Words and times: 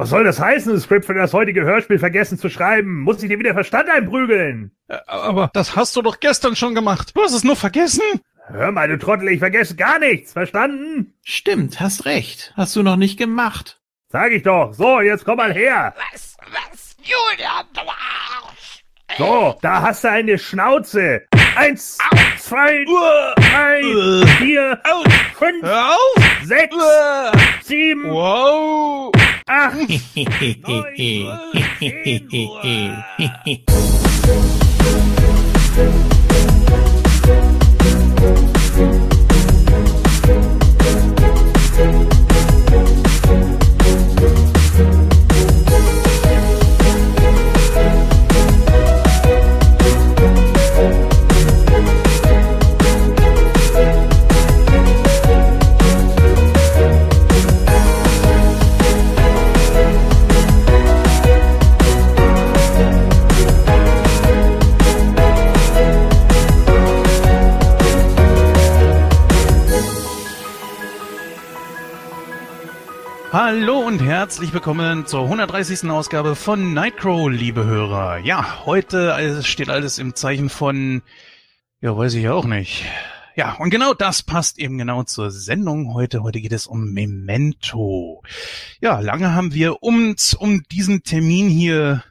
Was 0.00 0.08
soll 0.08 0.24
das 0.24 0.40
heißen, 0.40 0.72
das 0.72 0.84
Skript 0.84 1.04
für 1.04 1.12
das 1.12 1.34
heutige 1.34 1.60
Hörspiel 1.62 1.98
vergessen 1.98 2.38
zu 2.38 2.48
schreiben? 2.48 3.00
Muss 3.02 3.22
ich 3.22 3.28
dir 3.28 3.38
wieder 3.38 3.52
Verstand 3.52 3.90
einprügeln? 3.90 4.70
Äh, 4.88 4.96
aber 5.06 5.50
das 5.52 5.76
hast 5.76 5.94
du 5.94 6.00
doch 6.00 6.20
gestern 6.20 6.56
schon 6.56 6.74
gemacht. 6.74 7.14
Du 7.14 7.20
hast 7.22 7.34
es 7.34 7.44
nur 7.44 7.54
vergessen. 7.54 8.00
Hör 8.48 8.72
mal, 8.72 8.88
du 8.88 8.96
Trottel, 8.98 9.28
ich 9.28 9.40
vergesse 9.40 9.76
gar 9.76 9.98
nichts. 9.98 10.32
Verstanden? 10.32 11.12
Stimmt, 11.22 11.80
hast 11.80 12.06
recht. 12.06 12.54
Hast 12.56 12.74
du 12.76 12.82
noch 12.82 12.96
nicht 12.96 13.18
gemacht. 13.18 13.78
Sag 14.08 14.32
ich 14.32 14.42
doch. 14.42 14.72
So, 14.72 15.02
jetzt 15.02 15.26
komm 15.26 15.36
mal 15.36 15.52
her. 15.52 15.92
Was, 16.12 16.34
was, 16.50 16.96
Julian, 17.02 17.66
du 17.74 17.80
Arsch! 17.80 18.82
So, 19.18 19.58
da 19.60 19.82
hast 19.82 20.04
du 20.04 20.08
eine 20.10 20.38
Schnauze. 20.38 21.26
Eins, 21.56 21.98
zwei, 22.38 22.86
Uah. 22.86 23.34
drei, 23.36 23.82
Uah. 23.84 24.26
vier, 24.38 24.80
fünf, 25.34 25.62
Hör 25.62 25.90
auf! 25.90 26.24
sechs, 26.44 26.74
Uah. 26.74 27.32
sieben, 27.62 28.08
Wow! 28.10 29.12
Ah, 29.52 29.72
nós 29.74 29.84
Hallo 73.52 73.80
und 73.80 74.00
herzlich 74.00 74.52
willkommen 74.52 75.06
zur 75.06 75.24
130. 75.24 75.90
Ausgabe 75.90 76.36
von 76.36 76.72
Nightcrow, 76.72 77.28
liebe 77.28 77.64
Hörer. 77.64 78.18
Ja, 78.18 78.64
heute 78.64 79.42
steht 79.42 79.68
alles 79.68 79.98
im 79.98 80.14
Zeichen 80.14 80.48
von, 80.48 81.02
ja, 81.80 81.96
weiß 81.96 82.14
ich 82.14 82.28
auch 82.28 82.44
nicht. 82.44 82.84
Ja, 83.34 83.54
und 83.54 83.70
genau 83.70 83.92
das 83.92 84.22
passt 84.22 84.60
eben 84.60 84.78
genau 84.78 85.02
zur 85.02 85.32
Sendung 85.32 85.94
heute. 85.94 86.22
Heute 86.22 86.40
geht 86.40 86.52
es 86.52 86.68
um 86.68 86.92
Memento. 86.92 88.22
Ja, 88.80 89.00
lange 89.00 89.34
haben 89.34 89.52
wir 89.52 89.82
uns 89.82 90.32
um 90.32 90.62
diesen 90.70 91.02
Termin 91.02 91.48
hier 91.48 92.04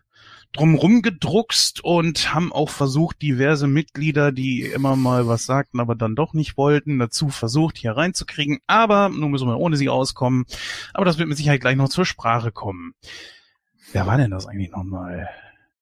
drumrum 0.54 1.02
gedruckst 1.02 1.84
und 1.84 2.34
haben 2.34 2.52
auch 2.52 2.70
versucht, 2.70 3.22
diverse 3.22 3.68
Mitglieder, 3.68 4.32
die 4.32 4.64
immer 4.64 4.96
mal 4.96 5.28
was 5.28 5.46
sagten, 5.46 5.80
aber 5.80 5.96
dann 5.96 6.16
doch 6.16 6.34
nicht 6.34 6.58
wollten, 6.58 7.00
dazu 7.00 7.30
versucht, 7.30 7.78
hier 7.78 7.92
reinzukriegen. 7.92 8.60
Aber 8.68 9.10
nun 9.10 9.32
müssen 9.32 9.48
wir 9.48 9.58
ohne 9.58 9.78
sie 9.78 9.90
auskommen. 9.90 10.46
Aber 10.94 11.06
das 11.06 11.18
wird 11.18 11.30
mit 11.30 11.38
Sicherheit 11.38 11.62
gleich 11.62 11.76
noch 11.76 11.90
zur 11.90 12.06
Sprache 12.06 12.52
kommen. 12.52 12.94
Wer 13.92 14.08
war 14.08 14.18
denn 14.18 14.32
das 14.32 14.48
eigentlich 14.48 14.72
nochmal? 14.72 15.30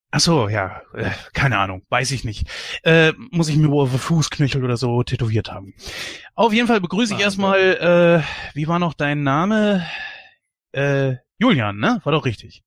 Ach 0.10 0.22
so, 0.22 0.48
ja, 0.48 0.82
äh, 0.94 1.12
keine 1.34 1.58
Ahnung, 1.58 1.84
weiß 1.90 2.12
ich 2.12 2.24
nicht. 2.24 2.48
Äh, 2.84 3.12
muss 3.32 3.50
ich 3.50 3.58
mir 3.58 3.70
wohl 3.70 3.88
Fußknöchel 3.88 4.64
oder 4.64 4.78
so 4.78 5.04
tätowiert 5.04 5.52
haben. 5.52 5.74
Auf 6.34 6.54
jeden 6.54 6.68
Fall 6.68 6.80
begrüße 6.80 7.14
ich 7.14 7.20
erstmal, 7.20 7.60
äh, 7.60 8.56
wie 8.56 8.68
war 8.68 8.80
noch 8.80 8.94
dein 8.94 9.24
Name? 9.24 9.86
Äh, 10.72 11.16
Julian, 11.38 11.78
ne? 11.78 12.00
War 12.04 12.14
doch 12.14 12.26
richtig. 12.26 12.64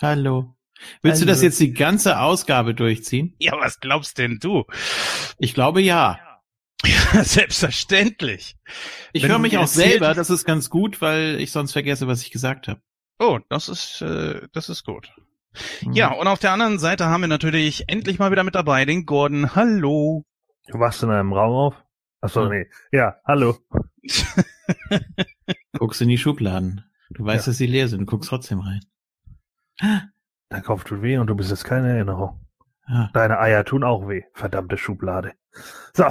Hallo. 0.00 0.54
Willst 1.02 1.20
du 1.22 1.26
das 1.26 1.38
Hallo. 1.38 1.46
jetzt 1.46 1.60
die 1.60 1.72
ganze 1.72 2.20
Ausgabe 2.20 2.74
durchziehen? 2.74 3.34
Ja, 3.38 3.52
was 3.58 3.80
glaubst 3.80 4.18
denn 4.18 4.38
du? 4.40 4.64
Ich 5.38 5.54
glaube 5.54 5.80
ja. 5.82 6.18
Selbstverständlich. 7.12 8.56
Ich 9.12 9.26
höre 9.26 9.38
mich 9.38 9.58
auch 9.58 9.66
selber, 9.66 10.14
das 10.14 10.30
ist 10.30 10.44
ganz 10.44 10.70
gut, 10.70 11.00
weil 11.02 11.38
ich 11.40 11.52
sonst 11.52 11.72
vergesse, 11.72 12.06
was 12.06 12.22
ich 12.22 12.30
gesagt 12.30 12.68
habe. 12.68 12.80
Oh, 13.18 13.38
das 13.50 13.68
ist, 13.68 14.00
äh, 14.00 14.40
das 14.52 14.68
ist 14.70 14.84
gut. 14.84 15.10
Mhm. 15.82 15.92
Ja, 15.92 16.12
und 16.12 16.26
auf 16.26 16.38
der 16.38 16.52
anderen 16.52 16.78
Seite 16.78 17.06
haben 17.06 17.20
wir 17.20 17.28
natürlich 17.28 17.84
endlich 17.88 18.18
mal 18.18 18.30
wieder 18.30 18.44
mit 18.44 18.54
dabei 18.54 18.84
den 18.86 19.04
Gordon. 19.04 19.54
Hallo. 19.54 20.24
Du 20.68 20.78
wachst 20.78 21.02
in 21.02 21.10
einem 21.10 21.32
Raum 21.32 21.52
auf? 21.52 21.74
Achso, 22.22 22.44
Ja. 22.44 22.48
nee. 22.48 22.66
Ja, 22.92 23.16
hallo. 23.26 23.58
Guckst 25.78 26.00
in 26.00 26.08
die 26.08 26.18
Schubladen. 26.18 26.84
Du 27.10 27.24
weißt, 27.24 27.46
dass 27.48 27.56
sie 27.58 27.66
leer 27.66 27.88
sind, 27.88 28.00
du 28.00 28.06
guckst 28.06 28.30
trotzdem 28.30 28.60
rein. 28.60 28.80
Dein 30.50 30.64
Kopf 30.64 30.84
tut 30.84 31.00
weh 31.00 31.16
und 31.16 31.28
du 31.28 31.36
bist 31.36 31.50
jetzt 31.50 31.64
keine 31.64 31.88
Erinnerung. 31.88 32.40
Ah. 32.86 33.08
Deine 33.14 33.38
Eier 33.38 33.64
tun 33.64 33.84
auch 33.84 34.08
weh. 34.08 34.24
Verdammte 34.34 34.76
Schublade. 34.76 35.32
So. 35.94 36.06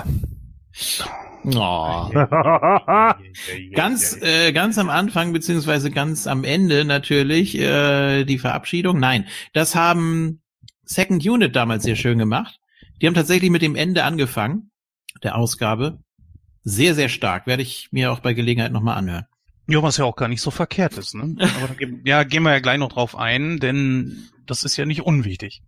Oh. 1.46 2.10
Ganz, 3.74 4.22
äh, 4.22 4.52
ganz 4.52 4.78
am 4.78 4.90
Anfang, 4.90 5.34
beziehungsweise 5.34 5.90
ganz 5.90 6.28
am 6.28 6.44
Ende 6.44 6.84
natürlich, 6.86 7.58
äh, 7.58 8.26
die 8.26 8.40
Verabschiedung. 8.40 9.00
Nein, 9.00 9.26
das 9.54 9.74
haben 9.76 10.42
Second 10.84 11.26
Unit 11.26 11.56
damals 11.56 11.84
sehr 11.84 11.96
schön 11.96 12.18
gemacht. 12.18 12.60
Die 13.02 13.08
haben 13.08 13.14
tatsächlich 13.14 13.52
mit 13.52 13.62
dem 13.62 13.76
Ende 13.76 14.04
angefangen, 14.04 14.72
der 15.24 15.38
Ausgabe. 15.38 16.00
Sehr, 16.64 16.94
sehr 16.94 17.10
stark. 17.10 17.48
Werde 17.48 17.64
ich 17.64 17.90
mir 17.92 18.12
auch 18.12 18.20
bei 18.20 18.34
Gelegenheit 18.34 18.72
nochmal 18.72 18.98
anhören. 18.98 19.26
Ja, 19.70 19.84
was 19.84 19.98
ja 19.98 20.06
auch 20.06 20.16
gar 20.16 20.28
nicht 20.28 20.42
so 20.42 20.52
verkehrt 20.52 20.98
ist, 20.98 21.14
ne? 21.14 21.36
Aber 21.58 21.68
da 21.68 21.74
gehen, 21.76 22.02
ja, 22.04 22.24
gehen 22.24 22.44
wir 22.44 22.52
ja 22.52 22.60
gleich 22.60 22.80
noch 22.80 22.92
drauf 22.92 23.16
ein, 23.16 23.60
denn 23.60 24.28
das 24.46 24.64
ist 24.64 24.78
ja 24.78 24.86
nicht 24.86 25.02
unwichtig. 25.02 25.62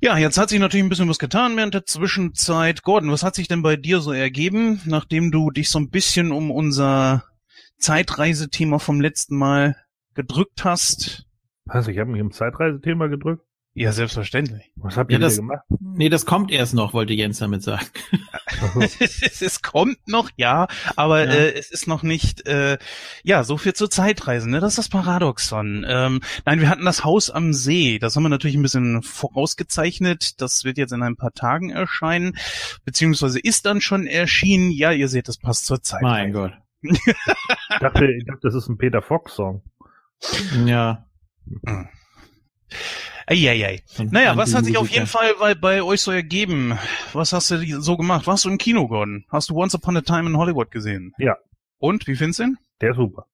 Ja, 0.00 0.16
jetzt 0.16 0.38
hat 0.38 0.48
sich 0.48 0.60
natürlich 0.60 0.84
ein 0.84 0.90
bisschen 0.90 1.08
was 1.08 1.18
getan 1.18 1.56
während 1.56 1.74
der 1.74 1.86
Zwischenzeit. 1.86 2.82
Gordon, 2.82 3.10
was 3.10 3.22
hat 3.22 3.34
sich 3.34 3.48
denn 3.48 3.62
bei 3.62 3.76
dir 3.76 4.00
so 4.00 4.12
ergeben, 4.12 4.80
nachdem 4.84 5.30
du 5.30 5.50
dich 5.50 5.70
so 5.70 5.78
ein 5.78 5.90
bisschen 5.90 6.30
um 6.30 6.50
unser 6.50 7.24
Zeitreisethema 7.78 8.78
vom 8.78 9.00
letzten 9.00 9.36
Mal 9.36 9.76
gedrückt 10.14 10.64
hast? 10.64 11.26
Was, 11.64 11.88
ich 11.88 11.98
habe 11.98 12.10
mich 12.10 12.20
im 12.20 12.32
Zeitreisethema 12.32 13.06
gedrückt? 13.06 13.44
Ja, 13.76 13.90
selbstverständlich. 13.90 14.70
Was 14.76 14.96
habt 14.96 15.10
Ja, 15.10 15.16
ihr 15.16 15.18
wieder 15.18 15.26
das- 15.26 15.36
gemacht? 15.36 15.62
Nee, 15.80 16.08
das 16.08 16.26
kommt 16.26 16.52
erst 16.52 16.74
noch, 16.74 16.94
wollte 16.94 17.12
Jens 17.12 17.38
damit 17.40 17.62
sagen. 17.64 17.84
es, 18.80 19.00
es 19.42 19.62
kommt 19.62 19.98
noch, 20.06 20.30
ja, 20.36 20.68
aber 20.94 21.24
Ja. 21.24 21.32
Äh, 21.32 21.52
es 21.54 21.72
ist 21.72 21.88
noch 21.88 22.04
nicht, 22.04 22.46
äh, 22.46 22.78
ja, 23.24 23.42
so 23.42 23.56
viel 23.56 23.72
zur 23.72 23.90
Zeitreise, 23.90 24.48
ne? 24.48 24.60
Das 24.60 24.74
ist 24.74 24.78
das 24.78 24.88
Paradoxon. 24.88 25.84
Ähm, 25.88 26.20
nein, 26.44 26.60
wir 26.60 26.68
hatten 26.68 26.84
das 26.84 27.02
Haus 27.04 27.30
am 27.30 27.52
See. 27.52 27.98
Das 27.98 28.14
haben 28.14 28.22
wir 28.22 28.28
natürlich 28.28 28.56
ein 28.56 28.62
bisschen 28.62 29.02
vorausgezeichnet. 29.02 30.40
Das 30.40 30.62
wird 30.62 30.78
jetzt 30.78 30.92
in 30.92 31.02
ein 31.02 31.16
paar 31.16 31.32
Tagen 31.32 31.70
erscheinen, 31.70 32.36
beziehungsweise 32.84 33.40
ist 33.40 33.66
dann 33.66 33.80
schon 33.80 34.06
erschienen. 34.06 34.70
Ja, 34.70 34.92
ihr 34.92 35.08
seht, 35.08 35.26
das 35.26 35.38
passt 35.38 35.66
zur 35.66 35.82
Zeit. 35.82 36.02
Mein 36.02 36.32
Gott. 36.32 36.52
Ich 36.82 37.00
dachte, 37.80 38.06
ich 38.12 38.24
dachte, 38.24 38.40
das 38.42 38.54
ist 38.54 38.68
ein 38.68 38.78
Peter 38.78 39.02
Fox-Song. 39.02 39.62
Ja. 40.64 41.06
Eieiei. 43.26 43.82
Naja, 44.10 44.36
was 44.36 44.54
hat 44.54 44.64
sich 44.64 44.76
auf 44.76 44.88
jeden 44.88 45.06
Fall 45.06 45.34
bei, 45.38 45.54
bei 45.54 45.82
euch 45.82 46.00
so 46.02 46.10
ergeben? 46.10 46.78
Was 47.12 47.32
hast 47.32 47.50
du 47.50 47.80
so 47.80 47.96
gemacht? 47.96 48.26
Warst 48.26 48.44
du 48.44 48.50
im 48.50 48.58
Kino, 48.58 48.86
Gordon? 48.86 49.24
Hast 49.30 49.50
du 49.50 49.56
Once 49.56 49.74
Upon 49.74 49.96
a 49.96 50.02
Time 50.02 50.28
in 50.28 50.36
Hollywood 50.36 50.70
gesehen? 50.70 51.12
Ja. 51.18 51.36
Und, 51.78 52.06
wie 52.06 52.16
findest 52.16 52.40
du 52.40 52.44
ihn? 52.44 52.58
Der 52.80 52.90
ist 52.90 52.96
super. 52.96 53.26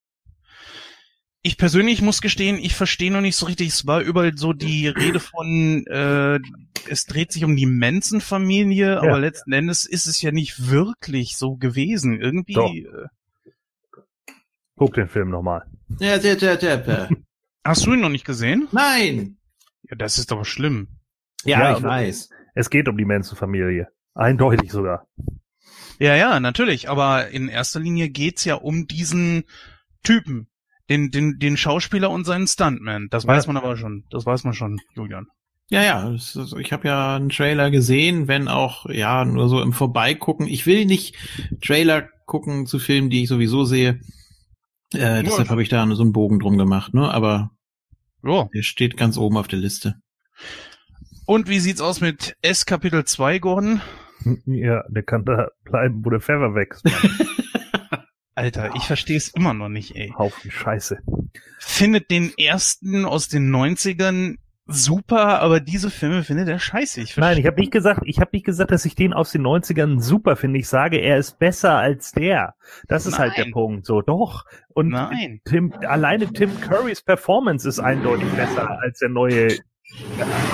Ich 1.43 1.57
persönlich 1.57 2.01
muss 2.03 2.21
gestehen, 2.21 2.59
ich 2.59 2.75
verstehe 2.75 3.11
noch 3.11 3.21
nicht 3.21 3.35
so 3.35 3.47
richtig. 3.47 3.69
Es 3.69 3.87
war 3.87 4.01
überall 4.01 4.37
so 4.37 4.53
die 4.53 4.87
Rede 4.87 5.19
von, 5.19 5.85
äh, 5.87 6.39
es 6.87 7.05
dreht 7.05 7.31
sich 7.31 7.43
um 7.43 7.55
die 7.55 7.65
Manson-Familie, 7.65 8.99
aber 8.99 9.19
letzten 9.19 9.51
Endes 9.51 9.85
ist 9.85 10.05
es 10.05 10.21
ja 10.21 10.31
nicht 10.31 10.69
wirklich 10.69 11.37
so 11.37 11.55
gewesen. 11.55 12.19
Irgendwie. 12.21 12.53
Doch. 12.53 12.71
Äh, 12.71 13.07
Guck 14.75 14.93
den 14.93 15.07
Film 15.07 15.29
nochmal. 15.29 15.65
Ja, 15.99 16.17
der, 16.19 16.35
der, 16.35 16.57
der, 16.57 16.77
der. 16.77 17.09
hast 17.63 17.85
du 17.85 17.93
ihn 17.93 18.01
noch 18.01 18.09
nicht 18.09 18.25
gesehen? 18.25 18.67
Nein. 18.71 19.37
Das 19.97 20.17
ist 20.17 20.31
aber 20.31 20.45
schlimm. 20.45 20.87
Ja, 21.43 21.59
Ja, 21.59 21.77
ich 21.77 21.83
weiß. 21.83 22.29
Es 22.55 22.69
geht 22.69 22.87
um 22.87 22.97
die 22.97 23.05
Manson-Familie. 23.05 23.87
Eindeutig 24.13 24.71
sogar. 24.71 25.07
Ja, 25.99 26.15
ja, 26.15 26.39
natürlich. 26.39 26.89
Aber 26.89 27.29
in 27.29 27.47
erster 27.47 27.79
Linie 27.79 28.09
geht's 28.09 28.43
ja 28.45 28.55
um 28.55 28.87
diesen 28.87 29.43
Typen. 30.03 30.47
Den, 30.89 31.09
den, 31.11 31.39
den 31.39 31.55
Schauspieler 31.55 32.09
und 32.09 32.25
seinen 32.25 32.47
Stuntman. 32.47 33.07
Das 33.09 33.25
weiß 33.25 33.47
man 33.47 33.55
aber 33.55 33.77
schon. 33.77 34.03
Das 34.09 34.25
weiß 34.25 34.43
man 34.43 34.53
schon, 34.53 34.81
Julian. 34.93 35.27
Ja, 35.69 35.83
ja, 35.83 36.13
ich 36.59 36.73
habe 36.73 36.87
ja 36.89 37.15
einen 37.15 37.29
Trailer 37.29 37.71
gesehen, 37.71 38.27
wenn 38.27 38.49
auch, 38.49 38.87
ja, 38.89 39.23
nur 39.23 39.47
so 39.47 39.61
im 39.61 39.71
Vorbeigucken. 39.71 40.47
Ich 40.47 40.65
will 40.65 40.85
nicht 40.85 41.15
Trailer 41.61 42.09
gucken 42.25 42.65
zu 42.65 42.77
Filmen, 42.77 43.09
die 43.09 43.23
ich 43.23 43.29
sowieso 43.29 43.63
sehe. 43.63 44.01
Äh, 44.93 45.23
deshalb 45.23 45.49
habe 45.49 45.63
ich 45.63 45.69
da 45.69 45.87
so 45.95 46.03
einen 46.03 46.11
Bogen 46.11 46.39
drum 46.39 46.57
gemacht, 46.57 46.93
ne? 46.93 47.09
Aber 47.09 47.51
Ja. 48.23 48.49
der 48.53 48.61
steht 48.63 48.97
ganz 48.97 49.17
oben 49.17 49.37
auf 49.37 49.47
der 49.47 49.59
Liste. 49.59 49.95
Und 51.25 51.47
wie 51.49 51.59
sieht's 51.59 51.81
aus 51.81 52.01
mit 52.01 52.35
S 52.41 52.65
Kapitel 52.65 53.05
2, 53.05 53.39
Gordon? 53.39 53.81
Ja, 54.45 54.83
der 54.89 55.03
kann 55.03 55.25
da 55.25 55.49
bleiben, 55.63 56.03
wo 56.05 56.09
der 56.09 56.19
Pfeffer 56.19 56.53
wächst. 56.53 56.85
Alter, 58.35 58.75
ich 58.75 58.83
verstehe 58.83 59.17
es 59.17 59.29
immer 59.29 59.53
noch 59.53 59.69
nicht, 59.69 59.95
ey. 59.95 60.13
Haufen 60.17 60.51
Scheiße. 60.51 60.99
Findet 61.59 62.09
den 62.11 62.31
ersten 62.37 63.05
aus 63.05 63.27
den 63.27 63.53
90ern 63.53 64.37
super, 64.67 65.39
aber 65.41 65.59
diese 65.59 65.89
Filme 65.89 66.23
findet 66.23 66.47
er 66.47 66.59
scheiße. 66.59 67.01
Ich 67.01 67.17
Nein, 67.17 67.37
ich 67.37 67.45
habe 67.45 67.59
nicht 67.59 67.71
gesagt, 67.71 68.01
ich 68.05 68.19
habe 68.19 68.29
nicht 68.33 68.45
gesagt, 68.45 68.71
dass 68.71 68.85
ich 68.85 68.95
den 68.95 69.13
aus 69.13 69.31
den 69.31 69.41
90ern 69.45 69.99
super 70.01 70.35
finde. 70.35 70.59
Ich 70.59 70.67
sage, 70.69 70.97
er 70.97 71.17
ist 71.17 71.39
besser 71.39 71.77
als 71.77 72.11
der. 72.11 72.55
Das 72.87 73.05
ist 73.05 73.13
Nein. 73.19 73.29
halt 73.29 73.37
der 73.37 73.51
Punkt. 73.51 73.85
So, 73.85 74.01
doch. 74.01 74.45
Und 74.69 74.89
Nein. 74.89 75.41
Tim, 75.45 75.73
alleine 75.87 76.31
Tim 76.31 76.59
Currys 76.61 77.01
Performance 77.01 77.67
ist 77.67 77.79
eindeutig 77.79 78.29
besser 78.31 78.79
als 78.79 78.99
der 78.99 79.09
neue 79.09 79.57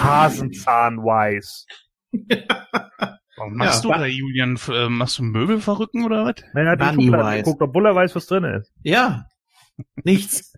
Hasenzahn-Wise. 0.03 1.65
Warum 3.37 3.53
machst 3.55 3.83
Ja. 3.85 3.93
du 3.93 3.99
da, 3.99 4.05
Julian? 4.07 4.57
Äh, 4.69 4.89
Machst 4.89 5.19
du 5.19 5.23
Möbel 5.23 5.61
verrücken 5.61 6.03
oder 6.05 6.25
was? 6.25 6.35
Naja, 6.53 6.75
die 6.75 6.85
Schublade 7.03 7.35
Wise. 7.35 7.43
geguckt, 7.43 7.61
obwohl 7.61 7.85
er 7.85 7.93
weiß, 7.95 8.15
was 8.15 8.25
drin 8.25 8.43
ist. 8.45 8.73
Ja. 8.81 9.27
Nichts. 10.03 10.53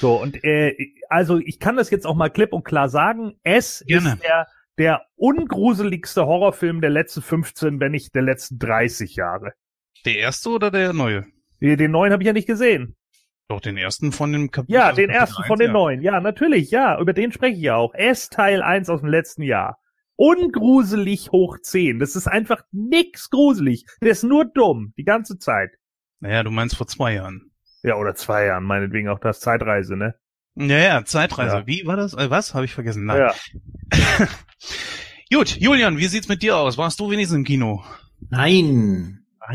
So, 0.00 0.20
und 0.20 0.42
äh, 0.42 0.74
also 1.08 1.38
ich 1.38 1.58
kann 1.58 1.76
das 1.76 1.90
jetzt 1.90 2.06
auch 2.06 2.14
mal 2.14 2.30
klipp 2.30 2.52
und 2.52 2.64
klar 2.64 2.88
sagen. 2.88 3.38
Es 3.42 3.84
Gerne. 3.86 4.14
ist 4.14 4.22
der, 4.22 4.46
der 4.78 5.02
ungruseligste 5.16 6.26
Horrorfilm 6.26 6.80
der 6.80 6.90
letzten 6.90 7.22
15, 7.22 7.80
wenn 7.80 7.92
nicht 7.92 8.14
der 8.14 8.22
letzten 8.22 8.58
30 8.58 9.16
Jahre. 9.16 9.52
Der 10.04 10.16
erste 10.16 10.50
oder 10.50 10.70
der 10.70 10.92
neue? 10.92 11.24
Den 11.60 11.90
neuen 11.90 12.12
habe 12.12 12.22
ich 12.22 12.26
ja 12.26 12.32
nicht 12.32 12.46
gesehen. 12.46 12.96
Doch, 13.48 13.60
den 13.60 13.76
ersten 13.76 14.12
von 14.12 14.32
dem 14.32 14.50
Kapitel. 14.50 14.74
Ja, 14.74 14.86
also 14.86 14.96
den 14.96 15.08
Kapitel 15.08 15.20
ersten 15.20 15.42
von 15.44 15.52
eins, 15.52 15.58
den 15.60 15.66
ja. 15.68 15.72
neuen. 15.72 16.02
Ja, 16.02 16.20
natürlich, 16.20 16.70
ja. 16.70 17.00
Über 17.00 17.12
den 17.12 17.32
spreche 17.32 17.56
ich 17.56 17.62
ja 17.62 17.76
auch. 17.76 17.94
S 17.94 18.28
Teil 18.28 18.62
1 18.62 18.90
aus 18.90 19.00
dem 19.00 19.08
letzten 19.08 19.42
Jahr. 19.42 19.78
Ungruselig 20.16 21.30
hoch 21.30 21.58
10. 21.60 21.98
Das 21.98 22.16
ist 22.16 22.26
einfach 22.26 22.62
nix 22.72 23.30
gruselig. 23.30 23.86
Der 24.02 24.10
ist 24.10 24.24
nur 24.24 24.44
dumm. 24.44 24.92
Die 24.96 25.04
ganze 25.04 25.38
Zeit. 25.38 25.70
Naja, 26.20 26.42
du 26.42 26.50
meinst 26.50 26.76
vor 26.76 26.86
zwei 26.86 27.14
Jahren. 27.14 27.52
Ja, 27.82 27.96
oder 27.96 28.14
zwei 28.14 28.46
Jahren, 28.46 28.64
meinetwegen 28.64 29.08
auch 29.08 29.20
das 29.20 29.40
Zeitreise, 29.40 29.96
ne? 29.96 30.16
Ja, 30.56 30.78
ja, 30.78 31.04
Zeitreise. 31.04 31.56
Ja. 31.56 31.66
Wie 31.66 31.86
war 31.86 31.96
das? 31.96 32.14
Äh, 32.14 32.30
was? 32.30 32.54
Habe 32.54 32.64
ich 32.64 32.72
vergessen. 32.72 33.04
Nein. 33.04 33.18
Ja. 33.18 33.34
Gut, 35.32 35.56
Julian, 35.58 35.98
wie 35.98 36.06
sieht's 36.06 36.28
mit 36.28 36.42
dir 36.42 36.56
aus? 36.56 36.78
Warst 36.78 36.98
du 37.00 37.10
wenigstens 37.10 37.36
im 37.36 37.44
Kino? 37.44 37.84
Nein. 38.30 39.24
Ach, 39.40 39.52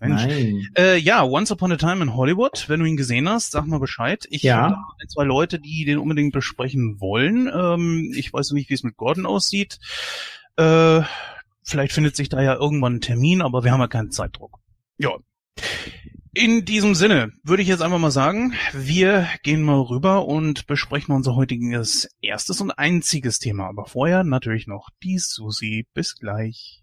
Mensch. 0.00 0.24
Nein. 0.26 0.68
Äh, 0.76 0.98
ja, 0.98 1.22
Once 1.22 1.50
Upon 1.52 1.72
a 1.72 1.76
Time 1.76 2.02
in 2.02 2.14
Hollywood. 2.14 2.64
Wenn 2.68 2.80
du 2.80 2.86
ihn 2.86 2.96
gesehen 2.96 3.28
hast, 3.28 3.52
sag 3.52 3.66
mal 3.66 3.78
Bescheid. 3.78 4.26
Ich 4.30 4.42
Ja. 4.42 4.56
habe 4.62 4.76
ein, 5.00 5.08
zwei 5.08 5.24
Leute, 5.24 5.58
die 5.58 5.84
den 5.84 5.98
unbedingt 5.98 6.32
besprechen 6.32 7.00
wollen. 7.00 7.48
Ähm, 7.54 8.12
ich 8.16 8.32
weiß 8.32 8.50
noch 8.50 8.56
nicht, 8.56 8.68
wie 8.68 8.74
es 8.74 8.82
mit 8.82 8.96
Gordon 8.96 9.24
aussieht. 9.26 9.78
Äh, 10.56 11.02
vielleicht 11.62 11.92
findet 11.92 12.16
sich 12.16 12.28
da 12.28 12.42
ja 12.42 12.54
irgendwann 12.54 12.96
ein 12.96 13.00
Termin, 13.00 13.40
aber 13.42 13.64
wir 13.64 13.72
haben 13.72 13.80
ja 13.80 13.86
keinen 13.88 14.10
Zeitdruck. 14.10 14.58
Ja. 14.98 15.12
In 16.34 16.64
diesem 16.64 16.94
Sinne 16.94 17.30
würde 17.42 17.62
ich 17.62 17.68
jetzt 17.68 17.82
einfach 17.82 17.98
mal 17.98 18.10
sagen, 18.10 18.54
wir 18.72 19.28
gehen 19.42 19.62
mal 19.62 19.78
rüber 19.78 20.24
und 20.26 20.66
besprechen 20.66 21.14
unser 21.14 21.36
heutiges 21.36 22.08
erstes 22.22 22.62
und 22.62 22.70
einziges 22.70 23.38
Thema. 23.38 23.68
Aber 23.68 23.84
vorher 23.84 24.24
natürlich 24.24 24.66
noch 24.66 24.88
die 25.02 25.18
Susi. 25.18 25.86
Bis 25.92 26.16
gleich. 26.16 26.81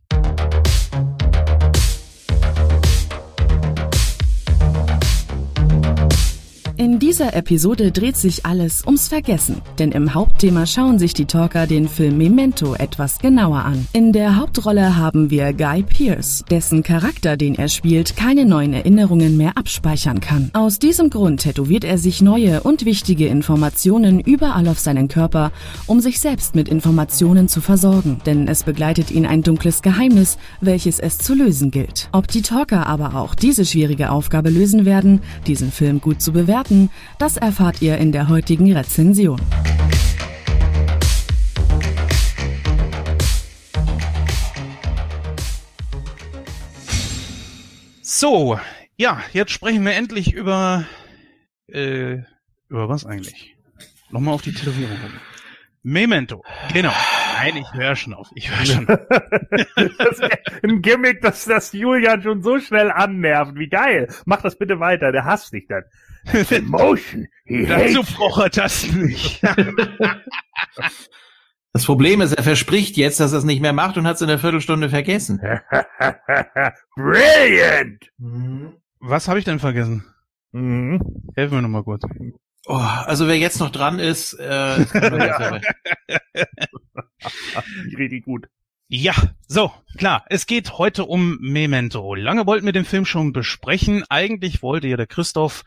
In 6.80 6.98
dieser 6.98 7.34
Episode 7.34 7.92
dreht 7.92 8.16
sich 8.16 8.46
alles 8.46 8.86
ums 8.86 9.10
Vergessen, 9.10 9.58
denn 9.80 9.92
im 9.92 10.14
Hauptthema 10.14 10.66
schauen 10.66 10.98
sich 10.98 11.14
die 11.14 11.26
Talker 11.26 11.68
den 11.68 11.90
Film 11.90 12.18
Memento 12.18 12.74
etwas 12.74 13.20
genauer 13.20 13.66
an. 13.66 13.86
In 13.92 14.14
der 14.14 14.38
Hauptrolle 14.38 14.96
haben 14.96 15.30
wir 15.30 15.52
Guy 15.52 15.84
Pearce, 15.84 16.46
dessen 16.50 16.82
Charakter, 16.82 17.36
den 17.36 17.56
er 17.56 17.68
spielt, 17.68 18.16
keine 18.16 18.46
neuen 18.46 18.72
Erinnerungen 18.72 19.36
mehr 19.36 19.58
abspeichern 19.58 20.22
kann. 20.22 20.52
Aus 20.54 20.80
diesem 20.80 21.10
Grund 21.10 21.42
tätowiert 21.42 21.84
er 21.84 21.98
sich 21.98 22.22
neue 22.22 22.64
und 22.64 22.86
wichtige 22.86 23.28
Informationen 23.28 24.22
überall 24.22 24.70
auf 24.70 24.80
seinen 24.80 25.10
Körper, 25.10 25.52
um 25.86 26.00
sich 26.00 26.22
selbst 26.22 26.56
mit 26.56 26.70
Informationen 26.70 27.50
zu 27.50 27.60
versorgen, 27.60 28.22
denn 28.26 28.48
es 28.48 28.64
begleitet 28.64 29.12
ihn 29.12 29.26
ein 29.26 29.44
dunkles 29.44 29.82
Geheimnis, 29.82 30.38
welches 30.62 31.00
es 31.00 31.18
zu 31.18 31.34
lösen 31.34 31.72
gilt. 31.72 32.08
Ob 32.14 32.30
die 32.30 32.42
Talker 32.42 32.88
aber 32.88 33.16
auch 33.16 33.36
diese 33.36 33.66
schwierige 33.66 34.12
Aufgabe 34.12 34.50
lösen 34.50 34.86
werden, 34.86 35.20
diesen 35.46 35.74
Film 35.74 36.00
gut 36.00 36.22
zu 36.22 36.32
bewerten, 36.32 36.69
das 37.18 37.38
erfahrt 37.38 37.82
ihr 37.82 37.98
in 37.98 38.12
der 38.12 38.30
heutigen 38.30 38.72
Rezension. 38.72 39.42
So, 48.02 48.60
ja, 48.98 49.22
jetzt 49.34 49.52
sprechen 49.52 49.86
wir 49.86 49.94
endlich 49.94 50.34
über 50.34 50.86
äh, 51.68 52.20
über 52.70 52.90
was 52.90 53.06
eigentlich? 53.06 53.56
Nochmal 54.12 54.34
auf 54.34 54.42
die 54.42 54.54
Tätowierung. 54.54 54.98
rum. 55.02 55.12
Memento. 55.82 56.44
Genau. 56.74 56.92
Nein, 57.38 57.56
ich 57.58 57.74
höre 57.74 57.96
schon 57.96 58.14
auf. 58.14 58.28
Ich 58.36 58.50
höre 58.50 58.66
schon. 58.66 58.90
auf. 58.90 59.00
Das 59.98 60.20
ein 60.64 60.82
Gimmick, 60.82 61.22
dass 61.22 61.46
das 61.46 61.72
Julian 61.72 62.22
schon 62.22 62.44
so 62.44 62.60
schnell 62.60 62.92
annervt. 62.92 63.56
Wie 63.56 63.70
geil. 63.70 64.08
Mach 64.26 64.42
das 64.42 64.58
bitte 64.58 64.80
weiter. 64.80 65.12
Der 65.12 65.26
hasst 65.26 65.54
dich 65.54 65.68
dann. 65.68 65.84
Emotion. 66.26 67.28
He 67.46 67.66
Dazu 67.66 68.04
braucht 68.04 68.44
er 68.44 68.50
das 68.64 68.92
nicht. 68.92 69.42
Das 71.72 71.86
Problem 71.86 72.22
ist, 72.22 72.34
er 72.34 72.44
verspricht 72.44 72.98
jetzt, 72.98 73.20
dass 73.20 73.32
er 73.32 73.38
es 73.40 73.44
nicht 73.46 73.62
mehr 73.62 73.74
macht 73.74 73.98
und 73.98 74.08
hat 74.08 74.16
es 74.16 74.22
in 74.22 74.28
der 74.28 74.40
Viertelstunde 74.40 74.90
vergessen. 74.90 75.40
Brilliant. 76.96 78.10
Was 79.00 79.28
habe 79.28 79.38
ich 79.40 79.46
denn 79.46 79.60
vergessen? 79.60 80.04
Mhm. 80.52 81.00
Helfen 81.36 81.58
wir 81.58 81.62
nochmal 81.62 81.84
kurz. 81.84 82.04
Oh, 82.66 82.74
also 82.76 83.28
wer 83.28 83.38
jetzt 83.38 83.60
noch 83.60 83.70
dran 83.70 84.00
ist, 84.00 84.34
äh, 84.40 84.82
ist 84.82 84.92
kann 84.94 85.12
man 85.18 85.22
jetzt 85.22 85.40
aber- 85.40 85.62
Richtig 87.98 88.26
gut. 88.26 88.48
Ja, 88.92 89.14
so, 89.48 89.72
klar. 90.00 90.26
Es 90.30 90.48
geht 90.48 90.80
heute 90.80 91.06
um 91.06 91.38
Memento. 91.42 92.16
Lange 92.16 92.48
wollten 92.48 92.66
wir 92.66 92.74
den 92.74 92.86
Film 92.86 93.06
schon 93.06 93.34
besprechen. 93.34 94.04
Eigentlich 94.10 94.64
wollte 94.64 94.88
ja 94.88 94.98
der 94.98 95.06
Christoph 95.06 95.64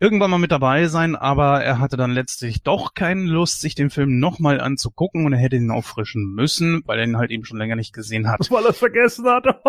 irgendwann 0.00 0.32
mal 0.32 0.38
mit 0.38 0.50
dabei 0.50 0.88
sein, 0.88 1.14
aber 1.14 1.62
er 1.62 1.78
hatte 1.78 1.96
dann 1.96 2.10
letztlich 2.10 2.64
doch 2.64 2.94
keine 2.94 3.30
Lust, 3.30 3.60
sich 3.60 3.76
den 3.76 3.90
Film 3.90 4.18
nochmal 4.18 4.60
anzugucken 4.60 5.24
und 5.24 5.32
er 5.32 5.38
hätte 5.38 5.54
ihn 5.54 5.70
auffrischen 5.70 6.34
müssen, 6.34 6.82
weil 6.84 6.98
er 6.98 7.04
ihn 7.04 7.16
halt 7.16 7.30
eben 7.30 7.44
schon 7.44 7.58
länger 7.58 7.76
nicht 7.76 7.94
gesehen 7.94 8.28
hat. 8.28 8.40
Weil 8.50 8.64
er 8.64 8.70
es 8.70 8.78
vergessen 8.78 9.26
hat. 9.26 9.46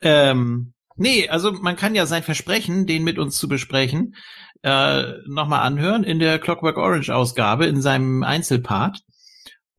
ähm, 0.00 0.72
nee, 0.96 1.28
also 1.28 1.52
man 1.52 1.76
kann 1.76 1.94
ja 1.94 2.06
sein 2.06 2.22
Versprechen, 2.22 2.86
den 2.86 3.04
mit 3.04 3.18
uns 3.18 3.36
zu 3.36 3.46
besprechen, 3.46 4.14
äh, 4.62 5.02
nochmal 5.28 5.60
anhören 5.60 6.02
in 6.02 6.18
der 6.18 6.38
Clockwork 6.38 6.78
Orange 6.78 7.10
Ausgabe 7.10 7.66
in 7.66 7.82
seinem 7.82 8.22
Einzelpart. 8.22 9.02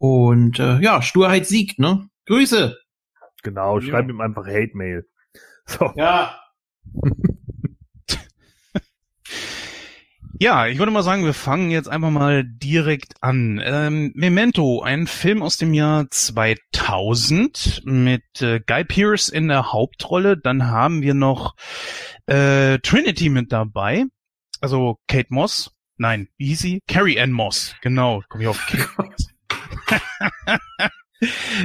Und 0.01 0.58
äh, 0.58 0.79
ja, 0.79 1.03
Sturheit 1.03 1.46
siegt, 1.46 1.77
ne? 1.77 2.10
Grüße. 2.25 2.75
genau, 3.43 3.79
schreib 3.81 4.10
ihm 4.10 4.20
einfach 4.20 4.48
Hate-Mail. 4.48 5.08
So. 5.67 5.93
Ja. 5.96 6.39
Ja, 10.39 10.65
ich 10.65 10.79
würde 10.79 10.91
mal 10.91 11.03
sagen, 11.03 11.24
wir 11.24 11.36
fangen 11.36 11.70
jetzt 11.70 11.88
einfach 11.88 12.10
mal 12.10 12.43
direkt 12.43 13.13
an. 13.22 13.62
Ähm, 13.63 14.12
Memento, 14.15 14.81
ein 14.81 15.05
Film 15.05 15.43
aus 15.43 15.58
dem 15.58 15.72
Jahr 15.75 16.08
2000 16.10 17.84
mit 17.86 18.24
äh, 18.41 18.60
Guy 18.60 18.84
Pearce 18.84 19.29
in 19.29 19.50
der 19.50 19.72
Hauptrolle. 19.72 20.38
Dann 20.38 20.65
haben 20.65 21.03
wir 21.03 21.13
noch 21.13 21.55
äh, 22.25 22.79
Trinity 22.79 23.29
mit 23.29 23.51
dabei. 23.51 24.05
Also 24.62 24.98
Kate 25.08 25.27
Moss. 25.29 25.75
Nein, 25.98 26.27
wie 26.38 26.48
hieß 26.48 26.60
sie? 26.60 26.81
Carrie 26.88 27.20
Ann 27.22 27.31
Moss. 27.34 27.75
Genau, 27.84 28.24
komm 28.27 28.41
ich 28.41 28.48
auf 28.48 28.65
Kate 28.65 28.89
Moss. 28.98 29.31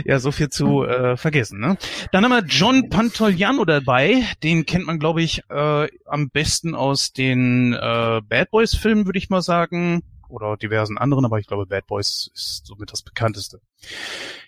Ja, 0.04 0.18
so 0.18 0.32
viel 0.32 0.50
zu 0.50 0.84
äh, 0.84 1.16
vergessen. 1.16 1.60
Ne? 1.60 1.78
Dann 2.12 2.24
haben 2.24 2.30
wir 2.30 2.44
John 2.44 2.90
Pantoliano 2.90 3.64
dabei. 3.64 4.22
Den 4.42 4.66
kennt 4.66 4.86
man, 4.86 4.98
glaube 4.98 5.22
ich, 5.22 5.42
äh, 5.48 5.88
am 6.04 6.28
besten 6.28 6.74
aus 6.74 7.12
den 7.12 7.72
äh, 7.72 8.20
Bad 8.28 8.50
Boys 8.50 8.74
Filmen, 8.74 9.06
würde 9.06 9.18
ich 9.18 9.30
mal 9.30 9.40
sagen. 9.40 10.02
Oder 10.28 10.56
diversen 10.56 10.98
anderen, 10.98 11.24
aber 11.24 11.38
ich 11.38 11.46
glaube, 11.46 11.66
Bad 11.66 11.86
Boys 11.86 12.30
ist 12.34 12.66
somit 12.66 12.92
das 12.92 13.02
bekannteste. 13.02 13.60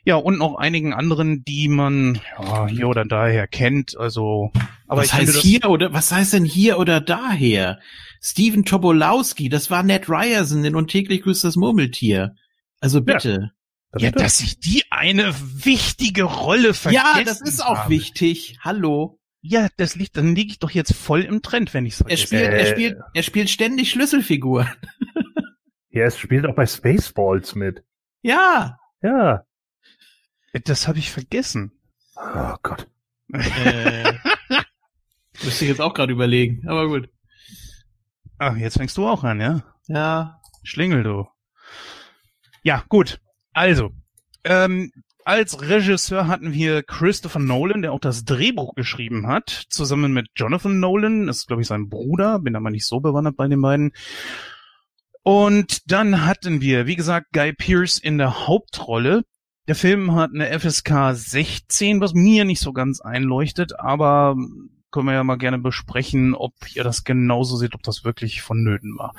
Ja, 0.04 0.16
und 0.16 0.38
noch 0.38 0.56
einigen 0.56 0.92
anderen, 0.92 1.44
die 1.44 1.68
man 1.68 2.20
ja, 2.38 2.66
hier 2.66 2.88
oder 2.88 3.04
daher 3.04 3.46
kennt. 3.46 3.96
Also, 3.96 4.50
aber 4.88 5.02
was 5.02 5.12
heißt 5.12 5.36
hier 5.36 5.70
oder 5.70 5.92
was 5.92 6.10
heißt 6.10 6.32
denn 6.32 6.44
hier 6.44 6.78
oder 6.78 7.00
daher? 7.00 7.78
Steven 8.20 8.64
Tobolowski, 8.64 9.48
das 9.48 9.70
war 9.70 9.84
Ned 9.84 10.08
Ryerson 10.08 10.64
in 10.64 10.74
Und 10.74 10.90
täglich 10.90 11.22
grüßt 11.22 11.44
das 11.44 11.56
Murmeltier. 11.56 12.34
Also 12.80 13.02
bitte. 13.02 13.52
Das 13.90 14.02
ja, 14.02 14.08
stimmt. 14.10 14.24
dass 14.24 14.40
ich 14.40 14.60
die 14.60 14.84
eine 14.90 15.34
wichtige 15.64 16.24
Rolle 16.24 16.74
vergessen 16.74 17.04
Ja, 17.16 17.24
das 17.24 17.40
ist 17.40 17.60
auch 17.64 17.78
habe. 17.78 17.90
wichtig. 17.90 18.58
Hallo. 18.60 19.18
Ja, 19.40 19.68
das 19.76 19.94
liegt, 19.96 20.16
dann 20.16 20.34
liege 20.34 20.50
ich 20.52 20.58
doch 20.58 20.70
jetzt 20.70 20.94
voll 20.94 21.22
im 21.22 21.42
Trend, 21.42 21.72
wenn 21.72 21.86
ich 21.86 21.94
es 21.94 22.00
Er 22.00 22.06
vergesse. 22.06 22.26
spielt, 22.26 22.42
er 22.52 22.60
Äh. 22.60 22.66
spielt, 22.72 22.98
er 23.14 23.22
spielt 23.22 23.50
ständig 23.50 23.90
Schlüsselfiguren. 23.90 24.68
Ja, 25.90 26.04
es 26.04 26.18
spielt 26.18 26.44
auch 26.46 26.54
bei 26.54 26.66
Spaceballs 26.66 27.54
mit. 27.54 27.82
Ja. 28.20 28.78
Ja. 29.02 29.42
Das 30.64 30.86
habe 30.86 30.98
ich 30.98 31.10
vergessen. 31.10 31.72
Oh 32.14 32.54
Gott. 32.62 32.86
äh, 33.32 34.12
müsste 35.42 35.64
ich 35.64 35.70
jetzt 35.70 35.80
auch 35.80 35.94
gerade 35.94 36.12
überlegen, 36.12 36.68
aber 36.68 36.88
gut. 36.88 37.08
Ach, 38.38 38.54
jetzt 38.56 38.76
fängst 38.76 38.98
du 38.98 39.08
auch 39.08 39.24
an, 39.24 39.40
ja? 39.40 39.64
Ja. 39.88 40.40
Schlingel, 40.62 41.02
du. 41.02 41.26
Ja, 42.68 42.84
gut. 42.90 43.18
Also, 43.54 43.92
ähm, 44.44 44.92
als 45.24 45.58
Regisseur 45.62 46.26
hatten 46.26 46.52
wir 46.52 46.82
Christopher 46.82 47.38
Nolan, 47.38 47.80
der 47.80 47.94
auch 47.94 47.98
das 47.98 48.26
Drehbuch 48.26 48.74
geschrieben 48.74 49.26
hat, 49.26 49.48
zusammen 49.70 50.12
mit 50.12 50.26
Jonathan 50.36 50.78
Nolan, 50.78 51.28
das 51.28 51.38
ist 51.38 51.46
glaube 51.46 51.62
ich 51.62 51.68
sein 51.68 51.88
Bruder, 51.88 52.38
bin 52.40 52.56
aber 52.56 52.68
nicht 52.68 52.84
so 52.84 53.00
bewandert 53.00 53.38
bei 53.38 53.48
den 53.48 53.62
beiden. 53.62 53.92
Und 55.22 55.90
dann 55.90 56.26
hatten 56.26 56.60
wir, 56.60 56.86
wie 56.86 56.96
gesagt, 56.96 57.28
Guy 57.32 57.54
Pearce 57.54 57.98
in 57.98 58.18
der 58.18 58.46
Hauptrolle. 58.46 59.24
Der 59.66 59.74
Film 59.74 60.14
hat 60.14 60.32
eine 60.34 60.60
FSK 60.60 61.14
16, 61.14 62.02
was 62.02 62.12
mir 62.12 62.44
nicht 62.44 62.60
so 62.60 62.74
ganz 62.74 63.00
einleuchtet, 63.00 63.80
aber 63.80 64.36
können 64.90 65.06
wir 65.06 65.14
ja 65.14 65.24
mal 65.24 65.38
gerne 65.38 65.58
besprechen, 65.58 66.34
ob 66.34 66.52
ihr 66.74 66.84
das 66.84 67.04
genauso 67.04 67.56
seht, 67.56 67.74
ob 67.74 67.82
das 67.82 68.04
wirklich 68.04 68.42
vonnöten 68.42 68.98
war. 68.98 69.14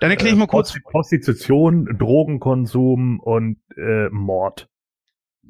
Dann 0.00 0.10
erkläre 0.10 0.32
ich 0.34 0.38
mal 0.38 0.46
kurz. 0.46 0.74
Prostitution, 0.84 1.86
Drogenkonsum 1.98 3.20
und 3.20 3.58
äh, 3.76 4.08
Mord. 4.10 4.68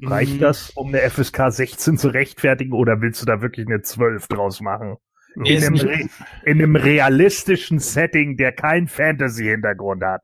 Reicht 0.02 0.35
Mhm. 0.35 0.38
das, 0.40 0.71
um 0.71 0.88
eine 0.88 1.00
FSK 1.00 1.50
16 1.50 1.99
zu 1.99 2.09
rechtfertigen, 2.09 2.73
oder 2.73 3.00
willst 3.00 3.21
du 3.21 3.26
da 3.26 3.43
wirklich 3.43 3.67
eine 3.67 3.83
12 3.83 4.28
draus 4.28 4.61
machen? 4.61 4.97
Nee, 5.35 5.57
In 5.57 5.64
einem, 5.64 5.75
Re 5.76 6.09
in 6.45 6.59
einem 6.59 6.76
realistischen 6.76 7.78
Setting, 7.81 8.37
der 8.37 8.52
kein 8.52 8.88
Fantasy-Hintergrund 8.88 10.02
hat. 10.05 10.23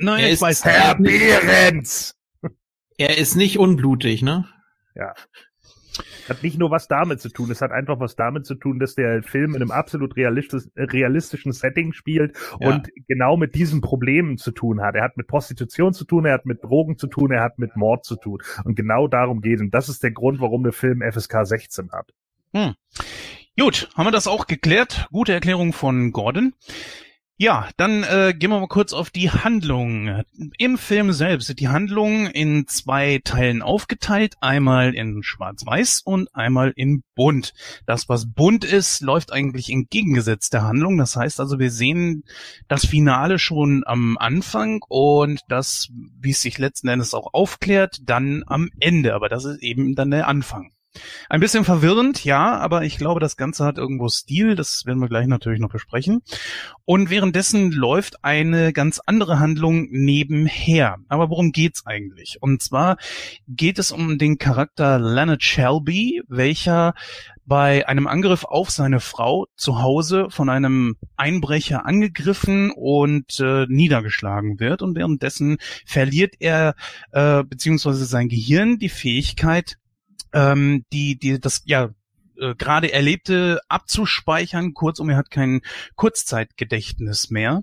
Nein, 0.00 0.20
Er 0.20 0.26
ich 0.28 0.32
ist 0.34 0.42
weiß 0.42 0.64
Herr 0.64 0.94
Behrens! 0.96 2.14
Er 2.96 3.16
ist 3.18 3.36
nicht 3.36 3.58
unblutig, 3.58 4.22
ne? 4.22 4.46
Hat 6.28 6.42
nicht 6.42 6.58
nur 6.58 6.70
was 6.70 6.88
damit 6.88 7.20
zu 7.20 7.28
tun, 7.28 7.50
es 7.50 7.60
hat 7.60 7.72
einfach 7.72 8.00
was 8.00 8.16
damit 8.16 8.46
zu 8.46 8.54
tun, 8.54 8.78
dass 8.78 8.94
der 8.94 9.22
Film 9.22 9.54
in 9.54 9.62
einem 9.62 9.70
absolut 9.70 10.16
realistisch, 10.16 10.64
realistischen 10.76 11.52
Setting 11.52 11.92
spielt 11.92 12.36
Ja. 12.60 12.68
und 12.68 12.88
genau 13.06 13.36
mit 13.36 13.54
diesen 13.54 13.80
Problemen 13.80 14.38
zu 14.38 14.50
tun 14.50 14.80
hat. 14.80 14.94
Er 14.94 15.02
hat 15.04 15.16
mit 15.16 15.26
Prostitution 15.26 15.92
zu 15.92 16.04
tun, 16.04 16.24
er 16.26 16.34
hat 16.34 16.46
mit 16.46 16.62
Drogen 16.62 16.98
zu 16.98 17.06
tun, 17.06 17.30
er 17.30 17.42
hat 17.42 17.58
mit 17.58 17.76
Mord 17.76 18.04
zu 18.04 18.16
tun. 18.16 18.42
Und 18.64 18.74
genau 18.74 19.08
darum 19.08 19.40
geht. 19.40 19.60
Und 19.60 19.72
das 19.72 19.88
ist 19.88 20.02
der 20.02 20.10
Grund, 20.10 20.40
warum 20.40 20.62
der 20.62 20.72
Film 20.72 21.02
FSK 21.02 21.44
16 21.44 21.90
hat. 21.92 22.12
Gut, 23.58 23.88
haben 23.94 24.06
wir 24.06 24.12
das 24.12 24.26
auch 24.28 24.46
geklärt. 24.46 25.08
Gute 25.12 25.32
Erklärung 25.32 25.72
von 25.72 26.12
Gordon. 26.12 26.54
Ja, 27.40 27.68
dann 27.76 28.02
äh, 28.02 28.34
gehen 28.36 28.50
wir 28.50 28.58
mal 28.58 28.66
kurz 28.66 28.92
auf 28.92 29.10
die 29.10 29.30
Handlung. 29.30 30.24
Im 30.58 30.76
Film 30.76 31.12
selbst 31.12 31.48
ist 31.48 31.60
die 31.60 31.68
Handlung 31.68 32.26
in 32.26 32.66
zwei 32.66 33.20
Teilen 33.22 33.62
aufgeteilt. 33.62 34.34
Einmal 34.40 34.92
in 34.92 35.22
Schwarz-Weiß 35.22 36.02
und 36.04 36.34
einmal 36.34 36.72
in 36.74 37.04
Bunt. 37.14 37.54
Das, 37.86 38.08
was 38.08 38.26
bunt 38.26 38.64
ist, 38.64 39.02
läuft 39.02 39.32
eigentlich 39.32 39.70
entgegengesetzt 39.70 40.52
der 40.52 40.64
Handlung. 40.64 40.98
Das 40.98 41.14
heißt 41.14 41.38
also, 41.38 41.60
wir 41.60 41.70
sehen 41.70 42.24
das 42.66 42.84
Finale 42.84 43.38
schon 43.38 43.84
am 43.86 44.18
Anfang 44.18 44.80
und 44.88 45.38
das, 45.48 45.90
wie 46.20 46.32
es 46.32 46.42
sich 46.42 46.58
letzten 46.58 46.88
Endes 46.88 47.14
auch 47.14 47.34
aufklärt, 47.34 48.00
dann 48.02 48.42
am 48.48 48.68
Ende. 48.80 49.14
Aber 49.14 49.28
das 49.28 49.44
ist 49.44 49.62
eben 49.62 49.94
dann 49.94 50.10
der 50.10 50.26
Anfang. 50.26 50.72
Ein 51.28 51.40
bisschen 51.40 51.64
verwirrend, 51.64 52.24
ja, 52.24 52.56
aber 52.58 52.82
ich 52.82 52.96
glaube, 52.96 53.20
das 53.20 53.36
Ganze 53.36 53.64
hat 53.64 53.78
irgendwo 53.78 54.08
Stil. 54.08 54.54
Das 54.54 54.86
werden 54.86 55.00
wir 55.00 55.08
gleich 55.08 55.26
natürlich 55.26 55.60
noch 55.60 55.70
besprechen. 55.70 56.22
Und 56.84 57.10
währenddessen 57.10 57.70
läuft 57.70 58.24
eine 58.24 58.72
ganz 58.72 59.00
andere 59.04 59.38
Handlung 59.38 59.88
nebenher. 59.90 60.96
Aber 61.08 61.30
worum 61.30 61.52
geht's 61.52 61.86
eigentlich? 61.86 62.38
Und 62.40 62.62
zwar 62.62 62.96
geht 63.46 63.78
es 63.78 63.92
um 63.92 64.18
den 64.18 64.38
Charakter 64.38 64.98
Leonard 64.98 65.42
Shelby, 65.42 66.22
welcher 66.28 66.94
bei 67.44 67.88
einem 67.88 68.06
Angriff 68.06 68.44
auf 68.44 68.70
seine 68.70 69.00
Frau 69.00 69.46
zu 69.56 69.80
Hause 69.80 70.26
von 70.28 70.50
einem 70.50 70.96
Einbrecher 71.16 71.86
angegriffen 71.86 72.70
und 72.70 73.40
äh, 73.40 73.64
niedergeschlagen 73.68 74.60
wird. 74.60 74.82
Und 74.82 74.96
währenddessen 74.96 75.56
verliert 75.86 76.34
er 76.40 76.74
äh, 77.12 77.42
beziehungsweise 77.44 78.04
sein 78.04 78.28
Gehirn 78.28 78.78
die 78.78 78.90
Fähigkeit, 78.90 79.78
ähm, 80.32 80.84
die, 80.92 81.18
die, 81.18 81.40
das, 81.40 81.62
ja, 81.66 81.90
äh, 82.40 82.54
gerade 82.54 82.92
Erlebte 82.92 83.60
abzuspeichern. 83.68 84.74
Kurzum, 84.74 85.10
er 85.10 85.16
hat 85.16 85.30
kein 85.30 85.60
Kurzzeitgedächtnis 85.96 87.30
mehr. 87.30 87.62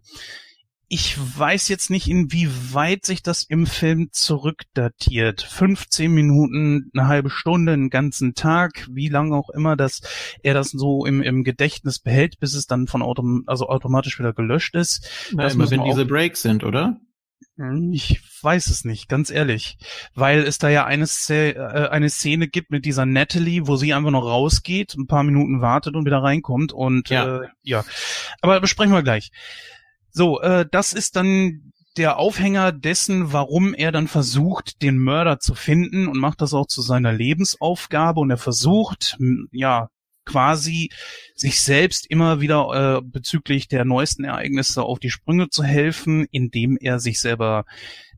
Ich 0.87 1.17
weiß 1.17 1.67
jetzt 1.69 1.89
nicht, 1.89 2.07
inwieweit 2.07 3.05
sich 3.05 3.23
das 3.23 3.43
im 3.43 3.65
Film 3.65 4.09
zurückdatiert. 4.11 5.41
15 5.41 6.11
Minuten, 6.11 6.91
eine 6.93 7.07
halbe 7.07 7.31
Stunde, 7.31 7.73
einen 7.73 7.89
ganzen 7.89 8.35
Tag, 8.35 8.87
wie 8.91 9.09
lange 9.09 9.35
auch 9.35 9.49
immer, 9.49 9.75
dass 9.75 10.01
er 10.43 10.53
das 10.53 10.69
so 10.69 11.03
im, 11.05 11.23
im 11.23 11.43
Gedächtnis 11.43 11.97
behält, 11.97 12.39
bis 12.39 12.53
es 12.53 12.67
dann 12.67 12.85
von 12.85 13.01
autom 13.01 13.43
also 13.47 13.67
automatisch 13.67 14.19
wieder 14.19 14.33
gelöscht 14.33 14.75
ist. 14.75 15.09
Das 15.33 15.55
immer 15.55 15.71
wenn 15.71 15.83
diese 15.83 16.05
Breaks 16.05 16.43
sind, 16.43 16.63
oder? 16.63 16.99
Hm, 17.57 17.93
Ich 17.93 18.21
weiß 18.41 18.67
es 18.67 18.83
nicht, 18.85 19.07
ganz 19.07 19.29
ehrlich. 19.29 19.77
Weil 20.13 20.39
es 20.39 20.57
da 20.57 20.69
ja 20.69 20.85
eine, 20.85 21.05
Sze- 21.05 21.55
äh, 21.55 21.89
eine 21.89 22.09
Szene 22.09 22.47
gibt 22.47 22.71
mit 22.71 22.85
dieser 22.85 23.05
Natalie, 23.05 23.67
wo 23.67 23.75
sie 23.77 23.93
einfach 23.93 24.11
noch 24.11 24.25
rausgeht, 24.25 24.95
ein 24.95 25.07
paar 25.07 25.23
Minuten 25.23 25.61
wartet 25.61 25.95
und 25.95 26.05
wieder 26.05 26.21
reinkommt 26.21 26.73
und 26.73 27.09
Ja. 27.09 27.43
Äh, 27.43 27.47
ja. 27.63 27.83
Aber 28.41 28.59
besprechen 28.59 28.93
wir 28.93 29.03
gleich. 29.03 29.31
So, 30.11 30.41
äh, 30.41 30.65
das 30.69 30.93
ist 30.93 31.15
dann 31.15 31.71
der 31.97 32.17
Aufhänger 32.19 32.73
dessen, 32.73 33.31
warum 33.31 33.73
er 33.73 33.93
dann 33.93 34.09
versucht, 34.09 34.81
den 34.81 34.97
Mörder 34.97 35.39
zu 35.39 35.55
finden 35.55 36.07
und 36.09 36.17
macht 36.19 36.41
das 36.41 36.53
auch 36.53 36.67
zu 36.67 36.81
seiner 36.81 37.13
Lebensaufgabe 37.13 38.19
und 38.19 38.29
er 38.31 38.37
versucht, 38.37 39.17
ja, 39.51 39.87
quasi 40.25 40.89
sich 41.35 41.61
selbst 41.61 42.09
immer 42.09 42.41
wieder 42.41 42.97
äh, 42.97 43.01
bezüglich 43.01 43.67
der 43.67 43.85
neuesten 43.85 44.23
Ereignisse 44.23 44.83
auf 44.83 44.99
die 44.99 45.09
Sprünge 45.09 45.49
zu 45.49 45.63
helfen, 45.63 46.27
indem 46.31 46.77
er 46.77 46.99
sich 46.99 47.19
selber 47.19 47.65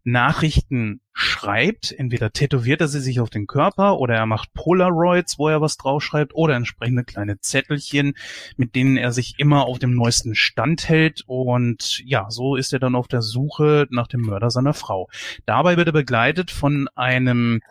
Nachrichten 0.03 1.01
schreibt. 1.17 1.91
Entweder 1.91 2.31
tätowiert 2.31 2.79
er 2.79 2.87
sie 2.87 2.99
sich 2.99 3.19
auf 3.19 3.31
den 3.31 3.47
Körper 3.47 3.97
oder 3.97 4.15
er 4.15 4.27
macht 4.27 4.53
Polaroids, 4.53 5.39
wo 5.39 5.49
er 5.49 5.61
was 5.61 5.75
draufschreibt 5.77 6.35
oder 6.35 6.55
entsprechende 6.55 7.03
kleine 7.03 7.39
Zettelchen, 7.39 8.13
mit 8.55 8.75
denen 8.75 8.97
er 8.97 9.11
sich 9.11 9.33
immer 9.39 9.65
auf 9.65 9.79
dem 9.79 9.95
neuesten 9.95 10.35
Stand 10.35 10.87
hält. 10.87 11.23
Und 11.25 12.03
ja, 12.05 12.29
so 12.29 12.55
ist 12.55 12.71
er 12.71 12.79
dann 12.79 12.93
auf 12.93 13.07
der 13.07 13.23
Suche 13.23 13.87
nach 13.89 14.07
dem 14.07 14.21
Mörder 14.21 14.51
seiner 14.51 14.75
Frau. 14.75 15.09
Dabei 15.47 15.75
wird 15.75 15.87
er 15.87 15.93
begleitet 15.93 16.51
von 16.51 16.87
einem 16.93 17.61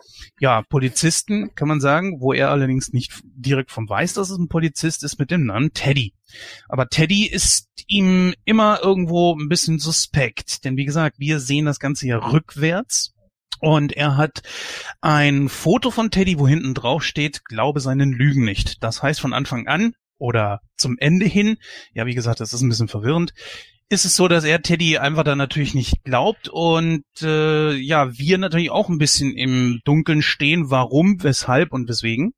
ja, 0.41 0.63
Polizisten, 0.63 1.55
kann 1.55 1.69
man 1.69 1.81
sagen, 1.81 2.21
wo 2.21 2.33
er 2.33 2.51
allerdings 2.51 2.93
nicht 2.93 3.13
direkt 3.25 3.71
von 3.71 3.89
weiß, 3.89 4.15
dass 4.15 4.31
es 4.31 4.39
ein 4.39 4.49
Polizist 4.49 5.05
ist, 5.05 5.21
mit 5.21 5.31
dem 5.31 5.47
Namen 5.47 5.73
Teddy. 5.73 6.15
Aber 6.69 6.89
Teddy 6.89 7.27
ist 7.27 7.69
ihm 7.87 8.35
immer 8.45 8.81
irgendwo 8.83 9.37
ein 9.37 9.49
bisschen 9.49 9.79
suspekt, 9.79 10.65
denn 10.65 10.77
wie 10.77 10.85
gesagt, 10.85 11.21
wir 11.21 11.39
sehen 11.39 11.67
das 11.67 11.79
Ganze 11.79 12.09
ja 12.09 12.19
rückwärts. 12.19 13.13
Und 13.61 13.93
er 13.93 14.17
hat 14.17 14.43
ein 15.01 15.49
Foto 15.49 15.91
von 15.91 16.11
Teddy, 16.11 16.39
wo 16.39 16.47
hinten 16.47 16.75
drauf 16.75 17.03
steht, 17.03 17.45
glaube 17.45 17.81
seinen 17.81 18.13
Lügen 18.13 18.45
nicht. 18.45 18.83
Das 18.83 19.03
heißt 19.03 19.21
von 19.21 19.33
Anfang 19.33 19.67
an 19.67 19.95
oder 20.19 20.61
zum 20.77 20.97
Ende 20.99 21.27
hin, 21.27 21.57
ja, 21.93 22.07
wie 22.07 22.15
gesagt, 22.15 22.41
das 22.41 22.53
ist 22.53 22.63
ein 22.63 22.69
bisschen 22.69 22.89
verwirrend, 22.89 23.33
ist 23.89 24.05
es 24.05 24.17
so, 24.17 24.27
dass 24.27 24.45
er 24.45 24.63
Teddy 24.63 24.99
einfach 24.99 25.23
dann 25.23 25.39
natürlich 25.39 25.75
nicht 25.75 26.03
glaubt 26.03 26.49
und 26.49 27.05
äh, 27.23 27.73
ja, 27.75 28.19
wir 28.19 28.39
natürlich 28.39 28.71
auch 28.71 28.89
ein 28.89 28.99
bisschen 28.99 29.33
im 29.33 29.81
Dunkeln 29.85 30.23
stehen, 30.23 30.71
warum, 30.71 31.23
weshalb 31.23 31.73
und 31.73 31.89
weswegen. 31.89 32.35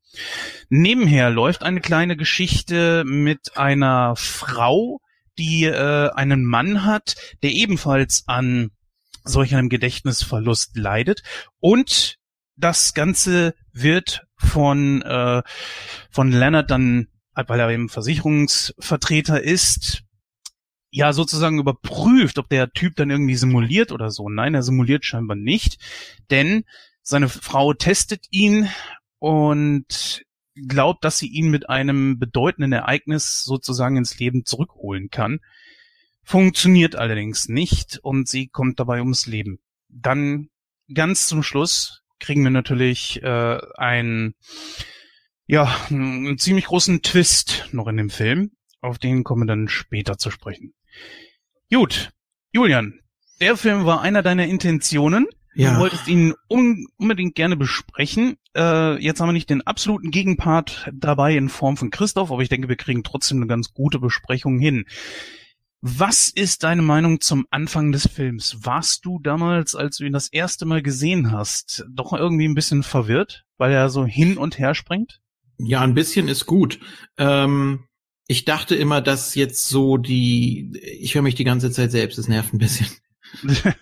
Nebenher 0.69 1.31
läuft 1.31 1.63
eine 1.63 1.81
kleine 1.81 2.17
Geschichte 2.17 3.03
mit 3.07 3.57
einer 3.57 4.15
Frau, 4.17 5.01
die 5.39 5.65
äh, 5.65 6.11
einen 6.11 6.45
Mann 6.45 6.85
hat, 6.85 7.15
der 7.43 7.53
ebenfalls 7.53 8.25
an 8.27 8.71
solch 9.29 9.55
einem 9.55 9.69
Gedächtnisverlust 9.69 10.77
leidet 10.77 11.23
und 11.61 12.19
das 12.57 12.95
Ganze 12.95 13.55
wird 13.73 14.27
von 14.37 15.03
äh, 15.03 15.43
von 16.11 16.33
Leonard 16.33 16.71
dann, 16.71 17.09
weil 17.35 17.61
er 17.61 17.71
eben 17.71 17.89
Versicherungsvertreter 17.89 19.43
ist, 19.43 20.03
ja 20.91 21.13
sozusagen 21.13 21.59
überprüft, 21.59 22.39
ob 22.39 22.49
der 22.49 22.73
Typ 22.73 22.97
dann 22.97 23.11
irgendwie 23.11 23.37
simuliert 23.37 23.93
oder 23.93 24.11
so. 24.11 24.29
Nein, 24.29 24.55
er 24.55 24.63
simuliert 24.63 25.05
scheinbar 25.05 25.37
nicht, 25.37 25.79
denn 26.31 26.65
seine 27.03 27.29
Frau 27.29 27.75
testet 27.75 28.27
ihn 28.31 28.69
und 29.19 30.25
glaubt, 30.67 31.05
dass 31.05 31.19
sie 31.19 31.29
ihn 31.29 31.51
mit 31.51 31.69
einem 31.69 32.19
bedeutenden 32.19 32.73
Ereignis 32.73 33.45
sozusagen 33.45 33.97
ins 33.97 34.19
Leben 34.19 34.45
zurückholen 34.45 35.11
kann. 35.11 35.41
Funktioniert 36.29 36.95
allerdings 36.95 37.49
nicht 37.49 38.01
und 38.03 38.29
sie 38.29 38.49
kommt 38.49 38.79
dabei 38.79 38.99
ums 38.99 39.25
Leben. 39.25 39.61
Dann 39.89 40.51
ganz 40.93 41.27
zum 41.27 41.43
Schluss 41.43 42.03
kriegen 42.21 42.45
wir 42.45 42.51
natürlich 42.51 43.23
äh, 43.23 43.59
ein 43.79 44.35
ja 45.47 45.75
einen 45.89 46.37
ziemlich 46.37 46.67
großen 46.67 47.01
Twist 47.01 47.71
noch 47.73 47.87
in 47.87 47.97
dem 47.97 48.11
Film. 48.11 48.51
Auf 48.83 48.99
den 48.99 49.25
kommen 49.25 49.45
wir 49.45 49.47
dann 49.47 49.69
später 49.69 50.19
zu 50.19 50.31
sprechen. 50.31 50.75
Gut, 51.73 52.11
Julian, 52.53 53.01
der 53.41 53.57
Film 53.57 53.87
war 53.87 54.03
einer 54.03 54.23
deiner 54.23 54.45
Intentionen. 54.45 55.29
Ja. 55.55 55.73
Du 55.73 55.81
wolltest 55.81 56.09
ihn 56.09 56.35
un 56.47 56.89
unbedingt 56.99 57.37
gerne 57.37 57.57
besprechen. 57.57 58.37
Äh, 58.55 59.03
jetzt 59.03 59.21
haben 59.21 59.29
wir 59.29 59.33
nicht 59.33 59.49
den 59.49 59.67
absoluten 59.67 60.11
Gegenpart 60.11 60.91
dabei 60.93 61.39
in 61.39 61.49
Form 61.49 61.79
von 61.79 61.89
Christoph, 61.89 62.31
aber 62.31 62.43
ich 62.43 62.51
denke, 62.51 62.69
wir 62.69 62.77
kriegen 62.77 63.03
trotzdem 63.03 63.39
eine 63.39 63.47
ganz 63.47 63.73
gute 63.73 63.99
Besprechung 63.99 64.59
hin. 64.59 64.85
Was 65.81 66.29
ist 66.29 66.65
deine 66.65 66.83
Meinung 66.83 67.21
zum 67.21 67.47
Anfang 67.51 67.93
des 67.93 68.09
Films? 68.09 68.59
Warst 68.63 69.05
du 69.05 69.21
damals, 69.21 69.77
als 69.77 69.99
du 69.99 70.05
ihn 70.05 70.13
das 70.13 70.29
erste 70.29 70.67
Mal 70.67 70.83
gesehen 70.83 71.31
hast, 71.31 71.85
doch 71.89 72.13
irgendwie 72.13 72.49
ein 72.49 72.57
bisschen 72.57 72.83
verwirrt, 72.83 73.45
weil 73.59 73.71
er 73.71 73.89
so 73.89 74.05
hin 74.05 74.39
und 74.39 74.59
her 74.59 74.75
springt? 74.75 75.21
Ja, 75.59 75.83
ein 75.83 75.95
bisschen 75.95 76.27
ist 76.27 76.47
gut. 76.47 76.81
Ähm, 77.17 77.85
ich 78.27 78.45
dachte 78.45 78.75
immer, 78.75 79.01
dass 79.01 79.37
jetzt 79.37 79.69
so 79.69 79.99
die, 79.99 80.73
ich 80.83 81.15
höre 81.15 81.23
mich 81.23 81.37
die 81.37 81.45
ganze 81.45 81.71
Zeit 81.71 81.93
selbst, 81.93 82.19
das 82.19 82.27
nervt 82.27 82.53
ein 82.53 82.59
bisschen. 82.59 82.89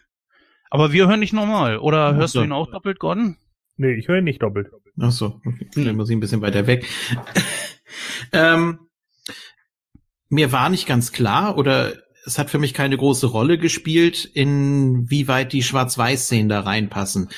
Aber 0.70 0.92
wir 0.92 1.08
hören 1.08 1.22
dich 1.22 1.32
normal. 1.32 1.78
Oder 1.78 2.14
hörst 2.14 2.34
so. 2.34 2.40
du 2.40 2.44
ihn 2.44 2.52
auch 2.52 2.70
doppelt, 2.70 2.98
Gordon? 2.98 3.38
Nee, 3.78 3.94
ich 3.94 4.08
höre 4.08 4.18
ihn 4.18 4.24
nicht 4.24 4.42
doppelt. 4.42 4.68
Ach 5.00 5.12
so, 5.12 5.40
okay. 5.44 5.84
dann 5.84 5.96
muss 5.96 6.10
ich 6.10 6.16
ein 6.16 6.20
bisschen 6.20 6.42
weiter 6.42 6.66
weg. 6.66 6.86
ähm, 8.32 8.85
mir 10.28 10.52
war 10.52 10.68
nicht 10.68 10.86
ganz 10.86 11.12
klar 11.12 11.56
oder 11.58 11.94
es 12.24 12.38
hat 12.38 12.50
für 12.50 12.58
mich 12.58 12.74
keine 12.74 12.96
große 12.96 13.26
Rolle 13.26 13.56
gespielt, 13.56 14.24
inwieweit 14.24 15.52
die 15.52 15.62
Schwarz-Weiß-Szenen 15.62 16.48
da 16.48 16.60
reinpassen. 16.60 17.28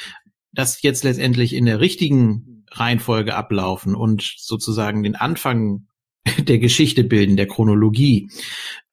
Dass 0.52 0.80
jetzt 0.82 1.04
letztendlich 1.04 1.54
in 1.54 1.66
der 1.66 1.80
richtigen 1.80 2.64
Reihenfolge 2.70 3.34
ablaufen 3.34 3.94
und 3.94 4.34
sozusagen 4.38 5.02
den 5.02 5.14
Anfang 5.14 5.86
der 6.38 6.58
Geschichte 6.58 7.04
bilden, 7.04 7.36
der 7.36 7.46
Chronologie. 7.46 8.30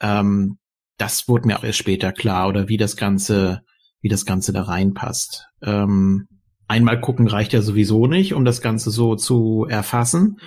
Ähm, 0.01 0.57
das 0.97 1.27
wurde 1.27 1.47
mir 1.47 1.59
auch 1.59 1.63
erst 1.63 1.79
später 1.79 2.11
klar 2.11 2.47
oder 2.47 2.67
wie 2.67 2.77
das 2.77 2.97
Ganze 2.97 3.61
wie 4.05 4.09
das 4.09 4.27
Ganze 4.27 4.53
da 4.53 4.61
reinpasst. 4.61 5.47
Ähm, 5.63 6.27
einmal 6.67 7.01
gucken 7.01 7.27
reicht 7.27 7.53
ja 7.53 7.63
sowieso 7.63 8.05
nicht, 8.05 8.35
um 8.35 8.45
das 8.45 8.61
Ganze 8.61 8.91
so 8.91 9.15
zu 9.15 9.65
erfassen. 9.67 10.37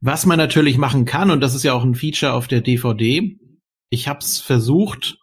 Was 0.00 0.26
man 0.26 0.38
natürlich 0.38 0.78
machen 0.78 1.04
kann, 1.04 1.30
und 1.30 1.40
das 1.40 1.54
ist 1.54 1.64
ja 1.64 1.72
auch 1.72 1.84
ein 1.84 1.94
Feature 1.94 2.32
auf 2.32 2.46
der 2.46 2.60
DVD, 2.60 3.36
ich 3.90 4.06
habe 4.08 4.20
es 4.20 4.38
versucht, 4.38 5.18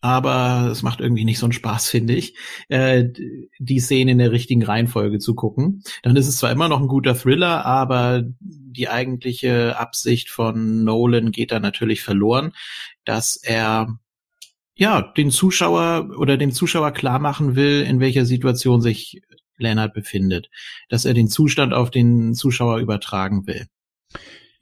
aber 0.00 0.68
es 0.70 0.82
macht 0.82 1.00
irgendwie 1.00 1.24
nicht 1.24 1.38
so 1.38 1.46
einen 1.46 1.52
Spaß, 1.52 1.88
finde 1.90 2.14
ich, 2.14 2.34
äh, 2.68 3.04
die 3.58 3.80
Szene 3.80 4.12
in 4.12 4.18
der 4.18 4.32
richtigen 4.32 4.62
Reihenfolge 4.62 5.18
zu 5.18 5.34
gucken. 5.34 5.82
Dann 6.02 6.16
ist 6.16 6.28
es 6.28 6.36
zwar 6.36 6.52
immer 6.52 6.68
noch 6.68 6.80
ein 6.80 6.88
guter 6.88 7.14
Thriller, 7.14 7.64
aber 7.64 8.22
die 8.40 8.88
eigentliche 8.88 9.78
Absicht 9.78 10.30
von 10.30 10.84
Nolan 10.84 11.32
geht 11.32 11.50
da 11.50 11.60
natürlich 11.60 12.02
verloren, 12.02 12.52
dass 13.04 13.36
er 13.36 13.98
ja, 14.78 15.02
den 15.02 15.32
Zuschauer 15.32 16.10
oder 16.18 16.36
dem 16.36 16.52
Zuschauer 16.52 16.92
klar 16.92 17.18
machen 17.18 17.56
will, 17.56 17.82
in 17.82 17.98
welcher 17.98 18.24
Situation 18.24 18.80
sich 18.80 19.20
Leonard 19.56 19.92
befindet. 19.92 20.50
Dass 20.88 21.04
er 21.04 21.14
den 21.14 21.26
Zustand 21.26 21.74
auf 21.74 21.90
den 21.90 22.32
Zuschauer 22.34 22.78
übertragen 22.78 23.46
will. 23.48 23.66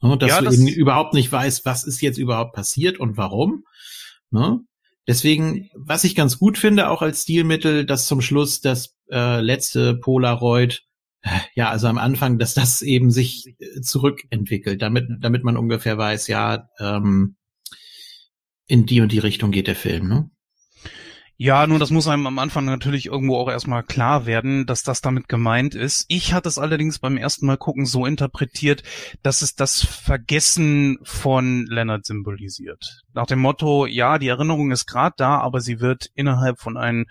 Und 0.01 0.23
dass 0.23 0.31
ja, 0.31 0.41
das 0.43 0.57
du 0.57 0.69
überhaupt 0.69 1.15
nicht 1.15 1.31
weißt, 1.31 1.65
was 1.65 1.85
ist 1.85 2.01
jetzt 2.01 2.19
überhaupt 2.19 2.55
passiert 2.55 2.99
und 2.99 3.17
warum. 3.17 3.65
Ne? 4.31 4.61
Deswegen, 5.07 5.71
was 5.75 6.05
ich 6.05 6.15
ganz 6.15 6.39
gut 6.39 6.59
finde, 6.59 6.91
auch 6.91 7.01
als 7.01 7.23
Stilmittel, 7.23 7.87
dass 7.87 8.07
zum 8.07 8.21
Schluss 8.21 8.61
das 8.61 8.97
äh, 9.11 9.41
letzte 9.41 9.95
Polaroid, 9.95 10.83
ja, 11.55 11.71
also 11.71 11.87
am 11.87 11.99
Anfang, 11.99 12.39
dass 12.39 12.55
das 12.55 12.83
eben 12.83 13.11
sich 13.11 13.55
äh, 13.59 13.81
zurückentwickelt, 13.81 14.83
damit, 14.83 15.07
damit 15.21 15.45
man 15.45 15.57
ungefähr 15.57 15.97
weiß, 15.97 16.29
ja, 16.29 16.69
ähm, 16.79 17.37
in 18.67 18.85
die 18.87 19.01
und 19.01 19.13
die 19.13 19.21
Richtung 19.21 19.53
geht 19.53 19.69
der 19.69 19.77
Film, 19.77 20.09
ne? 20.09 20.31
Ja, 21.39 21.67
nun, 21.67 21.79
das 21.79 21.91
muss 21.91 22.09
einem 22.09 22.27
am 22.27 22.39
Anfang 22.39 22.65
natürlich 22.65 23.07
irgendwo 23.07 23.37
auch 23.37 23.51
erstmal 23.51 23.83
klar 23.83 24.25
werden, 24.25 24.65
dass 24.65 24.83
das 24.83 25.03
damit 25.03 25.29
gemeint 25.29 25.75
ist. 25.75 26.07
Ich 26.09 26.33
hatte 26.33 26.49
es 26.49 26.57
allerdings 26.57 26.99
beim 26.99 27.19
ersten 27.19 27.45
Mal 27.45 27.59
gucken 27.59 27.85
so 27.85 28.07
interpretiert, 28.07 28.83
dass 29.23 29.43
es 29.43 29.55
das 29.55 29.85
Vergessen 29.85 30.97
von 31.03 31.67
Leonard 31.67 32.07
symbolisiert. 32.07 33.03
Nach 33.13 33.27
dem 33.27 33.41
Motto, 33.41 33.85
ja, 33.85 34.19
die 34.19 34.29
Erinnerung 34.29 34.71
ist 34.71 34.87
gerade 34.87 35.15
da, 35.19 35.39
aber 35.39 35.61
sie 35.61 35.79
wird 35.79 36.09
innerhalb 36.15 36.59
von 36.59 36.79
einem, 36.79 37.05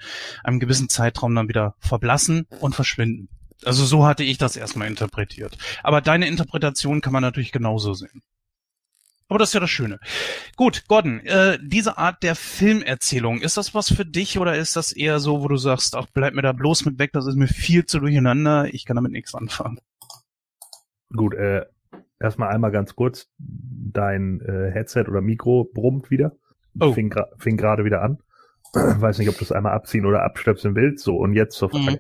einem 0.44 0.60
gewissen 0.60 0.90
Zeitraum 0.90 1.36
dann 1.36 1.48
wieder 1.48 1.76
verblassen 1.78 2.48
und 2.60 2.74
verschwinden. 2.74 3.30
Also 3.64 3.86
so 3.86 4.08
hatte 4.08 4.24
ich 4.24 4.40
das 4.40 4.56
erstmal 4.56 4.88
interpretiert. 4.88 5.56
Aber 5.84 6.02
deine 6.02 6.28
Interpretation 6.28 7.02
kann 7.02 7.14
man 7.14 7.22
natürlich 7.22 7.52
genauso 7.52 7.94
sehen. 7.94 8.24
Aber 9.28 9.40
das 9.40 9.50
ist 9.50 9.54
ja 9.54 9.60
das 9.60 9.72
Schöne. 9.72 10.00
Gut, 10.56 10.88
Gordon, 10.88 11.20
äh, 11.22 11.58
diese 11.62 11.98
Art 11.98 12.22
der 12.22 12.36
Filmerzählung, 12.36 13.42
ist 13.42 13.58
das 13.58 13.74
was 13.74 13.92
für 13.92 14.06
dich 14.06 14.38
oder 14.38 14.56
ist 14.56 14.76
das 14.76 14.92
eher 14.92 15.20
so, 15.20 15.42
wo 15.42 15.48
du 15.48 15.58
sagst, 15.58 15.96
ach, 15.96 16.06
bleib 16.14 16.36
mir 16.36 16.44
da 16.44 16.52
bloß 16.52 16.86
mit 16.86 17.00
weg, 17.00 17.12
das 17.14 17.26
ist 17.26 17.36
mir 17.36 17.48
viel 17.48 17.86
zu 17.86 18.00
durcheinander, 18.00 18.68
ich 18.72 18.86
kann 18.86 18.96
damit 18.96 19.12
nichts 19.12 19.34
anfangen? 19.34 19.80
Gut, 21.12 21.34
äh, 21.34 21.66
erstmal 22.20 22.50
einmal 22.50 22.72
ganz 22.72 22.96
kurz, 22.96 23.30
dein 23.38 24.42
äh, 24.42 24.72
Headset 24.72 25.06
oder 25.08 25.22
Mikro 25.22 25.64
brummt 25.64 26.12
wieder. 26.12 26.34
Oh. 26.80 26.94
Fing, 26.94 27.10
gra 27.10 27.28
fing 27.38 27.58
gerade 27.58 27.86
wieder 27.86 28.02
an. 28.02 28.20
Weiß 28.74 29.18
nicht, 29.18 29.30
ob 29.30 29.38
du 29.38 29.44
es 29.44 29.52
einmal 29.52 29.74
abziehen 29.74 30.06
oder 30.06 30.24
abstöpseln 30.24 30.76
willst. 30.76 31.04
So, 31.04 31.16
und 31.16 31.34
jetzt 31.34 31.58
zur 31.58 31.70
Frage. 31.70 31.92
Mhm. 31.92 32.00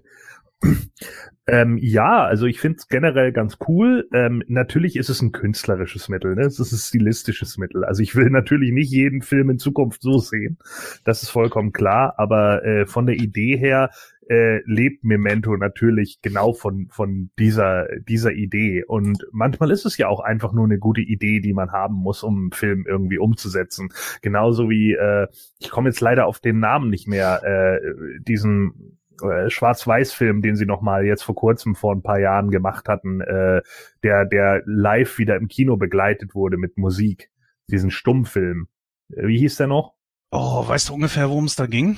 Ähm, 1.47 1.77
ja, 1.79 2.23
also 2.23 2.47
ich 2.47 2.59
finde 2.59 2.77
es 2.79 2.87
generell 2.87 3.31
ganz 3.31 3.57
cool. 3.67 4.07
Ähm, 4.11 4.41
natürlich 4.47 4.95
ist 4.95 5.09
es 5.09 5.21
ein 5.21 5.31
künstlerisches 5.31 6.09
Mittel, 6.09 6.33
ne? 6.33 6.41
Es 6.41 6.59
ist 6.59 6.71
ein 6.71 6.79
stilistisches 6.79 7.59
Mittel. 7.59 7.85
Also 7.85 8.01
ich 8.01 8.15
will 8.15 8.29
natürlich 8.31 8.71
nicht 8.71 8.91
jeden 8.91 9.21
Film 9.21 9.51
in 9.51 9.59
Zukunft 9.59 10.01
so 10.01 10.17
sehen. 10.17 10.57
Das 11.03 11.21
ist 11.21 11.29
vollkommen 11.29 11.71
klar. 11.71 12.15
Aber 12.17 12.65
äh, 12.65 12.87
von 12.87 13.05
der 13.05 13.17
Idee 13.17 13.57
her 13.57 13.91
äh, 14.27 14.61
lebt 14.65 15.03
Memento 15.03 15.55
natürlich 15.55 16.19
genau 16.23 16.53
von 16.53 16.87
von 16.89 17.29
dieser 17.37 17.89
dieser 17.99 18.31
Idee. 18.31 18.83
Und 18.83 19.27
manchmal 19.31 19.69
ist 19.69 19.85
es 19.85 19.97
ja 19.97 20.07
auch 20.07 20.21
einfach 20.21 20.51
nur 20.51 20.65
eine 20.65 20.79
gute 20.79 21.01
Idee, 21.01 21.41
die 21.41 21.53
man 21.53 21.71
haben 21.71 21.93
muss, 21.93 22.23
um 22.23 22.35
einen 22.37 22.51
Film 22.53 22.85
irgendwie 22.87 23.19
umzusetzen. 23.19 23.89
Genauso 24.23 24.67
wie 24.67 24.93
äh, 24.93 25.27
ich 25.59 25.69
komme 25.69 25.89
jetzt 25.89 26.01
leider 26.01 26.25
auf 26.25 26.39
den 26.39 26.59
Namen 26.59 26.89
nicht 26.89 27.07
mehr. 27.07 27.43
Äh, 27.43 27.79
diesen 28.27 28.97
äh, 29.21 29.49
Schwarz-Weiß-Film, 29.49 30.41
den 30.41 30.55
sie 30.55 30.65
noch 30.65 30.81
mal 30.81 31.05
jetzt 31.05 31.23
vor 31.23 31.35
kurzem 31.35 31.75
vor 31.75 31.93
ein 31.93 32.01
paar 32.01 32.19
Jahren 32.19 32.49
gemacht 32.49 32.87
hatten, 32.87 33.21
äh, 33.21 33.61
der 34.03 34.25
der 34.25 34.63
live 34.65 35.17
wieder 35.17 35.35
im 35.35 35.47
Kino 35.47 35.77
begleitet 35.77 36.35
wurde 36.35 36.57
mit 36.57 36.77
Musik, 36.77 37.29
diesen 37.69 37.91
Stummfilm. 37.91 38.67
Äh, 39.11 39.27
wie 39.27 39.37
hieß 39.39 39.57
der 39.57 39.67
noch? 39.67 39.93
Oh, 40.31 40.67
weißt 40.67 40.89
du 40.89 40.93
ungefähr, 40.93 41.29
worum 41.29 41.45
es 41.45 41.55
da 41.55 41.65
ging? 41.65 41.97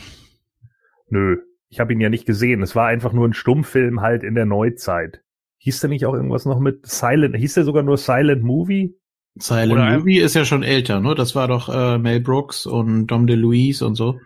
Nö, 1.10 1.38
ich 1.70 1.80
habe 1.80 1.94
ihn 1.94 2.02
ja 2.02 2.10
nicht 2.10 2.26
gesehen. 2.26 2.62
Es 2.62 2.76
war 2.76 2.88
einfach 2.88 3.14
nur 3.14 3.28
ein 3.28 3.34
Stummfilm 3.34 4.02
halt 4.02 4.24
in 4.24 4.36
der 4.36 4.46
Neuzeit. 4.46 5.22
Hieß 5.60 5.80
der 5.80 5.90
nicht 5.90 6.06
auch 6.06 6.14
irgendwas 6.14 6.46
noch 6.46 6.60
mit 6.60 6.86
Silent? 6.86 7.36
Hieß 7.36 7.56
der 7.56 7.64
sogar 7.64 7.84
nur 7.84 7.98
Silent 7.98 8.44
Movie? 8.44 8.96
Silent 9.40 9.74
Oder 9.74 9.98
Movie 9.98 10.20
ist 10.20 10.36
ja 10.36 10.46
schon 10.46 10.64
älter, 10.64 11.00
ne? 11.00 11.16
Das 11.16 11.36
war 11.36 11.48
doch 11.48 11.70
äh, 11.70 11.98
Mel 11.98 12.22
Brooks 12.22 12.66
und 12.66 13.08
Dom 13.08 13.28
DeLuise 13.28 13.86
und 13.86 13.96
so. 13.96 14.20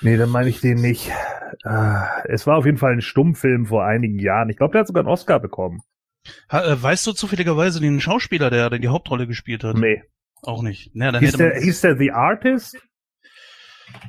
Nee, 0.00 0.16
dann 0.16 0.30
meine 0.30 0.48
ich 0.48 0.60
den 0.60 0.80
nicht. 0.80 1.10
Ah, 1.64 2.22
es 2.24 2.46
war 2.46 2.56
auf 2.56 2.66
jeden 2.66 2.78
Fall 2.78 2.92
ein 2.92 3.00
Stummfilm 3.00 3.66
vor 3.66 3.84
einigen 3.84 4.18
Jahren. 4.18 4.50
Ich 4.50 4.56
glaube, 4.56 4.72
der 4.72 4.80
hat 4.80 4.86
sogar 4.88 5.02
einen 5.02 5.12
Oscar 5.12 5.40
bekommen. 5.40 5.82
Ha, 6.50 6.64
äh, 6.64 6.82
weißt 6.82 7.06
du 7.06 7.12
zufälligerweise 7.12 7.80
den 7.80 8.00
Schauspieler, 8.00 8.50
der, 8.50 8.70
die 8.70 8.88
Hauptrolle 8.88 9.26
gespielt 9.26 9.64
hat? 9.64 9.76
Nee. 9.76 10.02
Auch 10.42 10.62
nicht. 10.62 10.90
Na, 10.94 11.12
dann 11.12 11.22
hieß, 11.22 11.36
der, 11.36 11.60
hieß 11.60 11.80
der 11.80 11.96
The 11.96 12.12
Artist? 12.12 12.78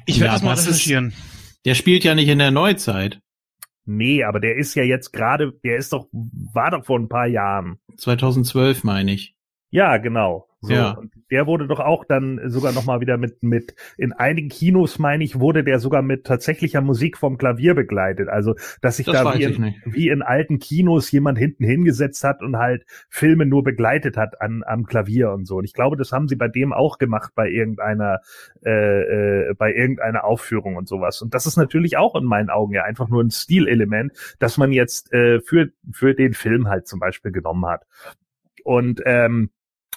Ich 0.05 0.19
werde 0.19 0.27
ja, 0.27 0.33
das 0.33 0.43
mal 0.43 0.53
recherchieren. 0.53 1.13
Der 1.65 1.75
spielt 1.75 2.03
ja 2.03 2.15
nicht 2.15 2.27
in 2.27 2.39
der 2.39 2.51
Neuzeit. 2.51 3.21
Nee, 3.85 4.23
aber 4.23 4.39
der 4.39 4.57
ist 4.57 4.75
ja 4.75 4.83
jetzt 4.83 5.13
gerade, 5.13 5.53
der 5.63 5.77
ist 5.77 5.93
doch, 5.93 6.07
war 6.11 6.71
doch 6.71 6.85
vor 6.85 6.99
ein 6.99 7.07
paar 7.07 7.27
Jahren. 7.27 7.79
2012 7.97 8.83
meine 8.83 9.13
ich. 9.13 9.35
Ja, 9.69 9.97
genau. 9.97 10.47
So, 10.67 10.73
ja. 10.73 10.91
Und 10.91 11.13
der 11.31 11.47
wurde 11.47 11.67
doch 11.67 11.79
auch 11.79 12.05
dann 12.05 12.39
sogar 12.49 12.73
nochmal 12.73 12.99
wieder 12.99 13.17
mit, 13.17 13.41
mit, 13.41 13.75
in 13.97 14.13
einigen 14.13 14.49
Kinos, 14.49 14.99
meine 14.99 15.23
ich, 15.23 15.39
wurde 15.39 15.63
der 15.63 15.79
sogar 15.79 16.01
mit 16.01 16.25
tatsächlicher 16.25 16.81
Musik 16.81 17.17
vom 17.17 17.37
Klavier 17.37 17.73
begleitet. 17.73 18.27
Also, 18.27 18.55
dass 18.81 18.97
sich 18.97 19.05
das 19.05 19.23
da 19.23 19.33
wie 19.33 19.43
in, 19.43 19.75
wie 19.85 20.09
in, 20.09 20.21
alten 20.21 20.59
Kinos 20.59 21.09
jemand 21.11 21.37
hinten 21.37 21.63
hingesetzt 21.63 22.23
hat 22.23 22.41
und 22.41 22.57
halt 22.57 22.85
Filme 23.09 23.45
nur 23.45 23.63
begleitet 23.63 24.17
hat 24.17 24.41
an, 24.41 24.63
am 24.65 24.85
Klavier 24.85 25.31
und 25.31 25.45
so. 25.45 25.57
Und 25.57 25.63
ich 25.63 25.73
glaube, 25.73 25.95
das 25.95 26.11
haben 26.11 26.27
sie 26.27 26.35
bei 26.35 26.49
dem 26.49 26.73
auch 26.73 26.97
gemacht 26.97 27.31
bei 27.35 27.49
irgendeiner, 27.49 28.19
äh, 28.65 29.49
äh, 29.49 29.53
bei 29.53 29.73
irgendeiner 29.73 30.25
Aufführung 30.25 30.75
und 30.75 30.87
sowas. 30.87 31.21
Und 31.21 31.33
das 31.33 31.45
ist 31.45 31.57
natürlich 31.57 31.97
auch 31.97 32.15
in 32.15 32.25
meinen 32.25 32.49
Augen 32.49 32.73
ja 32.73 32.83
einfach 32.83 33.07
nur 33.07 33.23
ein 33.23 33.31
Stilelement, 33.31 34.11
dass 34.39 34.57
man 34.57 34.71
jetzt 34.71 35.13
äh, 35.13 35.39
für, 35.39 35.69
für 35.91 36.13
den 36.13 36.33
Film 36.33 36.67
halt 36.67 36.87
zum 36.87 36.99
Beispiel 36.99 37.31
genommen 37.31 37.65
hat. 37.65 37.85
Und 38.63 39.01
ähm, 39.05 39.49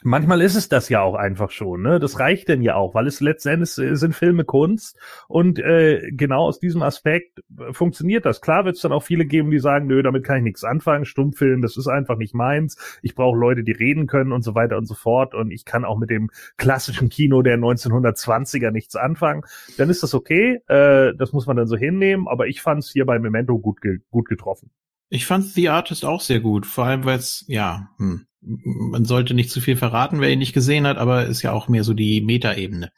Manchmal 0.02 0.40
ist 0.40 0.54
es 0.54 0.68
das 0.68 0.88
ja 0.88 1.02
auch 1.02 1.14
einfach 1.14 1.50
schon, 1.50 1.82
ne? 1.82 2.00
Das 2.00 2.18
reicht 2.18 2.48
denn 2.48 2.62
ja 2.62 2.74
auch, 2.74 2.94
weil 2.94 3.06
es 3.06 3.20
letztendlich 3.20 3.70
sind 3.70 4.14
Filme 4.14 4.44
Kunst 4.44 4.98
und 5.28 5.58
äh, 5.58 6.10
genau 6.12 6.46
aus 6.46 6.58
diesem 6.58 6.82
Aspekt 6.82 7.40
äh, 7.58 7.72
funktioniert 7.72 8.24
das. 8.24 8.40
Klar 8.40 8.64
wird 8.64 8.76
es 8.76 8.82
dann 8.82 8.92
auch 8.92 9.02
viele 9.02 9.26
geben, 9.26 9.50
die 9.50 9.58
sagen, 9.58 9.86
nö, 9.86 10.02
damit 10.02 10.24
kann 10.24 10.38
ich 10.38 10.42
nichts 10.42 10.64
anfangen, 10.64 11.04
Stummfilm, 11.04 11.60
das 11.60 11.76
ist 11.76 11.86
einfach 11.86 12.16
nicht 12.16 12.34
meins. 12.34 12.76
Ich 13.02 13.14
brauche 13.14 13.38
Leute, 13.38 13.62
die 13.62 13.72
reden 13.72 14.06
können 14.06 14.32
und 14.32 14.42
so 14.42 14.54
weiter 14.54 14.78
und 14.78 14.86
so 14.86 14.94
fort 14.94 15.34
und 15.34 15.50
ich 15.50 15.64
kann 15.64 15.84
auch 15.84 15.98
mit 15.98 16.10
dem 16.10 16.30
klassischen 16.56 17.10
Kino 17.10 17.42
der 17.42 17.58
1920er 17.58 18.70
nichts 18.70 18.96
anfangen. 18.96 19.42
Dann 19.76 19.90
ist 19.90 20.02
das 20.02 20.14
okay, 20.14 20.60
äh, 20.68 21.14
das 21.16 21.32
muss 21.32 21.46
man 21.46 21.56
dann 21.56 21.66
so 21.66 21.76
hinnehmen, 21.76 22.26
aber 22.26 22.46
ich 22.46 22.62
fand 22.62 22.82
es 22.82 22.90
hier 22.90 23.04
bei 23.04 23.18
Memento 23.18 23.58
gut, 23.58 23.80
ge 23.80 23.98
gut 24.10 24.28
getroffen. 24.28 24.70
Ich 25.12 25.26
fand 25.26 25.44
The 25.44 25.68
Artist 25.68 26.04
auch 26.04 26.20
sehr 26.20 26.40
gut, 26.40 26.66
vor 26.66 26.84
allem 26.84 27.04
weil 27.04 27.18
es, 27.18 27.44
ja, 27.48 27.90
hm, 27.98 28.26
man 28.40 29.04
sollte 29.04 29.34
nicht 29.34 29.50
zu 29.50 29.60
viel 29.60 29.76
verraten, 29.76 30.20
wer 30.20 30.30
ihn 30.30 30.38
nicht 30.38 30.52
gesehen 30.52 30.86
hat, 30.86 30.96
aber 30.96 31.26
ist 31.26 31.42
ja 31.42 31.52
auch 31.52 31.68
mehr 31.68 31.84
so 31.84 31.94
die 31.94 32.20
Metaebene. 32.20 32.92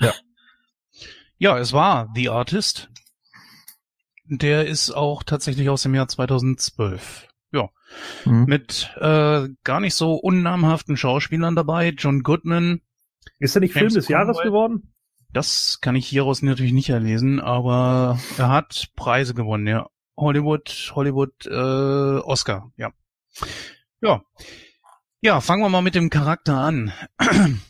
Ja. 0.00 0.12
Ja, 1.36 1.58
es 1.58 1.72
war 1.72 2.10
The 2.14 2.28
Artist. 2.28 2.90
Der 4.24 4.66
ist 4.66 4.92
auch 4.92 5.24
tatsächlich 5.24 5.68
aus 5.68 5.82
dem 5.82 5.94
Jahr 5.94 6.06
2012. 6.06 7.26
Ja. 7.50 7.70
Mhm. 8.24 8.44
Mit 8.44 8.90
äh, 9.00 9.48
gar 9.64 9.80
nicht 9.80 9.96
so 9.96 10.14
unnamhaften 10.14 10.96
Schauspielern 10.96 11.56
dabei. 11.56 11.88
John 11.88 12.22
Goodman. 12.22 12.82
Ist 13.40 13.56
er 13.56 13.60
nicht 13.60 13.72
Film 13.72 13.92
des 13.92 14.08
Jahres 14.08 14.38
geworden? 14.38 14.94
Das 15.34 15.80
kann 15.80 15.96
ich 15.96 16.06
hieraus 16.06 16.42
natürlich 16.42 16.72
nicht 16.72 16.90
erlesen, 16.90 17.40
aber 17.40 18.20
er 18.38 18.48
hat 18.50 18.90
Preise 18.94 19.34
gewonnen, 19.34 19.66
ja. 19.66 19.88
Hollywood, 20.16 20.92
Hollywood, 20.94 21.46
äh, 21.46 22.20
Oscar, 22.20 22.70
ja. 22.76 22.92
Ja. 24.00 24.22
Ja, 25.24 25.40
fangen 25.40 25.62
wir 25.62 25.70
mal 25.70 25.80
mit 25.80 25.94
dem 25.94 26.10
Charakter 26.10 26.58
an. 26.58 26.92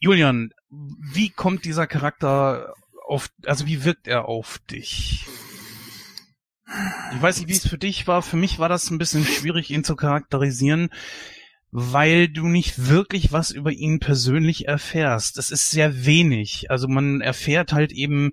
Julian, 0.00 0.50
wie 0.68 1.30
kommt 1.30 1.64
dieser 1.64 1.86
Charakter 1.86 2.74
auf, 3.06 3.30
also 3.46 3.66
wie 3.66 3.84
wirkt 3.84 4.06
er 4.06 4.28
auf 4.28 4.58
dich? 4.70 5.24
Ich 7.14 7.22
weiß 7.22 7.38
nicht, 7.38 7.48
wie 7.48 7.54
es 7.54 7.66
für 7.66 7.78
dich 7.78 8.06
war. 8.06 8.20
Für 8.20 8.36
mich 8.36 8.58
war 8.58 8.68
das 8.68 8.90
ein 8.90 8.98
bisschen 8.98 9.24
schwierig, 9.24 9.70
ihn 9.70 9.82
zu 9.82 9.96
charakterisieren, 9.96 10.90
weil 11.70 12.28
du 12.28 12.48
nicht 12.48 12.86
wirklich 12.86 13.32
was 13.32 13.50
über 13.50 13.72
ihn 13.72 13.98
persönlich 13.98 14.68
erfährst. 14.68 15.38
Das 15.38 15.50
ist 15.50 15.70
sehr 15.70 16.04
wenig. 16.04 16.70
Also 16.70 16.86
man 16.86 17.22
erfährt 17.22 17.72
halt 17.72 17.92
eben, 17.92 18.32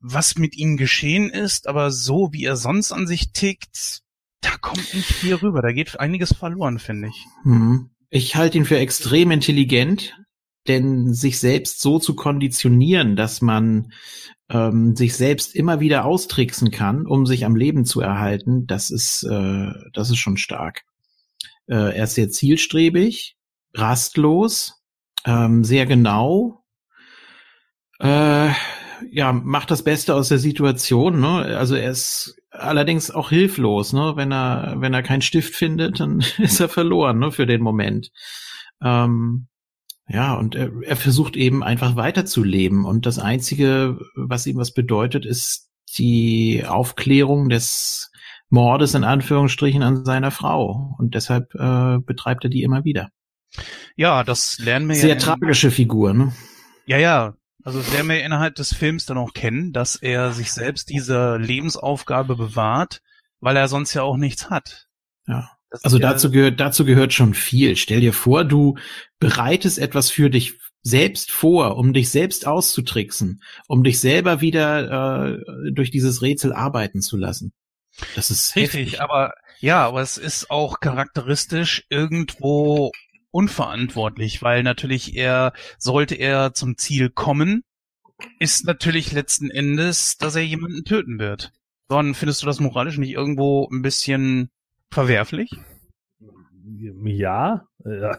was 0.00 0.34
mit 0.34 0.56
ihm 0.56 0.78
geschehen 0.78 1.30
ist, 1.30 1.68
aber 1.68 1.92
so 1.92 2.32
wie 2.32 2.44
er 2.44 2.56
sonst 2.56 2.90
an 2.90 3.06
sich 3.06 3.30
tickt, 3.32 4.02
da 4.40 4.50
kommt 4.60 4.94
nicht 4.94 5.12
viel 5.12 5.34
rüber. 5.34 5.62
Da 5.62 5.72
geht 5.72 5.98
einiges 5.98 6.34
verloren, 6.34 6.78
finde 6.78 7.08
ich. 7.08 7.26
Mhm. 7.44 7.90
Ich 8.10 8.36
halte 8.36 8.58
ihn 8.58 8.64
für 8.64 8.78
extrem 8.78 9.30
intelligent, 9.30 10.16
denn 10.66 11.12
sich 11.12 11.38
selbst 11.38 11.80
so 11.80 11.98
zu 11.98 12.14
konditionieren, 12.14 13.16
dass 13.16 13.40
man 13.42 13.92
ähm, 14.50 14.96
sich 14.96 15.14
selbst 15.14 15.54
immer 15.54 15.80
wieder 15.80 16.04
austricksen 16.04 16.70
kann, 16.70 17.06
um 17.06 17.26
sich 17.26 17.44
am 17.44 17.56
Leben 17.56 17.84
zu 17.84 18.00
erhalten, 18.00 18.66
das 18.66 18.90
ist, 18.90 19.24
äh, 19.24 19.72
das 19.92 20.10
ist 20.10 20.18
schon 20.18 20.36
stark. 20.36 20.84
Äh, 21.66 21.96
er 21.96 22.04
ist 22.04 22.14
sehr 22.14 22.30
zielstrebig, 22.30 23.36
rastlos, 23.74 24.82
ähm, 25.26 25.64
sehr 25.64 25.86
genau. 25.86 26.64
Äh, 28.00 28.50
ja, 29.10 29.32
macht 29.32 29.70
das 29.70 29.82
Beste 29.82 30.14
aus 30.14 30.28
der 30.28 30.38
Situation. 30.38 31.20
Ne? 31.20 31.56
Also 31.58 31.74
er 31.74 31.90
ist 31.90 32.37
allerdings 32.50 33.10
auch 33.10 33.30
hilflos. 33.30 33.92
Ne? 33.92 34.12
Wenn 34.16 34.32
er 34.32 34.76
wenn 34.78 34.94
er 34.94 35.02
keinen 35.02 35.22
Stift 35.22 35.54
findet, 35.54 36.00
dann 36.00 36.24
ist 36.38 36.60
er 36.60 36.68
verloren 36.68 37.18
ne? 37.18 37.32
für 37.32 37.46
den 37.46 37.62
Moment. 37.62 38.10
Ähm, 38.82 39.48
ja, 40.08 40.34
und 40.34 40.54
er, 40.54 40.70
er 40.82 40.96
versucht 40.96 41.36
eben 41.36 41.62
einfach 41.62 41.96
weiterzuleben. 41.96 42.84
Und 42.84 43.04
das 43.04 43.18
Einzige, 43.18 43.98
was 44.14 44.46
ihm 44.46 44.56
was 44.56 44.72
bedeutet, 44.72 45.26
ist 45.26 45.68
die 45.98 46.64
Aufklärung 46.66 47.48
des 47.50 48.10
Mordes 48.48 48.94
in 48.94 49.04
Anführungsstrichen 49.04 49.82
an 49.82 50.04
seiner 50.04 50.30
Frau. 50.30 50.96
Und 50.98 51.14
deshalb 51.14 51.54
äh, 51.54 51.98
betreibt 51.98 52.44
er 52.44 52.50
die 52.50 52.62
immer 52.62 52.84
wieder. 52.84 53.10
Ja, 53.96 54.24
das 54.24 54.58
lernen 54.58 54.88
wir 54.88 54.94
Sehr 54.94 55.10
ja 55.10 55.16
tragische 55.16 55.70
Figur, 55.70 56.14
ne? 56.14 56.32
Ja, 56.86 56.96
ja, 56.96 57.34
also 57.68 57.80
das 57.80 57.92
werden 57.92 58.08
wir 58.08 58.24
innerhalb 58.24 58.54
des 58.54 58.72
Films 58.72 59.04
dann 59.04 59.18
auch 59.18 59.34
kennen, 59.34 59.74
dass 59.74 59.94
er 59.94 60.32
sich 60.32 60.52
selbst 60.52 60.88
diese 60.88 61.36
Lebensaufgabe 61.36 62.34
bewahrt, 62.34 63.02
weil 63.40 63.58
er 63.58 63.68
sonst 63.68 63.92
ja 63.92 64.00
auch 64.04 64.16
nichts 64.16 64.48
hat. 64.48 64.88
Ja. 65.26 65.50
Das 65.68 65.84
also 65.84 65.98
dazu 65.98 66.30
gehört, 66.30 66.60
dazu 66.60 66.86
gehört 66.86 67.12
schon 67.12 67.34
viel. 67.34 67.76
Stell 67.76 68.00
dir 68.00 68.14
vor, 68.14 68.46
du 68.46 68.78
bereitest 69.18 69.78
etwas 69.78 70.10
für 70.10 70.30
dich 70.30 70.54
selbst 70.80 71.30
vor, 71.30 71.76
um 71.76 71.92
dich 71.92 72.08
selbst 72.08 72.46
auszutricksen, 72.46 73.42
um 73.66 73.84
dich 73.84 74.00
selber 74.00 74.40
wieder 74.40 75.34
äh, 75.34 75.70
durch 75.70 75.90
dieses 75.90 76.22
Rätsel 76.22 76.54
arbeiten 76.54 77.02
zu 77.02 77.18
lassen. 77.18 77.52
Das 78.14 78.30
ist 78.30 78.56
richtig, 78.56 78.92
heftig. 78.92 79.02
aber 79.02 79.34
ja, 79.60 79.86
aber 79.86 80.00
es 80.00 80.16
ist 80.16 80.50
auch 80.50 80.80
charakteristisch 80.80 81.84
irgendwo 81.90 82.92
unverantwortlich, 83.38 84.42
weil 84.42 84.64
natürlich 84.64 85.14
er, 85.14 85.52
sollte 85.78 86.16
er 86.16 86.54
zum 86.54 86.76
Ziel 86.76 87.08
kommen, 87.08 87.62
ist 88.40 88.66
natürlich 88.66 89.12
letzten 89.12 89.48
Endes, 89.48 90.18
dass 90.18 90.34
er 90.34 90.42
jemanden 90.42 90.84
töten 90.84 91.20
wird. 91.20 91.52
Dann 91.86 92.14
findest 92.14 92.42
du 92.42 92.46
das 92.46 92.58
moralisch 92.58 92.98
nicht 92.98 93.12
irgendwo 93.12 93.68
ein 93.70 93.80
bisschen 93.80 94.50
verwerflich? 94.90 95.52
Ja, 97.04 97.64
ja. 97.84 98.18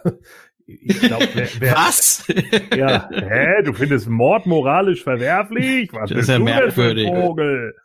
Ich 0.66 1.02
glaub, 1.02 1.28
wer, 1.34 1.50
wer, 1.60 1.76
Was? 1.76 2.26
Ja, 2.74 3.10
hä? 3.12 3.64
Du 3.66 3.74
findest 3.74 4.08
Mord 4.08 4.46
moralisch 4.46 5.04
verwerflich? 5.04 5.92
Was 5.92 6.12
das 6.12 6.20
ist 6.20 6.30
ja 6.30 6.40
merkwürdig. 6.40 7.10
Vogel? 7.10 7.76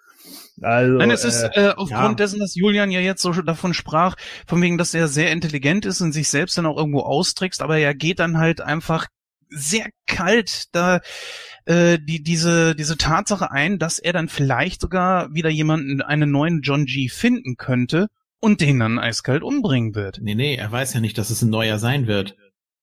Also, 0.63 0.99
Nein, 0.99 1.11
es 1.11 1.25
ist 1.25 1.43
äh, 1.43 1.69
äh, 1.69 1.69
aufgrund 1.71 1.91
ja. 1.91 2.15
dessen, 2.15 2.39
dass 2.39 2.55
Julian 2.55 2.91
ja 2.91 3.01
jetzt 3.01 3.23
so 3.23 3.33
davon 3.33 3.75
sprach, 3.75 4.17
von 4.47 4.63
wegen, 4.63 4.79
dass 4.79 4.95
er 4.95 5.09
sehr 5.09 5.33
intelligent 5.33 5.85
ist 5.85 6.01
und 6.01 6.13
sich 6.13 6.29
selbst 6.29 6.57
dann 6.57 6.67
auch 6.67 6.77
irgendwo 6.77 7.01
austrickst, 7.01 7.61
aber 7.61 7.79
er 7.79 7.95
geht 7.95 8.21
dann 8.21 8.39
halt 8.39 8.61
einfach 8.61 9.07
sehr 9.49 9.89
kalt 10.07 10.75
da 10.75 11.01
äh, 11.65 11.99
die 11.99 12.23
diese 12.23 12.75
diese 12.75 12.97
Tatsache 12.97 13.51
ein, 13.51 13.79
dass 13.79 13.99
er 13.99 14.13
dann 14.13 14.29
vielleicht 14.29 14.81
sogar 14.81 15.33
wieder 15.33 15.51
jemanden 15.51 16.03
einen 16.03 16.31
neuen 16.31 16.63
John 16.63 16.87
G 16.87 17.09
finden 17.09 17.57
könnte 17.57 18.09
und 18.41 18.61
den 18.61 18.79
dann 18.79 18.99
eiskalt 18.99 19.43
umbringen 19.43 19.95
wird. 19.95 20.21
Nee, 20.23 20.35
nee, 20.35 20.57
er 20.57 20.71
weiß 20.71 20.95
ja 20.95 21.01
nicht, 21.01 21.19
dass 21.19 21.31
es 21.31 21.43
ein 21.43 21.51
neuer 21.51 21.79
sein 21.79 22.07
wird. 22.07 22.37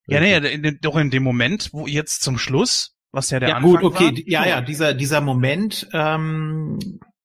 Ja, 0.07 0.19
nee, 0.19 0.35
in, 0.35 0.79
doch 0.81 0.97
in 0.97 1.11
dem 1.11 1.23
Moment, 1.23 1.69
wo 1.73 1.87
jetzt 1.87 2.21
zum 2.21 2.37
Schluss, 2.37 2.95
was 3.11 3.29
ja 3.29 3.39
der 3.39 3.49
ja, 3.49 3.55
Anfang 3.57 3.71
gut, 3.71 3.83
okay, 3.83 4.05
war, 4.05 4.13
ja, 4.25 4.45
ja, 4.47 4.61
dieser 4.61 4.93
dieser 4.93 5.21
Moment 5.21 5.87
ähm, 5.93 6.79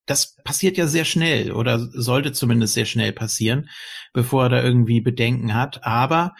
das 0.07 0.35
passiert 0.43 0.77
ja 0.77 0.87
sehr 0.87 1.05
schnell 1.05 1.51
oder 1.51 1.77
sollte 1.77 2.31
zumindest 2.31 2.73
sehr 2.73 2.85
schnell 2.85 3.11
passieren, 3.11 3.69
bevor 4.13 4.43
er 4.43 4.49
da 4.49 4.63
irgendwie 4.63 5.01
Bedenken 5.01 5.53
hat. 5.53 5.83
Aber 5.83 6.33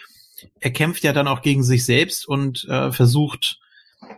er 0.58 0.72
kämpft 0.72 1.04
ja 1.04 1.12
dann 1.12 1.28
auch 1.28 1.42
gegen 1.42 1.62
sich 1.62 1.84
selbst 1.84 2.26
und 2.26 2.64
äh, 2.68 2.90
versucht 2.90 3.60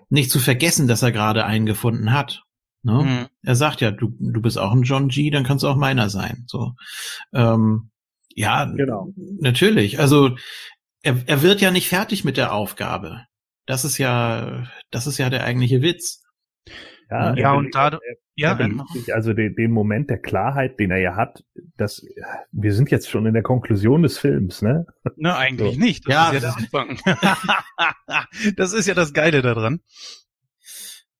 nicht 0.09 0.31
zu 0.31 0.39
vergessen, 0.39 0.87
dass 0.87 1.03
er 1.03 1.13
gerade 1.13 1.45
einen 1.45 1.67
gefunden 1.67 2.13
hat. 2.13 2.45
Ne? 2.83 3.03
Mhm. 3.03 3.27
Er 3.43 3.57
sagt 3.57 3.81
ja, 3.81 3.91
du, 3.91 4.15
du 4.19 4.41
bist 4.41 4.59
auch 4.59 4.73
ein 4.73 4.83
John 4.83 5.09
G, 5.09 5.31
dann 5.31 5.45
kannst 5.45 5.65
du 5.65 5.69
auch 5.69 5.77
meiner 5.77 6.09
sein. 6.09 6.45
So, 6.47 6.75
ähm, 7.35 7.91
ja, 8.35 8.65
genau. 8.65 9.13
natürlich. 9.41 9.99
Also 9.99 10.37
er, 11.03 11.23
er 11.27 11.43
wird 11.43 11.61
ja 11.61 11.71
nicht 11.71 11.89
fertig 11.89 12.25
mit 12.25 12.37
der 12.37 12.53
Aufgabe. 12.53 13.27
Das 13.67 13.85
ist 13.85 13.99
ja, 13.99 14.67
das 14.91 15.07
ist 15.07 15.19
ja 15.19 15.29
der 15.29 15.45
eigentliche 15.45 15.83
Witz. 15.83 16.23
Ja, 17.11 17.35
ja 17.35 17.53
und 17.55 17.75
da, 17.75 17.99
ja, 18.37 18.59
also 19.13 19.33
den, 19.33 19.55
den 19.55 19.73
Moment 19.73 20.11
der 20.11 20.19
Klarheit, 20.19 20.79
den 20.79 20.91
er 20.91 20.99
ja 20.99 21.17
hat, 21.17 21.45
dass 21.77 22.07
wir 22.53 22.73
sind 22.73 22.91
jetzt 22.91 23.11
schon 23.11 23.27
in 23.27 23.35
der 23.35 23.43
Konklusion 23.43 24.03
des 24.03 24.19
Films, 24.19 24.63
ne? 24.63 24.87
Ne, 25.17 25.37
eigentlich 25.37 25.75
so. 25.75 25.81
nicht. 25.81 26.07
Das 26.07 26.15
ja, 26.15 26.29
ist 26.29 26.35
ja 26.35 26.41
der 26.41 26.57
Anfang. 26.57 26.99
das 28.57 28.73
ist 28.73 28.87
ja 28.87 28.95
das 28.95 29.13
Geile 29.13 29.43
daran. 29.43 29.81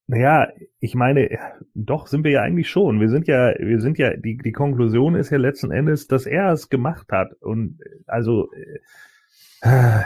Naja, 0.07 0.47
ich 0.79 0.95
meine, 0.95 1.29
doch 1.73 2.07
sind 2.07 2.23
wir 2.23 2.31
ja 2.31 2.41
eigentlich 2.41 2.69
schon. 2.69 2.99
Wir 2.99 3.09
sind 3.09 3.27
ja, 3.27 3.53
wir 3.59 3.79
sind 3.79 3.97
ja, 3.97 4.15
die, 4.15 4.37
die 4.37 4.51
Konklusion 4.51 5.15
ist 5.15 5.29
ja 5.29 5.37
letzten 5.37 5.71
Endes, 5.71 6.07
dass 6.07 6.25
er 6.25 6.51
es 6.51 6.69
gemacht 6.69 7.11
hat. 7.11 7.33
Und 7.41 7.79
also 8.07 8.49
äh, 9.61 10.03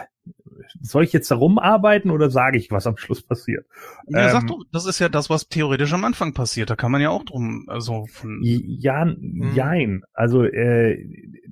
soll 0.81 1.03
ich 1.03 1.13
jetzt 1.13 1.29
da 1.31 1.35
rumarbeiten 1.35 2.11
oder 2.11 2.29
sage 2.29 2.57
ich, 2.57 2.71
was 2.71 2.87
am 2.87 2.97
Schluss 2.97 3.21
passiert? 3.21 3.65
Ja, 4.07 4.25
ähm, 4.25 4.31
sag 4.31 4.47
doch, 4.47 4.63
das 4.71 4.85
ist 4.85 4.99
ja 4.99 5.09
das, 5.09 5.29
was 5.29 5.47
theoretisch 5.47 5.93
am 5.93 6.05
Anfang 6.05 6.33
passiert. 6.33 6.69
Da 6.69 6.75
kann 6.75 6.91
man 6.91 7.01
ja 7.01 7.09
auch 7.09 7.23
drum, 7.23 7.65
also 7.67 8.05
von. 8.07 8.39
Ja, 8.43 9.03
hm. 9.03 9.51
jein. 9.53 10.03
Also 10.13 10.43
äh, 10.43 10.97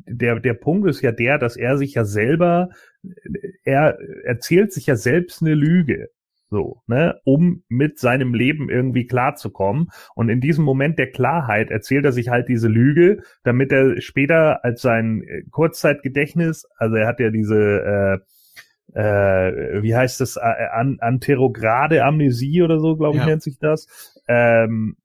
der 0.08 0.40
der 0.40 0.54
Punkt 0.54 0.88
ist 0.88 1.02
ja 1.02 1.12
der, 1.12 1.38
dass 1.38 1.56
er 1.56 1.78
sich 1.78 1.94
ja 1.96 2.06
selber, 2.06 2.70
er 3.64 3.98
erzählt 4.24 4.74
sich 4.74 4.86
ja 4.86 4.96
selbst 4.96 5.42
eine 5.42 5.54
Lüge. 5.54 6.10
So, 6.50 6.84
ne, 6.86 7.20
um 7.24 7.64
mit 7.68 7.98
seinem 7.98 8.36
Leben 8.36 8.70
irgendwie 8.70 9.08
klarzukommen. 9.08 9.88
Und 10.14 10.30
in 10.30 10.40
diesem 10.40 10.64
Moment 10.64 11.00
der 11.00 11.10
Klarheit 11.10 11.72
erzählt 11.72 12.06
er 12.06 12.12
sich 12.12 12.30
halt 12.30 12.48
diese 12.48 12.68
Lüge, 12.68 13.24
damit 13.44 13.72
er 13.72 14.00
später 14.02 14.64
als 14.64 14.84
sein 14.84 15.24
Kurzzeitgedächtnis, 15.50 16.68
also 16.78 16.96
er 16.96 17.08
hat 17.08 17.20
ja 17.20 17.32
diese 17.32 17.58
äh, 17.58 18.33
äh, 18.94 19.82
wie 19.82 19.96
heißt 19.96 20.22
das, 20.22 20.38
äh, 20.38 20.40
an, 20.40 20.98
anterograde 21.00 22.04
Amnesie 22.04 22.62
oder 22.62 22.80
so, 22.80 22.96
glaube 22.96 23.18
ich, 23.18 23.22
ja. 23.22 23.28
nennt 23.28 23.44
sich 23.44 23.58
das. 23.60 23.88
Ähm, 24.28 24.98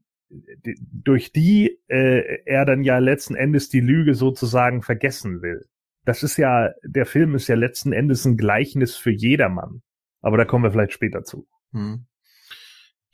durch 0.92 1.32
die 1.32 1.78
äh, 1.88 2.42
er 2.44 2.66
dann 2.66 2.82
ja 2.82 2.98
letzten 2.98 3.34
Endes 3.34 3.70
die 3.70 3.80
Lüge 3.80 4.14
sozusagen 4.14 4.82
vergessen 4.82 5.40
will. 5.40 5.66
Das 6.04 6.22
ist 6.22 6.36
ja, 6.36 6.70
der 6.82 7.06
Film 7.06 7.34
ist 7.34 7.48
ja 7.48 7.54
letzten 7.54 7.92
Endes 7.92 8.24
ein 8.24 8.36
Gleichnis 8.36 8.96
für 8.96 9.10
jedermann. 9.10 9.82
Aber 10.20 10.36
da 10.36 10.44
kommen 10.44 10.64
wir 10.64 10.70
vielleicht 10.70 10.92
später 10.92 11.22
zu. 11.24 11.46
Hm. 11.72 12.06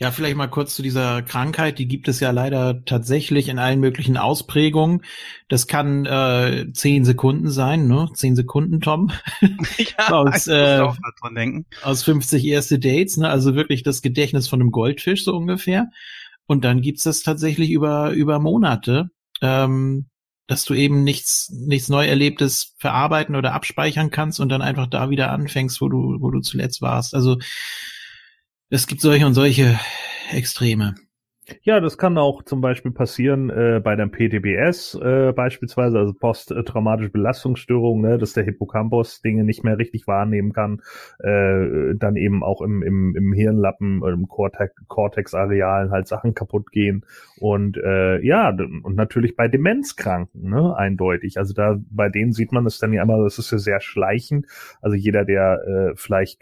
Ja, 0.00 0.10
vielleicht 0.10 0.36
mal 0.36 0.48
kurz 0.48 0.74
zu 0.74 0.82
dieser 0.82 1.22
Krankheit. 1.22 1.78
Die 1.78 1.86
gibt 1.86 2.08
es 2.08 2.18
ja 2.18 2.32
leider 2.32 2.84
tatsächlich 2.84 3.48
in 3.48 3.60
allen 3.60 3.78
möglichen 3.78 4.16
Ausprägungen. 4.16 5.02
Das 5.48 5.68
kann 5.68 6.04
äh, 6.04 6.66
zehn 6.72 7.04
Sekunden 7.04 7.48
sein, 7.48 7.86
ne? 7.86 8.08
Zehn 8.12 8.34
Sekunden, 8.34 8.80
Tom. 8.80 9.12
Ja, 9.78 10.08
aus, 10.12 10.48
äh, 10.48 10.80
auch 10.80 10.96
dran 11.20 11.34
denken. 11.36 11.66
aus 11.82 12.02
50 12.02 12.44
erste 12.44 12.80
Dates, 12.80 13.18
ne? 13.18 13.28
Also 13.28 13.54
wirklich 13.54 13.84
das 13.84 14.02
Gedächtnis 14.02 14.48
von 14.48 14.60
einem 14.60 14.72
Goldfisch 14.72 15.24
so 15.24 15.34
ungefähr. 15.36 15.90
Und 16.46 16.64
dann 16.64 16.80
gibt's 16.80 17.04
das 17.04 17.22
tatsächlich 17.22 17.70
über 17.70 18.10
über 18.10 18.40
Monate, 18.40 19.10
ähm, 19.42 20.06
dass 20.48 20.64
du 20.64 20.74
eben 20.74 21.04
nichts 21.04 21.50
nichts 21.50 21.88
neu 21.88 22.06
erlebtes 22.06 22.74
verarbeiten 22.78 23.36
oder 23.36 23.54
abspeichern 23.54 24.10
kannst 24.10 24.40
und 24.40 24.48
dann 24.48 24.60
einfach 24.60 24.88
da 24.88 25.08
wieder 25.08 25.30
anfängst, 25.30 25.80
wo 25.80 25.88
du 25.88 26.16
wo 26.20 26.30
du 26.32 26.40
zuletzt 26.40 26.82
warst. 26.82 27.14
Also 27.14 27.38
es 28.74 28.88
gibt 28.88 29.00
solche 29.00 29.24
und 29.24 29.34
solche 29.34 29.78
Extreme. 30.32 30.96
Ja, 31.62 31.80
das 31.80 31.98
kann 31.98 32.16
auch 32.16 32.42
zum 32.42 32.60
Beispiel 32.60 32.90
passieren 32.90 33.50
äh, 33.50 33.80
bei 33.82 33.96
der 33.96 34.06
PTBS 34.06 34.94
äh, 34.94 35.32
beispielsweise, 35.32 35.98
also 35.98 36.14
posttraumatische 36.14 37.10
Belastungsstörung, 37.10 38.00
ne, 38.00 38.16
dass 38.16 38.32
der 38.32 38.44
Hippocampus 38.44 39.20
Dinge 39.20 39.44
nicht 39.44 39.62
mehr 39.62 39.76
richtig 39.76 40.06
wahrnehmen 40.06 40.52
kann, 40.52 40.80
äh, 41.18 41.94
dann 41.96 42.16
eben 42.16 42.42
auch 42.42 42.62
im, 42.62 42.82
im, 42.82 43.14
im 43.14 43.32
Hirnlappen, 43.34 44.02
im 44.02 44.26
Cortex-Arealen 44.26 45.90
halt 45.90 46.08
Sachen 46.08 46.34
kaputt 46.34 46.70
gehen 46.70 47.04
und 47.38 47.76
äh, 47.76 48.24
ja, 48.24 48.48
und 48.48 48.94
natürlich 48.94 49.36
bei 49.36 49.48
Demenzkranken, 49.48 50.48
ne, 50.48 50.74
eindeutig. 50.76 51.36
Also 51.36 51.52
da 51.52 51.78
bei 51.90 52.08
denen 52.08 52.32
sieht 52.32 52.52
man 52.52 52.64
es 52.64 52.78
dann 52.78 52.92
ja 52.92 53.02
immer, 53.02 53.22
das 53.22 53.38
ist 53.38 53.50
ja 53.50 53.58
sehr 53.58 53.80
schleichend. 53.80 54.46
Also 54.80 54.96
jeder, 54.96 55.24
der 55.24 55.60
äh, 55.66 55.92
vielleicht 55.96 56.40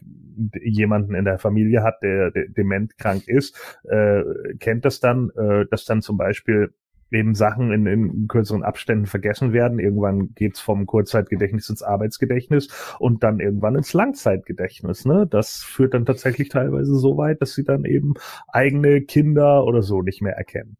jemanden 0.62 1.14
in 1.14 1.24
der 1.24 1.38
Familie 1.38 1.82
hat, 1.82 2.02
der, 2.02 2.30
der 2.30 2.48
dementkrank 2.48 3.26
ist, 3.26 3.56
äh, 3.84 4.22
kennt 4.60 4.84
das 4.84 4.91
dann, 5.00 5.30
äh, 5.36 5.66
dass 5.70 5.84
dann 5.84 6.02
zum 6.02 6.16
Beispiel 6.16 6.72
eben 7.12 7.34
Sachen 7.34 7.72
in, 7.72 7.86
in 7.86 8.28
kürzeren 8.28 8.62
Abständen 8.62 9.06
vergessen 9.06 9.52
werden. 9.52 9.78
Irgendwann 9.78 10.34
geht's 10.34 10.60
vom 10.60 10.86
Kurzzeitgedächtnis 10.86 11.68
ins 11.68 11.82
Arbeitsgedächtnis 11.82 12.68
und 12.98 13.22
dann 13.22 13.40
irgendwann 13.40 13.76
ins 13.76 13.92
Langzeitgedächtnis. 13.92 15.04
Ne? 15.04 15.26
Das 15.28 15.62
führt 15.62 15.94
dann 15.94 16.06
tatsächlich 16.06 16.48
teilweise 16.48 16.94
so 16.94 17.16
weit, 17.18 17.42
dass 17.42 17.54
sie 17.54 17.64
dann 17.64 17.84
eben 17.84 18.14
eigene 18.48 19.02
Kinder 19.02 19.64
oder 19.64 19.82
so 19.82 20.02
nicht 20.02 20.22
mehr 20.22 20.36
erkennen. 20.36 20.76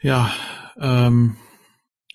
Ja, 0.00 0.30
ähm, 0.78 1.36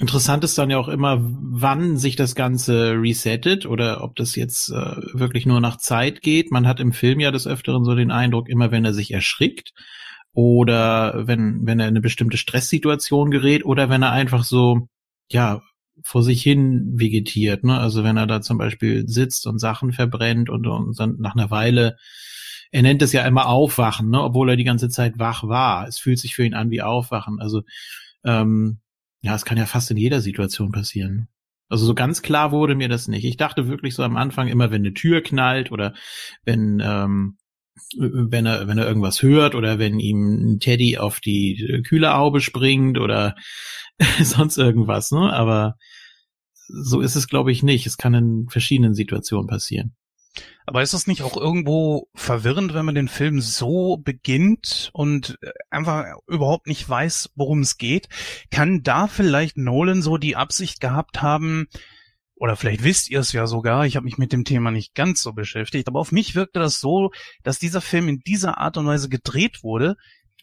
Interessant 0.01 0.45
ist 0.45 0.57
dann 0.57 0.69
ja 0.69 0.77
auch 0.77 0.87
immer, 0.87 1.17
wann 1.21 1.97
sich 1.97 2.15
das 2.15 2.33
Ganze 2.33 2.93
resettet 2.93 3.65
oder 3.65 4.01
ob 4.01 4.15
das 4.15 4.37
jetzt 4.37 4.69
äh, 4.69 4.95
wirklich 5.11 5.45
nur 5.45 5.59
nach 5.59 5.75
Zeit 5.75 6.21
geht. 6.21 6.51
Man 6.51 6.65
hat 6.65 6.79
im 6.79 6.93
Film 6.93 7.19
ja 7.19 7.31
des 7.31 7.45
Öfteren 7.47 7.83
so 7.83 7.93
den 7.95 8.09
Eindruck, 8.09 8.47
immer 8.47 8.71
wenn 8.71 8.85
er 8.85 8.93
sich 8.93 9.11
erschrickt 9.11 9.73
oder 10.31 11.27
wenn, 11.27 11.65
wenn 11.65 11.81
er 11.81 11.87
in 11.87 11.93
eine 11.95 12.01
bestimmte 12.01 12.37
Stresssituation 12.37 13.29
gerät 13.29 13.65
oder 13.65 13.89
wenn 13.89 14.01
er 14.01 14.13
einfach 14.13 14.45
so, 14.45 14.87
ja, 15.29 15.61
vor 16.01 16.23
sich 16.23 16.41
hin 16.41 16.93
vegetiert. 16.95 17.65
Ne? 17.65 17.77
Also 17.77 18.05
wenn 18.05 18.15
er 18.15 18.25
da 18.25 18.39
zum 18.39 18.57
Beispiel 18.57 19.05
sitzt 19.05 19.47
und 19.47 19.59
Sachen 19.59 19.91
verbrennt 19.91 20.49
und, 20.49 20.65
und 20.65 20.97
dann 20.97 21.17
nach 21.19 21.35
einer 21.35 21.51
Weile, 21.51 21.97
er 22.71 22.83
nennt 22.83 23.01
es 23.01 23.11
ja 23.11 23.25
immer 23.25 23.47
Aufwachen, 23.47 24.09
ne? 24.09 24.23
obwohl 24.23 24.49
er 24.49 24.55
die 24.55 24.63
ganze 24.63 24.87
Zeit 24.87 25.19
wach 25.19 25.43
war. 25.43 25.89
Es 25.89 25.99
fühlt 25.99 26.19
sich 26.19 26.35
für 26.35 26.45
ihn 26.45 26.53
an 26.53 26.71
wie 26.71 26.81
Aufwachen. 26.81 27.41
Also 27.41 27.63
ähm, 28.23 28.79
ja, 29.21 29.35
es 29.35 29.45
kann 29.45 29.57
ja 29.57 29.65
fast 29.65 29.91
in 29.91 29.97
jeder 29.97 30.21
Situation 30.21 30.71
passieren. 30.71 31.27
Also 31.67 31.85
so 31.85 31.93
ganz 31.93 32.21
klar 32.21 32.51
wurde 32.51 32.75
mir 32.75 32.89
das 32.89 33.07
nicht. 33.07 33.25
Ich 33.25 33.37
dachte 33.37 33.67
wirklich 33.67 33.93
so 33.93 34.03
am 34.03 34.17
Anfang 34.17 34.47
immer, 34.47 34.71
wenn 34.71 34.81
eine 34.81 34.93
Tür 34.93 35.21
knallt 35.21 35.71
oder 35.71 35.93
wenn 36.43 36.81
ähm, 36.83 37.37
wenn 37.97 38.45
er 38.45 38.67
wenn 38.67 38.77
er 38.77 38.87
irgendwas 38.87 39.21
hört 39.21 39.55
oder 39.55 39.79
wenn 39.79 39.99
ihm 39.99 40.53
ein 40.53 40.59
Teddy 40.59 40.97
auf 40.97 41.19
die 41.19 41.81
Kühlerhaube 41.87 42.41
springt 42.41 42.97
oder 42.97 43.35
sonst 44.23 44.57
irgendwas, 44.57 45.11
ne? 45.11 45.31
Aber 45.31 45.75
so 46.67 47.01
ist 47.01 47.15
es 47.15 47.27
glaube 47.27 47.51
ich 47.51 47.61
nicht. 47.61 47.85
Es 47.85 47.97
kann 47.97 48.13
in 48.15 48.47
verschiedenen 48.49 48.95
Situationen 48.95 49.47
passieren. 49.47 49.95
Aber 50.65 50.81
ist 50.81 50.93
das 50.93 51.07
nicht 51.07 51.23
auch 51.23 51.35
irgendwo 51.35 52.09
verwirrend, 52.13 52.73
wenn 52.73 52.85
man 52.85 52.95
den 52.95 53.07
Film 53.07 53.41
so 53.41 53.97
beginnt 53.97 54.89
und 54.93 55.37
äh, 55.41 55.49
einfach 55.69 56.05
überhaupt 56.27 56.67
nicht 56.67 56.87
weiß, 56.87 57.31
worum 57.35 57.61
es 57.61 57.77
geht? 57.77 58.07
Kann 58.51 58.83
da 58.83 59.07
vielleicht 59.07 59.57
Nolan 59.57 60.01
so 60.01 60.17
die 60.17 60.35
Absicht 60.35 60.79
gehabt 60.79 61.21
haben, 61.21 61.67
oder 62.39 62.55
vielleicht 62.55 62.83
wisst 62.83 63.09
ihr 63.09 63.19
es 63.19 63.33
ja 63.33 63.47
sogar, 63.47 63.85
ich 63.85 63.97
habe 63.97 64.05
mich 64.05 64.17
mit 64.17 64.31
dem 64.31 64.45
Thema 64.45 64.71
nicht 64.71 64.95
ganz 64.95 65.21
so 65.21 65.33
beschäftigt, 65.33 65.87
aber 65.87 65.99
auf 65.99 66.13
mich 66.13 66.35
wirkte 66.35 66.59
das 66.59 66.79
so, 66.79 67.11
dass 67.43 67.59
dieser 67.59 67.81
Film 67.81 68.07
in 68.07 68.19
dieser 68.19 68.57
Art 68.57 68.77
und 68.77 68.87
Weise 68.87 69.09
gedreht 69.09 69.61
wurde, 69.61 69.97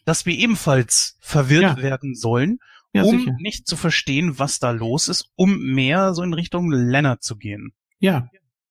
dass 0.05 0.25
wir 0.25 0.35
ebenfalls 0.35 1.17
verwirrt 1.19 1.63
ja. 1.63 1.77
werden 1.77 2.13
sollen, 2.13 2.59
ja, 2.93 3.03
um 3.03 3.19
sicher. 3.19 3.35
nicht 3.39 3.67
zu 3.67 3.75
verstehen, 3.75 4.37
was 4.37 4.59
da 4.59 4.71
los 4.71 5.07
ist, 5.07 5.31
um 5.35 5.57
mehr 5.57 6.13
so 6.13 6.21
in 6.21 6.33
Richtung 6.33 6.71
Leonard 6.71 7.23
zu 7.23 7.35
gehen. 7.35 7.73
Ja, 7.99 8.29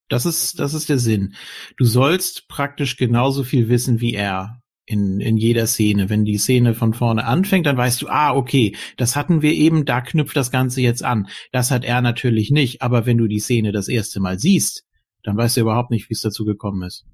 das 0.09 0.27
ist, 0.27 0.59
das 0.61 0.75
ist 0.75 0.89
der 0.89 0.99
Sinn. 0.99 1.35
Du 1.77 1.85
sollst 1.85 2.49
praktisch 2.49 2.97
genauso 2.97 3.45
viel 3.45 3.69
wissen 3.69 4.01
wie 4.01 4.15
er 4.15 4.63
in, 4.87 5.21
in 5.21 5.37
jeder 5.37 5.67
Szene. 5.67 6.09
Wenn 6.09 6.25
die 6.25 6.39
Szene 6.39 6.75
von 6.75 6.95
vorne 6.95 7.25
anfängt, 7.25 7.67
dann 7.67 7.77
weißt 7.77 8.03
du, 8.03 8.09
ah, 8.09 8.33
okay, 8.33 8.77
das 8.97 9.17
hatten 9.17 9.43
wir 9.43 9.53
eben, 9.53 9.85
da 9.85 10.01
knüpft 10.01 10.37
das 10.37 10.51
Ganze 10.51 10.81
jetzt 10.81 11.03
an. 11.03 11.29
Das 11.53 11.71
hat 11.71 11.85
er 11.85 12.01
natürlich 12.01 12.51
nicht, 12.51 12.83
aber 12.83 13.05
wenn 13.05 13.19
du 13.19 13.27
die 13.27 13.41
Szene 13.41 13.73
das 13.73 13.89
erste 13.89 14.21
Mal 14.21 14.39
siehst, 14.39 14.85
dann 15.25 15.37
weißt 15.37 15.57
du 15.57 15.63
überhaupt 15.63 15.91
nicht, 15.91 16.09
wie 16.09 16.15
es 16.15 16.21
dazu 16.21 16.45
gekommen 16.45 16.83
ist. 16.83 17.05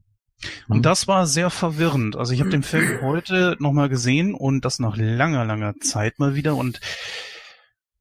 Und 0.69 0.77
hm? 0.77 0.83
das 0.83 1.09
war 1.09 1.27
sehr 1.27 1.51
verwirrend. 1.51 2.17
Also 2.17 2.35
ich 2.35 2.41
habe 2.41 2.51
den 2.51 2.63
Film 2.63 3.01
heute 3.01 3.57
nochmal 3.59 3.89
gesehen 3.89 4.35
und 4.35 4.65
das 4.65 4.79
nach 4.79 4.97
langer, 4.97 5.45
langer 5.45 5.75
Zeit 5.81 6.19
mal 6.19 6.35
wieder 6.35 6.57
und 6.57 6.81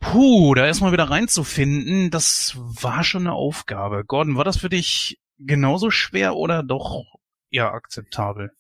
Puh, 0.02 0.56
da 0.56 0.66
erstmal 0.66 0.92
wieder 0.92 1.10
reinzufinden, 1.10 2.10
das 2.10 2.58
war 2.58 3.04
schon 3.04 3.28
eine 3.28 3.34
Aufgabe. 3.34 4.04
Gordon, 4.04 4.36
war 4.36 4.44
das 4.44 4.58
für 4.58 4.68
dich 4.68 5.20
genauso 5.38 5.92
schwer 5.92 6.36
oder 6.36 6.64
doch 6.64 7.06
eher 7.52 7.72
akzeptabel? 7.72 8.52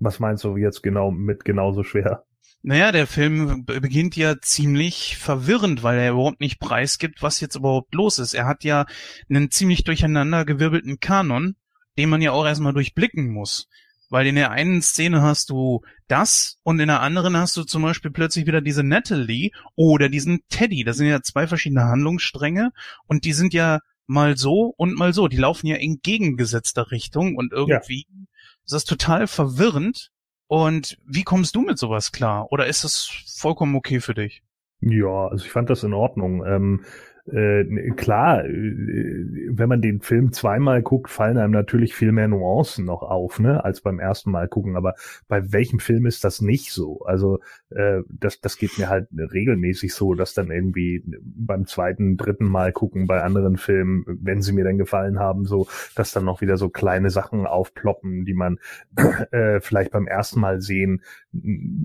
Was 0.00 0.18
meinst 0.18 0.42
du 0.42 0.56
jetzt 0.56 0.82
genau 0.82 1.10
mit 1.10 1.44
genauso 1.44 1.84
schwer? 1.84 2.24
Naja, 2.62 2.90
der 2.90 3.06
Film 3.06 3.64
beginnt 3.64 4.16
ja 4.16 4.40
ziemlich 4.40 5.18
verwirrend, 5.18 5.82
weil 5.82 5.98
er 5.98 6.12
überhaupt 6.12 6.40
nicht 6.40 6.58
preisgibt, 6.58 7.22
was 7.22 7.40
jetzt 7.40 7.54
überhaupt 7.54 7.94
los 7.94 8.18
ist. 8.18 8.34
Er 8.34 8.46
hat 8.46 8.64
ja 8.64 8.86
einen 9.28 9.50
ziemlich 9.50 9.84
durcheinandergewirbelten 9.84 10.98
Kanon, 10.98 11.56
den 11.98 12.08
man 12.08 12.22
ja 12.22 12.32
auch 12.32 12.46
erstmal 12.46 12.72
durchblicken 12.72 13.28
muss. 13.30 13.68
Weil 14.08 14.26
in 14.26 14.34
der 14.34 14.50
einen 14.50 14.82
Szene 14.82 15.22
hast 15.22 15.50
du 15.50 15.82
das 16.08 16.58
und 16.62 16.80
in 16.80 16.88
der 16.88 17.00
anderen 17.00 17.36
hast 17.36 17.56
du 17.56 17.64
zum 17.64 17.82
Beispiel 17.82 18.10
plötzlich 18.10 18.46
wieder 18.46 18.60
diese 18.60 18.82
Natalie 18.82 19.50
oder 19.74 20.08
diesen 20.08 20.40
Teddy. 20.48 20.84
Das 20.84 20.96
sind 20.96 21.06
ja 21.06 21.20
zwei 21.22 21.46
verschiedene 21.46 21.84
Handlungsstränge 21.84 22.70
und 23.06 23.24
die 23.24 23.32
sind 23.32 23.54
ja 23.54 23.80
mal 24.06 24.36
so 24.36 24.74
und 24.76 24.96
mal 24.96 25.12
so. 25.12 25.28
Die 25.28 25.36
laufen 25.36 25.66
ja 25.66 25.76
in 25.76 25.92
entgegengesetzter 25.92 26.90
Richtung 26.90 27.36
und 27.36 27.52
irgendwie 27.52 28.06
ja. 28.08 28.24
ist 28.64 28.72
das 28.72 28.84
total 28.84 29.26
verwirrend. 29.26 30.10
Und 30.48 30.96
wie 31.04 31.24
kommst 31.24 31.56
du 31.56 31.62
mit 31.62 31.76
sowas 31.76 32.12
klar? 32.12 32.52
Oder 32.52 32.66
ist 32.66 32.84
das 32.84 33.10
vollkommen 33.36 33.74
okay 33.74 34.00
für 34.00 34.14
dich? 34.14 34.42
Ja, 34.80 35.28
also 35.28 35.44
ich 35.44 35.50
fand 35.50 35.70
das 35.70 35.82
in 35.82 35.92
Ordnung. 35.92 36.44
Ähm, 36.46 36.84
äh, 37.32 37.90
klar, 37.96 38.44
äh, 38.44 39.24
wenn 39.48 39.68
man 39.68 39.82
den 39.82 40.00
Film 40.00 40.32
zweimal 40.32 40.82
guckt, 40.82 41.10
fallen 41.10 41.38
einem 41.38 41.52
natürlich 41.52 41.94
viel 41.94 42.12
mehr 42.12 42.28
Nuancen 42.28 42.84
noch 42.84 43.02
auf, 43.02 43.40
ne, 43.40 43.64
als 43.64 43.80
beim 43.80 43.98
ersten 43.98 44.30
Mal 44.30 44.48
gucken. 44.48 44.76
Aber 44.76 44.94
bei 45.28 45.52
welchem 45.52 45.80
Film 45.80 46.06
ist 46.06 46.24
das 46.24 46.40
nicht 46.40 46.72
so? 46.72 47.00
Also 47.00 47.40
äh, 47.70 48.02
das, 48.08 48.40
das 48.40 48.56
geht 48.58 48.78
mir 48.78 48.88
halt 48.88 49.08
regelmäßig 49.12 49.94
so, 49.94 50.14
dass 50.14 50.34
dann 50.34 50.50
irgendwie 50.50 51.02
beim 51.20 51.66
zweiten, 51.66 52.16
dritten 52.16 52.46
Mal 52.46 52.72
gucken 52.72 53.06
bei 53.06 53.22
anderen 53.22 53.56
Filmen, 53.56 54.04
wenn 54.06 54.42
sie 54.42 54.52
mir 54.52 54.64
dann 54.64 54.78
gefallen 54.78 55.18
haben, 55.18 55.44
so, 55.46 55.66
dass 55.94 56.12
dann 56.12 56.24
noch 56.24 56.40
wieder 56.40 56.56
so 56.56 56.68
kleine 56.68 57.10
Sachen 57.10 57.46
aufploppen, 57.46 58.24
die 58.24 58.34
man 58.34 58.58
äh, 59.32 59.60
vielleicht 59.60 59.90
beim 59.90 60.06
ersten 60.06 60.40
Mal 60.40 60.60
sehen 60.60 61.02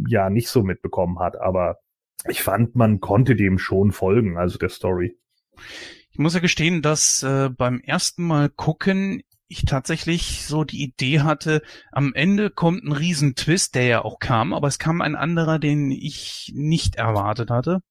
ja 0.08 0.30
nicht 0.30 0.50
so 0.50 0.64
mitbekommen 0.64 1.20
hat. 1.20 1.40
Aber 1.40 1.80
ich 2.28 2.44
fand, 2.44 2.76
man 2.76 3.00
konnte 3.00 3.36
dem 3.36 3.58
schon 3.58 3.92
folgen, 3.92 4.38
also 4.38 4.60
der 4.60 4.70
Story. 4.70 5.18
Ich 6.12 6.20
muss 6.20 6.34
ja 6.34 6.40
gestehen, 6.40 6.82
dass 6.82 7.24
äh, 7.24 7.50
beim 7.50 7.80
ersten 7.80 8.24
Mal 8.24 8.50
gucken 8.50 9.24
ich 9.52 9.66
tatsächlich 9.66 10.46
so 10.46 10.64
die 10.64 10.82
Idee 10.82 11.22
hatte, 11.22 11.62
am 11.92 12.14
Ende 12.14 12.50
kommt 12.50 12.84
ein 12.84 12.94
Riesentwist, 12.94 13.76
der 13.76 13.84
ja 13.84 14.02
auch 14.04 14.20
kam, 14.20 14.54
aber 14.54 14.68
es 14.70 14.80
kam 14.80 15.02
ein 15.02 15.16
anderer, 15.16 15.60
den 15.60 15.92
ich 15.92 16.52
nicht 16.56 16.96
erwartet 16.96 17.52
hatte. 17.52 17.82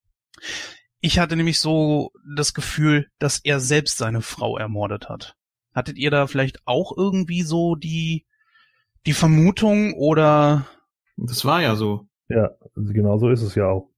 Ich 1.00 1.18
hatte 1.18 1.36
nämlich 1.36 1.60
so 1.60 2.12
das 2.36 2.54
Gefühl, 2.54 3.08
dass 3.18 3.40
er 3.44 3.60
selbst 3.60 3.98
seine 3.98 4.22
Frau 4.22 4.56
ermordet 4.56 5.08
hat. 5.08 5.36
Hattet 5.74 5.98
ihr 5.98 6.10
da 6.10 6.26
vielleicht 6.26 6.66
auch 6.66 6.96
irgendwie 6.96 7.42
so 7.42 7.74
die, 7.74 8.26
die 9.06 9.12
Vermutung 9.12 9.94
oder? 9.94 10.66
Das 11.16 11.44
war 11.44 11.62
ja 11.62 11.76
so. 11.76 12.06
Ja, 12.28 12.50
genau 12.74 13.18
so 13.18 13.28
ist 13.28 13.42
es 13.42 13.54
ja 13.54 13.66
auch. 13.66 13.90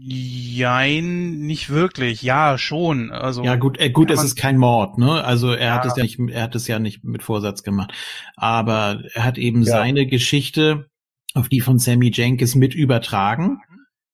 Jein, 0.00 1.40
nicht 1.40 1.70
wirklich. 1.70 2.22
Ja, 2.22 2.56
schon. 2.56 3.10
Also 3.10 3.42
ja 3.42 3.56
gut, 3.56 3.80
äh, 3.80 3.90
gut, 3.90 4.10
es 4.10 4.22
ist 4.22 4.36
kein 4.36 4.56
Mord, 4.56 4.96
ne? 4.98 5.24
Also 5.24 5.52
er 5.52 5.66
ja. 5.66 5.74
hat 5.74 5.86
es 5.86 5.96
ja 5.96 6.02
nicht, 6.02 6.20
er 6.20 6.42
hat 6.42 6.54
es 6.54 6.68
ja 6.68 6.78
nicht 6.78 7.02
mit 7.04 7.22
Vorsatz 7.22 7.62
gemacht, 7.62 7.92
aber 8.36 9.02
er 9.14 9.24
hat 9.24 9.38
eben 9.38 9.62
ja. 9.62 9.72
seine 9.72 10.06
Geschichte 10.06 10.88
auf 11.34 11.48
die 11.48 11.60
von 11.60 11.78
Sammy 11.78 12.10
Jenkins 12.12 12.54
mit 12.54 12.74
übertragen, 12.74 13.60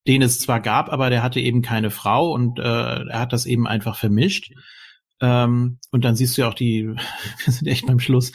den 0.07 0.23
es 0.23 0.41
zwar 0.41 0.61
gab, 0.61 0.91
aber 0.91 1.11
der 1.11 1.23
hatte 1.23 1.41
eben 1.41 1.61
keine 1.61 1.91
Frau 1.91 2.33
und 2.33 2.59
äh, 2.59 2.63
er 2.63 3.21
hat 3.21 3.33
das 3.33 3.45
eben 3.45 3.67
einfach 3.67 3.97
vermischt. 3.97 4.53
Ähm, 5.21 5.79
und 5.91 6.05
dann 6.05 6.17
siehst 6.17 6.37
du 6.37 6.43
ja 6.43 6.49
auch 6.49 6.55
die, 6.55 6.87
wir 7.45 7.53
sind 7.53 7.69
echt 7.69 7.87
beim 7.87 8.01
Schluss, 8.01 8.33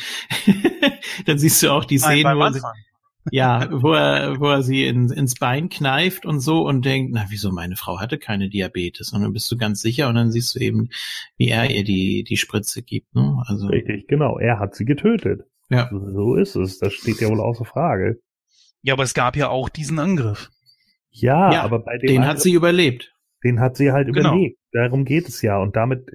dann 1.26 1.40
siehst 1.40 1.64
du 1.64 1.72
auch 1.72 1.86
die 1.86 1.98
Szenen, 1.98 2.38
wo, 2.38 2.50
sie, 2.52 2.62
ja, 3.32 3.68
wo 3.72 3.94
er, 3.94 4.40
wo 4.40 4.48
er 4.48 4.64
sie 4.64 4.86
in, 4.86 5.10
ins 5.12 5.36
Bein 5.36 5.70
kneift 5.70 6.26
und 6.26 6.40
so 6.40 6.68
und 6.68 6.86
denkt, 6.86 7.12
na 7.14 7.26
wieso, 7.30 7.52
meine 7.52 7.76
Frau 7.76 8.00
hatte 8.00 8.18
keine 8.18 8.50
Diabetes. 8.50 9.12
Und 9.14 9.22
dann 9.22 9.34
bist 9.34 9.52
du 9.52 9.58
ganz 9.58 9.82
sicher 9.82 10.10
und 10.10 10.16
dann 10.16 10.32
siehst 10.32 10.56
du 10.56 10.60
eben, 10.60 10.90
wie 11.38 11.50
er 11.50 11.70
ihr 11.70 11.84
die, 11.84 12.24
die 12.24 12.38
Spritze 12.38 12.82
gibt. 12.82 13.14
Ne? 13.16 13.42
Also, 13.48 13.68
Richtig, 13.68 14.08
genau. 14.08 14.40
Er 14.40 14.60
hat 14.60 14.76
sie 14.76 14.86
getötet. 14.86 15.42
Ja. 15.70 15.90
So 15.92 16.36
ist 16.36 16.56
es. 16.56 16.80
Das 16.80 16.94
steht 16.94 17.22
ja 17.22 17.30
wohl 17.30 17.42
außer 17.42 17.66
Frage. 17.66 18.20
Ja, 18.82 18.94
aber 18.94 19.04
es 19.04 19.14
gab 19.14 19.36
ja 19.36 19.50
auch 19.50 19.70
diesen 19.70 20.00
Angriff. 20.00 20.50
Ja, 21.12 21.52
ja 21.52 21.64
aber 21.64 21.80
bei 21.80 21.98
dem 21.98 22.08
den 22.08 22.18
Angriff, 22.18 22.30
hat 22.30 22.42
sie 22.42 22.54
überlebt. 22.54 23.14
Den 23.44 23.60
hat 23.60 23.78
sie 23.78 23.92
halt 23.92 24.14
genau. 24.14 24.34
überlebt. 24.34 24.60
Darum 24.72 25.06
geht 25.06 25.28
es 25.28 25.42
ja. 25.42 25.58
Und 25.58 25.76
damit, 25.76 26.06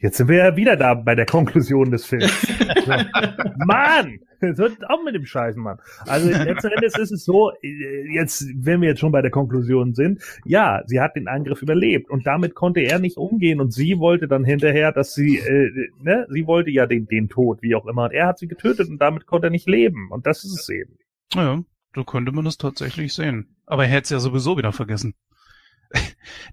jetzt 0.00 0.16
sind 0.16 0.28
wir 0.28 0.38
ja 0.38 0.56
wieder 0.56 0.76
da 0.76 0.94
bei 0.94 1.14
der 1.14 1.26
Konklusion 1.26 1.90
des 1.90 2.06
Films. 2.06 2.40
so. 2.42 2.92
Mann! 3.66 4.18
Das 4.40 4.56
wird 4.56 4.88
auch 4.88 5.04
mit 5.04 5.14
dem 5.14 5.26
Scheißen, 5.26 5.62
Mann. 5.62 5.78
Also 6.06 6.30
letzten 6.30 6.68
Endes 6.68 6.98
ist 6.98 7.12
es 7.12 7.24
so, 7.24 7.52
jetzt, 7.60 8.46
wenn 8.56 8.80
wir 8.80 8.88
jetzt 8.88 9.00
schon 9.00 9.12
bei 9.12 9.20
der 9.20 9.30
Konklusion 9.30 9.94
sind, 9.94 10.22
ja, 10.46 10.82
sie 10.86 11.00
hat 11.00 11.14
den 11.14 11.28
Angriff 11.28 11.60
überlebt 11.60 12.08
und 12.10 12.26
damit 12.26 12.54
konnte 12.54 12.80
er 12.80 12.98
nicht 12.98 13.18
umgehen 13.18 13.60
und 13.60 13.72
sie 13.72 13.98
wollte 13.98 14.28
dann 14.28 14.44
hinterher, 14.44 14.92
dass 14.92 15.12
sie, 15.12 15.36
äh, 15.36 15.70
ne, 16.02 16.26
sie 16.30 16.46
wollte 16.46 16.70
ja 16.70 16.86
den, 16.86 17.06
den 17.06 17.28
Tod, 17.28 17.60
wie 17.60 17.74
auch 17.74 17.86
immer, 17.86 18.04
und 18.04 18.12
er 18.12 18.28
hat 18.28 18.38
sie 18.38 18.48
getötet 18.48 18.88
und 18.88 18.98
damit 18.98 19.26
konnte 19.26 19.48
er 19.48 19.50
nicht 19.50 19.68
leben 19.68 20.08
und 20.10 20.26
das 20.26 20.42
ist 20.42 20.58
es 20.58 20.68
eben. 20.70 20.96
Ja, 21.34 21.62
so 21.94 22.04
könnte 22.04 22.32
man 22.32 22.44
das 22.44 22.56
tatsächlich 22.56 23.12
sehen. 23.12 23.56
Aber 23.66 23.84
er 23.84 23.90
hätte 23.90 24.04
es 24.04 24.10
ja 24.10 24.20
sowieso 24.20 24.56
wieder 24.56 24.72
vergessen. 24.72 25.14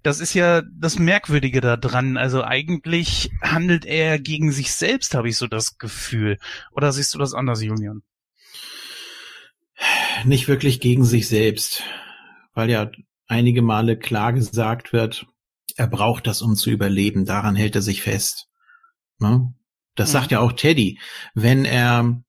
Das 0.04 0.20
ist 0.20 0.34
ja 0.34 0.62
das 0.62 1.00
Merkwürdige 1.00 1.62
da 1.62 1.78
dran. 1.78 2.18
Also 2.18 2.44
eigentlich 2.44 3.32
handelt 3.42 3.86
er 3.86 4.20
gegen 4.20 4.52
sich 4.52 4.74
selbst, 4.74 5.16
habe 5.16 5.30
ich 5.30 5.38
so 5.38 5.48
das 5.48 5.78
Gefühl. 5.78 6.38
Oder 6.72 6.92
siehst 6.92 7.14
du 7.14 7.20
das 7.20 7.34
anders, 7.34 7.62
Julian? 7.62 8.02
Nicht 10.26 10.48
wirklich 10.48 10.80
gegen 10.80 11.06
sich 11.06 11.28
selbst, 11.28 11.84
weil 12.54 12.70
ja 12.70 12.90
einige 13.28 13.62
Male 13.62 13.98
klar 13.98 14.34
gesagt 14.34 14.94
wird, 14.94 15.28
er 15.76 15.88
braucht 15.88 16.26
das, 16.26 16.42
um 16.42 16.56
zu 16.56 16.72
überleben. 16.72 17.26
Daran 17.26 17.56
hält 17.56 17.76
er 17.76 17.84
sich 17.84 18.02
fest. 18.02 18.48
Ne? 19.20 19.54
Das 19.96 20.10
mhm. 20.10 20.14
sagt 20.14 20.32
ja 20.32 20.40
auch 20.40 20.54
Teddy. 20.54 21.00
Wenn 21.36 21.66
er, 21.66 22.22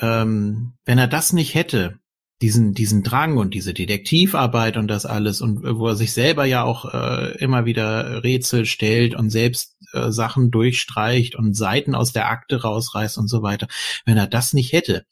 ähm, 0.00 0.74
wenn 0.84 0.98
er 0.98 1.06
das 1.06 1.32
nicht 1.32 1.54
hätte, 1.54 2.00
diesen, 2.40 2.72
diesen 2.72 3.02
Drang 3.02 3.36
und 3.36 3.52
diese 3.52 3.74
Detektivarbeit 3.74 4.76
und 4.76 4.88
das 4.88 5.06
alles 5.06 5.40
und 5.40 5.62
wo 5.62 5.88
er 5.88 5.96
sich 5.96 6.12
selber 6.12 6.44
ja 6.44 6.62
auch 6.62 6.92
äh, 6.92 7.36
immer 7.38 7.64
wieder 7.64 8.22
Rätsel 8.22 8.64
stellt 8.64 9.14
und 9.14 9.30
selbst 9.30 9.76
äh, 9.92 10.10
Sachen 10.10 10.50
durchstreicht 10.50 11.34
und 11.34 11.54
Seiten 11.54 11.94
aus 11.94 12.12
der 12.12 12.28
Akte 12.28 12.62
rausreißt 12.62 13.18
und 13.18 13.28
so 13.28 13.42
weiter. 13.42 13.66
Wenn 14.04 14.16
er 14.16 14.28
das 14.28 14.52
nicht 14.52 14.72
hätte, 14.72 15.04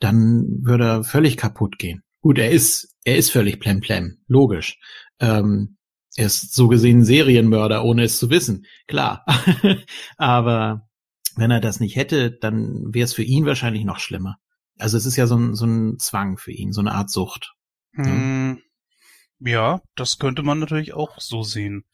dann 0.00 0.46
würde 0.62 0.84
er 0.84 1.04
völlig 1.04 1.36
kaputt 1.36 1.78
gehen. 1.78 2.02
Gut, 2.20 2.38
er 2.38 2.50
ist, 2.50 2.96
er 3.04 3.16
ist 3.16 3.30
völlig 3.30 3.60
plemplem, 3.60 4.18
logisch. 4.26 4.78
Ähm, 5.20 5.76
er 6.16 6.26
ist 6.26 6.54
so 6.54 6.68
gesehen 6.68 7.04
Serienmörder, 7.04 7.84
ohne 7.84 8.02
es 8.04 8.18
zu 8.18 8.30
wissen, 8.30 8.66
klar. 8.86 9.24
Aber 10.16 10.88
wenn 11.36 11.50
er 11.50 11.60
das 11.60 11.80
nicht 11.80 11.96
hätte, 11.96 12.30
dann 12.30 12.92
wäre 12.92 13.04
es 13.04 13.14
für 13.14 13.22
ihn 13.22 13.46
wahrscheinlich 13.46 13.84
noch 13.84 13.98
schlimmer. 13.98 14.38
Also 14.82 14.96
es 14.96 15.06
ist 15.06 15.16
ja 15.16 15.26
so 15.26 15.36
ein, 15.36 15.54
so 15.54 15.64
ein 15.64 15.98
Zwang 15.98 16.36
für 16.36 16.52
ihn, 16.52 16.72
so 16.72 16.80
eine 16.80 16.92
Art 16.92 17.10
Sucht. 17.10 17.54
Hm, 17.94 18.60
ja, 19.38 19.80
das 19.94 20.18
könnte 20.18 20.42
man 20.42 20.58
natürlich 20.58 20.94
auch 20.94 21.18
so 21.20 21.42
sehen. 21.42 21.84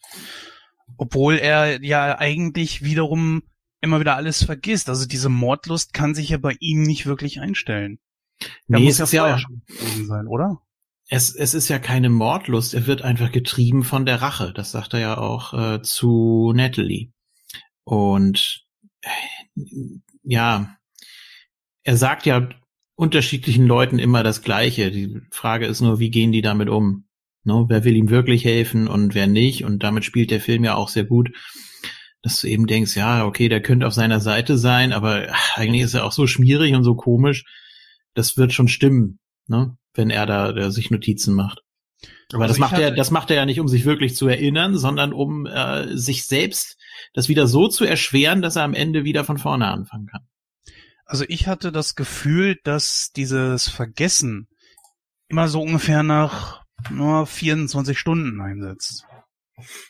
Obwohl 0.97 1.37
er 1.37 1.83
ja 1.85 2.19
eigentlich 2.19 2.83
wiederum 2.83 3.43
immer 3.81 4.01
wieder 4.01 4.17
alles 4.17 4.45
vergisst. 4.45 4.89
Also 4.89 5.07
diese 5.07 5.29
Mordlust 5.29 5.93
kann 5.93 6.15
sich 6.15 6.31
ja 6.31 6.39
bei 6.39 6.57
ihm 6.61 6.83
nicht 6.83 7.07
wirklich 7.07 7.41
einstellen. 7.41 7.99
Er 8.41 8.79
nee, 8.79 8.85
muss 8.85 9.01
es 9.01 9.13
ja, 9.13 9.37
ist 9.37 9.43
ja 9.43 10.05
sein, 10.05 10.27
oder? 10.27 10.63
Es, 11.09 11.35
es 11.35 11.55
ist 11.55 11.69
ja 11.69 11.79
keine 11.79 12.11
Mordlust, 12.11 12.75
er 12.75 12.87
wird 12.87 13.03
einfach 13.03 13.33
getrieben 13.33 13.83
von 13.83 14.07
der 14.07 14.21
Rache. 14.21 14.53
Das 14.55 14.71
sagt 14.71 14.95
er 14.95 15.01
ja 15.01 15.19
auch 15.19 15.55
äh, 15.55 15.83
zu 15.83 16.53
Natalie. 16.55 17.13
Und 17.85 18.67
äh, 19.01 19.61
ja, 20.23 20.77
er 21.83 21.97
sagt 21.97 22.27
ja 22.27 22.49
unterschiedlichen 22.99 23.65
Leuten 23.65 24.01
immer 24.01 24.25
das 24.25 24.43
Gleiche. 24.43 24.91
Die 24.91 25.21
Frage 25.31 25.67
ist 25.67 25.81
nur, 25.81 26.01
wie 26.01 26.11
gehen 26.11 26.33
die 26.33 26.43
damit 26.43 26.69
um? 26.69 27.05
Ne? 27.45 27.65
Wer 27.69 27.85
will 27.85 27.95
ihm 27.95 28.11
wirklich 28.11 28.45
helfen 28.45 28.89
und 28.89 29.15
wer 29.15 29.29
nicht? 29.29 29.65
Und 29.65 29.85
damit 29.85 30.05
spielt 30.05 30.33
der 30.33 30.41
Film 30.41 30.65
ja 30.65 30.75
auch 30.75 30.89
sehr 30.89 31.05
gut, 31.05 31.31
dass 32.23 32.41
du 32.41 32.49
eben 32.49 32.67
denkst, 32.67 32.97
ja, 32.97 33.25
okay, 33.25 33.49
der 33.49 33.63
könnte 33.63 33.87
auf 33.87 33.95
seiner 33.95 34.19
Seite 34.19 34.59
sein, 34.59 34.93
aber 34.93 35.29
eigentlich 35.55 35.83
ist 35.83 35.95
er 35.95 36.05
auch 36.05 36.11
so 36.11 36.27
schmierig 36.27 36.75
und 36.75 36.83
so 36.83 36.97
komisch. 36.97 37.45
Das 38.15 38.37
wird 38.37 38.53
schon 38.53 38.67
stimmen, 38.67 39.21
ne? 39.47 39.77
wenn 39.95 40.11
er 40.11 40.27
da 40.27 40.53
der 40.53 40.73
sich 40.73 40.91
Notizen 40.91 41.35
macht. 41.35 41.61
Aber 42.33 42.43
also 42.43 42.55
das 42.55 42.59
macht 42.59 42.81
er, 42.81 42.91
das 42.91 43.13
macht 43.13 43.31
er 43.31 43.37
ja 43.37 43.47
nicht, 43.47 43.61
um 43.61 43.69
sich 43.69 43.85
wirklich 43.85 44.17
zu 44.17 44.27
erinnern, 44.27 44.77
sondern 44.77 45.13
um 45.13 45.47
äh, 45.47 45.97
sich 45.97 46.27
selbst 46.27 46.77
das 47.13 47.29
wieder 47.29 47.47
so 47.47 47.69
zu 47.69 47.85
erschweren, 47.85 48.43
dass 48.43 48.57
er 48.57 48.65
am 48.65 48.75
Ende 48.75 49.05
wieder 49.05 49.23
von 49.23 49.39
vorne 49.39 49.69
anfangen 49.69 50.07
kann. 50.07 50.23
Also 51.09 51.25
ich 51.27 51.49
hatte 51.49 51.73
das 51.73 51.95
Gefühl, 51.95 52.59
dass 52.65 53.13
dieses 53.13 53.67
Vergessen 53.69 54.47
immer 55.29 55.49
so 55.49 55.63
ungefähr 55.63 56.03
nach 56.03 56.65
nur 56.91 57.27
24 57.27 57.99
Stunden 57.99 58.43
einsetzt. 58.43 59.07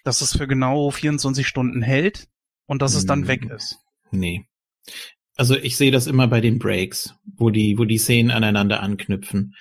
Dass 0.04 0.20
es 0.20 0.36
für 0.36 0.46
genau 0.46 0.90
24 0.90 1.46
Stunden 1.46 1.82
hält 1.82 2.28
und 2.66 2.82
dass 2.82 2.94
es 2.94 3.04
dann 3.04 3.26
weg 3.26 3.42
hm. 3.42 3.50
ist. 3.50 3.78
Nee. 4.12 4.46
Also 5.36 5.56
ich 5.56 5.76
sehe 5.76 5.90
das 5.90 6.06
immer 6.06 6.28
bei 6.28 6.40
den 6.40 6.60
Breaks, 6.60 7.14
wo 7.36 7.50
die, 7.50 7.76
wo 7.78 7.84
die 7.84 7.98
Szenen 7.98 8.30
aneinander 8.30 8.80
anknüpfen. 8.80 9.54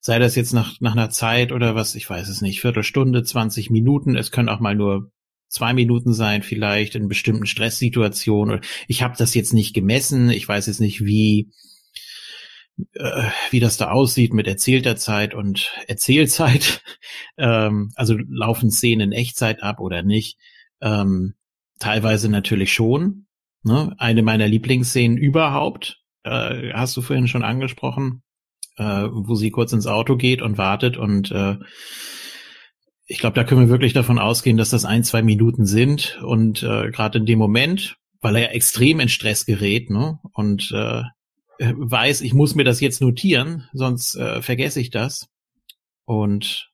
Sei 0.00 0.18
das 0.18 0.34
jetzt 0.34 0.52
nach, 0.52 0.80
nach 0.80 0.92
einer 0.92 1.10
Zeit 1.10 1.52
oder 1.52 1.76
was, 1.76 1.94
ich 1.94 2.10
weiß 2.10 2.28
es 2.28 2.42
nicht, 2.42 2.60
Viertelstunde, 2.60 3.22
20 3.22 3.70
Minuten, 3.70 4.16
es 4.16 4.32
können 4.32 4.48
auch 4.48 4.60
mal 4.60 4.74
nur 4.74 5.12
zwei 5.48 5.72
Minuten 5.72 6.12
sein, 6.12 6.42
vielleicht 6.42 6.94
in 6.94 7.08
bestimmten 7.08 7.46
Stresssituationen. 7.46 8.60
Ich 8.88 9.02
habe 9.02 9.14
das 9.16 9.34
jetzt 9.34 9.52
nicht 9.52 9.74
gemessen. 9.74 10.30
Ich 10.30 10.46
weiß 10.46 10.66
jetzt 10.66 10.80
nicht, 10.80 11.04
wie 11.04 11.50
äh, 12.94 13.28
wie 13.50 13.60
das 13.60 13.76
da 13.76 13.90
aussieht 13.90 14.34
mit 14.34 14.46
erzählter 14.46 14.96
Zeit 14.96 15.34
und 15.34 15.72
Erzählzeit. 15.88 16.82
ähm, 17.38 17.92
also 17.94 18.16
laufen 18.28 18.70
Szenen 18.70 19.12
in 19.12 19.18
Echtzeit 19.18 19.62
ab 19.62 19.80
oder 19.80 20.02
nicht. 20.02 20.38
Ähm, 20.80 21.34
teilweise 21.78 22.28
natürlich 22.28 22.72
schon. 22.72 23.26
Ne? 23.62 23.94
Eine 23.98 24.22
meiner 24.22 24.46
Lieblingsszenen 24.46 25.16
überhaupt, 25.16 26.00
äh, 26.22 26.72
hast 26.72 26.96
du 26.96 27.02
vorhin 27.02 27.28
schon 27.28 27.42
angesprochen, 27.42 28.22
äh, 28.76 29.08
wo 29.10 29.34
sie 29.34 29.50
kurz 29.50 29.72
ins 29.72 29.86
Auto 29.86 30.16
geht 30.16 30.42
und 30.42 30.58
wartet 30.58 30.96
und 30.96 31.30
äh, 31.32 31.56
ich 33.06 33.18
glaube, 33.18 33.34
da 33.34 33.44
können 33.44 33.62
wir 33.62 33.68
wirklich 33.68 33.92
davon 33.92 34.18
ausgehen, 34.18 34.56
dass 34.56 34.70
das 34.70 34.84
ein, 34.84 35.04
zwei 35.04 35.22
Minuten 35.22 35.64
sind 35.66 36.20
und 36.22 36.62
äh, 36.62 36.90
gerade 36.90 37.18
in 37.18 37.26
dem 37.26 37.38
Moment, 37.38 37.96
weil 38.20 38.36
er 38.36 38.42
ja 38.42 38.48
extrem 38.48 39.00
in 39.00 39.08
Stress 39.08 39.46
gerät 39.46 39.90
ne, 39.90 40.18
und 40.32 40.72
äh, 40.72 41.02
weiß, 41.58 42.20
ich 42.20 42.34
muss 42.34 42.54
mir 42.54 42.64
das 42.64 42.80
jetzt 42.80 43.00
notieren, 43.00 43.68
sonst 43.72 44.16
äh, 44.16 44.42
vergesse 44.42 44.80
ich 44.80 44.90
das. 44.90 45.28
Und 46.04 46.70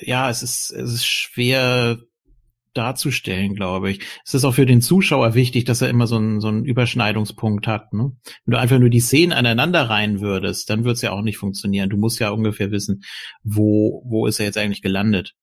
ja, 0.00 0.30
es 0.30 0.42
ist, 0.42 0.70
es 0.70 0.92
ist 0.92 1.06
schwer 1.06 1.98
darzustellen, 2.74 3.54
glaube 3.54 3.90
ich. 3.90 4.00
Es 4.24 4.34
ist 4.34 4.44
auch 4.44 4.54
für 4.54 4.66
den 4.66 4.80
Zuschauer 4.80 5.34
wichtig, 5.34 5.64
dass 5.64 5.82
er 5.82 5.88
immer 5.88 6.06
so 6.06 6.16
einen, 6.16 6.40
so 6.40 6.48
einen 6.48 6.64
Überschneidungspunkt 6.64 7.66
hat. 7.66 7.92
Ne? 7.92 8.12
Wenn 8.44 8.52
du 8.52 8.58
einfach 8.58 8.78
nur 8.78 8.90
die 8.90 9.00
Szenen 9.00 9.32
aneinander 9.32 9.88
rein 9.88 10.20
würdest, 10.20 10.70
dann 10.70 10.84
würde 10.84 10.92
es 10.92 11.02
ja 11.02 11.12
auch 11.12 11.22
nicht 11.22 11.38
funktionieren. 11.38 11.90
Du 11.90 11.96
musst 11.96 12.18
ja 12.18 12.30
ungefähr 12.30 12.70
wissen, 12.70 13.02
wo, 13.42 14.02
wo 14.06 14.26
ist 14.26 14.40
er 14.40 14.46
jetzt 14.46 14.58
eigentlich 14.58 14.82
gelandet. 14.82 15.34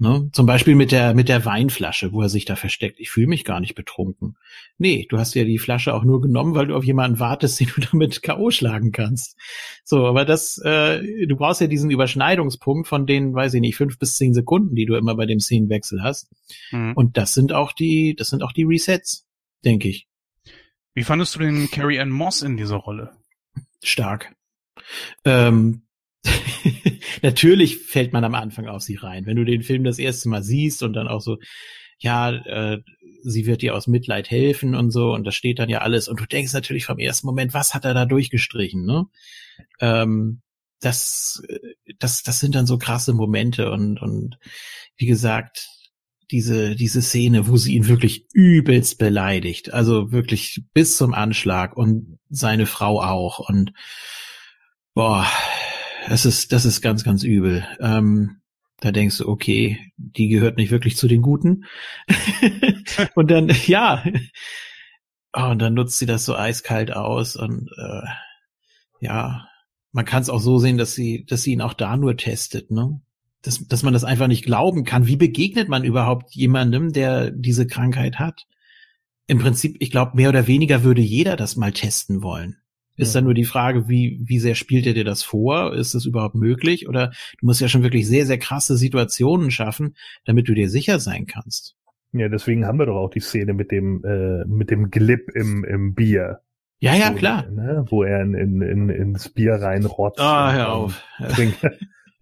Ne? 0.00 0.30
Zum 0.32 0.46
Beispiel 0.46 0.76
mit 0.76 0.92
der, 0.92 1.12
mit 1.12 1.28
der 1.28 1.44
Weinflasche, 1.44 2.14
wo 2.14 2.22
er 2.22 2.30
sich 2.30 2.46
da 2.46 2.56
versteckt. 2.56 2.98
Ich 3.00 3.10
fühle 3.10 3.26
mich 3.26 3.44
gar 3.44 3.60
nicht 3.60 3.74
betrunken. 3.74 4.38
Nee, 4.78 5.06
du 5.10 5.18
hast 5.18 5.34
ja 5.34 5.44
die 5.44 5.58
Flasche 5.58 5.92
auch 5.92 6.04
nur 6.04 6.22
genommen, 6.22 6.54
weil 6.54 6.68
du 6.68 6.74
auf 6.74 6.84
jemanden 6.84 7.20
wartest, 7.20 7.60
den 7.60 7.68
du 7.76 7.82
damit 7.82 8.22
K.O. 8.22 8.50
schlagen 8.50 8.92
kannst. 8.92 9.36
So, 9.84 10.06
aber 10.06 10.24
das, 10.24 10.56
äh, 10.64 11.26
du 11.26 11.36
brauchst 11.36 11.60
ja 11.60 11.66
diesen 11.66 11.90
Überschneidungspunkt 11.90 12.88
von 12.88 13.06
den, 13.06 13.34
weiß 13.34 13.52
ich 13.52 13.60
nicht, 13.60 13.76
fünf 13.76 13.98
bis 13.98 14.14
zehn 14.16 14.32
Sekunden, 14.32 14.74
die 14.74 14.86
du 14.86 14.94
immer 14.94 15.14
bei 15.16 15.26
dem 15.26 15.38
Szenenwechsel 15.38 16.02
hast. 16.02 16.30
Mhm. 16.70 16.94
Und 16.94 17.18
das 17.18 17.34
sind 17.34 17.52
auch 17.52 17.72
die, 17.72 18.16
das 18.16 18.28
sind 18.28 18.42
auch 18.42 18.52
die 18.52 18.64
Resets, 18.64 19.26
denke 19.66 19.90
ich. 19.90 20.08
Wie 20.94 21.04
fandest 21.04 21.34
du 21.34 21.40
den 21.40 21.70
Carrie 21.70 22.00
Ann 22.00 22.08
Moss 22.08 22.40
in 22.40 22.56
dieser 22.56 22.76
Rolle? 22.76 23.12
Stark. 23.82 24.34
Ähm, 25.26 25.82
natürlich 27.22 27.78
fällt 27.78 28.12
man 28.12 28.24
am 28.24 28.34
Anfang 28.34 28.68
auf 28.68 28.82
sie 28.82 28.96
rein. 28.96 29.26
Wenn 29.26 29.36
du 29.36 29.44
den 29.44 29.62
Film 29.62 29.84
das 29.84 29.98
erste 29.98 30.28
Mal 30.28 30.42
siehst 30.42 30.82
und 30.82 30.92
dann 30.92 31.08
auch 31.08 31.20
so, 31.20 31.38
ja, 31.98 32.30
äh, 32.30 32.78
sie 33.22 33.46
wird 33.46 33.62
dir 33.62 33.74
aus 33.74 33.86
Mitleid 33.86 34.30
helfen 34.30 34.74
und 34.74 34.90
so, 34.90 35.12
und 35.12 35.24
da 35.24 35.32
steht 35.32 35.58
dann 35.58 35.68
ja 35.68 35.78
alles, 35.78 36.08
und 36.08 36.20
du 36.20 36.26
denkst 36.26 36.52
natürlich 36.52 36.86
vom 36.86 36.98
ersten 36.98 37.26
Moment, 37.26 37.54
was 37.54 37.74
hat 37.74 37.84
er 37.84 37.94
da 37.94 38.06
durchgestrichen, 38.06 38.84
ne? 38.84 39.06
Ähm, 39.80 40.40
das, 40.80 41.42
das, 41.98 42.22
das 42.22 42.40
sind 42.40 42.54
dann 42.54 42.66
so 42.66 42.78
krasse 42.78 43.12
Momente 43.12 43.70
und, 43.70 44.00
und 44.00 44.38
wie 44.96 45.06
gesagt, 45.06 45.68
diese, 46.30 46.74
diese 46.76 47.02
Szene, 47.02 47.48
wo 47.48 47.56
sie 47.56 47.74
ihn 47.74 47.88
wirklich 47.88 48.26
übelst 48.32 48.98
beleidigt, 48.98 49.74
also 49.74 50.12
wirklich 50.12 50.62
bis 50.72 50.96
zum 50.96 51.12
Anschlag 51.12 51.76
und 51.76 52.18
seine 52.30 52.66
Frau 52.66 53.02
auch 53.02 53.40
und 53.40 53.72
boah, 54.94 55.26
das 56.08 56.24
ist, 56.24 56.52
das 56.52 56.64
ist 56.64 56.80
ganz, 56.80 57.04
ganz 57.04 57.22
übel. 57.22 57.66
Ähm, 57.80 58.40
da 58.80 58.92
denkst 58.92 59.18
du, 59.18 59.28
okay, 59.28 59.78
die 59.96 60.28
gehört 60.28 60.56
nicht 60.56 60.70
wirklich 60.70 60.96
zu 60.96 61.06
den 61.06 61.22
Guten. 61.22 61.64
und 63.14 63.30
dann, 63.30 63.50
ja, 63.66 64.02
oh, 65.34 65.50
und 65.50 65.58
dann 65.60 65.74
nutzt 65.74 65.98
sie 65.98 66.06
das 66.06 66.24
so 66.24 66.34
eiskalt 66.34 66.92
aus 66.92 67.36
und 67.36 67.68
äh, 67.76 68.06
ja, 69.00 69.46
man 69.92 70.04
kann 70.04 70.22
es 70.22 70.30
auch 70.30 70.40
so 70.40 70.58
sehen, 70.58 70.78
dass 70.78 70.94
sie, 70.94 71.24
dass 71.24 71.42
sie 71.42 71.52
ihn 71.52 71.62
auch 71.62 71.74
da 71.74 71.96
nur 71.96 72.16
testet, 72.16 72.70
ne? 72.70 73.00
Dass, 73.42 73.66
dass 73.66 73.82
man 73.82 73.94
das 73.94 74.04
einfach 74.04 74.26
nicht 74.26 74.44
glauben 74.44 74.84
kann. 74.84 75.06
Wie 75.06 75.16
begegnet 75.16 75.68
man 75.68 75.82
überhaupt 75.82 76.34
jemandem, 76.34 76.92
der 76.92 77.30
diese 77.30 77.66
Krankheit 77.66 78.18
hat? 78.18 78.46
Im 79.26 79.38
Prinzip, 79.38 79.76
ich 79.80 79.90
glaube, 79.90 80.14
mehr 80.14 80.28
oder 80.28 80.46
weniger 80.46 80.82
würde 80.82 81.00
jeder 81.00 81.36
das 81.36 81.56
mal 81.56 81.72
testen 81.72 82.22
wollen. 82.22 82.58
Ist 83.00 83.14
dann 83.14 83.24
nur 83.24 83.34
die 83.34 83.44
Frage, 83.44 83.88
wie, 83.88 84.20
wie 84.22 84.38
sehr 84.38 84.54
spielt 84.54 84.86
er 84.86 84.94
dir 84.94 85.04
das 85.04 85.22
vor? 85.22 85.74
Ist 85.74 85.94
das 85.94 86.04
überhaupt 86.04 86.34
möglich? 86.34 86.88
Oder 86.88 87.12
du 87.40 87.46
musst 87.46 87.60
ja 87.60 87.68
schon 87.68 87.82
wirklich 87.82 88.06
sehr, 88.06 88.26
sehr 88.26 88.38
krasse 88.38 88.76
Situationen 88.76 89.50
schaffen, 89.50 89.96
damit 90.24 90.48
du 90.48 90.54
dir 90.54 90.68
sicher 90.68 90.98
sein 90.98 91.26
kannst. 91.26 91.76
Ja, 92.12 92.28
deswegen 92.28 92.66
haben 92.66 92.78
wir 92.78 92.86
doch 92.86 92.96
auch 92.96 93.10
die 93.10 93.20
Szene 93.20 93.54
mit 93.54 93.70
dem, 93.70 94.04
äh, 94.04 94.44
mit 94.46 94.70
dem 94.70 94.90
Glip 94.90 95.30
im, 95.34 95.64
im 95.64 95.94
Bier. 95.94 96.40
Ja, 96.80 96.94
ja, 96.94 97.10
klar. 97.10 97.46
Ne, 97.50 97.84
wo 97.88 98.02
er 98.02 98.22
in, 98.22 98.34
in, 98.34 98.62
in, 98.62 98.88
ins 98.88 99.28
Bier 99.28 99.54
reinrotzt. 99.54 100.18
Ah, 100.18 100.52
hör 100.52 100.72
auf. 100.72 101.04
Trinkt, 101.30 101.58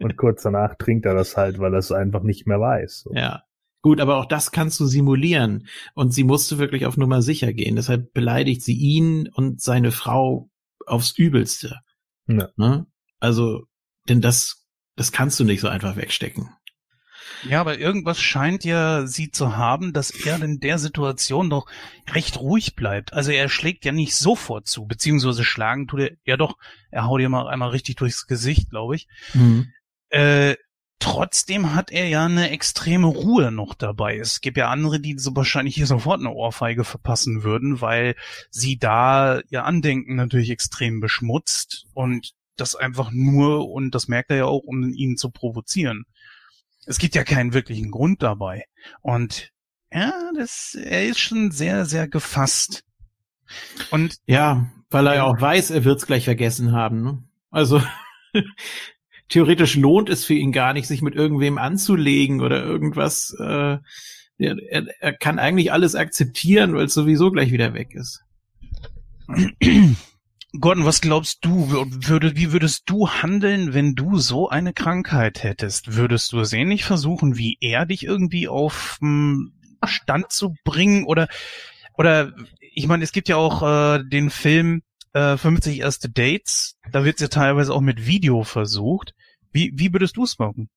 und 0.00 0.16
kurz 0.16 0.42
danach 0.42 0.74
trinkt 0.76 1.06
er 1.06 1.14
das 1.14 1.36
halt, 1.36 1.58
weil 1.58 1.72
er 1.72 1.78
es 1.78 1.92
einfach 1.92 2.22
nicht 2.22 2.46
mehr 2.46 2.60
weiß. 2.60 3.00
So. 3.04 3.14
Ja. 3.14 3.44
Gut, 3.80 4.00
aber 4.00 4.16
auch 4.16 4.26
das 4.26 4.50
kannst 4.50 4.80
du 4.80 4.86
simulieren. 4.86 5.66
Und 5.94 6.12
sie 6.12 6.24
musste 6.24 6.58
wirklich 6.58 6.84
auf 6.86 6.96
Nummer 6.96 7.22
sicher 7.22 7.52
gehen. 7.52 7.76
Deshalb 7.76 8.12
beleidigt 8.12 8.62
sie 8.62 8.76
ihn 8.76 9.28
und 9.32 9.60
seine 9.60 9.92
Frau 9.92 10.50
aufs 10.88 11.12
Übelste. 11.12 11.80
Ja. 12.26 12.48
Ne? 12.56 12.86
Also, 13.20 13.64
denn 14.08 14.20
das, 14.20 14.66
das 14.96 15.12
kannst 15.12 15.38
du 15.40 15.44
nicht 15.44 15.60
so 15.60 15.68
einfach 15.68 15.96
wegstecken. 15.96 16.50
Ja, 17.44 17.60
aber 17.60 17.78
irgendwas 17.78 18.20
scheint 18.20 18.64
ja 18.64 19.06
sie 19.06 19.30
zu 19.30 19.56
haben, 19.56 19.92
dass 19.92 20.10
er 20.10 20.42
in 20.42 20.60
der 20.60 20.78
Situation 20.78 21.50
doch 21.50 21.66
recht 22.10 22.38
ruhig 22.38 22.74
bleibt. 22.74 23.12
Also 23.12 23.30
er 23.30 23.48
schlägt 23.48 23.84
ja 23.84 23.92
nicht 23.92 24.16
sofort 24.16 24.66
zu, 24.66 24.86
beziehungsweise 24.86 25.44
schlagen 25.44 25.86
tut 25.86 26.00
er, 26.00 26.10
ja 26.24 26.36
doch, 26.36 26.56
er 26.90 27.06
haut 27.06 27.20
ihr 27.20 27.28
mal 27.28 27.48
einmal 27.48 27.70
richtig 27.70 27.96
durchs 27.96 28.26
Gesicht, 28.26 28.70
glaube 28.70 28.96
ich. 28.96 29.08
Mhm. 29.34 29.72
Äh, 30.08 30.56
trotzdem 30.98 31.74
hat 31.74 31.90
er 31.90 32.08
ja 32.08 32.24
eine 32.24 32.50
extreme 32.50 33.06
Ruhe 33.06 33.50
noch 33.50 33.74
dabei. 33.74 34.18
Es 34.18 34.40
gibt 34.40 34.56
ja 34.56 34.68
andere, 34.68 35.00
die 35.00 35.18
so 35.18 35.34
wahrscheinlich 35.34 35.74
hier 35.74 35.86
sofort 35.86 36.20
eine 36.20 36.32
Ohrfeige 36.32 36.84
verpassen 36.84 37.42
würden, 37.42 37.80
weil 37.80 38.14
sie 38.50 38.78
da 38.78 39.40
ihr 39.50 39.64
Andenken 39.64 40.16
natürlich 40.16 40.50
extrem 40.50 41.00
beschmutzt 41.00 41.86
und 41.94 42.34
das 42.56 42.74
einfach 42.74 43.10
nur, 43.12 43.70
und 43.70 43.94
das 43.94 44.08
merkt 44.08 44.30
er 44.30 44.36
ja 44.36 44.44
auch, 44.46 44.62
um 44.64 44.92
ihn 44.92 45.16
zu 45.16 45.30
provozieren. 45.30 46.04
Es 46.86 46.98
gibt 46.98 47.14
ja 47.14 47.24
keinen 47.24 47.52
wirklichen 47.52 47.90
Grund 47.90 48.22
dabei. 48.22 48.64
Und 49.00 49.52
ja, 49.92 50.12
das, 50.36 50.76
er 50.80 51.06
ist 51.06 51.20
schon 51.20 51.50
sehr, 51.50 51.86
sehr 51.86 52.08
gefasst. 52.08 52.84
Und 53.90 54.16
ja, 54.26 54.70
weil 54.90 55.06
er 55.06 55.14
ja 55.16 55.24
auch 55.24 55.40
weiß, 55.40 55.70
er 55.70 55.84
wird's 55.84 56.06
gleich 56.06 56.24
vergessen 56.24 56.72
haben. 56.72 57.02
Ne? 57.02 57.22
Also 57.50 57.82
theoretisch 59.28 59.76
lohnt 59.76 60.08
es 60.08 60.24
für 60.24 60.34
ihn 60.34 60.52
gar 60.52 60.72
nicht, 60.72 60.86
sich 60.86 61.02
mit 61.02 61.14
irgendwem 61.14 61.58
anzulegen 61.58 62.40
oder 62.40 62.64
irgendwas. 62.64 63.36
Äh, 63.38 63.78
er, 64.38 64.56
er 65.00 65.12
kann 65.12 65.38
eigentlich 65.38 65.72
alles 65.72 65.94
akzeptieren, 65.94 66.74
weil 66.74 66.86
es 66.86 66.94
sowieso 66.94 67.30
gleich 67.30 67.52
wieder 67.52 67.74
weg 67.74 67.94
ist. 67.94 68.22
Gordon, 70.58 70.86
was 70.86 71.02
glaubst 71.02 71.44
du, 71.44 71.68
würde, 71.68 72.36
wie 72.36 72.52
würdest 72.52 72.84
du 72.86 73.08
handeln, 73.08 73.74
wenn 73.74 73.94
du 73.94 74.16
so 74.18 74.48
eine 74.48 74.72
Krankheit 74.72 75.42
hättest? 75.42 75.94
Würdest 75.94 76.32
du 76.32 76.40
es 76.40 76.52
ähnlich 76.52 76.84
versuchen, 76.84 77.36
wie 77.36 77.58
er 77.60 77.84
dich 77.84 78.04
irgendwie 78.04 78.48
auf 78.48 78.96
hm, 79.00 79.52
Stand 79.84 80.32
zu 80.32 80.54
bringen? 80.64 81.04
Oder, 81.04 81.28
oder 81.98 82.32
ich 82.60 82.86
meine, 82.86 83.04
es 83.04 83.12
gibt 83.12 83.28
ja 83.28 83.36
auch 83.36 83.62
äh, 83.62 84.04
den 84.04 84.30
Film 84.30 84.82
äh, 85.12 85.36
50 85.36 85.80
erste 85.80 86.08
Dates, 86.08 86.78
da 86.92 87.04
wird 87.04 87.16
es 87.16 87.22
ja 87.22 87.28
teilweise 87.28 87.72
auch 87.72 87.80
mit 87.80 88.06
Video 88.06 88.42
versucht. 88.42 89.14
Wie, 89.52 89.72
wie 89.74 89.92
würdest 89.92 90.16
du 90.16 90.24
es 90.24 90.38
machen? 90.38 90.68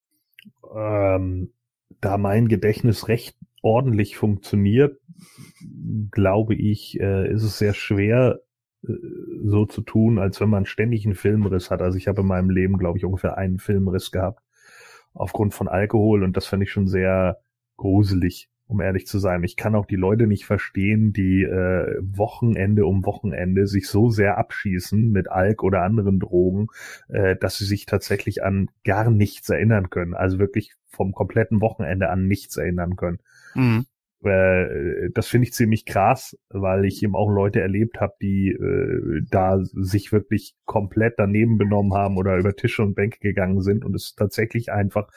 Ähm, 0.76 1.54
da 2.00 2.18
mein 2.18 2.48
Gedächtnis 2.48 3.08
recht 3.08 3.36
ordentlich 3.62 4.18
funktioniert, 4.18 5.00
glaube 6.12 6.56
ich, 6.56 7.00
äh, 7.00 7.32
ist 7.32 7.44
es 7.44 7.58
sehr 7.58 7.74
schwer, 7.74 8.40
äh, 8.88 8.94
so 9.44 9.66
zu 9.66 9.82
tun, 9.82 10.20
als 10.20 10.42
wenn 10.42 10.50
man 10.50 10.66
ständig 10.66 11.06
einen 11.06 11.16
Filmriss 11.16 11.70
hat. 11.70 11.82
Also 11.82 11.98
ich 11.98 12.08
habe 12.08 12.22
in 12.22 12.28
meinem 12.28 12.50
Leben, 12.50 12.78
glaube 12.78 12.98
ich, 12.98 13.06
ungefähr 13.06 13.38
einen 13.38 13.60
Filmriss 13.60 14.12
gehabt 14.12 14.42
aufgrund 15.14 15.54
von 15.54 15.68
Alkohol 15.68 16.24
und 16.24 16.38
das 16.38 16.48
fand 16.48 16.64
ich 16.64 16.72
schon 16.72 16.88
sehr 16.88 17.42
gruselig 17.78 18.50
um 18.72 18.80
ehrlich 18.80 19.06
zu 19.06 19.20
sein. 19.20 19.44
Ich 19.44 19.58
kann 19.58 19.76
auch 19.76 19.86
die 19.86 19.98
Leute 19.98 20.28
nicht 20.28 20.46
verstehen, 20.46 21.12
die 21.12 21.44
äh, 21.44 21.98
Wochenende 22.00 22.86
um 22.86 23.06
Wochenende 23.06 23.68
sich 23.68 23.88
so 23.88 24.10
sehr 24.10 24.38
abschießen 24.38 25.12
mit 25.12 25.30
Alk 25.30 25.62
oder 25.64 25.84
anderen 25.84 26.20
Drogen, 26.20 26.68
äh, 27.10 27.36
dass 27.36 27.58
sie 27.58 27.66
sich 27.66 27.86
tatsächlich 27.86 28.44
an 28.44 28.70
gar 28.86 29.12
nichts 29.12 29.50
erinnern 29.50 29.90
können. 29.90 30.14
Also 30.14 30.40
wirklich 30.40 30.74
vom 30.88 31.12
kompletten 31.12 31.60
Wochenende 31.60 32.10
an 32.10 32.28
nichts 32.28 32.56
erinnern 32.56 32.96
können. 32.96 33.20
Mhm. 33.56 33.86
Äh, 34.24 35.10
das 35.14 35.28
finde 35.28 35.48
ich 35.48 35.54
ziemlich 35.54 35.86
krass, 35.86 36.38
weil 36.50 36.86
ich 36.86 37.04
eben 37.04 37.16
auch 37.16 37.30
Leute 37.30 37.60
erlebt 37.60 38.00
habe, 38.00 38.14
die 38.22 38.52
äh, 38.52 39.22
da 39.30 39.60
sich 39.64 40.14
wirklich 40.14 40.56
komplett 40.64 41.16
daneben 41.18 41.58
benommen 41.58 41.94
haben 41.94 42.16
oder 42.16 42.38
über 42.38 42.56
Tische 42.56 42.84
und 42.84 42.96
Bänke 42.96 43.20
gegangen 43.20 43.62
sind 43.62 43.84
und 43.84 43.96
es 43.96 44.16
tatsächlich 44.16 44.72
einfach 44.72 45.10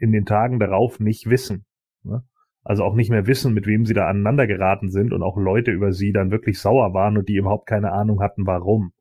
in 0.00 0.12
den 0.12 0.24
Tagen 0.24 0.58
darauf 0.60 0.98
nicht 0.98 1.28
wissen. 1.28 1.66
Ne? 2.04 2.22
Also 2.62 2.84
auch 2.84 2.94
nicht 2.94 3.10
mehr 3.10 3.26
wissen, 3.26 3.54
mit 3.54 3.66
wem 3.66 3.86
sie 3.86 3.94
da 3.94 4.06
aneinander 4.06 4.46
geraten 4.46 4.90
sind 4.90 5.12
und 5.12 5.22
auch 5.22 5.36
Leute 5.36 5.70
über 5.70 5.92
sie 5.92 6.12
dann 6.12 6.30
wirklich 6.30 6.58
sauer 6.58 6.92
waren 6.92 7.16
und 7.16 7.28
die 7.28 7.36
überhaupt 7.36 7.66
keine 7.66 7.92
Ahnung 7.92 8.20
hatten, 8.20 8.46
warum. 8.46 8.92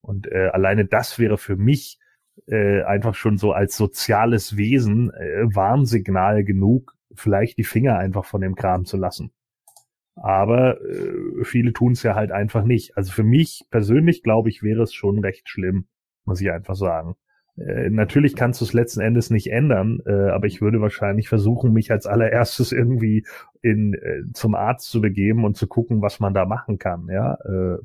Und 0.00 0.26
äh, 0.30 0.48
alleine 0.52 0.86
das 0.86 1.18
wäre 1.18 1.38
für 1.38 1.56
mich 1.56 1.98
äh, 2.46 2.82
einfach 2.82 3.14
schon 3.14 3.38
so 3.38 3.52
als 3.52 3.76
soziales 3.76 4.56
Wesen 4.56 5.10
äh, 5.10 5.44
Warnsignal 5.54 6.44
genug, 6.44 6.94
vielleicht 7.14 7.58
die 7.58 7.64
Finger 7.64 7.98
einfach 7.98 8.24
von 8.24 8.40
dem 8.40 8.54
Kram 8.54 8.84
zu 8.84 8.96
lassen. 8.96 9.32
Aber 10.14 10.80
äh, 10.80 11.44
viele 11.44 11.72
tun 11.72 11.92
es 11.92 12.02
ja 12.02 12.14
halt 12.14 12.32
einfach 12.32 12.64
nicht. 12.64 12.96
Also 12.96 13.12
für 13.12 13.24
mich 13.24 13.66
persönlich, 13.70 14.22
glaube 14.22 14.48
ich, 14.48 14.62
wäre 14.62 14.82
es 14.82 14.92
schon 14.92 15.18
recht 15.18 15.48
schlimm, 15.48 15.86
muss 16.24 16.40
ich 16.40 16.50
einfach 16.50 16.74
sagen. 16.74 17.16
Äh, 17.56 17.90
natürlich 17.90 18.34
kannst 18.34 18.60
du 18.60 18.64
es 18.64 18.72
letzten 18.72 19.00
Endes 19.00 19.30
nicht 19.30 19.50
ändern, 19.50 20.00
äh, 20.06 20.30
aber 20.30 20.46
ich 20.46 20.60
würde 20.60 20.80
wahrscheinlich 20.80 21.28
versuchen, 21.28 21.72
mich 21.72 21.90
als 21.90 22.06
allererstes 22.06 22.72
irgendwie 22.72 23.26
in, 23.60 23.94
äh, 23.94 24.22
zum 24.32 24.54
Arzt 24.54 24.90
zu 24.90 25.00
begeben 25.00 25.44
und 25.44 25.56
zu 25.56 25.66
gucken, 25.66 26.02
was 26.02 26.20
man 26.20 26.34
da 26.34 26.44
machen 26.44 26.78
kann, 26.78 27.08
ja. 27.10 27.34
Äh, 27.44 27.78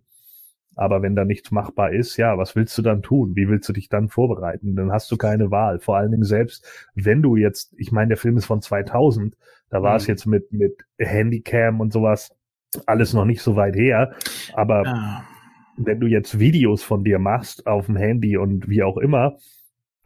aber 0.76 1.02
wenn 1.02 1.16
da 1.16 1.26
nichts 1.26 1.50
machbar 1.50 1.92
ist, 1.92 2.18
ja, 2.18 2.38
was 2.38 2.56
willst 2.56 2.78
du 2.78 2.84
dann 2.84 3.02
tun? 3.02 3.36
Wie 3.36 3.50
willst 3.50 3.68
du 3.68 3.74
dich 3.74 3.90
dann 3.90 4.10
vorbereiten? 4.10 4.76
Dann 4.76 4.92
hast 4.92 5.12
du 5.12 5.18
keine 5.18 5.50
Wahl. 5.50 5.80
Vor 5.80 5.98
allen 5.98 6.12
Dingen 6.12 6.24
selbst, 6.24 6.64
wenn 6.94 7.24
du 7.24 7.36
jetzt, 7.36 7.74
ich 7.80 7.92
meine, 7.92 8.10
der 8.10 8.18
Film 8.18 8.38
ist 8.38 8.46
von 8.46 8.62
2000, 8.62 9.36
da 9.72 9.82
war 9.82 9.94
mhm. 9.94 9.98
es 9.98 10.08
jetzt 10.08 10.28
mit, 10.28 10.54
mit 10.54 10.86
Handycam 11.00 11.82
und 11.82 11.92
sowas 11.92 12.30
alles 12.86 13.14
noch 13.14 13.26
nicht 13.26 13.42
so 13.42 13.56
weit 13.56 13.76
her, 13.76 14.14
aber 14.54 14.84
ah. 14.86 15.24
wenn 15.78 16.00
du 16.00 16.08
jetzt 16.08 16.38
Videos 16.38 16.84
von 16.84 17.04
dir 17.04 17.18
machst 17.18 17.66
auf 17.66 17.86
dem 17.88 17.96
Handy 17.96 18.38
und 18.38 18.70
wie 18.70 18.84
auch 18.84 18.98
immer, 18.98 19.38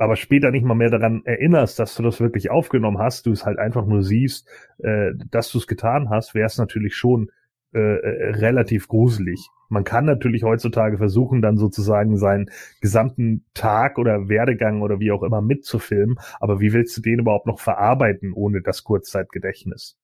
aber 0.02 0.16
später 0.16 0.50
nicht 0.50 0.66
mal 0.66 0.74
mehr 0.74 0.90
daran 0.90 1.22
erinnerst, 1.26 1.78
dass 1.78 1.94
du 1.94 2.02
das 2.02 2.20
wirklich 2.20 2.50
aufgenommen 2.50 2.98
hast, 2.98 3.28
du 3.28 3.32
es 3.32 3.46
halt 3.46 3.60
einfach 3.60 3.86
nur 3.86 4.02
siehst, 4.02 4.50
äh, 4.80 5.12
dass 5.30 5.52
du 5.52 5.60
es 5.60 5.68
getan 5.68 6.10
hast, 6.10 6.34
wäre 6.34 6.48
es 6.48 6.58
natürlich 6.58 6.96
schon 6.96 7.30
äh, 7.74 7.80
äh, 7.80 8.32
relativ 8.32 8.88
gruselig. 8.88 9.48
Man 9.70 9.84
kann 9.84 10.06
natürlich 10.06 10.44
heutzutage 10.44 10.98
versuchen, 10.98 11.44
dann 11.44 11.58
sozusagen 11.58 12.18
seinen 12.18 12.50
gesamten 12.82 13.46
Tag 13.54 14.00
oder 14.00 14.28
Werdegang 14.28 14.82
oder 14.82 15.00
wie 15.00 15.12
auch 15.12 15.22
immer 15.22 15.42
mitzufilmen, 15.42 16.18
aber 16.40 16.60
wie 16.60 16.74
willst 16.74 16.98
du 16.98 17.02
den 17.02 17.20
überhaupt 17.20 17.46
noch 17.46 17.60
verarbeiten 17.60 18.34
ohne 18.34 18.64
das 18.64 18.84
Kurzzeitgedächtnis? 18.84 20.00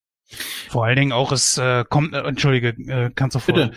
Vor 0.70 0.86
allen 0.86 0.98
Dingen 0.98 1.12
auch, 1.12 1.32
es 1.32 1.58
äh, 1.58 1.84
kommt, 1.90 2.14
äh, 2.14 2.20
entschuldige, 2.20 2.70
äh, 2.70 3.10
kannst 3.16 3.36
du 3.36 3.40
vor. 3.40 3.72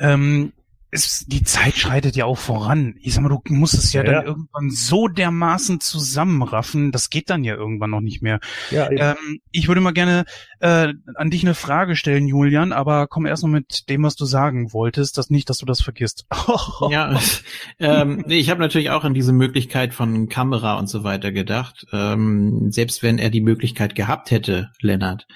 Ähm, 0.00 0.52
es, 0.90 1.26
die 1.26 1.42
Zeit 1.42 1.76
schreitet 1.76 2.16
ja 2.16 2.24
auch 2.24 2.38
voran. 2.38 2.94
Ich 3.00 3.12
sag 3.12 3.22
mal, 3.22 3.28
du 3.28 3.40
musst 3.48 3.74
es 3.74 3.92
ja, 3.92 4.02
ja 4.02 4.12
dann 4.12 4.24
irgendwann 4.24 4.70
so 4.70 5.06
dermaßen 5.06 5.80
zusammenraffen, 5.80 6.92
das 6.92 7.10
geht 7.10 7.28
dann 7.28 7.44
ja 7.44 7.54
irgendwann 7.54 7.90
noch 7.90 8.00
nicht 8.00 8.22
mehr. 8.22 8.40
Ja, 8.70 8.90
ähm, 8.90 9.40
ich 9.50 9.68
würde 9.68 9.82
mal 9.82 9.92
gerne 9.92 10.24
äh, 10.60 10.94
an 11.14 11.30
dich 11.30 11.42
eine 11.42 11.54
Frage 11.54 11.94
stellen, 11.94 12.26
Julian, 12.26 12.72
aber 12.72 13.06
komm 13.06 13.26
erst 13.26 13.42
mal 13.42 13.50
mit 13.50 13.90
dem, 13.90 14.02
was 14.02 14.16
du 14.16 14.24
sagen 14.24 14.72
wolltest, 14.72 15.18
das 15.18 15.28
nicht, 15.28 15.50
dass 15.50 15.58
du 15.58 15.66
das 15.66 15.82
vergisst. 15.82 16.24
ja, 16.90 17.18
ähm, 17.78 18.24
nee, 18.26 18.38
ich 18.38 18.48
habe 18.48 18.60
natürlich 18.60 18.90
auch 18.90 19.04
an 19.04 19.14
diese 19.14 19.32
Möglichkeit 19.32 19.92
von 19.92 20.28
Kamera 20.28 20.78
und 20.78 20.88
so 20.88 21.04
weiter 21.04 21.32
gedacht. 21.32 21.86
Ähm, 21.92 22.70
selbst 22.70 23.02
wenn 23.02 23.18
er 23.18 23.28
die 23.28 23.42
Möglichkeit 23.42 23.94
gehabt 23.94 24.30
hätte, 24.30 24.70
Lennart, 24.80 25.26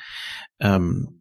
ähm, 0.61 1.21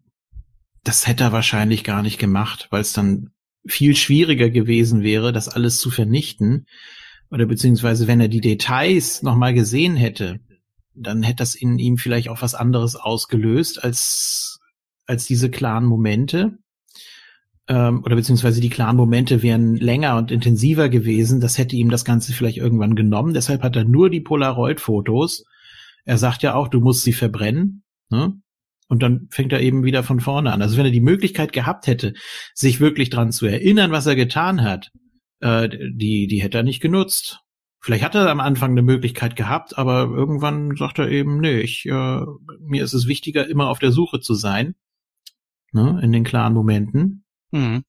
das 0.83 1.05
hätte 1.05 1.25
er 1.25 1.31
wahrscheinlich 1.33 1.83
gar 1.83 2.01
nicht 2.01 2.17
gemacht, 2.17 2.67
weil 2.71 2.81
es 2.81 2.93
dann 2.93 3.29
viel 3.65 3.95
schwieriger 3.95 4.49
gewesen 4.49 5.03
wäre, 5.03 5.31
das 5.31 5.49
alles 5.49 5.79
zu 5.79 5.89
vernichten. 5.89 6.65
Oder 7.29 7.45
beziehungsweise, 7.45 8.07
wenn 8.07 8.19
er 8.19 8.27
die 8.27 8.41
Details 8.41 9.23
nochmal 9.23 9.53
gesehen 9.53 9.95
hätte, 9.95 10.39
dann 10.93 11.23
hätte 11.23 11.37
das 11.37 11.55
in 11.55 11.79
ihm 11.79 11.97
vielleicht 11.97 12.29
auch 12.29 12.41
was 12.41 12.55
anderes 12.55 12.95
ausgelöst 12.95 13.83
als, 13.83 14.59
als 15.05 15.25
diese 15.25 15.49
klaren 15.49 15.85
Momente. 15.85 16.57
Ähm, 17.67 18.03
oder 18.03 18.15
beziehungsweise 18.15 18.59
die 18.59 18.69
klaren 18.69 18.97
Momente 18.97 19.43
wären 19.43 19.77
länger 19.77 20.17
und 20.17 20.31
intensiver 20.31 20.89
gewesen. 20.89 21.39
Das 21.39 21.57
hätte 21.57 21.75
ihm 21.75 21.89
das 21.89 22.03
Ganze 22.03 22.33
vielleicht 22.33 22.57
irgendwann 22.57 22.95
genommen. 22.95 23.33
Deshalb 23.33 23.63
hat 23.63 23.75
er 23.75 23.85
nur 23.85 24.09
die 24.09 24.21
Polaroid-Fotos. 24.21 25.45
Er 26.03 26.17
sagt 26.17 26.43
ja 26.43 26.55
auch, 26.55 26.67
du 26.67 26.81
musst 26.81 27.03
sie 27.03 27.13
verbrennen. 27.13 27.83
Ne? 28.09 28.33
Und 28.91 29.01
dann 29.01 29.29
fängt 29.31 29.53
er 29.53 29.61
eben 29.61 29.85
wieder 29.85 30.03
von 30.03 30.19
vorne 30.19 30.51
an. 30.51 30.61
Also 30.61 30.75
wenn 30.75 30.83
er 30.83 30.91
die 30.91 30.99
Möglichkeit 30.99 31.53
gehabt 31.53 31.87
hätte, 31.87 32.11
sich 32.53 32.81
wirklich 32.81 33.09
dran 33.09 33.31
zu 33.31 33.45
erinnern, 33.45 33.93
was 33.93 34.05
er 34.05 34.17
getan 34.17 34.63
hat, 34.63 34.91
äh, 35.39 35.69
die, 35.69 36.27
die 36.27 36.41
hätte 36.41 36.57
er 36.57 36.63
nicht 36.63 36.81
genutzt. 36.81 37.39
Vielleicht 37.79 38.03
hat 38.03 38.15
er 38.15 38.29
am 38.29 38.41
Anfang 38.41 38.71
eine 38.71 38.81
Möglichkeit 38.81 39.37
gehabt, 39.37 39.77
aber 39.77 40.09
irgendwann 40.13 40.75
sagt 40.75 40.99
er 40.99 41.07
eben, 41.07 41.39
nee, 41.39 41.61
ich, 41.61 41.85
äh, 41.85 42.19
mir 42.59 42.83
ist 42.83 42.91
es 42.91 43.07
wichtiger, 43.07 43.47
immer 43.47 43.69
auf 43.69 43.79
der 43.79 43.93
Suche 43.93 44.19
zu 44.19 44.33
sein, 44.33 44.75
ne, 45.71 45.97
in 46.03 46.11
den 46.11 46.25
klaren 46.25 46.53
Momenten, 46.53 47.23
mhm. 47.51 47.85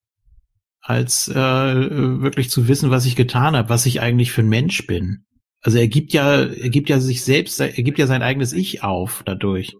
als 0.82 1.26
äh, 1.26 1.34
wirklich 1.34 2.48
zu 2.48 2.68
wissen, 2.68 2.90
was 2.90 3.06
ich 3.06 3.16
getan 3.16 3.56
habe, 3.56 3.70
was 3.70 3.86
ich 3.86 4.00
eigentlich 4.00 4.30
für 4.30 4.42
ein 4.42 4.48
Mensch 4.48 4.86
bin. 4.86 5.24
Also 5.62 5.78
er 5.78 5.88
gibt 5.88 6.12
ja, 6.12 6.44
er 6.44 6.70
gibt 6.70 6.88
ja 6.88 7.00
sich 7.00 7.24
selbst, 7.24 7.58
er 7.58 7.70
gibt 7.72 7.98
ja 7.98 8.06
sein 8.06 8.22
eigenes 8.22 8.52
Ich 8.52 8.84
auf 8.84 9.24
dadurch. 9.26 9.74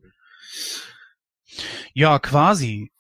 Ja, 1.94 2.18
quasi. 2.18 2.90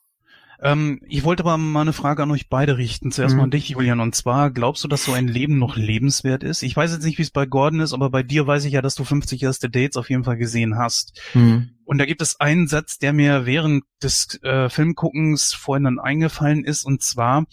Ähm, 0.62 1.00
ich 1.08 1.24
wollte 1.24 1.42
aber 1.42 1.58
mal 1.58 1.80
eine 1.80 1.92
Frage 1.92 2.22
an 2.22 2.30
euch 2.30 2.48
beide 2.48 2.78
richten. 2.78 3.10
Zuerst 3.10 3.32
mhm. 3.34 3.38
mal 3.38 3.44
an 3.44 3.50
dich, 3.50 3.68
Julian. 3.68 3.98
Und 3.98 4.14
zwar, 4.14 4.50
glaubst 4.50 4.84
du, 4.84 4.88
dass 4.88 5.04
so 5.04 5.12
ein 5.12 5.26
Leben 5.26 5.58
noch 5.58 5.76
lebenswert 5.76 6.44
ist? 6.44 6.62
Ich 6.62 6.76
weiß 6.76 6.92
jetzt 6.92 7.04
nicht, 7.04 7.18
wie 7.18 7.22
es 7.22 7.32
bei 7.32 7.46
Gordon 7.46 7.80
ist, 7.80 7.92
aber 7.92 8.10
bei 8.10 8.22
dir 8.22 8.46
weiß 8.46 8.64
ich 8.64 8.72
ja, 8.72 8.80
dass 8.80 8.94
du 8.94 9.02
50 9.02 9.42
erste 9.42 9.68
Dates 9.68 9.96
auf 9.96 10.08
jeden 10.08 10.22
Fall 10.22 10.36
gesehen 10.36 10.78
hast. 10.78 11.20
Mhm. 11.34 11.70
Und 11.84 11.98
da 11.98 12.04
gibt 12.04 12.22
es 12.22 12.38
einen 12.38 12.68
Satz, 12.68 12.98
der 12.98 13.12
mir 13.12 13.44
während 13.44 13.84
des 14.02 14.40
äh, 14.44 14.68
Filmguckens 14.68 15.52
vorhin 15.52 15.84
dann 15.84 15.98
eingefallen 15.98 16.64
ist. 16.64 16.84
Und 16.84 17.02
zwar, 17.02 17.44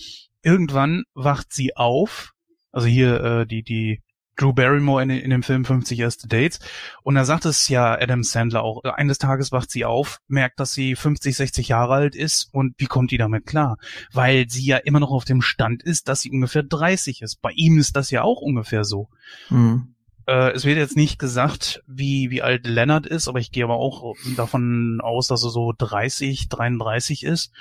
irgendwann 0.44 1.04
wacht 1.16 1.52
sie 1.52 1.76
auf. 1.76 2.34
Also 2.72 2.88
hier 2.88 3.24
äh, 3.24 3.48
die, 3.48 3.64
die 3.64 4.04
Drew 4.40 4.54
Barrymore 4.54 5.04
in, 5.04 5.10
in 5.10 5.30
dem 5.30 5.44
Film 5.44 5.66
50 5.66 6.00
erste 6.00 6.28
Dates. 6.28 6.60
Und 7.04 7.16
da 7.16 7.26
sagt 7.26 7.46
es 7.46 7.68
ja 7.68 7.94
Adam 8.00 8.24
Sandler 8.24 8.64
auch. 8.64 8.84
Eines 8.84 9.18
Tages 9.18 9.52
wacht 9.52 9.70
sie 9.70 9.86
auf, 9.86 10.22
merkt, 10.28 10.60
dass 10.60 10.74
sie 10.74 10.96
50, 10.96 11.36
60 11.36 11.68
Jahre 11.68 11.94
alt 11.94 12.16
ist 12.16 12.50
und 12.54 12.74
wie 12.78 12.86
kommt 12.86 13.12
die 13.12 13.18
damit 13.18 13.46
klar? 13.46 13.78
Weil 14.14 14.50
sie 14.50 14.66
ja 14.66 14.78
immer 14.78 15.00
noch 15.00 15.12
auf 15.12 15.26
dem 15.26 15.42
Stand 15.42 15.84
ist, 15.84 16.08
dass 16.08 16.22
sie 16.22 16.32
ungefähr 16.32 16.64
30 16.64 17.22
ist. 17.22 17.42
Bei 17.42 17.52
ihm 17.52 17.78
ist 17.78 17.96
das 17.96 18.12
ja 18.12 18.24
auch 18.24 18.42
ungefähr 18.42 18.86
so. 18.86 19.10
Mhm. 19.50 19.96
Äh, 20.26 20.52
es 20.52 20.64
wird 20.64 20.78
jetzt 20.78 20.96
nicht 20.96 21.20
gesagt, 21.20 21.84
wie, 21.86 22.32
wie 22.32 22.42
alt 22.42 22.66
Leonard 22.66 23.06
ist, 23.06 23.28
aber 23.28 23.40
ich 23.40 23.52
gehe 23.52 23.66
aber 23.66 23.76
auch 23.76 24.16
davon 24.38 25.02
aus, 25.02 25.28
dass 25.28 25.44
er 25.44 25.50
so 25.50 25.74
30, 25.78 26.48
33 26.48 27.24
ist. 27.24 27.52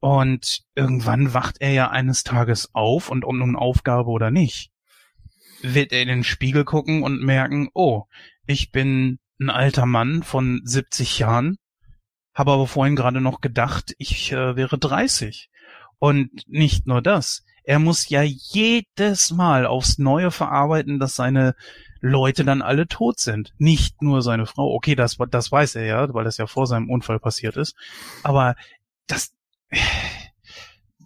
Und 0.00 0.62
irgendwann 0.74 1.32
wacht 1.32 1.60
er 1.60 1.70
ja 1.70 1.90
eines 1.90 2.24
Tages 2.24 2.70
auf 2.72 3.08
und 3.08 3.24
um 3.24 3.40
eine 3.40 3.56
Aufgabe 3.56 4.10
oder 4.10 4.32
nicht 4.32 4.71
wird 5.62 5.92
er 5.92 6.02
in 6.02 6.08
den 6.08 6.24
Spiegel 6.24 6.64
gucken 6.64 7.02
und 7.02 7.22
merken, 7.22 7.68
oh, 7.74 8.04
ich 8.46 8.70
bin 8.72 9.18
ein 9.40 9.50
alter 9.50 9.86
Mann 9.86 10.22
von 10.22 10.60
70 10.64 11.18
Jahren, 11.18 11.58
habe 12.34 12.52
aber 12.52 12.66
vorhin 12.66 12.96
gerade 12.96 13.20
noch 13.20 13.40
gedacht, 13.40 13.94
ich 13.98 14.32
äh, 14.32 14.56
wäre 14.56 14.78
30. 14.78 15.50
Und 15.98 16.30
nicht 16.48 16.86
nur 16.86 17.00
das, 17.00 17.44
er 17.64 17.78
muss 17.78 18.08
ja 18.08 18.22
jedes 18.22 19.30
Mal 19.30 19.66
aufs 19.66 19.98
Neue 19.98 20.30
verarbeiten, 20.30 20.98
dass 20.98 21.14
seine 21.14 21.54
Leute 22.00 22.44
dann 22.44 22.62
alle 22.62 22.88
tot 22.88 23.20
sind. 23.20 23.52
Nicht 23.58 24.02
nur 24.02 24.22
seine 24.22 24.46
Frau. 24.46 24.74
Okay, 24.74 24.96
das, 24.96 25.16
das 25.30 25.52
weiß 25.52 25.76
er 25.76 25.84
ja, 25.84 26.14
weil 26.14 26.24
das 26.24 26.38
ja 26.38 26.46
vor 26.46 26.66
seinem 26.66 26.90
Unfall 26.90 27.20
passiert 27.20 27.56
ist. 27.56 27.76
Aber 28.24 28.56
das, 29.06 29.32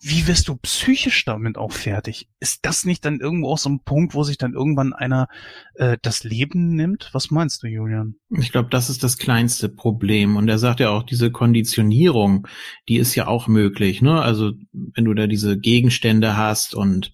wie 0.09 0.29
wirst 0.29 0.47
du 0.47 0.55
psychisch 0.57 1.25
damit 1.25 1.59
auch 1.59 1.73
fertig? 1.73 2.29
Ist 2.39 2.65
das 2.65 2.85
nicht 2.85 3.05
dann 3.05 3.19
irgendwo 3.19 3.49
auch 3.49 3.59
so 3.59 3.69
ein 3.69 3.81
Punkt, 3.83 4.15
wo 4.15 4.23
sich 4.23 4.39
dann 4.39 4.55
irgendwann 4.55 4.93
einer 4.93 5.27
äh, 5.75 5.99
das 6.01 6.23
Leben 6.23 6.77
nimmt? 6.77 7.11
Was 7.13 7.33
meinst 7.33 7.65
du, 7.65 7.67
Julian? 7.67 8.15
Ich 8.31 8.53
glaube, 8.53 8.69
das 8.71 8.89
ist 8.89 9.03
das 9.03 9.19
kleinste 9.19 9.69
Problem. 9.69 10.37
Und 10.37 10.49
er 10.49 10.59
sagt 10.59 10.79
ja 10.79 10.91
auch, 10.91 11.03
diese 11.03 11.33
Konditionierung, 11.33 12.47
die 12.89 12.99
ist 12.99 13.17
ja 13.17 13.27
auch 13.27 13.49
möglich. 13.49 14.01
Ne? 14.01 14.23
Also 14.23 14.53
wenn 14.73 15.07
du 15.07 15.15
da 15.15 15.27
diese 15.27 15.59
Gegenstände 15.59 16.37
hast 16.37 16.77
und 16.77 17.13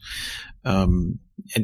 ähm, 0.63 1.21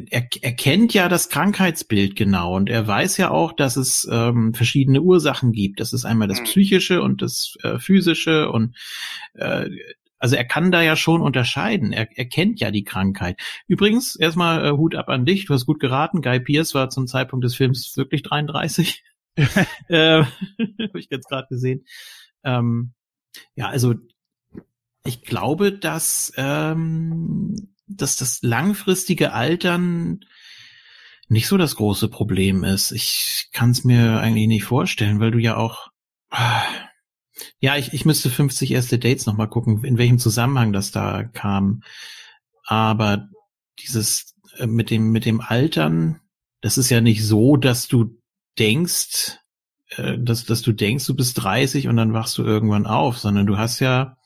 er, 0.09 0.27
er 0.41 0.53
kennt 0.53 0.93
ja 0.93 1.09
das 1.09 1.29
Krankheitsbild 1.29 2.15
genau 2.15 2.55
und 2.55 2.69
er 2.69 2.85
weiß 2.87 3.17
ja 3.17 3.29
auch, 3.29 3.53
dass 3.53 3.77
es 3.77 4.07
ähm, 4.11 4.53
verschiedene 4.53 5.01
Ursachen 5.01 5.51
gibt. 5.51 5.79
Das 5.79 5.93
ist 5.93 6.05
einmal 6.05 6.27
das 6.27 6.39
mhm. 6.39 6.45
psychische 6.45 7.01
und 7.01 7.21
das 7.21 7.55
äh, 7.63 7.77
physische 7.77 8.49
und 8.49 8.75
äh, 9.35 9.69
also 10.19 10.35
er 10.35 10.45
kann 10.45 10.71
da 10.71 10.81
ja 10.81 10.95
schon 10.95 11.21
unterscheiden. 11.21 11.93
Er, 11.93 12.07
er 12.15 12.25
kennt 12.25 12.59
ja 12.59 12.71
die 12.71 12.83
Krankheit. 12.83 13.39
Übrigens, 13.67 14.15
erstmal 14.15 14.65
äh, 14.65 14.71
Hut 14.71 14.95
ab 14.95 15.09
an 15.09 15.25
dich. 15.25 15.45
Du 15.45 15.53
hast 15.53 15.65
gut 15.65 15.79
geraten. 15.79 16.21
Guy 16.21 16.39
Pierce 16.39 16.75
war 16.75 16.89
zum 16.89 17.07
Zeitpunkt 17.07 17.45
des 17.45 17.55
Films 17.55 17.95
wirklich 17.95 18.23
33. 18.23 19.03
äh, 19.87 20.23
Habe 20.23 20.99
ich 20.99 21.07
jetzt 21.09 21.29
gerade 21.29 21.47
gesehen. 21.47 21.85
Ähm, 22.43 22.91
ja, 23.55 23.69
also 23.69 23.95
ich 25.05 25.21
glaube, 25.21 25.71
dass, 25.71 26.33
ähm, 26.35 27.55
dass 27.87 28.17
das 28.17 28.41
langfristige 28.41 29.33
Altern 29.33 30.19
nicht 31.29 31.47
so 31.47 31.57
das 31.57 31.75
große 31.75 32.09
Problem 32.09 32.63
ist. 32.63 32.91
Ich 32.91 33.49
kann 33.53 33.69
es 33.69 33.83
mir 33.83 34.19
eigentlich 34.19 34.47
nicht 34.47 34.63
vorstellen, 34.65 35.19
weil 35.19 35.31
du 35.31 35.37
ja 35.37 35.55
auch 35.55 35.89
ja, 37.59 37.77
ich, 37.77 37.93
ich 37.93 38.05
müsste 38.05 38.29
50 38.29 38.71
erste 38.71 38.99
Dates 38.99 39.25
nochmal 39.25 39.49
gucken, 39.49 39.83
in 39.83 39.97
welchem 39.97 40.19
Zusammenhang 40.19 40.73
das 40.73 40.91
da 40.91 41.23
kam. 41.23 41.83
Aber 42.65 43.27
dieses 43.79 44.35
äh, 44.57 44.67
mit 44.67 44.89
dem, 44.89 45.11
mit 45.11 45.25
dem 45.25 45.41
Altern, 45.41 46.19
das 46.61 46.77
ist 46.77 46.89
ja 46.89 47.01
nicht 47.01 47.25
so, 47.25 47.57
dass 47.57 47.87
du 47.87 48.17
denkst, 48.57 49.37
äh, 49.95 50.17
dass, 50.17 50.45
dass 50.45 50.61
du 50.61 50.71
denkst, 50.71 51.05
du 51.05 51.15
bist 51.15 51.41
30 51.41 51.87
und 51.87 51.97
dann 51.97 52.13
wachst 52.13 52.37
du 52.37 52.43
irgendwann 52.43 52.85
auf, 52.85 53.17
sondern 53.17 53.45
du 53.45 53.57
hast 53.57 53.79
ja 53.79 54.17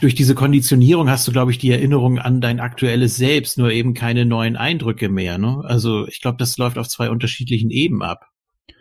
durch 0.00 0.14
diese 0.14 0.34
Konditionierung 0.34 1.08
hast 1.08 1.26
du, 1.26 1.32
glaube 1.32 1.50
ich, 1.50 1.58
die 1.58 1.70
Erinnerung 1.70 2.18
an 2.18 2.40
dein 2.40 2.60
aktuelles 2.60 3.16
Selbst, 3.16 3.56
nur 3.56 3.70
eben 3.70 3.94
keine 3.94 4.26
neuen 4.26 4.56
Eindrücke 4.56 5.08
mehr. 5.08 5.38
Ne? 5.38 5.62
Also 5.64 6.06
ich 6.06 6.20
glaube, 6.20 6.36
das 6.38 6.58
läuft 6.58 6.78
auf 6.78 6.88
zwei 6.88 7.10
unterschiedlichen 7.10 7.70
Ebenen 7.70 8.02
ab. 8.02 8.28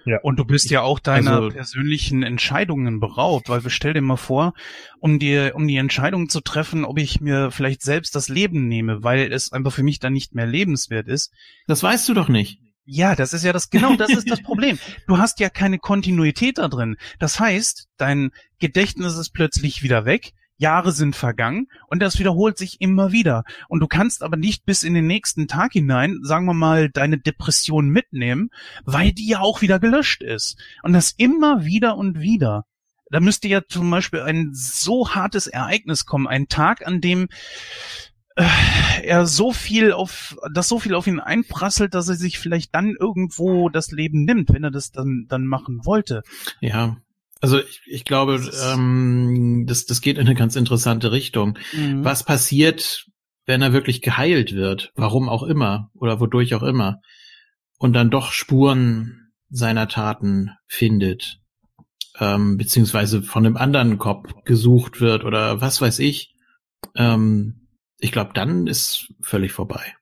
Ja. 0.05 0.19
Und 0.21 0.37
du 0.37 0.45
bist 0.45 0.69
ja 0.69 0.81
auch 0.81 0.99
deiner 0.99 1.37
also, 1.37 1.49
persönlichen 1.49 2.23
Entscheidungen 2.23 2.99
beraubt, 2.99 3.49
weil 3.49 3.63
wir 3.63 3.71
stell 3.71 3.93
dir 3.93 4.01
mal 4.01 4.17
vor, 4.17 4.53
um 4.99 5.19
dir, 5.19 5.53
um 5.55 5.67
die 5.67 5.77
Entscheidung 5.77 6.29
zu 6.29 6.41
treffen, 6.41 6.85
ob 6.85 6.99
ich 6.99 7.21
mir 7.21 7.51
vielleicht 7.51 7.81
selbst 7.81 8.15
das 8.15 8.29
Leben 8.29 8.67
nehme, 8.67 9.03
weil 9.03 9.31
es 9.31 9.51
einfach 9.51 9.73
für 9.73 9.83
mich 9.83 9.99
dann 9.99 10.13
nicht 10.13 10.35
mehr 10.35 10.45
lebenswert 10.45 11.07
ist. 11.07 11.31
Das 11.67 11.81
weißt 11.81 12.07
du 12.07 12.13
doch 12.13 12.29
nicht. 12.29 12.59
Ja, 12.85 13.15
das 13.15 13.33
ist 13.33 13.43
ja 13.43 13.51
das, 13.51 13.71
genau 13.71 13.95
das 13.95 14.11
ist 14.11 14.29
das 14.29 14.41
Problem. 14.43 14.77
Du 15.07 15.17
hast 15.17 15.39
ja 15.39 15.49
keine 15.49 15.79
Kontinuität 15.79 16.59
da 16.59 16.67
drin. 16.67 16.97
Das 17.17 17.39
heißt, 17.39 17.87
dein 17.97 18.29
Gedächtnis 18.59 19.17
ist 19.17 19.31
plötzlich 19.31 19.81
wieder 19.81 20.05
weg. 20.05 20.33
Jahre 20.57 20.91
sind 20.91 21.15
vergangen 21.15 21.67
und 21.87 22.01
das 22.01 22.19
wiederholt 22.19 22.57
sich 22.57 22.81
immer 22.81 23.11
wieder. 23.11 23.43
Und 23.67 23.79
du 23.81 23.87
kannst 23.87 24.23
aber 24.23 24.37
nicht 24.37 24.65
bis 24.65 24.83
in 24.83 24.93
den 24.93 25.07
nächsten 25.07 25.47
Tag 25.47 25.73
hinein, 25.73 26.19
sagen 26.23 26.45
wir 26.45 26.53
mal, 26.53 26.89
deine 26.89 27.17
Depression 27.17 27.89
mitnehmen, 27.89 28.49
weil 28.83 29.11
die 29.11 29.27
ja 29.27 29.39
auch 29.39 29.61
wieder 29.61 29.79
gelöscht 29.79 30.23
ist. 30.23 30.57
Und 30.83 30.93
das 30.93 31.11
immer 31.11 31.65
wieder 31.65 31.97
und 31.97 32.19
wieder. 32.19 32.65
Da 33.11 33.19
müsste 33.19 33.47
ja 33.47 33.61
zum 33.67 33.89
Beispiel 33.91 34.21
ein 34.21 34.51
so 34.53 35.09
hartes 35.09 35.47
Ereignis 35.47 36.05
kommen, 36.05 36.27
ein 36.27 36.47
Tag, 36.47 36.85
an 36.87 37.01
dem 37.01 37.27
äh, 38.35 38.45
er 39.03 39.25
so 39.25 39.53
viel 39.53 39.91
auf, 39.93 40.37
dass 40.51 40.67
so 40.67 40.79
viel 40.79 40.95
auf 40.95 41.07
ihn 41.07 41.19
einprasselt, 41.19 41.93
dass 41.93 42.09
er 42.09 42.15
sich 42.15 42.39
vielleicht 42.39 42.73
dann 42.75 42.95
irgendwo 42.99 43.69
das 43.69 43.91
Leben 43.91 44.25
nimmt, 44.25 44.51
wenn 44.51 44.63
er 44.63 44.71
das 44.71 44.91
dann, 44.91 45.25
dann 45.29 45.45
machen 45.45 45.85
wollte. 45.85 46.23
Ja, 46.59 46.97
also 47.45 47.59
ich, 47.59 47.81
ich 47.85 48.05
glaube, 48.05 48.41
ähm, 48.63 49.65
das, 49.67 49.85
das 49.85 50.01
geht 50.01 50.17
in 50.17 50.25
eine 50.25 50.33
ganz 50.33 50.55
interessante 50.55 51.11
Richtung. 51.11 51.59
Mhm. 51.73 52.03
Was 52.03 52.23
passiert, 52.23 53.05
wenn 53.45 53.61
er 53.61 53.71
wirklich 53.71 54.01
geheilt 54.01 54.55
wird? 54.55 54.91
Warum 54.95 55.29
auch 55.29 55.43
immer 55.43 55.91
oder 55.93 56.19
wodurch 56.19 56.55
auch 56.55 56.63
immer. 56.63 57.01
Und 57.77 57.93
dann 57.93 58.09
doch 58.09 58.31
Spuren 58.31 59.31
seiner 59.51 59.87
Taten 59.87 60.53
findet, 60.65 61.37
ähm, 62.19 62.57
beziehungsweise 62.57 63.21
von 63.21 63.45
einem 63.45 63.57
anderen 63.57 63.99
Kopf 63.99 64.27
gesucht 64.43 64.99
wird 64.99 65.23
oder 65.23 65.61
was 65.61 65.79
weiß 65.79 65.99
ich. 65.99 66.33
Ähm, 66.95 67.67
ich 67.99 68.11
glaube, 68.11 68.31
dann 68.33 68.65
ist 68.65 69.13
völlig 69.21 69.51
vorbei. 69.51 69.93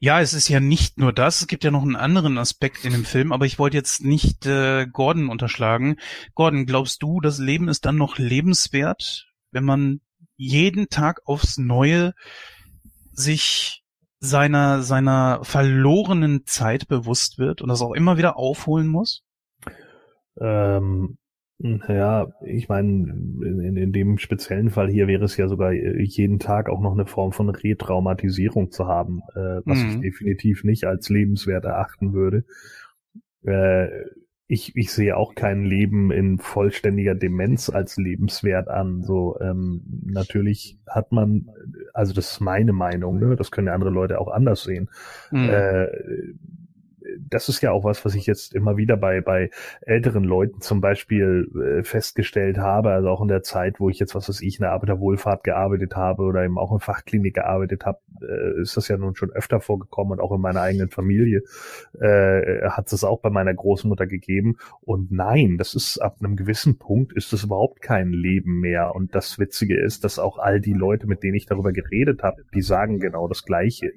Ja, 0.00 0.20
es 0.20 0.32
ist 0.32 0.48
ja 0.48 0.60
nicht 0.60 0.98
nur 0.98 1.12
das, 1.12 1.40
es 1.40 1.46
gibt 1.48 1.64
ja 1.64 1.72
noch 1.72 1.82
einen 1.82 1.96
anderen 1.96 2.38
Aspekt 2.38 2.84
in 2.84 2.92
dem 2.92 3.04
Film, 3.04 3.32
aber 3.32 3.46
ich 3.46 3.58
wollte 3.58 3.76
jetzt 3.76 4.04
nicht 4.04 4.46
äh, 4.46 4.86
Gordon 4.86 5.28
unterschlagen. 5.28 5.96
Gordon, 6.34 6.66
glaubst 6.66 7.02
du, 7.02 7.20
das 7.20 7.38
Leben 7.38 7.68
ist 7.68 7.84
dann 7.84 7.96
noch 7.96 8.16
lebenswert, 8.16 9.26
wenn 9.50 9.64
man 9.64 10.00
jeden 10.36 10.88
Tag 10.88 11.22
aufs 11.24 11.58
Neue 11.58 12.14
sich 13.12 13.82
seiner, 14.20 14.82
seiner 14.82 15.40
verlorenen 15.42 16.46
Zeit 16.46 16.86
bewusst 16.86 17.38
wird 17.38 17.60
und 17.60 17.68
das 17.68 17.82
auch 17.82 17.92
immer 17.92 18.16
wieder 18.18 18.36
aufholen 18.36 18.86
muss? 18.86 19.24
Ähm, 20.40 21.18
ja, 21.60 22.28
ich 22.44 22.68
meine, 22.68 22.86
in, 22.86 23.76
in 23.76 23.92
dem 23.92 24.18
speziellen 24.18 24.70
Fall 24.70 24.88
hier 24.88 25.08
wäre 25.08 25.24
es 25.24 25.36
ja 25.36 25.48
sogar 25.48 25.72
äh, 25.72 26.02
jeden 26.02 26.38
Tag 26.38 26.68
auch 26.68 26.80
noch 26.80 26.92
eine 26.92 27.06
Form 27.06 27.32
von 27.32 27.48
Retraumatisierung 27.48 28.70
zu 28.70 28.86
haben, 28.86 29.22
äh, 29.34 29.60
was 29.64 29.82
mhm. 29.82 29.88
ich 29.88 30.00
definitiv 30.00 30.62
nicht 30.62 30.84
als 30.84 31.08
lebenswert 31.08 31.64
erachten 31.64 32.12
würde. 32.12 32.44
Äh, 33.44 33.88
ich, 34.50 34.74
ich 34.76 34.92
sehe 34.92 35.16
auch 35.16 35.34
kein 35.34 35.64
Leben 35.64 36.10
in 36.10 36.38
vollständiger 36.38 37.14
Demenz 37.14 37.68
als 37.68 37.98
lebenswert 37.98 38.68
an. 38.68 39.02
So 39.02 39.38
ähm, 39.40 39.82
natürlich 40.06 40.78
hat 40.88 41.12
man, 41.12 41.50
also 41.92 42.14
das 42.14 42.32
ist 42.32 42.40
meine 42.40 42.72
Meinung, 42.72 43.18
ne? 43.18 43.36
das 43.36 43.50
können 43.50 43.66
ja 43.66 43.74
andere 43.74 43.90
Leute 43.90 44.18
auch 44.18 44.28
anders 44.28 44.62
sehen. 44.62 44.88
Mhm. 45.30 45.50
Äh, 45.50 45.86
das 47.30 47.48
ist 47.48 47.60
ja 47.62 47.72
auch 47.72 47.84
was, 47.84 48.04
was 48.04 48.14
ich 48.14 48.26
jetzt 48.26 48.54
immer 48.54 48.76
wieder 48.76 48.96
bei, 48.96 49.20
bei 49.20 49.50
älteren 49.82 50.24
Leuten 50.24 50.60
zum 50.60 50.80
Beispiel 50.80 51.50
äh, 51.54 51.82
festgestellt 51.82 52.58
habe, 52.58 52.90
also 52.90 53.08
auch 53.08 53.20
in 53.20 53.28
der 53.28 53.42
Zeit, 53.42 53.80
wo 53.80 53.88
ich 53.88 53.98
jetzt, 53.98 54.14
was 54.14 54.28
weiß 54.28 54.40
ich, 54.42 54.58
in 54.58 54.62
der 54.62 54.72
Arbeiterwohlfahrt 54.72 55.44
gearbeitet 55.44 55.96
habe 55.96 56.22
oder 56.22 56.44
eben 56.44 56.58
auch 56.58 56.72
in 56.72 56.80
Fachklinik 56.80 57.34
gearbeitet 57.34 57.84
habe, 57.84 57.98
äh, 58.22 58.60
ist 58.60 58.76
das 58.76 58.88
ja 58.88 58.96
nun 58.96 59.14
schon 59.14 59.30
öfter 59.30 59.60
vorgekommen 59.60 60.12
und 60.12 60.20
auch 60.20 60.32
in 60.32 60.40
meiner 60.40 60.60
eigenen 60.60 60.90
Familie 60.90 61.42
äh, 62.00 62.68
hat 62.68 62.92
es 62.92 63.04
auch 63.04 63.20
bei 63.20 63.30
meiner 63.30 63.54
Großmutter 63.54 64.06
gegeben. 64.06 64.56
Und 64.80 65.12
nein, 65.12 65.56
das 65.58 65.74
ist 65.74 65.98
ab 65.98 66.16
einem 66.20 66.36
gewissen 66.36 66.78
Punkt 66.78 67.12
ist 67.12 67.32
das 67.32 67.44
überhaupt 67.44 67.82
kein 67.82 68.12
Leben 68.12 68.60
mehr. 68.60 68.94
Und 68.94 69.14
das 69.14 69.38
Witzige 69.38 69.78
ist, 69.78 70.04
dass 70.04 70.18
auch 70.18 70.38
all 70.38 70.60
die 70.60 70.72
Leute, 70.72 71.06
mit 71.06 71.22
denen 71.22 71.34
ich 71.34 71.46
darüber 71.46 71.72
geredet 71.72 72.22
habe, 72.22 72.42
die 72.54 72.62
sagen 72.62 72.98
genau 72.98 73.28
das 73.28 73.44
Gleiche. 73.44 73.92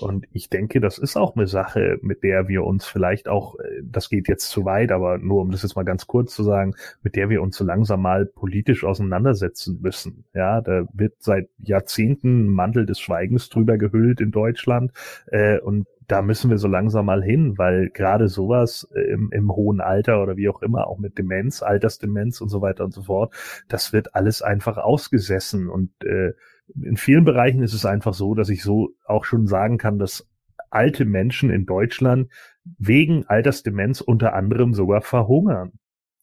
Und 0.00 0.26
ich 0.32 0.48
denke, 0.48 0.80
das 0.80 0.98
ist 0.98 1.16
auch 1.16 1.36
eine 1.36 1.46
Sache, 1.46 1.98
mit 2.02 2.22
der 2.22 2.48
wir 2.48 2.64
uns 2.64 2.86
vielleicht 2.86 3.28
auch, 3.28 3.58
äh, 3.58 3.82
das 3.82 4.08
geht 4.08 4.28
jetzt 4.28 4.48
zu 4.50 4.64
weit, 4.64 4.92
aber 4.92 5.18
nur 5.18 5.42
um 5.42 5.50
das 5.50 5.62
jetzt 5.62 5.76
mal 5.76 5.84
ganz 5.84 6.06
kurz 6.06 6.34
zu 6.34 6.42
sagen, 6.42 6.74
mit 7.02 7.16
der 7.16 7.28
wir 7.30 7.42
uns 7.42 7.56
so 7.56 7.64
langsam 7.64 8.02
mal 8.02 8.26
politisch 8.26 8.84
auseinandersetzen 8.84 9.80
müssen. 9.80 10.24
Ja, 10.34 10.60
da 10.60 10.86
wird 10.92 11.14
seit 11.18 11.48
Jahrzehnten 11.58 12.48
Mantel 12.48 12.86
des 12.86 13.00
Schweigens 13.00 13.48
drüber 13.48 13.78
gehüllt 13.78 14.20
in 14.20 14.30
Deutschland. 14.30 14.92
Äh, 15.26 15.58
und 15.60 15.86
da 16.08 16.22
müssen 16.22 16.50
wir 16.50 16.58
so 16.58 16.68
langsam 16.68 17.06
mal 17.06 17.22
hin, 17.22 17.58
weil 17.58 17.90
gerade 17.90 18.28
sowas 18.28 18.88
äh, 18.94 19.00
im, 19.12 19.30
im 19.30 19.54
hohen 19.54 19.80
Alter 19.80 20.22
oder 20.22 20.36
wie 20.36 20.48
auch 20.48 20.62
immer, 20.62 20.86
auch 20.86 20.98
mit 20.98 21.18
Demenz, 21.18 21.62
Altersdemenz 21.62 22.40
und 22.40 22.48
so 22.48 22.62
weiter 22.62 22.84
und 22.84 22.94
so 22.94 23.02
fort, 23.02 23.34
das 23.68 23.92
wird 23.92 24.14
alles 24.14 24.40
einfach 24.42 24.78
ausgesessen 24.78 25.68
und 25.68 25.90
äh, 26.04 26.32
in 26.74 26.96
vielen 26.96 27.24
Bereichen 27.24 27.62
ist 27.62 27.74
es 27.74 27.86
einfach 27.86 28.14
so, 28.14 28.34
dass 28.34 28.48
ich 28.48 28.62
so 28.62 28.90
auch 29.06 29.24
schon 29.24 29.46
sagen 29.46 29.78
kann, 29.78 29.98
dass 29.98 30.26
alte 30.70 31.04
Menschen 31.04 31.50
in 31.50 31.66
Deutschland 31.66 32.30
wegen 32.78 33.26
Altersdemenz 33.26 34.00
unter 34.00 34.34
anderem 34.34 34.74
sogar 34.74 35.00
verhungern, 35.00 35.72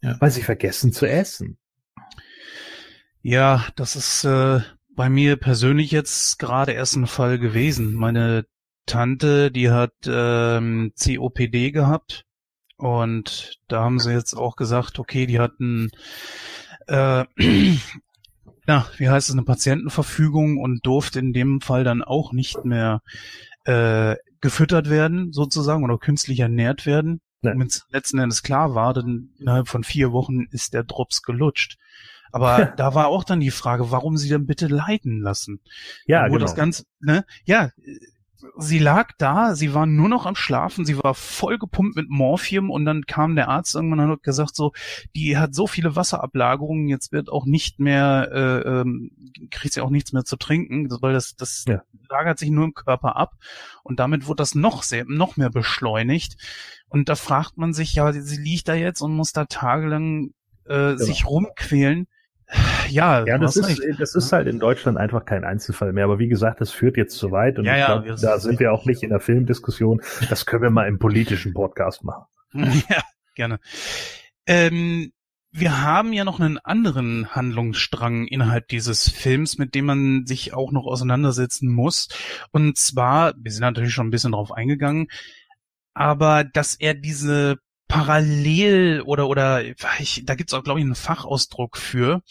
ja. 0.01 0.15
weil 0.19 0.31
sie 0.31 0.43
vergessen 0.43 0.93
zu 0.93 1.07
essen. 1.07 1.57
Ja, 3.21 3.65
das 3.75 3.95
ist 3.95 4.23
äh, 4.23 4.59
bei 4.95 5.09
mir 5.09 5.35
persönlich 5.37 5.91
jetzt 5.91 6.37
gerade 6.37 6.73
erst 6.73 6.95
ein 6.95 7.07
Fall 7.07 7.39
gewesen. 7.39 7.95
Meine 7.95 8.45
Tante, 8.85 9.51
die 9.51 9.71
hat 9.71 9.93
ähm, 10.05 10.93
COPD 11.01 11.71
gehabt 11.71 12.25
und 12.77 13.59
da 13.67 13.83
haben 13.83 13.99
sie 13.99 14.13
jetzt 14.13 14.35
auch 14.35 14.55
gesagt, 14.55 14.99
okay, 14.99 15.25
die 15.25 15.39
hatten 15.39 15.89
äh, 16.87 17.25
ja, 18.67 18.87
wie 18.97 19.09
heißt 19.09 19.29
es, 19.29 19.35
eine 19.35 19.43
Patientenverfügung 19.43 20.57
und 20.57 20.85
durfte 20.85 21.19
in 21.19 21.33
dem 21.33 21.61
Fall 21.61 21.83
dann 21.83 22.03
auch 22.03 22.33
nicht 22.33 22.65
mehr 22.65 23.01
äh, 23.65 24.15
gefüttert 24.41 24.89
werden, 24.89 25.31
sozusagen, 25.33 25.83
oder 25.83 25.97
künstlich 25.97 26.39
ernährt 26.39 26.85
werden. 26.85 27.21
Nee. 27.41 27.51
Wenn 27.51 27.67
es 27.67 27.85
letzten 27.89 28.19
Endes 28.19 28.43
klar 28.43 28.75
war, 28.75 28.93
dann 28.93 29.29
innerhalb 29.37 29.67
von 29.67 29.83
vier 29.83 30.11
Wochen 30.11 30.45
ist 30.51 30.73
der 30.73 30.83
Drops 30.83 31.21
gelutscht. 31.21 31.77
Aber 32.31 32.65
da 32.77 32.93
war 32.93 33.07
auch 33.07 33.23
dann 33.23 33.39
die 33.39 33.51
Frage, 33.51 33.91
warum 33.91 34.17
sie 34.17 34.29
dann 34.29 34.45
bitte 34.45 34.67
leiden 34.67 35.21
lassen. 35.21 35.61
Ja, 36.05 36.27
genau. 36.27 36.39
das 36.39 36.55
ganz, 36.55 36.85
ne, 36.99 37.23
ja, 37.45 37.69
sie 38.57 38.79
lag 38.79 39.11
da, 39.17 39.55
sie 39.55 39.73
war 39.73 39.85
nur 39.85 40.09
noch 40.09 40.25
am 40.25 40.35
Schlafen, 40.35 40.85
sie 40.85 40.97
war 40.97 41.13
voll 41.13 41.57
gepumpt 41.57 41.95
mit 41.95 42.09
Morphium 42.09 42.69
und 42.69 42.85
dann 42.85 43.05
kam 43.05 43.35
der 43.35 43.49
Arzt 43.49 43.75
irgendwann 43.75 43.99
und 43.99 44.11
hat 44.11 44.23
gesagt 44.23 44.55
so, 44.55 44.71
die 45.15 45.37
hat 45.37 45.53
so 45.53 45.67
viele 45.67 45.95
Wasserablagerungen, 45.95 46.87
jetzt 46.87 47.11
wird 47.11 47.29
auch 47.29 47.45
nicht 47.45 47.79
mehr, 47.79 48.29
äh, 48.31 48.81
ähm, 48.81 49.11
kriegt 49.51 49.73
sie 49.73 49.81
auch 49.81 49.89
nichts 49.89 50.13
mehr 50.13 50.23
zu 50.23 50.37
trinken, 50.37 50.89
weil 51.01 51.13
das, 51.13 51.35
das 51.35 51.65
ja. 51.67 51.81
lagert 52.09 52.39
sich 52.39 52.49
nur 52.49 52.65
im 52.65 52.73
Körper 52.73 53.15
ab 53.15 53.33
und 53.83 53.99
damit 53.99 54.27
wird 54.27 54.39
das 54.39 54.55
noch 54.55 54.83
sehr, 54.83 55.05
noch 55.05 55.37
mehr 55.37 55.49
beschleunigt 55.49 56.37
und 56.89 57.09
da 57.09 57.15
fragt 57.15 57.57
man 57.57 57.73
sich, 57.73 57.93
ja, 57.95 58.11
sie 58.11 58.41
liegt 58.41 58.67
da 58.67 58.75
jetzt 58.75 59.01
und 59.01 59.15
muss 59.15 59.33
da 59.33 59.45
tagelang 59.45 60.31
äh, 60.65 60.93
genau. 60.93 60.97
sich 60.97 61.25
rumquälen 61.25 62.07
ja, 62.89 63.25
ja 63.25 63.37
das, 63.37 63.55
ist, 63.55 63.81
das 63.99 64.15
ist 64.15 64.31
halt 64.31 64.47
in 64.47 64.59
Deutschland 64.59 64.97
einfach 64.97 65.25
kein 65.25 65.43
Einzelfall 65.43 65.93
mehr. 65.93 66.05
Aber 66.05 66.19
wie 66.19 66.27
gesagt, 66.27 66.61
das 66.61 66.71
führt 66.71 66.97
jetzt 66.97 67.17
zu 67.17 67.31
weit 67.31 67.57
und 67.57 67.65
ja, 67.65 67.75
ja, 67.75 67.97
glaub, 67.99 68.19
da 68.19 68.39
sind 68.39 68.59
wir 68.59 68.71
auch 68.71 68.85
nicht 68.85 69.03
in 69.03 69.09
der 69.09 69.19
Filmdiskussion. 69.19 70.01
Das 70.29 70.45
können 70.45 70.63
wir 70.63 70.69
mal 70.69 70.87
im 70.87 70.99
politischen 70.99 71.53
Podcast 71.53 72.03
machen. 72.03 72.25
Ja, 72.89 73.01
gerne. 73.35 73.59
Ähm, 74.47 75.11
wir 75.51 75.81
haben 75.81 76.13
ja 76.13 76.25
noch 76.25 76.39
einen 76.39 76.57
anderen 76.57 77.33
Handlungsstrang 77.33 78.27
innerhalb 78.27 78.67
dieses 78.67 79.09
Films, 79.09 79.57
mit 79.57 79.73
dem 79.73 79.85
man 79.85 80.25
sich 80.25 80.53
auch 80.53 80.71
noch 80.71 80.85
auseinandersetzen 80.85 81.69
muss. 81.69 82.09
Und 82.51 82.77
zwar, 82.77 83.33
wir 83.37 83.51
sind 83.51 83.61
natürlich 83.61 83.93
schon 83.93 84.07
ein 84.07 84.11
bisschen 84.11 84.33
drauf 84.33 84.51
eingegangen, 84.51 85.07
aber 85.93 86.43
dass 86.43 86.75
er 86.75 86.93
diese 86.93 87.57
parallel 87.87 89.01
oder 89.05 89.27
oder 89.27 89.63
ich, 89.99 90.23
da 90.25 90.35
gibt's 90.35 90.53
auch 90.53 90.63
glaube 90.63 90.79
ich 90.79 90.85
einen 90.85 90.95
Fachausdruck 90.95 91.77
für, 91.77 92.21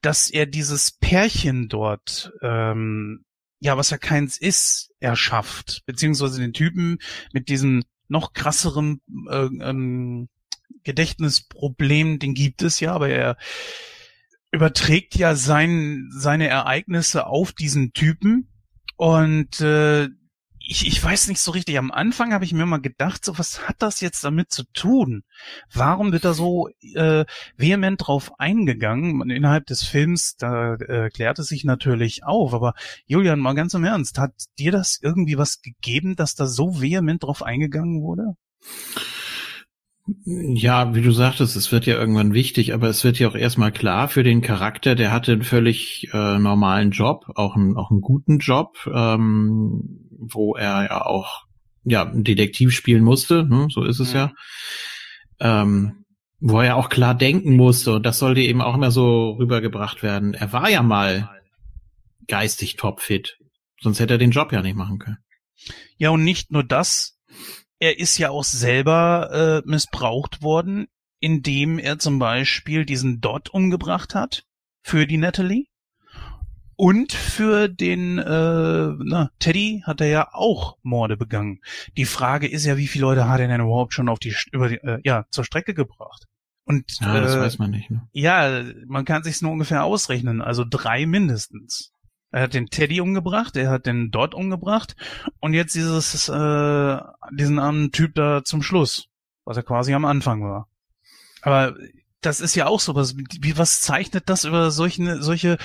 dass 0.00 0.30
er 0.30 0.46
dieses 0.46 0.92
Pärchen 0.92 1.68
dort 1.68 2.32
ähm, 2.42 3.24
ja 3.60 3.76
was 3.76 3.90
ja 3.90 3.98
keins 3.98 4.38
ist 4.38 4.90
erschafft. 5.00 5.82
Beziehungsweise 5.86 6.40
den 6.40 6.52
Typen 6.52 6.98
mit 7.32 7.48
diesem 7.48 7.84
noch 8.08 8.32
krasseren 8.32 9.00
äh, 9.30 9.48
ähm, 9.60 10.28
Gedächtnisproblem, 10.84 12.18
den 12.18 12.34
gibt 12.34 12.62
es 12.62 12.80
ja, 12.80 12.94
aber 12.94 13.08
er 13.08 13.36
überträgt 14.50 15.16
ja 15.16 15.34
sein, 15.34 16.08
seine 16.10 16.48
Ereignisse 16.48 17.26
auf 17.26 17.52
diesen 17.52 17.92
Typen. 17.92 18.48
Und 18.96 19.60
äh, 19.60 20.08
ich, 20.70 20.86
ich 20.86 21.02
weiß 21.02 21.28
nicht 21.28 21.40
so 21.40 21.50
richtig. 21.52 21.78
Am 21.78 21.90
Anfang 21.90 22.34
habe 22.34 22.44
ich 22.44 22.52
mir 22.52 22.66
mal 22.66 22.76
gedacht, 22.76 23.24
so 23.24 23.38
was 23.38 23.66
hat 23.66 23.76
das 23.78 24.02
jetzt 24.02 24.22
damit 24.22 24.52
zu 24.52 24.64
tun? 24.74 25.22
Warum 25.72 26.12
wird 26.12 26.26
da 26.26 26.34
so 26.34 26.68
äh, 26.94 27.24
vehement 27.56 28.06
drauf 28.06 28.38
eingegangen? 28.38 29.30
Innerhalb 29.30 29.66
des 29.66 29.82
Films, 29.82 30.36
da 30.36 30.74
äh, 30.74 31.08
klärt 31.08 31.38
es 31.38 31.48
sich 31.48 31.64
natürlich 31.64 32.24
auf. 32.24 32.52
Aber 32.52 32.74
Julian, 33.06 33.40
mal 33.40 33.54
ganz 33.54 33.72
im 33.72 33.84
Ernst, 33.84 34.18
hat 34.18 34.32
dir 34.58 34.70
das 34.70 34.98
irgendwie 35.02 35.38
was 35.38 35.62
gegeben, 35.62 36.16
dass 36.16 36.34
da 36.34 36.46
so 36.46 36.82
vehement 36.82 37.22
drauf 37.22 37.42
eingegangen 37.42 38.02
wurde? 38.02 38.34
Ja, 40.24 40.94
wie 40.94 41.02
du 41.02 41.12
sagtest, 41.12 41.56
es 41.56 41.70
wird 41.72 41.86
ja 41.86 41.96
irgendwann 41.96 42.32
wichtig, 42.32 42.72
aber 42.72 42.88
es 42.88 43.04
wird 43.04 43.18
ja 43.18 43.28
auch 43.28 43.34
erstmal 43.34 43.72
klar 43.72 44.08
für 44.08 44.22
den 44.22 44.40
Charakter, 44.40 44.94
der 44.94 45.12
hatte 45.12 45.32
einen 45.32 45.42
völlig 45.42 46.08
äh, 46.12 46.38
normalen 46.38 46.92
Job, 46.92 47.26
auch 47.34 47.56
einen, 47.56 47.76
auch 47.76 47.90
einen 47.90 48.00
guten 48.00 48.38
Job, 48.38 48.78
ähm, 48.90 50.07
wo 50.18 50.54
er 50.54 50.84
ja 50.84 51.06
auch 51.06 51.44
ja, 51.84 52.04
Detektiv 52.04 52.74
spielen 52.74 53.02
musste, 53.02 53.44
ne? 53.44 53.68
so 53.70 53.84
ist 53.84 54.00
es 54.00 54.10
mhm. 54.10 54.16
ja. 54.16 54.32
Ähm, 55.40 56.04
wo 56.40 56.60
er 56.60 56.66
ja 56.66 56.74
auch 56.74 56.88
klar 56.88 57.14
denken 57.14 57.56
musste 57.56 57.94
und 57.94 58.06
das 58.06 58.18
sollte 58.18 58.40
eben 58.40 58.60
auch 58.60 58.74
immer 58.74 58.90
so 58.90 59.32
rübergebracht 59.32 60.02
werden. 60.02 60.34
Er 60.34 60.52
war 60.52 60.70
ja 60.70 60.82
mal 60.82 61.30
geistig 62.28 62.76
topfit, 62.76 63.38
sonst 63.80 63.98
hätte 63.98 64.14
er 64.14 64.18
den 64.18 64.30
Job 64.30 64.52
ja 64.52 64.62
nicht 64.62 64.76
machen 64.76 64.98
können. 64.98 65.18
Ja, 65.96 66.10
und 66.10 66.22
nicht 66.22 66.52
nur 66.52 66.62
das, 66.62 67.18
er 67.80 67.98
ist 67.98 68.18
ja 68.18 68.30
auch 68.30 68.44
selber 68.44 69.62
äh, 69.64 69.68
missbraucht 69.68 70.42
worden, 70.42 70.86
indem 71.20 71.78
er 71.78 71.98
zum 71.98 72.18
Beispiel 72.18 72.84
diesen 72.84 73.20
Dot 73.20 73.50
umgebracht 73.50 74.14
hat 74.14 74.44
für 74.82 75.06
die 75.06 75.16
Natalie. 75.16 75.66
Und 76.80 77.12
für 77.12 77.66
den 77.66 78.18
äh, 78.18 78.22
na, 78.22 79.30
Teddy 79.40 79.82
hat 79.84 80.00
er 80.00 80.06
ja 80.06 80.28
auch 80.32 80.78
Morde 80.84 81.16
begangen. 81.16 81.60
Die 81.96 82.04
Frage 82.04 82.46
ist 82.46 82.64
ja, 82.66 82.76
wie 82.76 82.86
viele 82.86 83.02
Leute 83.02 83.28
hat 83.28 83.40
er 83.40 83.48
denn 83.48 83.60
überhaupt 83.60 83.94
schon 83.94 84.08
auf 84.08 84.20
die 84.20 84.32
über 84.52 84.68
die, 84.68 84.76
äh, 84.76 85.00
ja 85.02 85.24
zur 85.32 85.42
Strecke 85.42 85.74
gebracht? 85.74 86.26
Und 86.62 86.84
ja, 87.00 87.20
das 87.20 87.34
äh, 87.34 87.40
weiß 87.40 87.58
man 87.58 87.72
nicht. 87.72 87.90
Ne? 87.90 88.06
Ja, 88.12 88.62
man 88.86 89.04
kann 89.04 89.24
sich's 89.24 89.42
nur 89.42 89.50
ungefähr 89.50 89.82
ausrechnen. 89.82 90.40
Also 90.40 90.64
drei 90.64 91.04
mindestens. 91.04 91.90
Er 92.30 92.42
hat 92.42 92.54
den 92.54 92.66
Teddy 92.66 93.00
umgebracht, 93.00 93.56
er 93.56 93.70
hat 93.70 93.86
den 93.86 94.12
Dot 94.12 94.32
umgebracht 94.32 94.94
und 95.40 95.54
jetzt 95.54 95.74
dieses 95.74 96.28
äh, 96.28 96.98
diesen 97.32 97.58
armen 97.58 97.90
Typ 97.90 98.14
da 98.14 98.44
zum 98.44 98.62
Schluss, 98.62 99.08
was 99.44 99.56
er 99.56 99.64
quasi 99.64 99.94
am 99.94 100.04
Anfang 100.04 100.44
war. 100.44 100.68
Aber 101.42 101.74
das 102.20 102.40
ist 102.40 102.54
ja 102.54 102.66
auch 102.66 102.80
so 102.80 102.94
was. 102.94 103.16
Wie 103.16 103.56
was 103.56 103.80
zeichnet 103.80 104.28
das 104.28 104.44
über 104.44 104.70
solche 104.70 105.22
solche 105.22 105.58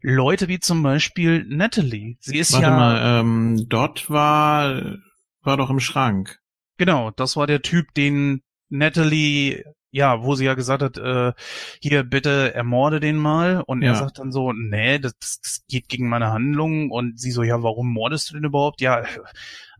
Leute 0.00 0.48
wie 0.48 0.60
zum 0.60 0.82
Beispiel 0.82 1.44
Natalie? 1.48 2.16
Sie 2.20 2.38
ist 2.38 2.52
Warte 2.52 2.66
ja. 2.66 2.76
mal, 2.76 3.20
ähm, 3.20 3.66
dort 3.68 4.10
war 4.10 4.96
war 5.42 5.56
doch 5.56 5.70
im 5.70 5.80
Schrank. 5.80 6.40
Genau, 6.76 7.10
das 7.10 7.36
war 7.36 7.46
der 7.46 7.62
Typ, 7.62 7.92
den 7.94 8.42
Natalie 8.68 9.64
ja, 9.90 10.22
wo 10.22 10.34
sie 10.34 10.44
ja 10.44 10.54
gesagt 10.54 10.82
hat, 10.82 10.98
äh, 10.98 11.32
hier 11.80 12.04
bitte 12.04 12.54
ermorde 12.54 13.00
den 13.00 13.16
mal 13.16 13.62
und 13.66 13.82
ja. 13.82 13.90
er 13.90 13.94
sagt 13.94 14.18
dann 14.18 14.32
so, 14.32 14.52
nee, 14.52 14.98
das, 14.98 15.14
das 15.18 15.64
geht 15.68 15.88
gegen 15.88 16.08
meine 16.08 16.30
Handlung 16.30 16.90
und 16.90 17.18
sie 17.18 17.30
so, 17.30 17.42
ja, 17.42 17.62
warum 17.62 17.90
mordest 17.92 18.30
du 18.30 18.34
denn 18.34 18.44
überhaupt? 18.44 18.80
Ja, 18.80 19.04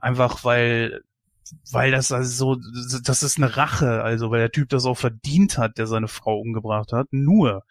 einfach 0.00 0.44
weil 0.44 1.02
weil 1.70 1.90
das 1.90 2.12
also 2.12 2.54
so, 2.54 3.00
das 3.04 3.22
ist 3.22 3.38
eine 3.38 3.56
Rache, 3.56 4.02
also 4.02 4.30
weil 4.30 4.40
der 4.40 4.50
Typ 4.50 4.68
das 4.68 4.84
auch 4.84 4.96
verdient 4.96 5.58
hat, 5.58 5.78
der 5.78 5.86
seine 5.86 6.08
Frau 6.08 6.38
umgebracht 6.38 6.92
hat. 6.92 7.08
Nur, 7.10 7.64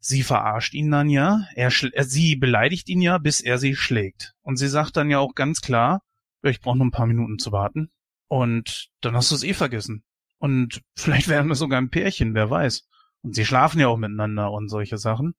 sie 0.00 0.22
verarscht 0.22 0.74
ihn 0.74 0.90
dann 0.90 1.08
ja, 1.08 1.46
er, 1.54 1.72
er 1.92 2.04
sie 2.04 2.36
beleidigt 2.36 2.88
ihn 2.88 3.00
ja, 3.00 3.18
bis 3.18 3.40
er 3.40 3.58
sie 3.58 3.74
schlägt. 3.74 4.34
Und 4.42 4.56
sie 4.56 4.68
sagt 4.68 4.96
dann 4.96 5.10
ja 5.10 5.18
auch 5.18 5.34
ganz 5.34 5.60
klar, 5.60 6.02
ich 6.42 6.60
brauche 6.60 6.76
nur 6.76 6.86
ein 6.86 6.92
paar 6.92 7.06
Minuten 7.06 7.38
zu 7.38 7.52
warten. 7.52 7.90
Und 8.28 8.88
dann 9.00 9.14
hast 9.14 9.30
du 9.30 9.34
es 9.34 9.44
eh 9.44 9.54
vergessen. 9.54 10.02
Und 10.38 10.82
vielleicht 10.96 11.28
werden 11.28 11.48
wir 11.48 11.54
sogar 11.54 11.80
ein 11.80 11.90
Pärchen, 11.90 12.34
wer 12.34 12.50
weiß. 12.50 12.86
Und 13.22 13.34
sie 13.34 13.46
schlafen 13.46 13.80
ja 13.80 13.88
auch 13.88 13.96
miteinander 13.96 14.50
und 14.52 14.68
solche 14.68 14.98
Sachen. 14.98 15.34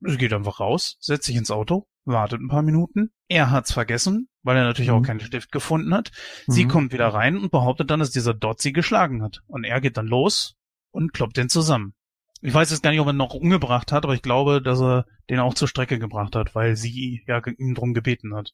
Sie 0.00 0.16
geht 0.16 0.32
einfach 0.32 0.60
raus, 0.60 0.96
setzt 1.00 1.26
sich 1.26 1.36
ins 1.36 1.50
Auto, 1.50 1.86
wartet 2.04 2.40
ein 2.40 2.48
paar 2.48 2.62
Minuten. 2.62 3.10
Er 3.28 3.50
hat's 3.50 3.72
vergessen, 3.72 4.28
weil 4.42 4.56
er 4.56 4.64
natürlich 4.64 4.90
mhm. 4.90 4.96
auch 4.96 5.02
keinen 5.02 5.20
Stift 5.20 5.52
gefunden 5.52 5.94
hat. 5.94 6.12
Sie 6.46 6.64
mhm. 6.64 6.68
kommt 6.68 6.92
wieder 6.92 7.08
rein 7.08 7.38
und 7.38 7.50
behauptet 7.50 7.90
dann, 7.90 8.00
dass 8.00 8.10
dieser 8.10 8.34
Dot 8.34 8.60
sie 8.60 8.72
geschlagen 8.72 9.22
hat. 9.22 9.42
Und 9.46 9.64
er 9.64 9.80
geht 9.80 9.96
dann 9.96 10.06
los 10.06 10.56
und 10.90 11.12
kloppt 11.12 11.36
den 11.36 11.48
zusammen. 11.48 11.94
Ich 12.42 12.52
weiß 12.52 12.70
jetzt 12.70 12.82
gar 12.82 12.90
nicht, 12.90 13.00
ob 13.00 13.06
er 13.06 13.12
noch 13.12 13.34
umgebracht 13.34 13.92
hat, 13.92 14.04
aber 14.04 14.14
ich 14.14 14.22
glaube, 14.22 14.60
dass 14.60 14.80
er 14.80 15.06
den 15.30 15.40
auch 15.40 15.54
zur 15.54 15.68
Strecke 15.68 15.98
gebracht 15.98 16.36
hat, 16.36 16.54
weil 16.54 16.76
sie 16.76 17.22
ja 17.26 17.40
ihn 17.58 17.74
drum 17.74 17.94
gebeten 17.94 18.34
hat. 18.34 18.52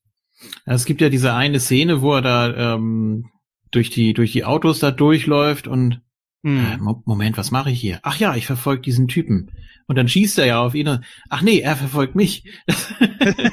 Es 0.64 0.84
gibt 0.84 1.00
ja 1.00 1.08
diese 1.08 1.34
eine 1.34 1.60
Szene, 1.60 2.00
wo 2.00 2.14
er 2.14 2.22
da 2.22 2.74
ähm, 2.74 3.30
durch 3.70 3.90
die, 3.90 4.14
durch 4.14 4.32
die 4.32 4.44
Autos 4.44 4.78
da 4.78 4.90
durchläuft 4.90 5.66
und 5.66 6.00
hm. 6.42 7.02
Moment, 7.04 7.38
was 7.38 7.50
mache 7.50 7.70
ich 7.70 7.80
hier? 7.80 8.00
Ach 8.02 8.18
ja, 8.18 8.34
ich 8.34 8.46
verfolge 8.46 8.82
diesen 8.82 9.08
Typen. 9.08 9.52
Und 9.86 9.96
dann 9.96 10.08
schießt 10.08 10.38
er 10.38 10.46
ja 10.46 10.60
auf 10.60 10.74
ihn 10.74 10.88
und, 10.88 11.04
ach 11.28 11.42
nee, 11.42 11.60
er 11.60 11.76
verfolgt 11.76 12.14
mich. 12.14 12.44
das, 12.66 13.52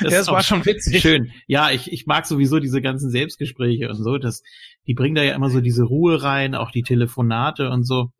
das 0.00 0.26
war 0.28 0.42
schon 0.42 0.64
witzig. 0.64 1.02
Schön. 1.02 1.32
Ja, 1.46 1.70
ich, 1.70 1.92
ich 1.92 2.06
mag 2.06 2.26
sowieso 2.26 2.58
diese 2.58 2.80
ganzen 2.80 3.10
Selbstgespräche 3.10 3.88
und 3.88 4.02
so. 4.02 4.16
Das, 4.18 4.42
die 4.86 4.94
bringen 4.94 5.14
da 5.14 5.22
ja 5.22 5.34
immer 5.34 5.50
so 5.50 5.60
diese 5.60 5.84
Ruhe 5.84 6.22
rein, 6.22 6.54
auch 6.54 6.70
die 6.70 6.82
Telefonate 6.82 7.70
und 7.70 7.84
so. 7.84 8.12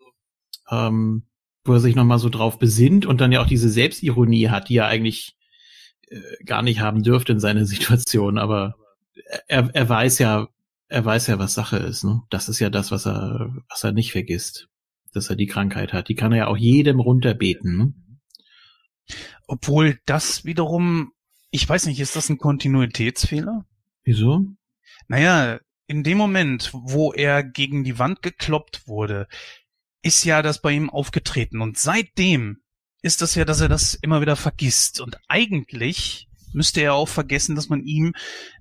Ähm, 0.70 1.24
wo 1.64 1.74
er 1.74 1.80
sich 1.80 1.94
nochmal 1.94 2.18
so 2.18 2.28
drauf 2.28 2.58
besinnt 2.58 3.06
und 3.06 3.20
dann 3.20 3.32
ja 3.32 3.40
auch 3.40 3.46
diese 3.46 3.68
Selbstironie 3.68 4.48
hat, 4.48 4.68
die 4.68 4.76
er 4.76 4.86
eigentlich 4.86 5.36
äh, 6.08 6.20
gar 6.44 6.62
nicht 6.62 6.80
haben 6.80 7.02
dürfte 7.02 7.32
in 7.32 7.40
seiner 7.40 7.64
Situation, 7.66 8.38
aber 8.38 8.74
er, 9.46 9.70
er 9.72 9.88
weiß 9.88 10.18
ja, 10.18 10.48
er 10.92 11.06
weiß 11.06 11.28
ja, 11.28 11.38
was 11.38 11.54
Sache 11.54 11.78
ist. 11.78 12.04
Ne? 12.04 12.20
Das 12.28 12.50
ist 12.50 12.58
ja 12.58 12.68
das, 12.68 12.90
was 12.90 13.06
er, 13.06 13.50
was 13.70 13.82
er 13.82 13.92
nicht 13.92 14.12
vergisst, 14.12 14.68
dass 15.14 15.30
er 15.30 15.36
die 15.36 15.46
Krankheit 15.46 15.94
hat. 15.94 16.10
Die 16.10 16.14
kann 16.14 16.32
er 16.32 16.38
ja 16.38 16.46
auch 16.48 16.56
jedem 16.56 17.00
runterbeten. 17.00 17.76
Ne? 17.78 17.94
Obwohl 19.46 19.98
das 20.04 20.44
wiederum, 20.44 21.12
ich 21.50 21.66
weiß 21.66 21.86
nicht, 21.86 21.98
ist 21.98 22.14
das 22.14 22.28
ein 22.28 22.36
Kontinuitätsfehler? 22.36 23.64
Wieso? 24.04 24.44
Naja, 25.08 25.60
in 25.86 26.02
dem 26.02 26.18
Moment, 26.18 26.70
wo 26.74 27.12
er 27.14 27.42
gegen 27.42 27.84
die 27.84 27.98
Wand 27.98 28.20
gekloppt 28.20 28.86
wurde, 28.86 29.28
ist 30.02 30.24
ja 30.24 30.42
das 30.42 30.60
bei 30.60 30.72
ihm 30.72 30.90
aufgetreten. 30.90 31.62
Und 31.62 31.78
seitdem 31.78 32.58
ist 33.00 33.22
das 33.22 33.34
ja, 33.34 33.46
dass 33.46 33.62
er 33.62 33.70
das 33.70 33.94
immer 33.94 34.20
wieder 34.20 34.36
vergisst. 34.36 35.00
Und 35.00 35.16
eigentlich 35.26 36.28
müsste 36.52 36.82
er 36.82 36.92
auch 36.92 37.08
vergessen, 37.08 37.56
dass 37.56 37.70
man 37.70 37.82
ihm 37.82 38.12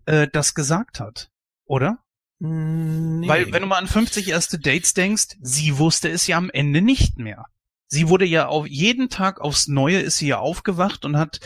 äh, 0.06 0.30
das 0.32 0.56
gesagt 0.56 1.02
hat. 1.02 1.30
Oder? 1.66 2.00
Nee. 2.44 3.28
Weil, 3.28 3.54
wenn 3.54 3.62
du 3.62 3.68
mal 3.68 3.78
an 3.78 3.88
50 3.88 4.28
erste 4.28 4.58
Dates 4.58 4.96
denkst, 4.96 5.38
sie 5.42 5.78
wusste 5.78 6.10
es 6.10 6.26
ja 6.26 6.38
am 6.38 6.50
Ende 6.50 6.82
nicht 6.82 7.20
mehr. 7.20 7.46
Sie 7.86 8.10
wurde 8.10 8.26
ja 8.26 8.48
auf 8.48 8.68
jeden 8.68 9.10
Tag 9.10 9.40
aufs 9.40 9.68
Neue 9.68 10.00
ist 10.00 10.18
sie 10.18 10.30
ja 10.30 10.40
aufgewacht 10.40 11.06
und 11.06 11.18
hat, 11.18 11.40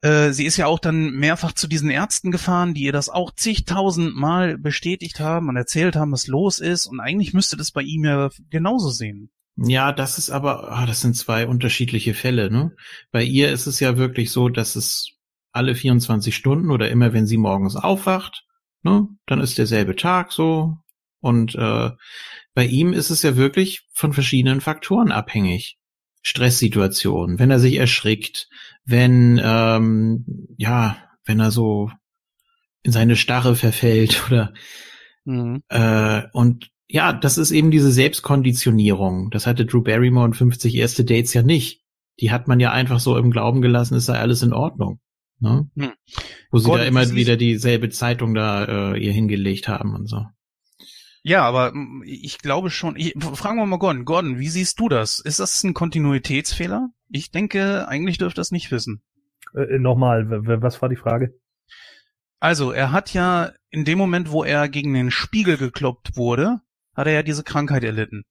äh, 0.00 0.30
sie 0.30 0.46
ist 0.46 0.56
ja 0.56 0.66
auch 0.66 0.78
dann 0.78 1.10
mehrfach 1.10 1.52
zu 1.52 1.66
diesen 1.66 1.90
Ärzten 1.90 2.30
gefahren, 2.30 2.72
die 2.72 2.84
ihr 2.84 2.92
das 2.92 3.10
auch 3.10 3.32
zigtausend 3.34 4.16
Mal 4.16 4.56
bestätigt 4.56 5.20
haben 5.20 5.50
und 5.50 5.56
erzählt 5.56 5.94
haben, 5.94 6.12
was 6.12 6.26
los 6.26 6.58
ist. 6.58 6.86
Und 6.86 7.00
eigentlich 7.00 7.34
müsste 7.34 7.58
das 7.58 7.70
bei 7.70 7.82
ihm 7.82 8.04
ja 8.06 8.30
genauso 8.48 8.88
sehen. 8.88 9.30
Ja, 9.56 9.92
das 9.92 10.16
ist 10.16 10.30
aber, 10.30 10.72
ah, 10.72 10.86
das 10.86 11.02
sind 11.02 11.16
zwei 11.16 11.46
unterschiedliche 11.46 12.14
Fälle, 12.14 12.50
ne? 12.50 12.74
Bei 13.10 13.22
ihr 13.22 13.52
ist 13.52 13.66
es 13.66 13.78
ja 13.78 13.98
wirklich 13.98 14.30
so, 14.30 14.48
dass 14.48 14.74
es 14.74 15.10
alle 15.52 15.74
24 15.74 16.34
Stunden 16.34 16.70
oder 16.70 16.88
immer, 16.88 17.12
wenn 17.12 17.26
sie 17.26 17.36
morgens 17.36 17.76
aufwacht, 17.76 18.46
Ne? 18.82 19.08
Dann 19.26 19.40
ist 19.40 19.58
derselbe 19.58 19.96
Tag 19.96 20.32
so. 20.32 20.76
Und 21.20 21.54
äh, 21.54 21.90
bei 22.54 22.66
ihm 22.66 22.92
ist 22.92 23.10
es 23.10 23.22
ja 23.22 23.36
wirklich 23.36 23.88
von 23.92 24.12
verschiedenen 24.12 24.60
Faktoren 24.60 25.12
abhängig. 25.12 25.78
Stresssituationen, 26.22 27.38
wenn 27.40 27.50
er 27.50 27.58
sich 27.58 27.76
erschrickt, 27.76 28.48
wenn 28.84 29.40
ähm, 29.42 30.24
ja, 30.56 30.96
wenn 31.24 31.40
er 31.40 31.50
so 31.50 31.90
in 32.82 32.92
seine 32.92 33.16
Starre 33.16 33.56
verfällt 33.56 34.22
oder 34.28 34.52
mhm. 35.24 35.62
äh, 35.68 36.22
und 36.32 36.70
ja, 36.88 37.12
das 37.12 37.38
ist 37.38 37.50
eben 37.52 37.70
diese 37.70 37.90
Selbstkonditionierung. 37.90 39.30
Das 39.30 39.46
hatte 39.46 39.64
Drew 39.64 39.82
Barrymore 39.82 40.26
und 40.26 40.36
50 40.36 40.74
erste 40.74 41.04
Dates 41.04 41.32
ja 41.32 41.42
nicht. 41.42 41.82
Die 42.20 42.30
hat 42.30 42.48
man 42.48 42.60
ja 42.60 42.70
einfach 42.70 43.00
so 43.00 43.16
im 43.16 43.30
Glauben 43.30 43.62
gelassen, 43.62 43.96
es 43.96 44.04
sei 44.04 44.18
alles 44.18 44.42
in 44.42 44.52
Ordnung. 44.52 45.00
Ne? 45.42 45.68
Hm. 45.76 45.92
Wo 46.50 46.58
sie 46.58 46.66
Gordon, 46.66 46.82
da 46.82 46.88
immer 46.88 47.14
wieder 47.14 47.36
dieselbe 47.36 47.90
Zeitung 47.90 48.34
da 48.34 48.92
äh, 48.92 48.98
ihr 48.98 49.12
hingelegt 49.12 49.66
haben 49.66 49.94
und 49.94 50.06
so. 50.06 50.24
Ja, 51.24 51.42
aber 51.42 51.72
hm, 51.72 52.04
ich 52.06 52.38
glaube 52.38 52.70
schon, 52.70 52.96
ich, 52.96 53.14
fragen 53.18 53.58
wir 53.58 53.66
mal 53.66 53.78
Gordon. 53.78 54.04
Gordon, 54.04 54.38
wie 54.38 54.48
siehst 54.48 54.78
du 54.78 54.88
das? 54.88 55.18
Ist 55.18 55.40
das 55.40 55.62
ein 55.64 55.74
Kontinuitätsfehler? 55.74 56.90
Ich 57.08 57.32
denke, 57.32 57.88
eigentlich 57.88 58.18
dürfte 58.18 58.40
das 58.40 58.52
nicht 58.52 58.70
wissen. 58.70 59.02
Äh, 59.54 59.78
Nochmal, 59.78 60.26
was 60.28 60.80
war 60.80 60.88
die 60.88 60.96
Frage? 60.96 61.34
Also, 62.38 62.70
er 62.72 62.92
hat 62.92 63.12
ja 63.12 63.52
in 63.70 63.84
dem 63.84 63.98
Moment, 63.98 64.30
wo 64.30 64.44
er 64.44 64.68
gegen 64.68 64.94
den 64.94 65.10
Spiegel 65.10 65.56
gekloppt 65.56 66.16
wurde, 66.16 66.60
hat 66.94 67.06
er 67.06 67.12
ja 67.12 67.22
diese 67.22 67.42
Krankheit 67.42 67.84
erlitten. 67.84 68.24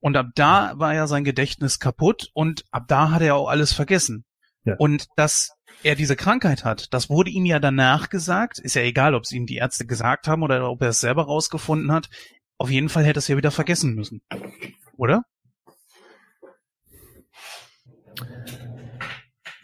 Und 0.00 0.16
ab 0.16 0.28
da 0.34 0.72
war 0.76 0.94
ja 0.94 1.06
sein 1.06 1.24
Gedächtnis 1.24 1.78
kaputt 1.78 2.30
und 2.34 2.64
ab 2.70 2.84
da 2.88 3.10
hat 3.10 3.22
er 3.22 3.36
auch 3.36 3.48
alles 3.48 3.72
vergessen. 3.72 4.24
Ja. 4.64 4.76
Und 4.78 5.06
das 5.16 5.52
er 5.82 5.94
diese 5.94 6.16
Krankheit 6.16 6.64
hat. 6.64 6.92
Das 6.92 7.10
wurde 7.10 7.30
ihm 7.30 7.44
ja 7.44 7.58
danach 7.58 8.08
gesagt. 8.08 8.58
Ist 8.58 8.74
ja 8.74 8.82
egal, 8.82 9.14
ob 9.14 9.24
es 9.24 9.32
ihm 9.32 9.46
die 9.46 9.56
Ärzte 9.56 9.86
gesagt 9.86 10.28
haben 10.28 10.42
oder 10.42 10.70
ob 10.70 10.82
er 10.82 10.90
es 10.90 11.00
selber 11.00 11.24
rausgefunden 11.24 11.92
hat. 11.92 12.08
Auf 12.58 12.70
jeden 12.70 12.88
Fall 12.88 13.04
hätte 13.04 13.18
er 13.18 13.22
es 13.22 13.28
ja 13.28 13.36
wieder 13.36 13.50
vergessen 13.50 13.94
müssen. 13.94 14.22
Oder? 14.96 15.24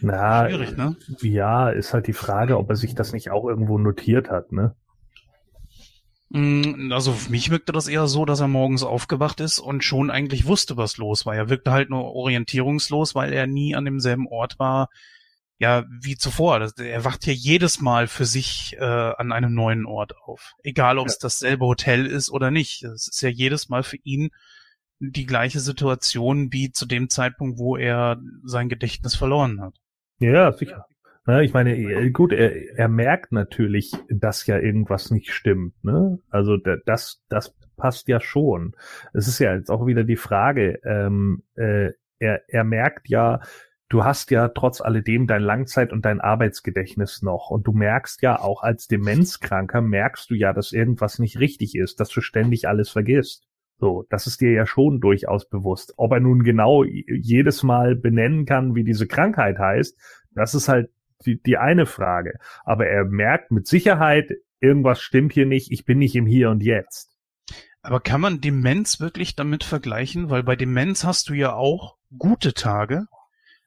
Na, 0.00 0.48
Schwierig, 0.48 0.76
ne? 0.76 0.96
Ja, 1.22 1.70
ist 1.70 1.92
halt 1.92 2.06
die 2.06 2.12
Frage, 2.12 2.58
ob 2.58 2.70
er 2.70 2.76
sich 2.76 2.94
das 2.94 3.12
nicht 3.12 3.30
auch 3.30 3.44
irgendwo 3.44 3.78
notiert 3.78 4.30
hat, 4.30 4.52
ne? 4.52 4.76
Mm, 6.30 6.92
also 6.92 7.12
für 7.12 7.30
mich 7.30 7.50
wirkte 7.50 7.72
das 7.72 7.88
eher 7.88 8.06
so, 8.06 8.24
dass 8.24 8.40
er 8.40 8.48
morgens 8.48 8.82
aufgewacht 8.82 9.40
ist 9.40 9.58
und 9.58 9.82
schon 9.82 10.10
eigentlich 10.10 10.46
wusste, 10.46 10.76
was 10.76 10.98
los 10.98 11.26
war. 11.26 11.34
Er 11.34 11.48
wirkte 11.48 11.72
halt 11.72 11.90
nur 11.90 12.04
orientierungslos, 12.14 13.14
weil 13.14 13.32
er 13.32 13.46
nie 13.46 13.74
an 13.74 13.84
demselben 13.84 14.28
Ort 14.28 14.58
war, 14.58 14.88
ja, 15.59 15.84
wie 15.90 16.16
zuvor. 16.16 16.61
Er 16.78 17.04
wacht 17.04 17.26
ja 17.26 17.32
jedes 17.32 17.80
Mal 17.80 18.06
für 18.06 18.24
sich 18.24 18.76
äh, 18.78 18.84
an 18.84 19.32
einem 19.32 19.54
neuen 19.54 19.86
Ort 19.86 20.16
auf. 20.16 20.54
Egal, 20.62 20.98
ob 20.98 21.09
es 21.09 21.14
ja. 21.14 21.18
dasselbe 21.22 21.66
Hotel 21.66 22.06
ist 22.06 22.30
oder 22.30 22.50
nicht. 22.50 22.84
Es 22.84 23.09
ist 23.09 23.20
ja 23.22 23.28
jedes 23.28 23.68
Mal 23.68 23.82
für 23.82 23.98
ihn 24.04 24.30
die 25.00 25.26
gleiche 25.26 25.61
Situation 25.61 26.52
wie 26.52 26.70
zu 26.72 26.86
dem 26.86 27.09
Zeitpunkt, 27.09 27.59
wo 27.59 27.76
er 27.76 28.20
sein 28.44 28.68
Gedächtnis 28.68 29.14
verloren 29.14 29.61
hat. 29.61 29.74
Ja, 30.18 30.52
sicher. 30.52 30.86
Ne, 31.26 31.44
ich 31.44 31.52
meine, 31.52 31.76
äh, 31.76 32.11
gut, 32.11 32.32
er, 32.32 32.78
er 32.78 32.88
merkt 32.88 33.32
natürlich, 33.32 33.92
dass 34.09 34.46
ja 34.46 34.59
irgendwas 34.59 35.11
nicht 35.11 35.32
stimmt. 35.32 35.74
Ne? 35.84 36.18
Also 36.30 36.56
das, 36.56 37.22
das 37.28 37.54
passt 37.76 38.09
ja 38.09 38.20
schon. 38.20 38.74
Es 39.12 39.28
ist 39.28 39.38
ja 39.38 39.54
jetzt 39.54 39.70
auch 39.70 39.86
wieder 39.86 40.04
die 40.04 40.16
Frage, 40.16 40.80
ähm, 40.84 41.42
äh, 41.54 41.92
er, 42.18 42.42
er 42.48 42.64
merkt 42.64 43.09
ja, 43.09 43.40
du 43.89 44.05
hast 44.05 44.30
ja 44.30 44.49
trotz 44.49 44.80
alledem 44.80 45.26
dein 45.26 45.43
Langzeit- 45.43 45.93
und 45.93 46.05
dein 46.05 46.20
Arbeitsgedächtnis 46.20 47.22
noch. 47.22 47.51
Und 47.51 47.66
du 47.66 47.72
merkst 47.72 48.22
ja 48.22 48.39
auch 48.39 48.62
als 48.62 48.86
Demenzkranker, 48.86 49.80
merkst 49.80 50.30
du 50.30 50.34
ja, 50.34 50.53
dass 50.53 50.72
irgendwas 50.72 51.18
nicht 51.18 51.39
richtig 51.39 51.74
ist, 51.74 52.01
dass 52.01 52.11
du 52.11 52.20
ständig 52.20 52.68
alles 52.68 52.91
vergisst. 52.91 53.47
So, 53.80 54.05
das 54.11 54.26
ist 54.26 54.41
dir 54.41 54.51
ja 54.53 54.66
schon 54.66 55.01
durchaus 55.01 55.49
bewusst. 55.49 55.95
Ob 55.97 56.12
er 56.12 56.20
nun 56.20 56.43
genau 56.43 56.84
jedes 56.84 57.62
Mal 57.62 57.95
benennen 57.95 58.45
kann, 58.45 58.74
wie 58.74 58.84
diese 58.84 59.07
Krankheit 59.07 59.59
heißt, 59.59 59.97
das 60.32 60.55
ist 60.55 60.68
halt 60.68 60.91
die, 61.24 61.41
die 61.41 61.59
eine 61.59 61.86
Frage. 61.86 62.39
Aber 62.64 62.86
er 62.86 63.05
merkt 63.05 63.53
mit 63.53 63.66
Sicherheit, 63.66 64.32
irgendwas 64.61 65.01
stimmt 65.01 65.32
hier 65.32 65.47
nicht, 65.47 65.70
ich 65.70 65.84
bin 65.84 65.99
nicht 65.99 66.16
im 66.16 66.26
Hier 66.26 66.51
und 66.51 66.62
Jetzt. 66.62 67.16
Aber 67.80 68.01
kann 68.01 68.20
man 68.20 68.41
Demenz 68.41 69.01
wirklich 69.01 69.36
damit 69.36 69.62
vergleichen? 69.62 70.28
Weil 70.28 70.43
bei 70.43 70.57
Demenz 70.57 71.05
hast 71.05 71.28
du 71.28 71.34
ja 71.34 71.55
auch 71.55 71.97
gute 72.18 72.55
Tage, 72.55 73.07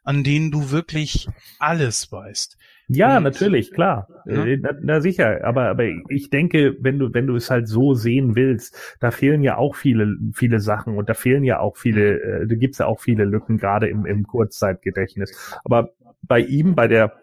an 0.04 0.24
denen 0.24 0.52
du 0.52 0.72
wirklich 0.72 1.28
alles 1.60 2.12
weißt. 2.12 2.58
Ja, 2.88 3.18
und, 3.18 3.24
natürlich, 3.24 3.72
klar. 3.72 4.08
Ja? 4.26 4.46
Äh, 4.46 4.58
na, 4.58 4.72
na, 4.82 5.02
sicher, 5.02 5.46
aber 5.46 5.70
aber 5.70 5.86
ich 6.10 6.30
denke, 6.30 6.76
wenn 6.82 7.00
du 7.00 7.14
wenn 7.14 7.28
du 7.28 7.36
es 7.36 7.50
halt 7.50 7.68
so 7.68 7.94
sehen 7.94 8.36
willst, 8.36 8.98
da 9.00 9.12
fehlen 9.12 9.44
ja 9.44 9.58
auch 9.58 9.76
viele 9.76 10.18
viele 10.34 10.60
Sachen 10.60 10.98
und 10.98 11.08
da 11.08 11.14
fehlen 11.14 11.44
ja 11.44 11.60
auch 11.60 11.78
viele, 11.78 12.22
äh, 12.22 12.48
da 12.48 12.56
gibt's 12.56 12.80
ja 12.80 12.88
auch 12.88 13.00
viele 13.00 13.24
Lücken 13.24 13.58
gerade 13.58 13.88
im 13.88 14.06
im 14.06 14.28
Kurzzeitgedächtnis. 14.28 15.60
Aber 15.64 15.92
bei 16.24 16.40
ihm, 16.40 16.76
bei 16.76 16.88
der 16.88 17.14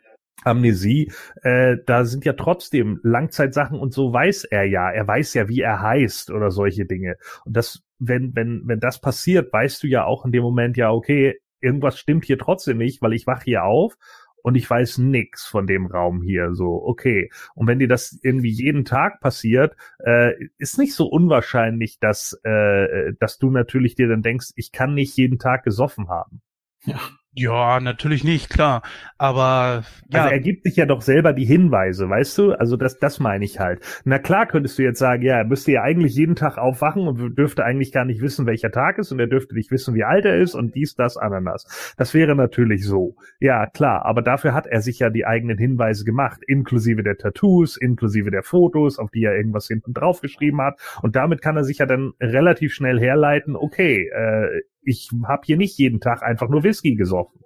Amnesie, 0.44 1.12
äh, 1.42 1.76
da 1.84 2.04
sind 2.04 2.24
ja 2.24 2.32
trotzdem 2.32 3.00
Langzeitsachen 3.02 3.78
und 3.78 3.92
so 3.92 4.12
weiß 4.12 4.44
er 4.44 4.64
ja. 4.64 4.90
Er 4.90 5.06
weiß 5.06 5.34
ja, 5.34 5.48
wie 5.48 5.60
er 5.60 5.82
heißt 5.82 6.30
oder 6.30 6.50
solche 6.50 6.86
Dinge. 6.86 7.16
Und 7.44 7.56
das, 7.56 7.82
wenn, 7.98 8.34
wenn, 8.34 8.62
wenn 8.64 8.80
das 8.80 9.00
passiert, 9.00 9.52
weißt 9.52 9.82
du 9.82 9.86
ja 9.88 10.04
auch 10.04 10.24
in 10.24 10.32
dem 10.32 10.42
Moment 10.42 10.76
ja, 10.76 10.90
okay, 10.92 11.40
irgendwas 11.60 11.98
stimmt 11.98 12.24
hier 12.24 12.38
trotzdem 12.38 12.78
nicht, 12.78 13.02
weil 13.02 13.12
ich 13.12 13.26
wach 13.26 13.42
hier 13.42 13.64
auf 13.64 13.96
und 14.42 14.54
ich 14.54 14.68
weiß 14.68 14.98
nix 14.98 15.46
von 15.46 15.66
dem 15.66 15.86
Raum 15.86 16.22
hier. 16.22 16.54
So, 16.54 16.82
okay. 16.84 17.30
Und 17.54 17.66
wenn 17.66 17.78
dir 17.78 17.88
das 17.88 18.18
irgendwie 18.22 18.50
jeden 18.50 18.84
Tag 18.84 19.20
passiert, 19.20 19.76
äh, 19.98 20.32
ist 20.58 20.78
nicht 20.78 20.94
so 20.94 21.06
unwahrscheinlich, 21.06 21.98
dass, 21.98 22.38
äh, 22.44 23.12
dass 23.20 23.38
du 23.38 23.50
natürlich 23.50 23.94
dir 23.94 24.08
dann 24.08 24.22
denkst, 24.22 24.52
ich 24.56 24.72
kann 24.72 24.94
nicht 24.94 25.16
jeden 25.16 25.38
Tag 25.38 25.64
gesoffen 25.64 26.08
haben. 26.08 26.40
Ja. 26.84 27.00
Ja, 27.38 27.78
natürlich 27.78 28.24
nicht, 28.24 28.50
klar. 28.50 28.82
Aber 29.16 29.84
ja. 30.12 30.22
Also 30.22 30.32
er 30.32 30.40
gibt 30.40 30.64
sich 30.64 30.76
ja 30.76 30.86
doch 30.86 31.02
selber 31.02 31.32
die 31.32 31.44
Hinweise, 31.44 32.08
weißt 32.08 32.36
du? 32.38 32.52
Also 32.52 32.76
das, 32.76 32.98
das 32.98 33.20
meine 33.20 33.44
ich 33.44 33.60
halt. 33.60 33.80
Na 34.04 34.18
klar 34.18 34.46
könntest 34.46 34.78
du 34.78 34.82
jetzt 34.82 34.98
sagen, 34.98 35.22
ja, 35.22 35.36
er 35.36 35.44
müsste 35.44 35.72
ja 35.72 35.82
eigentlich 35.82 36.14
jeden 36.14 36.34
Tag 36.34 36.58
aufwachen 36.58 37.06
und 37.06 37.36
dürfte 37.36 37.64
eigentlich 37.64 37.92
gar 37.92 38.04
nicht 38.04 38.20
wissen, 38.20 38.46
welcher 38.46 38.72
Tag 38.72 38.98
ist 38.98 39.12
und 39.12 39.20
er 39.20 39.28
dürfte 39.28 39.54
nicht 39.54 39.70
wissen, 39.70 39.94
wie 39.94 40.04
alt 40.04 40.24
er 40.24 40.36
ist 40.36 40.54
und 40.54 40.74
dies, 40.74 40.96
das, 40.96 41.16
Ananas. 41.16 41.94
Das 41.96 42.12
wäre 42.12 42.34
natürlich 42.34 42.84
so. 42.84 43.14
Ja, 43.38 43.66
klar. 43.66 44.04
Aber 44.04 44.22
dafür 44.22 44.52
hat 44.52 44.66
er 44.66 44.80
sich 44.80 44.98
ja 44.98 45.10
die 45.10 45.26
eigenen 45.26 45.58
Hinweise 45.58 46.04
gemacht, 46.04 46.40
inklusive 46.46 47.04
der 47.04 47.18
Tattoos, 47.18 47.76
inklusive 47.76 48.32
der 48.32 48.42
Fotos, 48.42 48.98
auf 48.98 49.10
die 49.10 49.22
er 49.22 49.36
irgendwas 49.36 49.68
hinten 49.68 49.94
drauf 49.94 50.20
geschrieben 50.20 50.60
hat. 50.60 50.80
Und 51.02 51.14
damit 51.14 51.40
kann 51.40 51.56
er 51.56 51.64
sich 51.64 51.78
ja 51.78 51.86
dann 51.86 52.12
relativ 52.20 52.74
schnell 52.74 52.98
herleiten, 52.98 53.54
okay, 53.54 54.08
äh, 54.08 54.62
ich 54.88 55.10
habe 55.26 55.42
hier 55.44 55.56
nicht 55.56 55.78
jeden 55.78 56.00
Tag 56.00 56.22
einfach 56.22 56.48
nur 56.48 56.64
Whisky 56.64 56.94
gesoffen. 56.96 57.40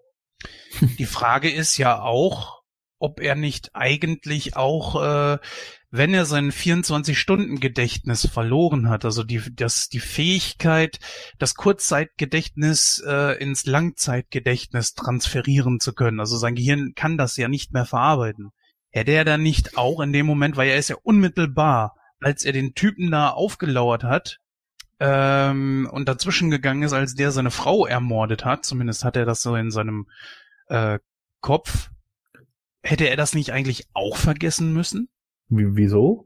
Die 0.99 1.07
Frage 1.07 1.51
ist 1.51 1.77
ja 1.77 2.01
auch, 2.01 2.63
ob 2.99 3.21
er 3.21 3.35
nicht 3.35 3.71
eigentlich 3.75 4.57
auch, 4.57 5.03
äh, 5.03 5.39
wenn 5.91 6.15
er 6.15 6.25
sein 6.25 6.53
24-Stunden-Gedächtnis 6.53 8.29
verloren 8.33 8.89
hat, 8.89 9.05
also 9.05 9.25
die, 9.25 9.43
das, 9.55 9.89
die 9.89 10.01
Fähigkeit, 10.01 11.01
das 11.39 11.55
Kurzzeitgedächtnis 11.55 13.03
äh, 13.07 13.37
ins 13.43 13.67
Langzeitgedächtnis 13.67 14.95
transferieren 14.95 15.81
zu 15.81 15.93
können. 15.93 16.21
Also 16.21 16.37
sein 16.37 16.55
Gehirn 16.55 16.93
kann 16.95 17.19
das 17.19 17.37
ja 17.37 17.49
nicht 17.49 17.73
mehr 17.73 17.87
verarbeiten. 17.87 18.51
Hätte 18.91 19.13
er 19.13 19.25
dann 19.25 19.43
nicht 19.43 19.77
auch 19.77 20.01
in 20.01 20.13
dem 20.13 20.27
Moment, 20.27 20.57
weil 20.57 20.69
er 20.69 20.79
ist 20.79 20.89
ja 20.89 20.97
unmittelbar, 21.03 21.97
als 22.21 22.45
er 22.45 22.53
den 22.53 22.75
Typen 22.75 23.11
da 23.11 23.31
aufgelauert 23.31 24.05
hat, 24.05 24.39
ähm, 25.05 25.89
und 25.91 26.09
dazwischen 26.09 26.49
gegangen 26.51 26.85
ist, 26.85 26.93
als 26.93 27.15
der 27.17 27.33
seine 27.33 27.51
Frau 27.51 27.87
ermordet 27.87 28.45
hat, 28.45 28.65
zumindest 28.65 29.05
hat 29.05 29.17
er 29.17 29.25
das 29.25 29.43
so 29.43 29.57
in 29.57 29.73
seinem 29.73 30.07
äh, 30.69 31.01
Kopf, 31.41 31.91
hätte 32.83 33.09
er 33.09 33.17
das 33.17 33.35
nicht 33.35 33.51
eigentlich 33.51 33.89
auch 33.95 34.17
vergessen 34.17 34.73
müssen? 34.73 35.09
Wie, 35.49 35.67
wieso? 35.75 36.25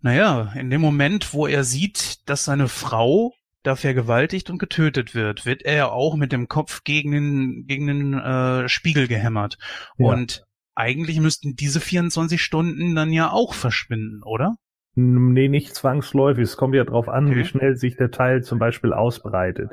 Naja, 0.00 0.52
in 0.56 0.70
dem 0.70 0.80
Moment, 0.80 1.34
wo 1.34 1.46
er 1.46 1.62
sieht, 1.62 2.26
dass 2.26 2.46
seine 2.46 2.68
Frau 2.68 3.34
da 3.62 3.76
vergewaltigt 3.76 4.48
und 4.48 4.58
getötet 4.58 5.14
wird, 5.14 5.44
wird 5.44 5.60
er 5.60 5.74
ja 5.74 5.88
auch 5.90 6.16
mit 6.16 6.32
dem 6.32 6.48
Kopf 6.48 6.84
gegen 6.84 7.12
den, 7.12 7.64
gegen 7.66 7.86
den 7.86 8.14
äh, 8.14 8.66
Spiegel 8.70 9.08
gehämmert. 9.08 9.58
Ja. 9.98 10.06
Und 10.06 10.42
eigentlich 10.74 11.20
müssten 11.20 11.54
diese 11.54 11.80
24 11.80 12.42
Stunden 12.42 12.94
dann 12.94 13.12
ja 13.12 13.30
auch 13.30 13.52
verschwinden, 13.52 14.22
oder? 14.22 14.56
Nee, 14.94 15.48
nicht 15.48 15.74
zwangsläufig. 15.74 16.44
Es 16.44 16.56
kommt 16.56 16.74
ja 16.74 16.84
drauf 16.84 17.08
an, 17.08 17.28
okay. 17.28 17.36
wie 17.36 17.44
schnell 17.44 17.76
sich 17.76 17.96
der 17.96 18.10
Teil 18.10 18.42
zum 18.42 18.58
Beispiel 18.58 18.92
ausbreitet. 18.92 19.72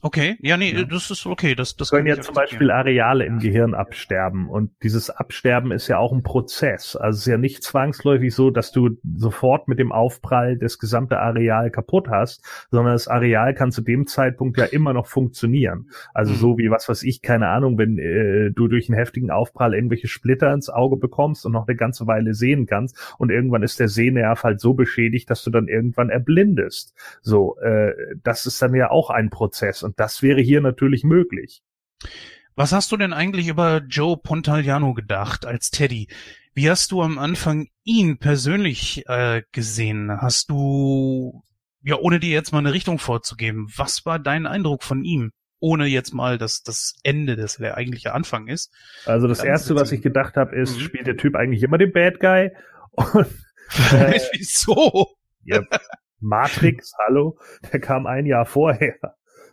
Okay, 0.00 0.36
ja, 0.40 0.56
nee, 0.56 0.72
ja. 0.72 0.84
das 0.84 1.10
ist 1.10 1.26
okay. 1.26 1.56
Das, 1.56 1.76
das 1.76 1.90
können 1.90 2.06
ja 2.06 2.20
zum 2.20 2.34
Beispiel 2.34 2.70
Areale 2.70 3.24
im 3.24 3.40
Gehirn 3.40 3.74
absterben 3.74 4.48
und 4.48 4.70
dieses 4.84 5.10
Absterben 5.10 5.72
ist 5.72 5.88
ja 5.88 5.98
auch 5.98 6.12
ein 6.12 6.22
Prozess. 6.22 6.94
Also 6.94 7.16
es 7.16 7.26
ist 7.26 7.30
ja 7.30 7.36
nicht 7.36 7.64
zwangsläufig 7.64 8.32
so, 8.32 8.50
dass 8.50 8.70
du 8.70 8.90
sofort 9.16 9.66
mit 9.66 9.80
dem 9.80 9.90
Aufprall 9.90 10.56
das 10.56 10.78
gesamte 10.78 11.18
Areal 11.18 11.72
kaputt 11.72 12.08
hast, 12.08 12.44
sondern 12.70 12.94
das 12.94 13.08
Areal 13.08 13.54
kann 13.54 13.72
zu 13.72 13.82
dem 13.82 14.06
Zeitpunkt 14.06 14.56
ja 14.56 14.66
immer 14.66 14.92
noch 14.92 15.08
funktionieren. 15.08 15.90
Also 16.14 16.32
mhm. 16.32 16.36
so 16.36 16.58
wie 16.58 16.70
was 16.70 16.88
weiß 16.88 17.02
ich, 17.02 17.20
keine 17.20 17.48
Ahnung, 17.48 17.76
wenn 17.76 17.98
äh, 17.98 18.52
du 18.52 18.68
durch 18.68 18.88
einen 18.88 18.98
heftigen 18.98 19.32
Aufprall 19.32 19.74
irgendwelche 19.74 20.06
Splitter 20.06 20.52
ins 20.52 20.70
Auge 20.70 20.96
bekommst 20.96 21.44
und 21.44 21.50
noch 21.50 21.66
eine 21.66 21.76
ganze 21.76 22.06
Weile 22.06 22.34
sehen 22.34 22.66
kannst 22.66 23.16
und 23.18 23.32
irgendwann 23.32 23.64
ist 23.64 23.80
der 23.80 23.88
Sehnerv 23.88 24.44
halt 24.44 24.60
so 24.60 24.74
beschädigt, 24.74 25.28
dass 25.28 25.42
du 25.42 25.50
dann 25.50 25.66
irgendwann 25.66 26.08
erblindest. 26.08 26.94
So, 27.20 27.58
äh, 27.58 27.94
das 28.22 28.46
ist 28.46 28.62
dann 28.62 28.74
ja 28.76 28.92
auch 28.92 29.10
ein 29.10 29.30
Prozess 29.30 29.87
und 29.88 29.98
das 29.98 30.22
wäre 30.22 30.42
hier 30.42 30.60
natürlich 30.60 31.02
möglich. 31.02 31.62
Was 32.56 32.72
hast 32.72 32.92
du 32.92 32.98
denn 32.98 33.14
eigentlich 33.14 33.48
über 33.48 33.78
Joe 33.88 34.18
Pontagliano 34.18 34.92
gedacht 34.92 35.46
als 35.46 35.70
Teddy? 35.70 36.08
Wie 36.52 36.68
hast 36.68 36.92
du 36.92 37.00
am 37.00 37.18
Anfang 37.18 37.68
ihn 37.84 38.18
persönlich 38.18 39.08
äh, 39.08 39.44
gesehen? 39.50 40.10
Hast 40.20 40.50
du, 40.50 41.42
ja, 41.82 41.96
ohne 41.96 42.20
dir 42.20 42.28
jetzt 42.28 42.52
mal 42.52 42.58
eine 42.58 42.74
Richtung 42.74 42.98
vorzugeben, 42.98 43.66
was 43.78 44.04
war 44.04 44.18
dein 44.18 44.46
Eindruck 44.46 44.82
von 44.82 45.04
ihm? 45.04 45.32
Ohne 45.58 45.86
jetzt 45.86 46.12
mal, 46.12 46.36
dass 46.36 46.62
das 46.62 46.92
Ende, 47.02 47.36
das 47.36 47.56
der 47.56 47.78
eigentliche 47.78 48.12
Anfang 48.12 48.46
ist. 48.46 48.70
Also 49.06 49.26
das 49.26 49.42
erste, 49.42 49.74
was 49.74 49.90
ich 49.90 50.02
gedacht 50.02 50.36
habe, 50.36 50.54
ist, 50.54 50.76
mhm. 50.76 50.80
spielt 50.80 51.06
der 51.06 51.16
Typ 51.16 51.34
eigentlich 51.34 51.62
immer 51.62 51.78
den 51.78 51.92
Bad 51.92 52.20
Guy? 52.20 52.50
Und, 52.92 53.26
äh, 53.92 54.20
Wieso? 54.34 55.16
Ja, 55.44 55.62
Matrix, 56.20 56.92
hallo, 57.06 57.38
der 57.72 57.80
kam 57.80 58.06
ein 58.06 58.26
Jahr 58.26 58.44
vorher. 58.44 58.96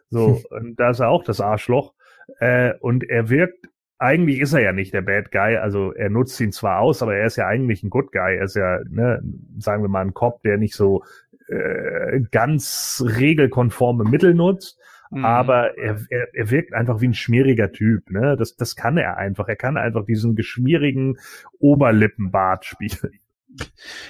So, 0.10 0.41
und 0.49 0.80
da 0.80 0.91
ist 0.91 0.99
er 0.99 1.10
auch 1.10 1.24
das 1.24 1.41
Arschloch. 1.41 1.93
Äh, 2.39 2.74
und 2.80 3.03
er 3.03 3.30
wirkt, 3.30 3.68
eigentlich 3.97 4.39
ist 4.39 4.53
er 4.53 4.62
ja 4.62 4.74
nicht 4.74 4.93
der 4.93 5.01
Bad 5.01 5.32
Guy, 5.32 5.58
also 5.58 5.93
er 5.93 6.10
nutzt 6.10 6.39
ihn 6.41 6.51
zwar 6.51 6.80
aus, 6.80 7.01
aber 7.01 7.16
er 7.16 7.28
ist 7.28 7.38
ja 7.38 7.47
eigentlich 7.47 7.84
ein 7.84 7.89
Good 7.89 8.12
Guy. 8.12 8.38
Er 8.38 8.43
ist 8.43 8.56
ja, 8.56 8.80
ne, 8.89 9.22
sagen 9.58 9.84
wir 9.84 9.89
mal, 9.89 10.01
ein 10.01 10.14
Cop, 10.14 10.41
der 10.43 10.58
nicht 10.58 10.76
so 10.76 11.03
äh, 11.47 12.22
ganz 12.32 13.03
regelkonforme 13.06 14.03
Mittel 14.03 14.34
nutzt. 14.34 14.80
Mhm. 15.12 15.24
Aber 15.24 15.78
er, 15.78 16.01
er, 16.10 16.28
er 16.34 16.51
wirkt 16.51 16.74
einfach 16.74 16.99
wie 16.99 17.08
ein 17.08 17.14
schmieriger 17.14 17.72
Typ, 17.72 18.10
ne? 18.10 18.36
Das, 18.38 18.56
das 18.56 18.76
kann 18.76 18.97
er 18.97 19.18
einfach. 19.18 19.47
Er 19.47 19.56
kann 19.56 19.78
einfach 19.78 20.06
diesen 20.06 20.36
geschmierigen 20.36 21.20
Oberlippenbart 21.60 22.66
spielen. 22.66 23.20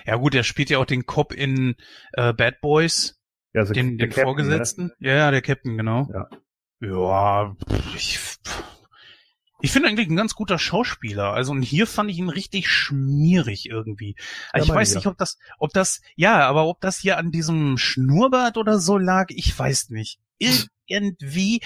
Ja 0.06 0.16
gut, 0.16 0.34
er 0.34 0.44
spielt 0.44 0.70
ja 0.70 0.80
auch 0.80 0.86
den 0.86 1.06
Cop 1.06 1.34
in 1.34 1.76
äh, 2.14 2.34
Bad 2.34 2.62
Boys. 2.62 3.20
Ja, 3.56 3.62
also 3.62 3.74
den, 3.74 3.98
den 3.98 4.10
Captain, 4.10 4.24
Vorgesetzten? 4.26 4.88
Ne? 5.00 5.08
Ja, 5.08 5.16
ja, 5.16 5.32
der 5.32 5.42
Captain, 5.42 5.78
genau. 5.78 6.10
Ja. 6.14 6.28
Ja, 6.82 7.56
ich, 7.96 8.20
Ich 9.62 9.72
finde 9.72 9.88
eigentlich 9.88 10.10
ein 10.10 10.18
ganz 10.18 10.36
guter 10.36 10.60
Schauspieler. 10.60 11.32
Also 11.32 11.54
und 11.54 11.62
hier 11.62 11.88
fand 11.88 12.12
ich 12.12 12.18
ihn 12.18 12.28
richtig 12.28 12.70
schmierig 12.70 13.70
irgendwie. 13.70 14.18
Also 14.52 14.68
ja, 14.68 14.74
ich 14.74 14.78
weiß 14.78 14.90
ja. 14.92 14.98
nicht, 14.98 15.08
ob 15.08 15.18
das, 15.18 15.38
ob 15.58 15.72
das, 15.72 16.02
ja, 16.18 16.46
aber 16.46 16.68
ob 16.68 16.82
das 16.82 16.98
hier 16.98 17.18
an 17.18 17.32
diesem 17.32 17.78
Schnurrbart 17.78 18.58
oder 18.58 18.78
so 18.78 18.98
lag, 18.98 19.28
ich 19.30 19.58
weiß 19.58 19.90
nicht. 19.90 20.20
Irgendwie 20.86 21.62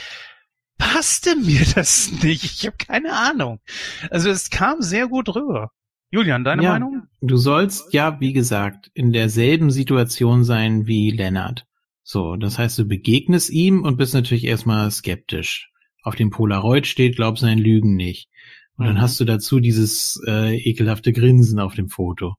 passte 0.78 1.36
mir 1.38 1.66
das 1.76 2.12
nicht. 2.22 2.44
Ich 2.44 2.68
habe 2.68 2.78
keine 2.78 3.14
Ahnung. 3.14 3.62
Also 4.12 4.30
es 4.30 4.52
kam 4.52 4.84
sehr 4.84 5.08
gut 5.08 5.34
rüber. 5.36 5.72
Julian, 6.12 6.44
deine 6.44 6.64
ja, 6.64 6.74
Meinung? 6.74 7.08
Du 7.22 7.38
sollst 7.38 7.96
ja, 7.96 8.20
wie 8.20 8.34
gesagt, 8.34 8.92
in 8.94 9.12
derselben 9.12 9.72
Situation 9.72 10.44
sein 10.44 10.86
wie 10.86 11.10
Lennart. 11.10 11.66
So, 12.12 12.36
das 12.38 12.58
heißt, 12.58 12.80
du 12.80 12.86
begegnest 12.86 13.52
ihm 13.52 13.84
und 13.84 13.98
bist 13.98 14.16
natürlich 14.16 14.46
erstmal 14.46 14.90
skeptisch. 14.90 15.70
Auf 16.02 16.16
dem 16.16 16.32
Polaroid 16.32 16.88
steht, 16.88 17.18
glaub 17.18 17.38
sein 17.38 17.60
Lügen 17.60 17.96
nicht. 17.96 18.30
Und 18.78 18.86
mhm. 18.86 18.88
dann 18.88 19.02
hast 19.02 19.20
du 19.20 19.26
dazu 19.26 19.60
dieses 19.60 20.20
äh, 20.26 20.58
ekelhafte 20.58 21.14
Grinsen 21.14 21.60
auf 21.60 21.76
dem 21.76 21.90
Foto. 21.90 22.34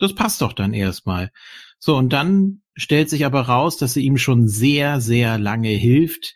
Das 0.00 0.16
passt 0.16 0.42
doch 0.42 0.52
dann 0.52 0.74
erstmal. 0.74 1.30
So, 1.78 1.96
und 1.96 2.12
dann 2.12 2.62
stellt 2.74 3.08
sich 3.08 3.24
aber 3.24 3.42
raus, 3.42 3.76
dass 3.76 3.96
er 3.96 4.02
ihm 4.02 4.18
schon 4.18 4.48
sehr, 4.48 5.00
sehr 5.00 5.38
lange 5.38 5.68
hilft, 5.68 6.34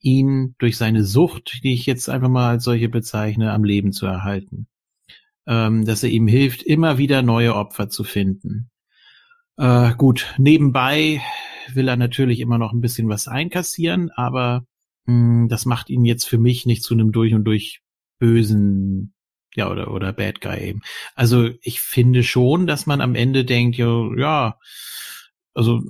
ihn 0.00 0.54
durch 0.56 0.78
seine 0.78 1.04
Sucht, 1.04 1.60
die 1.64 1.74
ich 1.74 1.84
jetzt 1.84 2.08
einfach 2.08 2.30
mal 2.30 2.48
als 2.48 2.64
solche 2.64 2.88
bezeichne, 2.88 3.52
am 3.52 3.62
Leben 3.62 3.92
zu 3.92 4.06
erhalten 4.06 4.68
ähm, 5.46 5.84
dass 5.84 6.02
er 6.02 6.10
ihm 6.10 6.26
hilft, 6.26 6.62
immer 6.62 6.98
wieder 6.98 7.22
neue 7.22 7.54
Opfer 7.54 7.88
zu 7.88 8.04
finden. 8.04 8.70
Äh, 9.56 9.94
gut, 9.96 10.34
nebenbei 10.38 11.22
will 11.74 11.88
er 11.88 11.96
natürlich 11.96 12.40
immer 12.40 12.58
noch 12.58 12.72
ein 12.72 12.80
bisschen 12.80 13.08
was 13.08 13.28
einkassieren, 13.28 14.10
aber 14.10 14.66
mh, 15.06 15.14
hm, 15.14 15.48
das 15.48 15.66
macht 15.66 15.90
ihn 15.90 16.04
jetzt 16.04 16.24
für 16.24 16.38
mich 16.38 16.66
nicht 16.66 16.82
zu 16.82 16.94
einem 16.94 17.12
durch 17.12 17.34
und 17.34 17.44
durch 17.44 17.80
bösen 18.18 19.12
ja, 19.54 19.70
oder, 19.70 19.90
oder 19.90 20.12
Bad 20.12 20.40
Guy 20.42 20.60
eben. 20.60 20.82
Also 21.14 21.48
ich 21.62 21.80
finde 21.80 22.22
schon, 22.22 22.66
dass 22.66 22.86
man 22.86 23.00
am 23.00 23.14
Ende 23.14 23.44
denkt, 23.44 23.76
ja, 23.76 24.10
ja, 24.16 24.58
also 25.54 25.82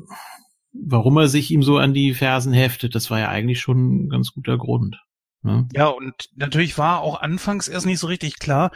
warum 0.72 1.16
er 1.16 1.28
sich 1.28 1.50
ihm 1.50 1.64
so 1.64 1.78
an 1.78 1.92
die 1.92 2.14
Fersen 2.14 2.52
heftet, 2.52 2.94
das 2.94 3.10
war 3.10 3.18
ja 3.18 3.28
eigentlich 3.28 3.60
schon 3.60 4.06
ein 4.06 4.08
ganz 4.08 4.32
guter 4.32 4.56
Grund. 4.56 5.02
Ne? 5.42 5.68
Ja, 5.74 5.88
und 5.88 6.14
natürlich 6.36 6.78
war 6.78 7.00
auch 7.00 7.20
anfangs 7.20 7.66
erst 7.66 7.86
nicht 7.86 7.98
so 7.98 8.06
richtig 8.06 8.38
klar, 8.38 8.70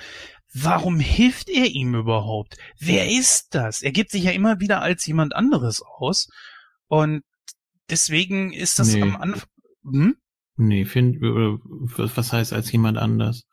Warum 0.52 0.98
hilft 0.98 1.48
er 1.48 1.66
ihm 1.66 1.94
überhaupt? 1.94 2.56
Wer 2.76 3.08
ist 3.08 3.54
das? 3.54 3.82
Er 3.82 3.92
gibt 3.92 4.10
sich 4.10 4.24
ja 4.24 4.32
immer 4.32 4.58
wieder 4.58 4.82
als 4.82 5.06
jemand 5.06 5.34
anderes 5.34 5.80
aus. 5.80 6.28
Und 6.90 7.22
deswegen 7.88 8.52
ist 8.52 8.80
das 8.80 8.94
nee. 8.94 9.02
am 9.02 9.16
Anfang. 9.16 9.48
Hm? 9.84 10.16
Nee, 10.56 10.84
find, 10.84 11.18
was 11.22 12.32
heißt 12.32 12.52
als 12.52 12.70
jemand 12.72 12.98
anders? 12.98 13.46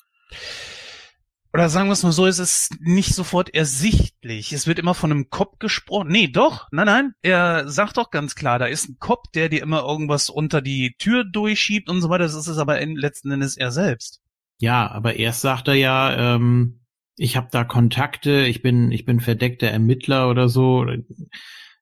Oder 1.54 1.70
sagen 1.70 1.88
wir 1.88 1.94
es 1.94 2.04
mal 2.04 2.12
so, 2.12 2.26
es 2.26 2.40
ist 2.40 2.82
nicht 2.82 3.14
sofort 3.14 3.54
ersichtlich. 3.54 4.54
Es 4.54 4.66
wird 4.66 4.80
immer 4.80 4.96
von 4.96 5.12
einem 5.12 5.30
Kopf 5.30 5.60
gesprochen. 5.60 6.10
Nee, 6.10 6.28
doch. 6.28 6.68
Nein, 6.72 6.88
nein. 6.88 7.14
Er 7.22 7.70
sagt 7.70 7.98
doch 7.98 8.10
ganz 8.10 8.34
klar, 8.34 8.58
da 8.58 8.66
ist 8.66 8.90
ein 8.90 8.98
Kopf, 9.00 9.26
der 9.36 9.50
dir 9.50 9.62
immer 9.62 9.84
irgendwas 9.84 10.30
unter 10.30 10.62
die 10.62 10.96
Tür 10.98 11.24
durchschiebt 11.24 11.90
und 11.90 12.02
so 12.02 12.10
weiter. 12.10 12.24
Das 12.24 12.34
ist 12.34 12.48
es 12.48 12.58
aber 12.58 12.84
letzten 12.84 13.32
Endes 13.32 13.56
er 13.56 13.72
selbst. 13.72 14.22
Ja, 14.58 14.90
aber 14.90 15.16
erst 15.16 15.42
sagt 15.42 15.68
er 15.68 15.76
ja, 15.76 16.36
ähm, 16.36 16.82
ich 17.16 17.38
habe 17.38 17.50
da 17.52 17.64
Kontakte, 17.64 18.46
ich 18.48 18.64
bin, 18.64 18.92
ich 18.92 19.06
bin 19.06 19.20
verdeckter 19.20 19.68
Ermittler 19.68 20.30
oder 20.30 20.50
so. 20.50 20.86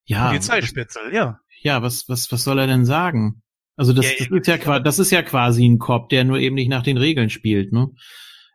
Ja. 0.03 0.27
Polizeispitzel, 0.27 1.13
ja. 1.13 1.39
Ja, 1.65 1.81
was, 1.81 2.07
was, 2.07 2.31
was 2.31 2.43
soll 2.43 2.59
er 2.59 2.67
denn 2.67 2.85
sagen? 2.85 3.41
Also 3.75 3.91
das, 3.91 4.05
ja, 4.05 4.11
das 4.19 4.27
ist 4.29 4.47
ja, 4.47 4.55
ja, 4.57 4.79
das 4.79 4.99
ist 4.99 5.11
ja 5.11 5.23
quasi 5.23 5.67
ein 5.67 5.79
Cop, 5.79 6.09
der 6.09 6.23
nur 6.23 6.37
eben 6.37 6.53
nicht 6.53 6.69
nach 6.69 6.83
den 6.83 6.97
Regeln 6.97 7.31
spielt, 7.31 7.73
ne? 7.73 7.87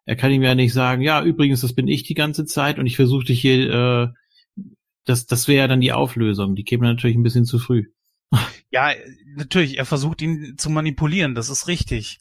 Er 0.07 0.15
kann 0.15 0.31
ihm 0.31 0.43
ja 0.43 0.55
nicht 0.55 0.73
sagen, 0.73 1.03
ja, 1.03 1.21
übrigens, 1.23 1.61
das 1.61 1.75
bin 1.75 1.89
ich 1.89 2.05
die 2.05 2.15
ganze 2.15 2.45
Zeit 2.45 2.79
und 2.79 2.87
ich 2.87 2.95
versuche 2.95 3.25
dich 3.25 3.41
hier, 3.41 3.69
äh, 3.69 4.63
das, 5.05 5.27
das 5.27 5.49
wäre 5.49 5.59
ja 5.59 5.69
dann 5.69 5.81
die 5.81 5.93
Auflösung. 5.93 6.55
Die 6.55 6.63
käme 6.63 6.87
natürlich 6.87 7.17
ein 7.17 7.25
bisschen 7.25 7.45
zu 7.45 7.59
früh. 7.59 7.87
Ja, 8.73 8.93
natürlich, 9.35 9.79
er 9.79 9.85
versucht 9.85 10.23
ihn 10.23 10.55
zu 10.57 10.71
manipulieren, 10.71 11.35
das 11.35 11.51
ist 11.51 11.67
richtig. 11.67 12.21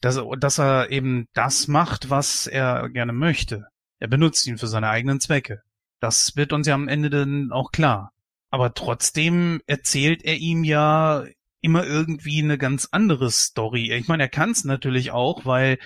Dass, 0.00 0.20
dass 0.38 0.60
er 0.60 0.92
eben 0.92 1.26
das 1.34 1.66
macht, 1.66 2.08
was 2.08 2.46
er 2.46 2.88
gerne 2.90 3.12
möchte. 3.12 3.66
Er 3.98 4.06
benutzt 4.06 4.46
ihn 4.46 4.58
für 4.58 4.68
seine 4.68 4.90
eigenen 4.90 5.18
Zwecke. 5.18 5.62
Das 5.98 6.36
wird 6.36 6.52
uns 6.52 6.68
ja 6.68 6.74
am 6.74 6.86
Ende 6.86 7.10
dann 7.10 7.50
auch 7.50 7.72
klar. 7.72 8.12
Aber 8.50 8.74
trotzdem 8.74 9.60
erzählt 9.66 10.24
er 10.24 10.36
ihm 10.36 10.64
ja 10.64 11.24
immer 11.60 11.84
irgendwie 11.84 12.42
eine 12.42 12.56
ganz 12.56 12.88
andere 12.92 13.30
Story. 13.30 13.92
Ich 13.92 14.08
meine, 14.08 14.24
er 14.24 14.28
kann 14.28 14.50
es 14.50 14.64
natürlich 14.64 15.10
auch, 15.10 15.44
weil 15.44 15.78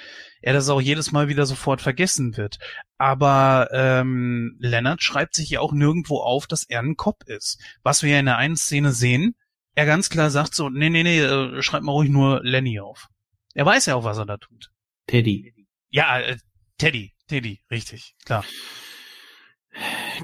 er 0.43 0.53
das 0.53 0.69
auch 0.69 0.81
jedes 0.81 1.13
Mal 1.13 1.29
wieder 1.29 1.47
sofort 1.47 1.81
vergessen 1.81 2.37
wird. 2.37 2.59
Aber 2.99 3.69
ähm, 3.73 4.57
Leonard 4.59 5.03
schreibt 5.03 5.35
sich 5.35 5.51
ja 5.51 5.61
auch 5.61 5.73
nirgendwo 5.73 6.19
auf, 6.19 6.47
dass 6.47 6.65
er 6.65 6.81
ein 6.81 6.97
Cop 6.97 7.25
ist. 7.27 7.59
Was 7.83 8.03
wir 8.03 8.11
ja 8.11 8.19
in 8.21 8.27
der 8.27 8.37
einen 8.37 8.57
Szene 8.57 8.93
sehen, 8.93 9.35
er 9.75 9.87
ganz 9.87 10.11
klar 10.11 10.31
sagt 10.31 10.55
so, 10.55 10.69
nee, 10.69 10.91
nee, 10.91 11.03
nee, 11.03 11.21
äh, 11.21 11.63
schreib 11.63 11.83
mal 11.83 11.93
ruhig 11.93 12.11
nur 12.11 12.41
Lenny 12.43 12.81
auf. 12.81 13.09
Er 13.55 13.65
weiß 13.65 13.87
ja 13.87 13.95
auch, 13.95 14.05
was 14.05 14.19
er 14.19 14.27
da 14.27 14.37
tut. 14.37 14.71
Teddy. 15.07 15.55
Ja, 15.89 16.21
äh, 16.21 16.37
Teddy. 16.79 17.15
Teddy, 17.29 17.63
richtig, 17.71 18.15
klar. 18.27 18.45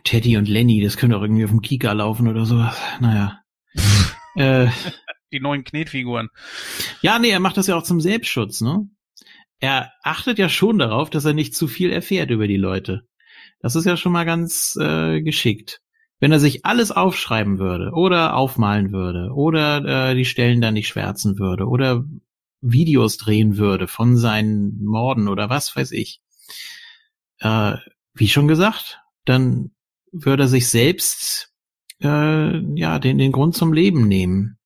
Teddy 0.04 0.36
und 0.36 0.48
Lenny, 0.48 0.82
das 0.82 0.96
könnte 0.96 1.16
auch 1.16 1.22
irgendwie 1.22 1.44
auf 1.44 1.50
dem 1.50 1.62
Kika 1.62 1.92
laufen 1.92 2.28
oder 2.28 2.44
sowas. 2.44 2.80
Naja. 3.00 3.40
äh, 4.36 4.68
Die 5.32 5.40
neuen 5.40 5.64
Knetfiguren. 5.64 6.28
Ja, 7.02 7.18
nee, 7.18 7.30
er 7.30 7.40
macht 7.40 7.56
das 7.56 7.66
ja 7.66 7.76
auch 7.76 7.82
zum 7.82 8.00
Selbstschutz, 8.00 8.60
ne? 8.60 8.88
Er 9.60 9.92
achtet 10.02 10.38
ja 10.38 10.48
schon 10.48 10.78
darauf, 10.78 11.10
dass 11.10 11.24
er 11.24 11.34
nicht 11.34 11.54
zu 11.54 11.66
viel 11.66 11.90
erfährt 11.90 12.30
über 12.30 12.46
die 12.46 12.56
Leute. 12.56 13.02
Das 13.60 13.74
ist 13.74 13.86
ja 13.86 13.96
schon 13.96 14.12
mal 14.12 14.24
ganz 14.24 14.76
äh, 14.80 15.20
geschickt. 15.20 15.80
Wenn 16.20 16.32
er 16.32 16.40
sich 16.40 16.64
alles 16.64 16.92
aufschreiben 16.92 17.58
würde 17.58 17.90
oder 17.92 18.36
aufmalen 18.36 18.92
würde 18.92 19.32
oder 19.32 20.10
äh, 20.10 20.14
die 20.14 20.24
Stellen 20.24 20.60
dann 20.60 20.74
nicht 20.74 20.88
schwärzen 20.88 21.38
würde 21.38 21.66
oder 21.66 22.04
Videos 22.60 23.18
drehen 23.18 23.56
würde 23.56 23.86
von 23.88 24.16
seinen 24.16 24.84
Morden 24.84 25.28
oder 25.28 25.48
was 25.48 25.74
weiß 25.74 25.92
ich, 25.92 26.20
äh, 27.40 27.74
wie 28.14 28.28
schon 28.28 28.48
gesagt, 28.48 29.00
dann 29.28 29.70
würde 30.12 30.44
er 30.44 30.48
sich 30.48 30.68
selbst 30.68 31.52
äh, 32.02 32.58
ja 32.74 32.98
den, 32.98 33.18
den 33.18 33.32
Grund 33.32 33.54
zum 33.54 33.72
Leben 33.72 34.08
nehmen. 34.08 34.58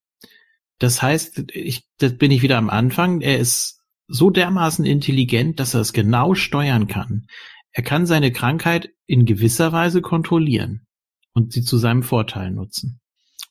Das 0.79 1.01
heißt, 1.01 1.45
ich, 1.51 1.87
das 1.97 2.17
bin 2.17 2.31
ich 2.31 2.41
wieder 2.41 2.57
am 2.57 2.69
Anfang. 2.69 3.21
Er 3.21 3.39
ist 3.39 3.81
so 4.07 4.29
dermaßen 4.29 4.85
intelligent, 4.85 5.59
dass 5.59 5.73
er 5.73 5.81
es 5.81 5.93
genau 5.93 6.35
steuern 6.35 6.87
kann. 6.87 7.27
Er 7.71 7.83
kann 7.83 8.05
seine 8.05 8.31
Krankheit 8.31 8.89
in 9.07 9.25
gewisser 9.25 9.71
Weise 9.71 10.01
kontrollieren 10.01 10.85
und 11.33 11.53
sie 11.53 11.63
zu 11.63 11.77
seinem 11.77 12.03
Vorteil 12.03 12.51
nutzen, 12.51 13.01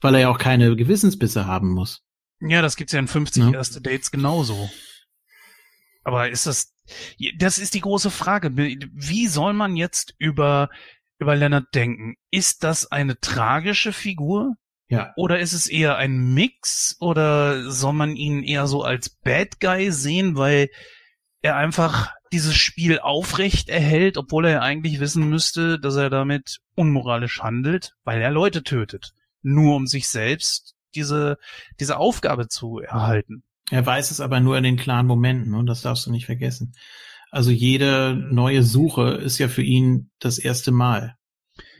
weil 0.01 0.15
er 0.15 0.21
ja 0.21 0.29
auch 0.29 0.39
keine 0.39 0.77
Gewissensbisse 0.77 1.47
haben 1.47 1.71
muss. 1.71 2.03
Ja, 2.41 2.63
das 2.63 2.77
gibt's 2.77 2.93
ja 2.93 2.99
in 2.99 3.09
50 3.09 3.45
ja. 3.45 3.53
erste 3.53 3.81
Dates 3.81 4.11
genauso. 4.11 4.71
Aber 6.05 6.29
ist 6.29 6.47
das, 6.47 6.75
das 7.39 7.59
ist 7.59 7.75
die 7.75 7.81
große 7.81 8.11
Frage. 8.11 8.57
Wie 8.57 9.27
soll 9.29 9.53
man 9.53 9.77
jetzt 9.77 10.15
über, 10.19 10.71
über 11.23 11.37
Leonard 11.37 11.75
denken? 11.75 12.16
Ist 12.31 12.64
das 12.64 12.91
eine 12.91 13.18
tragische 13.18 13.93
Figur? 13.93 14.55
Ja. 14.89 15.12
Oder 15.16 15.39
ist 15.41 15.55
es 15.55 15.68
eher 15.68 15.97
ein 15.97 16.35
Mix? 16.35 16.97
Oder 17.01 17.70
soll 17.70 17.95
man 17.95 18.14
ihn 18.14 18.43
eher 18.43 18.66
so 18.66 18.83
als 18.83 19.09
Bad 19.09 19.59
Guy 19.61 19.91
sehen, 19.91 20.37
weil 20.37 20.68
er 21.41 21.57
einfach 21.57 22.12
dieses 22.33 22.55
Spiel 22.55 22.99
aufrecht 22.99 23.68
erhält, 23.68 24.16
obwohl 24.16 24.47
er 24.47 24.62
eigentlich 24.62 25.01
wissen 25.01 25.29
müsste, 25.29 25.79
dass 25.79 25.97
er 25.97 26.11
damit 26.11 26.59
unmoralisch 26.75 27.41
handelt, 27.41 27.95
weil 28.05 28.20
er 28.20 28.31
Leute 28.31 28.62
tötet. 28.62 29.12
Nur 29.43 29.77
um 29.77 29.87
sich 29.87 30.09
selbst 30.09 30.75
diese, 30.95 31.39
diese 31.81 31.97
Aufgabe 31.97 32.49
zu 32.49 32.79
erhalten. 32.79 33.43
Er 33.70 33.85
weiß 33.85 34.11
es 34.11 34.20
aber 34.20 34.41
nur 34.41 34.57
in 34.57 34.64
den 34.64 34.77
klaren 34.77 35.07
Momenten 35.07 35.55
und 35.55 35.66
das 35.66 35.83
darfst 35.83 36.07
du 36.07 36.11
nicht 36.11 36.27
vergessen. 36.27 36.75
Also 37.33 37.51
jede 37.51 38.14
neue 38.14 38.62
Suche 38.62 39.12
ist 39.14 39.39
ja 39.39 39.49
für 39.49 39.62
ihn 39.62 40.11
das 40.20 40.39
erste 40.39 40.70
Mal. 40.70 41.16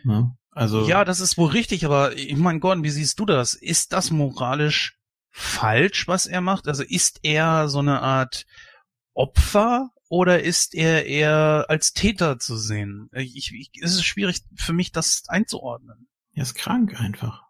Ne? 0.03 0.35
Also 0.51 0.89
ja, 0.89 1.05
das 1.05 1.21
ist 1.21 1.39
wohl 1.39 1.51
richtig, 1.51 1.85
aber 1.85 2.17
ich 2.17 2.37
meine, 2.37 2.59
Gordon, 2.59 2.83
wie 2.83 2.91
siehst 2.91 3.21
du 3.21 3.27
das? 3.27 3.55
Ist 3.55 3.93
das 3.93 4.11
moralisch 4.11 4.99
falsch, 5.31 6.09
was 6.09 6.27
er 6.27 6.41
macht? 6.41 6.67
Also 6.67 6.83
ist 6.83 7.21
er 7.23 7.69
so 7.69 7.79
eine 7.79 8.01
Art 8.01 8.45
Opfer 9.15 9.91
oder 10.09 10.43
ist 10.43 10.75
er 10.75 11.07
eher 11.07 11.67
als 11.69 11.93
Täter 11.93 12.39
zu 12.39 12.57
sehen? 12.57 13.09
Ich, 13.13 13.53
ich, 13.53 13.71
es 13.81 13.93
ist 13.93 14.05
schwierig 14.05 14.41
für 14.57 14.73
mich, 14.73 14.91
das 14.91 15.23
einzuordnen. 15.29 16.09
Er 16.33 16.43
ist 16.43 16.55
krank 16.55 16.99
einfach. 17.01 17.43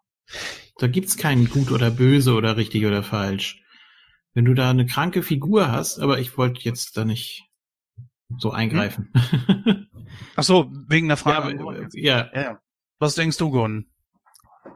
Da 0.77 0.87
gibt's 0.87 1.17
keinen 1.17 1.49
gut 1.49 1.71
oder 1.71 1.89
böse 1.89 2.33
oder 2.33 2.57
richtig 2.57 2.85
oder 2.85 3.01
falsch 3.01 3.63
wenn 4.33 4.45
du 4.45 4.53
da 4.53 4.69
eine 4.69 4.85
kranke 4.85 5.23
Figur 5.23 5.71
hast, 5.71 5.99
aber 5.99 6.19
ich 6.19 6.37
wollte 6.37 6.61
jetzt 6.61 6.97
da 6.97 7.05
nicht 7.05 7.43
so 8.37 8.51
eingreifen. 8.51 9.11
Hm? 9.13 9.87
Ach 10.35 10.43
so, 10.43 10.71
wegen 10.87 11.07
der 11.07 11.17
Frage. 11.17 11.57
Ja, 11.93 12.29
ja. 12.33 12.41
ja. 12.41 12.59
Was 12.99 13.15
denkst 13.15 13.37
du, 13.37 13.51
Gon? 13.51 13.87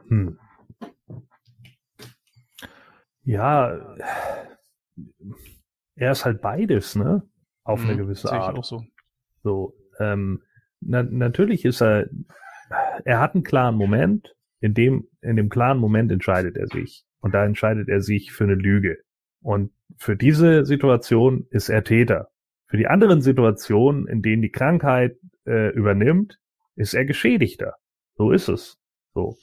Hm. 0.08 0.38
Ja, 3.24 3.78
er 5.96 6.12
ist 6.12 6.24
halt 6.24 6.40
beides, 6.40 6.96
ne? 6.96 7.22
Auf 7.64 7.82
mhm, 7.82 7.90
eine 7.90 7.96
gewisse 7.98 8.32
Art. 8.32 8.56
Auch 8.56 8.64
so. 8.64 8.84
So, 9.42 9.74
ähm, 9.98 10.42
na, 10.80 11.02
natürlich 11.02 11.64
ist 11.64 11.82
er, 11.82 12.08
er 13.04 13.20
hat 13.20 13.34
einen 13.34 13.44
klaren 13.44 13.74
Moment, 13.74 14.34
in 14.60 14.74
dem, 14.74 15.08
in 15.20 15.36
dem 15.36 15.48
klaren 15.48 15.78
Moment 15.78 16.10
entscheidet 16.10 16.56
er 16.56 16.66
sich. 16.68 17.04
Und 17.20 17.34
da 17.34 17.44
entscheidet 17.44 17.88
er 17.88 18.00
sich 18.00 18.32
für 18.32 18.44
eine 18.44 18.54
Lüge. 18.54 18.98
Und 19.40 19.72
für 19.96 20.16
diese 20.16 20.64
Situation 20.64 21.46
ist 21.50 21.68
er 21.68 21.84
Täter. 21.84 22.30
Für 22.68 22.76
die 22.76 22.86
anderen 22.86 23.22
Situationen, 23.22 24.06
in 24.06 24.22
denen 24.22 24.42
die 24.42 24.50
Krankheit 24.50 25.16
äh, 25.46 25.70
übernimmt, 25.72 26.38
ist 26.76 26.94
er 26.94 27.04
Geschädigter. 27.04 27.74
So 28.16 28.30
ist 28.30 28.48
es. 28.48 28.78
So. 29.14 29.36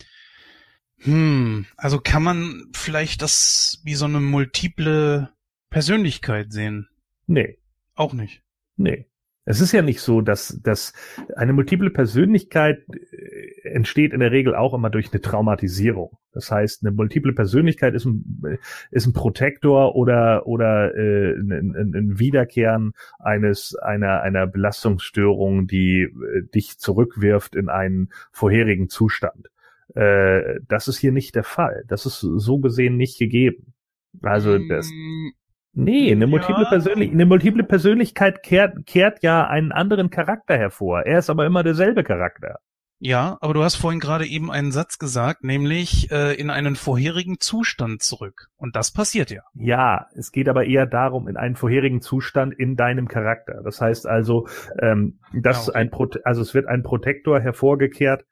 Hm, 0.99 1.65
also 1.76 1.99
kann 1.99 2.23
man 2.23 2.69
vielleicht 2.73 3.21
das 3.21 3.82
wie 3.84 3.95
so 3.95 4.05
eine 4.05 4.19
multiple 4.19 5.34
Persönlichkeit 5.69 6.53
sehen? 6.53 6.88
Nee. 7.28 7.57
Auch 7.95 8.13
nicht. 8.13 8.43
Nee. 8.78 9.07
Es 9.43 9.59
ist 9.59 9.71
ja 9.71 9.82
nicht 9.82 10.01
so, 10.01 10.21
dass, 10.21 10.59
dass 10.63 10.93
eine 11.36 11.53
multiple 11.53 11.91
Persönlichkeit 11.91 12.84
äh, 13.11 13.55
entsteht 13.76 14.13
in 14.13 14.21
der 14.21 14.32
Regel 14.32 14.55
auch 14.55 14.73
immer 14.73 14.89
durch 14.89 15.11
eine 15.11 15.21
Traumatisierung. 15.21 16.17
Das 16.32 16.49
heißt, 16.49 16.84
eine 16.84 16.91
multiple 16.91 17.34
Persönlichkeit 17.34 17.93
ist 17.93 18.05
ein, 18.05 18.57
ist 18.89 19.05
ein 19.05 19.13
Protektor 19.13 19.95
oder, 19.95 20.47
oder 20.47 20.95
äh, 20.95 21.34
ein, 21.34 21.93
ein 21.93 22.19
Wiederkehren 22.19 22.93
eines 23.19 23.76
einer, 23.76 24.21
einer 24.21 24.47
Belastungsstörung, 24.47 25.67
die 25.67 26.03
äh, 26.03 26.43
dich 26.53 26.80
zurückwirft 26.80 27.55
in 27.55 27.67
einen 27.67 28.09
vorherigen 28.32 28.88
Zustand. 28.88 29.47
Äh, 29.93 30.61
das 30.67 30.88
ist 30.88 30.97
hier 30.97 31.11
nicht 31.11 31.36
der 31.36 31.43
Fall. 31.43 31.84
Das 31.88 32.05
ist 32.05 32.21
so 32.21 32.59
gesehen 32.59 32.95
nicht 32.95 33.19
gegeben. 33.19 33.73
Also 34.21 34.57
das, 34.57 34.89
mm, 34.89 35.32
Nee, 35.78 36.13
eine 36.13 36.26
multiple, 36.26 36.63
ja. 36.63 36.69
Persönlich 36.69 37.11
eine 37.11 37.26
multiple 37.26 37.65
Persönlichkeit 37.65 38.43
kehrt, 38.43 38.86
kehrt 38.86 39.21
ja 39.23 39.45
einen 39.45 39.73
anderen 39.73 40.09
Charakter 40.09 40.57
hervor. 40.57 41.01
Er 41.01 41.19
ist 41.19 41.30
aber 41.30 41.45
immer 41.45 41.63
derselbe 41.63 42.05
Charakter. 42.05 42.59
Ja, 42.99 43.37
aber 43.41 43.53
du 43.53 43.63
hast 43.63 43.75
vorhin 43.75 43.99
gerade 43.99 44.25
eben 44.25 44.51
einen 44.51 44.71
Satz 44.71 44.97
gesagt, 44.97 45.43
nämlich 45.43 46.11
äh, 46.11 46.33
in 46.35 46.49
einen 46.49 46.75
vorherigen 46.75 47.39
Zustand 47.39 48.01
zurück. 48.01 48.47
Und 48.55 48.75
das 48.75 48.91
passiert 48.91 49.31
ja. 49.31 49.41
Ja, 49.53 50.07
es 50.15 50.31
geht 50.31 50.47
aber 50.47 50.65
eher 50.65 50.85
darum, 50.85 51.27
in 51.27 51.35
einen 51.35 51.55
vorherigen 51.55 52.01
Zustand 52.01 52.53
in 52.53 52.75
deinem 52.75 53.07
Charakter. 53.07 53.61
Das 53.63 53.81
heißt 53.81 54.07
also, 54.07 54.47
ähm, 54.81 55.19
dass 55.33 55.65
genau. 55.65 55.77
ein 55.77 55.91
Pro 55.91 56.07
also 56.23 56.41
es 56.41 56.53
wird 56.53 56.67
ein 56.67 56.83
Protektor 56.83 57.39
hervorgekehrt. 57.39 58.25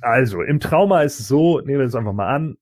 Also, 0.00 0.42
im 0.42 0.60
Trauma 0.60 1.02
ist 1.02 1.20
es 1.20 1.28
so, 1.28 1.60
nehmen 1.60 1.78
wir 1.78 1.86
es 1.86 1.94
einfach 1.94 2.12
mal 2.12 2.34
an, 2.34 2.56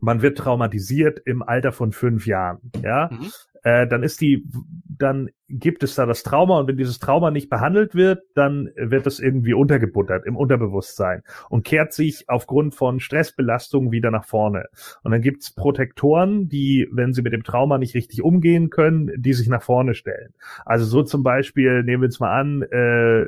man 0.00 0.22
wird 0.22 0.38
traumatisiert 0.38 1.20
im 1.24 1.42
Alter 1.42 1.72
von 1.72 1.92
fünf 1.92 2.26
Jahren, 2.26 2.70
ja, 2.82 3.10
mhm. 3.12 3.30
äh, 3.62 3.86
dann 3.86 4.02
ist 4.02 4.20
die, 4.20 4.46
dann 4.86 5.28
gibt 5.48 5.82
es 5.82 5.94
da 5.94 6.06
das 6.06 6.22
Trauma 6.22 6.58
und 6.58 6.68
wenn 6.68 6.76
dieses 6.76 6.98
Trauma 6.98 7.30
nicht 7.30 7.48
behandelt 7.48 7.94
wird, 7.94 8.22
dann 8.34 8.70
wird 8.76 9.06
es 9.06 9.18
irgendwie 9.18 9.54
untergebuttert 9.54 10.26
im 10.26 10.36
Unterbewusstsein 10.36 11.22
und 11.48 11.64
kehrt 11.64 11.92
sich 11.92 12.28
aufgrund 12.28 12.74
von 12.74 13.00
Stressbelastung 13.00 13.90
wieder 13.90 14.10
nach 14.10 14.24
vorne. 14.24 14.66
Und 15.02 15.12
dann 15.12 15.22
gibt's 15.22 15.54
Protektoren, 15.54 16.48
die, 16.48 16.88
wenn 16.92 17.12
sie 17.12 17.22
mit 17.22 17.32
dem 17.32 17.44
Trauma 17.44 17.78
nicht 17.78 17.94
richtig 17.94 18.22
umgehen 18.22 18.70
können, 18.70 19.10
die 19.16 19.32
sich 19.32 19.48
nach 19.48 19.62
vorne 19.62 19.94
stellen. 19.94 20.34
Also 20.64 20.84
so 20.84 21.02
zum 21.02 21.22
Beispiel, 21.22 21.82
nehmen 21.82 22.02
wir 22.02 22.08
jetzt 22.08 22.20
mal 22.20 22.38
an, 22.38 22.62
äh, 22.62 23.24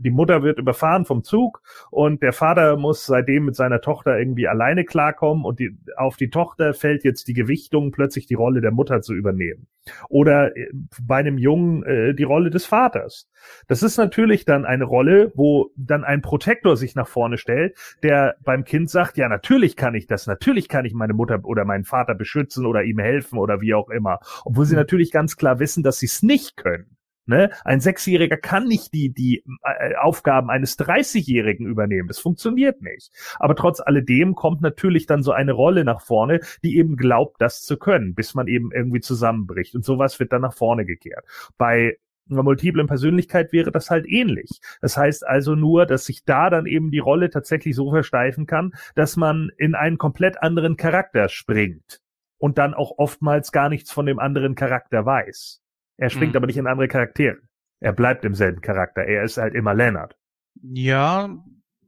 die 0.00 0.10
Mutter 0.10 0.42
wird 0.42 0.58
überfahren 0.58 1.04
vom 1.04 1.22
Zug 1.22 1.62
und 1.90 2.22
der 2.22 2.32
Vater 2.32 2.76
muss 2.76 3.06
seitdem 3.06 3.44
mit 3.44 3.54
seiner 3.54 3.80
Tochter 3.80 4.18
irgendwie 4.18 4.48
alleine 4.48 4.84
klarkommen 4.84 5.44
und 5.44 5.60
die, 5.60 5.76
auf 5.96 6.16
die 6.16 6.30
Tochter 6.30 6.74
fällt 6.74 7.04
jetzt 7.04 7.28
die 7.28 7.34
Gewichtung, 7.34 7.92
plötzlich 7.92 8.26
die 8.26 8.34
Rolle 8.34 8.60
der 8.60 8.72
Mutter 8.72 9.00
zu 9.00 9.14
übernehmen. 9.14 9.68
Oder 10.08 10.56
äh, 10.56 10.68
bei 11.02 11.16
einem 11.16 11.38
Jungen 11.52 11.82
äh, 11.84 12.14
die 12.14 12.24
Rolle 12.24 12.50
des 12.50 12.64
Vaters. 12.64 13.28
Das 13.68 13.82
ist 13.82 13.96
natürlich 13.98 14.44
dann 14.44 14.64
eine 14.64 14.84
Rolle, 14.84 15.32
wo 15.34 15.70
dann 15.76 16.04
ein 16.04 16.22
Protektor 16.22 16.76
sich 16.76 16.94
nach 16.94 17.08
vorne 17.08 17.36
stellt, 17.38 17.76
der 18.02 18.36
beim 18.42 18.64
Kind 18.64 18.90
sagt, 18.90 19.16
ja, 19.16 19.28
natürlich 19.28 19.76
kann 19.76 19.94
ich 19.94 20.06
das, 20.06 20.26
natürlich 20.26 20.68
kann 20.68 20.84
ich 20.84 20.94
meine 20.94 21.12
Mutter 21.12 21.40
oder 21.44 21.64
meinen 21.64 21.84
Vater 21.84 22.14
beschützen 22.14 22.66
oder 22.66 22.82
ihm 22.84 22.98
helfen 22.98 23.38
oder 23.38 23.60
wie 23.60 23.74
auch 23.74 23.90
immer. 23.90 24.18
Obwohl 24.44 24.64
sie 24.64 24.74
mhm. 24.74 24.80
natürlich 24.80 25.10
ganz 25.10 25.36
klar 25.36 25.58
wissen, 25.58 25.82
dass 25.82 25.98
sie 25.98 26.06
es 26.06 26.22
nicht 26.22 26.56
können. 26.56 26.96
Ne? 27.26 27.50
Ein 27.64 27.80
Sechsjähriger 27.80 28.36
kann 28.36 28.66
nicht 28.66 28.92
die, 28.92 29.12
die 29.12 29.44
äh, 29.62 29.94
Aufgaben 29.94 30.50
eines 30.50 30.78
30-Jährigen 30.78 31.66
übernehmen. 31.66 32.08
Das 32.08 32.18
funktioniert 32.18 32.82
nicht. 32.82 33.12
Aber 33.38 33.54
trotz 33.54 33.80
alledem 33.80 34.34
kommt 34.34 34.60
natürlich 34.60 35.06
dann 35.06 35.22
so 35.22 35.32
eine 35.32 35.52
Rolle 35.52 35.84
nach 35.84 36.00
vorne, 36.00 36.40
die 36.64 36.76
eben 36.76 36.96
glaubt, 36.96 37.40
das 37.40 37.62
zu 37.62 37.76
können, 37.76 38.14
bis 38.14 38.34
man 38.34 38.48
eben 38.48 38.72
irgendwie 38.72 39.00
zusammenbricht. 39.00 39.74
Und 39.74 39.84
sowas 39.84 40.18
wird 40.18 40.32
dann 40.32 40.42
nach 40.42 40.54
vorne 40.54 40.84
gekehrt. 40.84 41.24
Bei 41.58 41.96
einer 42.30 42.42
multiplen 42.42 42.86
Persönlichkeit 42.86 43.52
wäre 43.52 43.70
das 43.70 43.90
halt 43.90 44.06
ähnlich. 44.06 44.60
Das 44.80 44.96
heißt 44.96 45.26
also 45.26 45.54
nur, 45.54 45.86
dass 45.86 46.06
sich 46.06 46.24
da 46.24 46.50
dann 46.50 46.66
eben 46.66 46.90
die 46.90 46.98
Rolle 46.98 47.30
tatsächlich 47.30 47.76
so 47.76 47.90
versteifen 47.90 48.46
kann, 48.46 48.72
dass 48.94 49.16
man 49.16 49.50
in 49.58 49.74
einen 49.74 49.98
komplett 49.98 50.42
anderen 50.42 50.76
Charakter 50.76 51.28
springt 51.28 52.00
und 52.38 52.58
dann 52.58 52.74
auch 52.74 52.98
oftmals 52.98 53.52
gar 53.52 53.68
nichts 53.68 53.92
von 53.92 54.06
dem 54.06 54.18
anderen 54.18 54.54
Charakter 54.54 55.04
weiß. 55.06 55.60
Er 55.96 56.10
springt 56.10 56.32
mhm. 56.32 56.36
aber 56.36 56.46
nicht 56.46 56.56
in 56.56 56.66
andere 56.66 56.88
Charaktere. 56.88 57.38
Er 57.80 57.92
bleibt 57.92 58.24
im 58.24 58.34
selben 58.34 58.60
Charakter. 58.60 59.02
Er 59.02 59.24
ist 59.24 59.38
halt 59.38 59.54
immer 59.54 59.74
Leonard. 59.74 60.16
Ja, 60.62 61.30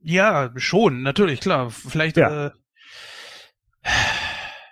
ja, 0.02 0.50
schon, 0.56 1.02
natürlich, 1.02 1.40
klar. 1.40 1.70
Vielleicht, 1.70 2.16
ja. 2.16 2.46
Äh, 2.46 2.50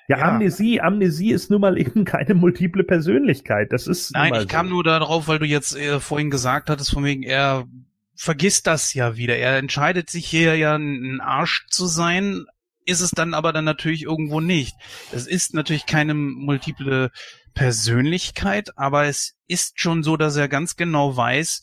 ja, 0.09 0.19
ja, 0.19 0.25
Amnesie, 0.29 0.81
Amnesie 0.81 1.33
ist 1.33 1.51
nun 1.51 1.61
mal 1.61 1.79
eben 1.81 2.05
keine 2.05 2.35
multiple 2.35 2.85
Persönlichkeit. 2.85 3.73
Das 3.73 3.87
ist. 3.87 4.13
Nein, 4.13 4.35
ich 4.35 4.41
so. 4.43 4.47
kam 4.49 4.69
nur 4.69 4.85
darauf, 4.85 5.29
weil 5.29 5.39
du 5.39 5.47
jetzt 5.47 5.77
äh, 5.77 6.01
vorhin 6.01 6.31
gesagt 6.31 6.69
hattest, 6.69 6.93
von 6.93 7.05
wegen, 7.05 7.23
er 7.23 7.67
vergisst 8.15 8.67
das 8.67 8.93
ja 8.95 9.17
wieder. 9.17 9.37
Er 9.37 9.57
entscheidet 9.57 10.11
sich 10.11 10.27
hier 10.27 10.57
ja 10.57 10.77
ein 10.77 11.21
Arsch 11.21 11.67
zu 11.69 11.87
sein, 11.87 12.45
ist 12.85 13.01
es 13.01 13.11
dann 13.11 13.35
aber 13.35 13.53
dann 13.53 13.65
natürlich 13.65 14.03
irgendwo 14.03 14.41
nicht. 14.41 14.77
Es 15.13 15.27
ist 15.27 15.55
natürlich 15.55 15.87
keine 15.87 16.15
multiple 16.15 17.11
Persönlichkeit, 17.55 18.77
aber 18.77 19.07
es 19.07 19.35
ist 19.47 19.81
schon 19.81 20.03
so, 20.03 20.17
dass 20.17 20.37
er 20.37 20.49
ganz 20.49 20.77
genau 20.77 21.17
weiß, 21.17 21.63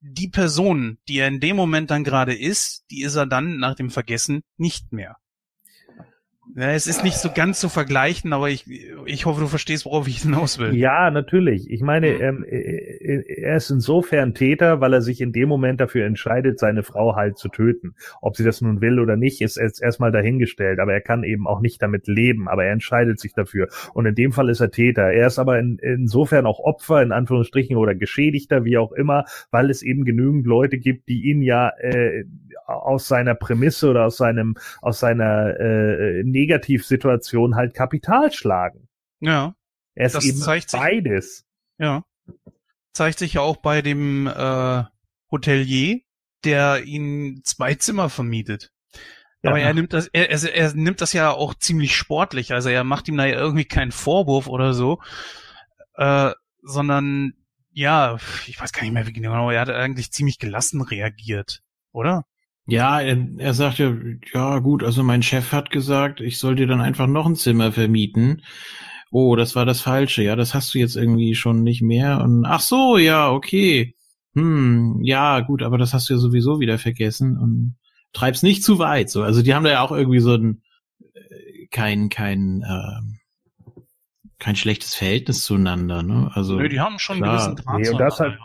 die 0.00 0.28
Person, 0.28 0.98
die 1.08 1.18
er 1.18 1.28
in 1.28 1.40
dem 1.40 1.56
Moment 1.56 1.90
dann 1.90 2.04
gerade 2.04 2.34
ist, 2.34 2.84
die 2.90 3.02
ist 3.02 3.14
er 3.14 3.26
dann 3.26 3.58
nach 3.58 3.74
dem 3.74 3.90
Vergessen 3.90 4.42
nicht 4.56 4.92
mehr. 4.92 5.16
Ja, 6.56 6.72
es 6.72 6.86
ist 6.86 7.02
nicht 7.02 7.16
so 7.16 7.30
ganz 7.34 7.58
zu 7.58 7.68
vergleichen, 7.68 8.32
aber 8.32 8.50
ich, 8.50 8.66
ich 9.06 9.26
hoffe, 9.26 9.40
du 9.40 9.46
verstehst, 9.46 9.86
worauf 9.86 10.06
ich 10.06 10.22
hinaus 10.22 10.58
will. 10.58 10.74
Ja, 10.74 11.10
natürlich. 11.10 11.70
Ich 11.70 11.80
meine, 11.80 12.08
ähm, 12.08 12.44
äh, 12.44 12.58
äh, 12.58 13.42
er 13.42 13.56
ist 13.56 13.70
insofern 13.70 14.34
Täter, 14.34 14.80
weil 14.80 14.92
er 14.92 15.00
sich 15.00 15.20
in 15.20 15.32
dem 15.32 15.48
Moment 15.48 15.80
dafür 15.80 16.06
entscheidet, 16.06 16.58
seine 16.58 16.82
Frau 16.82 17.16
halt 17.16 17.38
zu 17.38 17.48
töten. 17.48 17.94
Ob 18.20 18.36
sie 18.36 18.44
das 18.44 18.60
nun 18.60 18.80
will 18.80 19.00
oder 19.00 19.16
nicht, 19.16 19.40
ist 19.40 19.56
jetzt 19.56 19.82
erstmal 19.82 20.12
dahingestellt. 20.12 20.80
Aber 20.80 20.92
er 20.92 21.00
kann 21.00 21.24
eben 21.24 21.46
auch 21.46 21.60
nicht 21.60 21.80
damit 21.82 22.06
leben. 22.06 22.48
Aber 22.48 22.64
er 22.64 22.72
entscheidet 22.72 23.18
sich 23.18 23.32
dafür. 23.32 23.68
Und 23.94 24.06
in 24.06 24.14
dem 24.14 24.32
Fall 24.32 24.48
ist 24.50 24.60
er 24.60 24.70
Täter. 24.70 25.12
Er 25.12 25.26
ist 25.26 25.38
aber 25.38 25.58
in, 25.58 25.78
insofern 25.78 26.46
auch 26.46 26.60
Opfer, 26.60 27.02
in 27.02 27.12
Anführungsstrichen, 27.12 27.76
oder 27.76 27.94
Geschädigter, 27.94 28.64
wie 28.64 28.78
auch 28.78 28.92
immer, 28.92 29.24
weil 29.50 29.70
es 29.70 29.82
eben 29.82 30.04
genügend 30.04 30.46
Leute 30.46 30.78
gibt, 30.78 31.08
die 31.08 31.22
ihn 31.24 31.42
ja 31.42 31.70
äh, 31.80 32.24
aus 32.66 33.08
seiner 33.08 33.34
Prämisse 33.34 33.90
oder 33.90 34.06
aus 34.06 34.16
seinem, 34.16 34.56
aus 34.80 35.00
seiner 35.00 35.58
äh, 35.58 36.22
Negativsituation 36.34 37.54
halt 37.54 37.74
Kapital 37.74 38.32
schlagen. 38.32 38.88
Ja. 39.20 39.54
Er 39.94 40.06
ist 40.06 40.24
eben 40.24 40.40
beides. 40.72 41.36
Sich, 41.36 41.44
ja. 41.78 42.04
Zeigt 42.92 43.20
sich 43.20 43.34
ja 43.34 43.40
auch 43.40 43.56
bei 43.56 43.80
dem 43.80 44.26
äh, 44.26 44.84
Hotelier, 45.30 46.00
der 46.44 46.84
ihn 46.84 47.40
zwei 47.44 47.74
Zimmer 47.76 48.10
vermietet. 48.10 48.72
Ja. 49.42 49.50
Aber 49.50 49.60
er 49.60 49.72
nimmt 49.74 49.92
das, 49.92 50.08
er, 50.08 50.30
er, 50.30 50.54
er 50.54 50.74
nimmt 50.74 51.00
das 51.00 51.12
ja 51.12 51.30
auch 51.30 51.54
ziemlich 51.54 51.94
sportlich. 51.96 52.52
Also 52.52 52.68
er 52.68 52.82
macht 52.82 53.08
ihm 53.08 53.16
da 53.16 53.26
ja 53.26 53.36
irgendwie 53.36 53.64
keinen 53.64 53.92
Vorwurf 53.92 54.48
oder 54.48 54.74
so, 54.74 55.00
äh, 55.94 56.32
sondern 56.62 57.34
ja, 57.70 58.16
ich 58.46 58.60
weiß 58.60 58.72
gar 58.72 58.82
nicht 58.82 58.92
mehr 58.92 59.06
wie 59.06 59.12
genau, 59.12 59.50
er 59.50 59.60
hat 59.60 59.70
eigentlich 59.70 60.12
ziemlich 60.12 60.38
gelassen 60.38 60.80
reagiert, 60.80 61.62
oder? 61.92 62.24
Ja, 62.66 63.00
er, 63.00 63.18
er 63.38 63.54
sagt 63.54 63.78
ja, 63.78 63.94
ja 64.32 64.58
gut, 64.60 64.82
also 64.82 65.02
mein 65.02 65.22
Chef 65.22 65.52
hat 65.52 65.70
gesagt, 65.70 66.20
ich 66.20 66.38
soll 66.38 66.56
dir 66.56 66.66
dann 66.66 66.80
einfach 66.80 67.06
noch 67.06 67.26
ein 67.26 67.36
Zimmer 67.36 67.72
vermieten. 67.72 68.42
Oh, 69.10 69.36
das 69.36 69.54
war 69.54 69.66
das 69.66 69.80
Falsche. 69.80 70.22
Ja, 70.22 70.34
das 70.34 70.54
hast 70.54 70.74
du 70.74 70.78
jetzt 70.78 70.96
irgendwie 70.96 71.34
schon 71.34 71.62
nicht 71.62 71.82
mehr. 71.82 72.20
Und 72.22 72.44
ach 72.46 72.60
so, 72.60 72.96
ja, 72.96 73.30
okay. 73.30 73.94
Hm, 74.34 75.00
ja, 75.02 75.40
gut, 75.40 75.62
aber 75.62 75.78
das 75.78 75.94
hast 75.94 76.08
du 76.08 76.14
ja 76.14 76.18
sowieso 76.18 76.58
wieder 76.58 76.78
vergessen 76.78 77.38
und 77.38 77.76
treib's 78.12 78.42
nicht 78.42 78.64
zu 78.64 78.78
weit. 78.78 79.10
So, 79.10 79.22
also 79.22 79.42
die 79.42 79.54
haben 79.54 79.64
da 79.64 79.70
ja 79.70 79.80
auch 79.82 79.92
irgendwie 79.92 80.20
so 80.20 80.34
ein 80.34 80.62
äh, 81.14 81.66
kein 81.70 82.08
kein 82.08 82.62
äh, 82.62 83.80
kein 84.38 84.56
schlechtes 84.56 84.94
Verhältnis 84.94 85.44
zueinander. 85.44 86.02
Ne? 86.02 86.30
Also 86.34 86.56
Nö, 86.56 86.68
die 86.68 86.80
haben 86.80 86.98
schon 86.98 87.18
klar. 87.18 87.30
einen 87.30 87.56
gewissen 87.56 87.64
Draht 87.64 87.80
nee, 87.80 87.88
und 87.90 87.98
das 87.98 88.20
halt, 88.20 88.38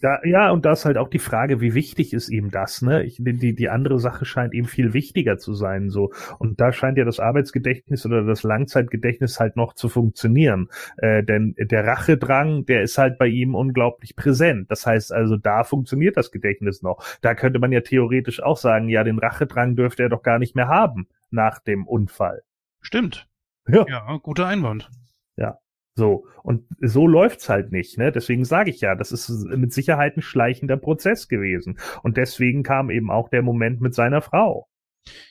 Da, 0.00 0.18
ja, 0.24 0.50
und 0.50 0.64
da 0.64 0.72
ist 0.72 0.84
halt 0.84 0.98
auch 0.98 1.08
die 1.08 1.20
Frage, 1.20 1.60
wie 1.60 1.74
wichtig 1.74 2.12
ist 2.12 2.28
ihm 2.28 2.50
das, 2.50 2.82
ne? 2.82 3.04
Ich, 3.04 3.18
die, 3.20 3.54
die 3.54 3.68
andere 3.68 4.00
Sache 4.00 4.24
scheint 4.24 4.52
ihm 4.52 4.64
viel 4.64 4.92
wichtiger 4.92 5.38
zu 5.38 5.54
sein, 5.54 5.88
so. 5.88 6.12
Und 6.40 6.60
da 6.60 6.72
scheint 6.72 6.98
ja 6.98 7.04
das 7.04 7.20
Arbeitsgedächtnis 7.20 8.04
oder 8.04 8.24
das 8.24 8.42
Langzeitgedächtnis 8.42 9.38
halt 9.38 9.54
noch 9.54 9.74
zu 9.74 9.88
funktionieren. 9.88 10.68
Äh, 10.96 11.22
denn 11.22 11.54
der 11.58 11.86
Rachedrang, 11.86 12.66
der 12.66 12.82
ist 12.82 12.98
halt 12.98 13.18
bei 13.18 13.28
ihm 13.28 13.54
unglaublich 13.54 14.16
präsent. 14.16 14.68
Das 14.68 14.84
heißt 14.84 15.12
also, 15.12 15.36
da 15.36 15.62
funktioniert 15.62 16.16
das 16.16 16.32
Gedächtnis 16.32 16.82
noch. 16.82 17.04
Da 17.20 17.36
könnte 17.36 17.60
man 17.60 17.70
ja 17.70 17.80
theoretisch 17.80 18.42
auch 18.42 18.56
sagen, 18.56 18.88
ja, 18.88 19.04
den 19.04 19.20
Rachedrang 19.20 19.76
dürfte 19.76 20.02
er 20.02 20.08
doch 20.08 20.24
gar 20.24 20.40
nicht 20.40 20.56
mehr 20.56 20.66
haben 20.66 21.06
nach 21.30 21.60
dem 21.60 21.86
Unfall. 21.86 22.42
Stimmt. 22.80 23.28
Ja. 23.68 23.86
Ja, 23.88 24.18
guter 24.20 24.46
Einwand. 24.46 24.90
Ja. 25.36 25.58
So, 25.96 26.26
und 26.42 26.66
so 26.80 27.06
läuft's 27.06 27.48
halt 27.48 27.70
nicht, 27.70 27.98
ne? 27.98 28.10
Deswegen 28.10 28.44
sage 28.44 28.70
ich 28.70 28.80
ja, 28.80 28.96
das 28.96 29.12
ist 29.12 29.28
mit 29.28 29.72
Sicherheit 29.72 30.16
ein 30.16 30.22
schleichender 30.22 30.76
Prozess 30.76 31.28
gewesen. 31.28 31.78
Und 32.02 32.16
deswegen 32.16 32.64
kam 32.64 32.90
eben 32.90 33.10
auch 33.10 33.28
der 33.28 33.42
Moment 33.42 33.80
mit 33.80 33.94
seiner 33.94 34.20
Frau. 34.20 34.66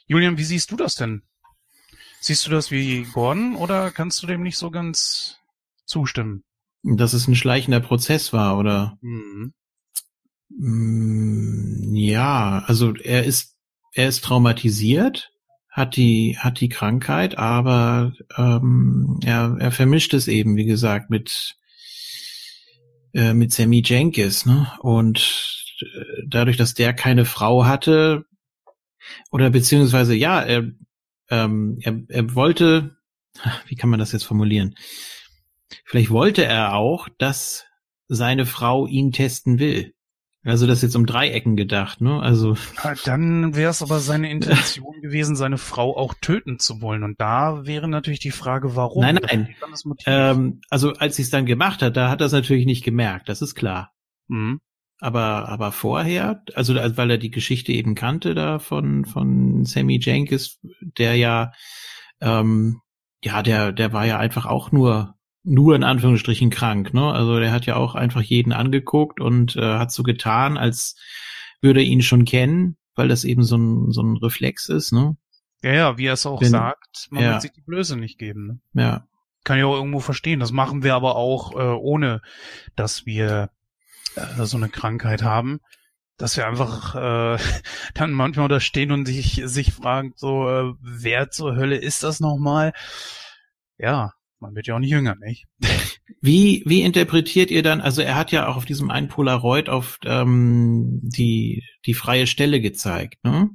Julian, 0.05 0.37
wie 0.37 0.43
siehst 0.43 0.71
du 0.71 0.77
das 0.77 0.95
denn? 0.95 1.23
Siehst 2.21 2.47
du 2.47 2.51
das 2.51 2.71
wie 2.71 3.03
Gordon 3.03 3.55
oder 3.55 3.91
kannst 3.91 4.23
du 4.23 4.27
dem 4.27 4.43
nicht 4.43 4.57
so 4.57 4.71
ganz 4.71 5.39
zustimmen? 5.85 6.43
Dass 6.83 7.11
es 7.11 7.27
ein 7.27 7.35
schleichender 7.35 7.81
Prozess 7.81 8.31
war, 8.31 8.57
oder? 8.57 8.97
Mhm. 9.01 9.53
Mm, 10.49 11.93
ja, 11.93 12.63
also 12.67 12.95
er 12.95 13.25
ist, 13.25 13.57
er 13.93 14.07
ist 14.07 14.23
traumatisiert 14.23 15.32
hat 15.73 15.95
die 15.95 16.37
hat 16.37 16.59
die 16.61 16.69
Krankheit, 16.69 17.39
aber 17.39 18.13
ähm, 18.37 19.19
er, 19.25 19.57
er 19.59 19.71
vermischt 19.71 20.13
es 20.13 20.27
eben, 20.27 20.55
wie 20.55 20.65
gesagt, 20.65 21.09
mit 21.09 21.55
äh, 23.13 23.33
mit 23.33 23.51
Sammy 23.51 23.81
Jenkins, 23.83 24.45
ne? 24.45 24.71
Und 24.81 25.65
äh, 25.81 26.23
dadurch, 26.27 26.57
dass 26.57 26.75
der 26.75 26.93
keine 26.93 27.25
Frau 27.25 27.65
hatte, 27.65 28.25
oder 29.31 29.49
beziehungsweise 29.49 30.13
ja, 30.13 30.41
er 30.41 30.71
ähm, 31.31 31.79
er, 31.81 31.99
er 32.07 32.35
wollte, 32.35 32.95
wie 33.67 33.75
kann 33.75 33.89
man 33.89 33.99
das 33.99 34.11
jetzt 34.11 34.25
formulieren? 34.25 34.75
Vielleicht 35.85 36.11
wollte 36.11 36.45
er 36.45 36.75
auch, 36.75 37.09
dass 37.17 37.65
seine 38.07 38.45
Frau 38.45 38.85
ihn 38.85 39.11
testen 39.11 39.57
will. 39.57 39.95
Also 40.45 40.67
das 40.67 40.79
ist 40.79 40.83
jetzt 40.83 40.95
um 40.97 41.05
Dreiecken 41.05 41.55
gedacht, 41.55 42.01
ne? 42.01 42.19
Also 42.21 42.57
dann 43.05 43.55
wäre 43.55 43.71
es 43.71 43.81
aber 43.81 43.99
seine 43.99 44.29
Intention 44.29 44.95
gewesen, 45.01 45.37
seine 45.37 45.57
Frau 45.57 45.95
auch 45.95 46.13
töten 46.19 46.59
zu 46.59 46.81
wollen. 46.81 47.03
Und 47.03 47.21
da 47.21 47.65
wäre 47.65 47.87
natürlich 47.87 48.19
die 48.19 48.31
Frage, 48.31 48.75
warum? 48.75 49.03
Nein, 49.03 49.19
nein. 49.21 49.55
Ähm, 50.05 50.59
also 50.69 50.93
als 50.93 51.15
sie 51.15 51.21
es 51.21 51.29
dann 51.29 51.45
gemacht 51.45 51.81
hat, 51.81 51.95
da 51.95 52.09
hat 52.09 52.19
er 52.19 52.27
es 52.27 52.33
natürlich 52.33 52.65
nicht 52.65 52.83
gemerkt. 52.83 53.29
Das 53.29 53.41
ist 53.41 53.55
klar. 53.55 53.93
Mhm. 54.27 54.59
Aber 54.99 55.49
aber 55.49 55.71
vorher, 55.71 56.43
also 56.55 56.75
weil 56.75 57.11
er 57.11 57.17
die 57.17 57.31
Geschichte 57.31 57.71
eben 57.71 57.95
kannte 57.95 58.35
da 58.35 58.59
von 58.59 59.05
von 59.05 59.65
Sammy 59.65 59.99
Jenkins, 60.01 60.59
der 60.79 61.15
ja 61.15 61.51
ähm, 62.21 62.81
ja 63.23 63.43
der 63.43 63.71
der 63.71 63.93
war 63.93 64.05
ja 64.05 64.17
einfach 64.17 64.45
auch 64.45 64.71
nur 64.71 65.15
nur 65.43 65.75
in 65.75 65.83
Anführungsstrichen 65.83 66.49
krank, 66.49 66.93
ne? 66.93 67.11
Also 67.11 67.39
der 67.39 67.51
hat 67.51 67.65
ja 67.65 67.75
auch 67.75 67.95
einfach 67.95 68.21
jeden 68.21 68.53
angeguckt 68.53 69.19
und 69.19 69.55
äh, 69.55 69.77
hat 69.77 69.91
so 69.91 70.03
getan, 70.03 70.57
als 70.57 70.95
würde 71.61 71.81
er 71.81 71.85
ihn 71.85 72.01
schon 72.01 72.25
kennen, 72.25 72.77
weil 72.95 73.07
das 73.07 73.23
eben 73.25 73.43
so 73.43 73.57
ein, 73.57 73.91
so 73.91 74.01
ein 74.01 74.17
Reflex 74.17 74.69
ist, 74.69 74.93
ne? 74.93 75.17
Ja, 75.61 75.73
ja, 75.73 75.97
wie 75.97 76.07
er 76.07 76.13
es 76.13 76.25
auch 76.25 76.41
Wenn, 76.41 76.49
sagt, 76.49 77.07
man 77.09 77.23
ja. 77.23 77.31
wird 77.31 77.41
sich 77.41 77.53
die 77.53 77.61
Blöße 77.61 77.95
nicht 77.95 78.19
geben. 78.19 78.61
Ne? 78.73 78.83
Ja. 78.83 79.07
Kann 79.45 79.57
ich 79.57 79.63
auch 79.63 79.75
irgendwo 79.75 79.99
verstehen. 79.99 80.41
Das 80.41 80.51
machen 80.51 80.83
wir 80.83 80.93
aber 80.93 81.15
auch, 81.15 81.53
äh, 81.53 81.73
ohne 81.73 82.21
dass 82.75 83.05
wir 83.05 83.49
äh, 84.15 84.43
so 84.43 84.57
eine 84.57 84.67
Krankheit 84.67 85.23
haben. 85.23 85.61
Dass 86.17 86.35
wir 86.35 86.47
einfach 86.47 86.95
äh, 86.95 87.41
dann 87.93 88.11
manchmal 88.11 88.49
da 88.49 88.59
stehen 88.59 88.91
und 88.91 89.05
sich, 89.05 89.41
sich 89.45 89.73
fragen, 89.73 90.13
so, 90.15 90.49
äh, 90.49 90.73
wer 90.81 91.31
zur 91.31 91.55
Hölle 91.55 91.77
ist 91.77 92.03
das 92.03 92.19
nochmal? 92.19 92.73
Ja, 93.77 94.13
man 94.43 94.55
wird 94.55 94.67
ja 94.67 94.75
auch 94.75 94.79
nicht 94.79 94.91
jünger, 94.91 95.15
nicht? 95.15 95.47
Wie, 96.21 96.63
wie 96.65 96.81
interpretiert 96.81 97.49
ihr 97.49 97.63
dann, 97.63 97.81
also 97.81 98.01
er 98.01 98.15
hat 98.15 98.31
ja 98.31 98.47
auch 98.47 98.57
auf 98.57 98.65
diesem 98.65 98.91
einen 98.91 99.07
Polaroid 99.07 99.69
auf 99.69 99.99
ähm, 100.05 100.99
die, 101.01 101.63
die 101.85 101.93
freie 101.93 102.27
Stelle 102.27 102.61
gezeigt, 102.61 103.23
ne? 103.23 103.49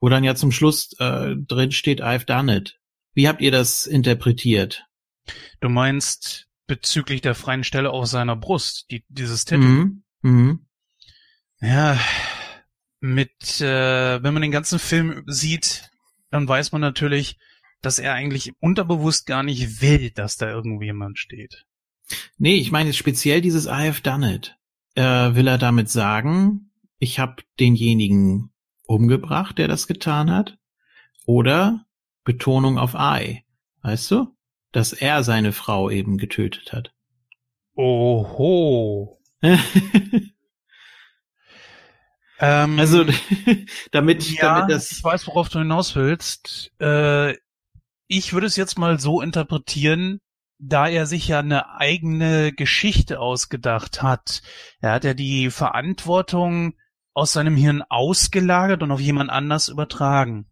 Wo 0.00 0.08
dann 0.08 0.24
ja 0.24 0.34
zum 0.34 0.52
Schluss 0.52 0.92
äh, 0.98 1.34
drin 1.36 1.72
steht, 1.72 2.02
I've 2.02 2.26
done 2.26 2.54
it. 2.54 2.78
Wie 3.14 3.26
habt 3.26 3.40
ihr 3.40 3.50
das 3.50 3.86
interpretiert? 3.86 4.86
Du 5.60 5.68
meinst 5.68 6.48
bezüglich 6.66 7.20
der 7.20 7.34
freien 7.34 7.64
Stelle 7.64 7.90
auf 7.90 8.06
seiner 8.06 8.36
Brust, 8.36 8.90
die, 8.90 9.04
dieses 9.08 9.44
Tattoo? 9.44 9.62
Mhm. 9.62 10.02
Mhm. 10.22 10.66
Ja, 11.60 11.98
mit, 13.00 13.60
äh, 13.60 14.22
wenn 14.22 14.34
man 14.34 14.42
den 14.42 14.52
ganzen 14.52 14.78
Film 14.78 15.24
sieht, 15.26 15.90
dann 16.30 16.46
weiß 16.46 16.72
man 16.72 16.80
natürlich, 16.80 17.38
dass 17.80 17.98
er 17.98 18.14
eigentlich 18.14 18.52
unterbewusst 18.60 19.26
gar 19.26 19.42
nicht 19.42 19.80
will, 19.80 20.10
dass 20.10 20.36
da 20.36 20.48
irgendjemand 20.50 21.18
steht. 21.18 21.66
Nee, 22.38 22.54
ich 22.54 22.70
meine 22.70 22.92
speziell 22.92 23.40
dieses 23.40 23.66
I 23.66 23.88
have 23.88 24.02
done 24.02 24.34
it. 24.34 24.56
Äh, 24.94 25.34
will 25.34 25.46
er 25.46 25.58
damit 25.58 25.90
sagen, 25.90 26.70
ich 26.98 27.18
habe 27.18 27.42
denjenigen 27.60 28.50
umgebracht, 28.88 29.58
der 29.58 29.68
das 29.68 29.86
getan 29.86 30.30
hat? 30.30 30.58
Oder 31.26 31.84
Betonung 32.24 32.78
auf 32.78 32.94
I, 32.94 33.44
weißt 33.82 34.10
du? 34.10 34.34
Dass 34.72 34.92
er 34.92 35.22
seine 35.22 35.52
Frau 35.52 35.90
eben 35.90 36.18
getötet 36.18 36.72
hat. 36.72 36.92
Oho. 37.74 39.20
ähm, 42.40 42.78
also, 42.78 43.04
damit, 43.92 44.30
ja, 44.30 44.60
damit 44.60 44.74
das. 44.74 44.90
Ich 44.92 45.04
weiß, 45.04 45.26
worauf 45.28 45.48
du 45.48 45.60
hinaus 45.60 45.94
willst. 45.94 46.72
Äh, 46.80 47.34
ich 48.08 48.32
würde 48.32 48.46
es 48.46 48.56
jetzt 48.56 48.78
mal 48.78 48.98
so 48.98 49.20
interpretieren, 49.20 50.20
da 50.58 50.88
er 50.88 51.06
sich 51.06 51.28
ja 51.28 51.38
eine 51.38 51.76
eigene 51.76 52.52
Geschichte 52.52 53.20
ausgedacht 53.20 54.02
hat. 54.02 54.42
Er 54.80 54.92
hat 54.92 55.04
ja 55.04 55.14
die 55.14 55.50
Verantwortung 55.50 56.74
aus 57.12 57.32
seinem 57.32 57.54
Hirn 57.54 57.82
ausgelagert 57.82 58.82
und 58.82 58.90
auf 58.90 59.00
jemand 59.00 59.30
anders 59.30 59.68
übertragen. 59.68 60.50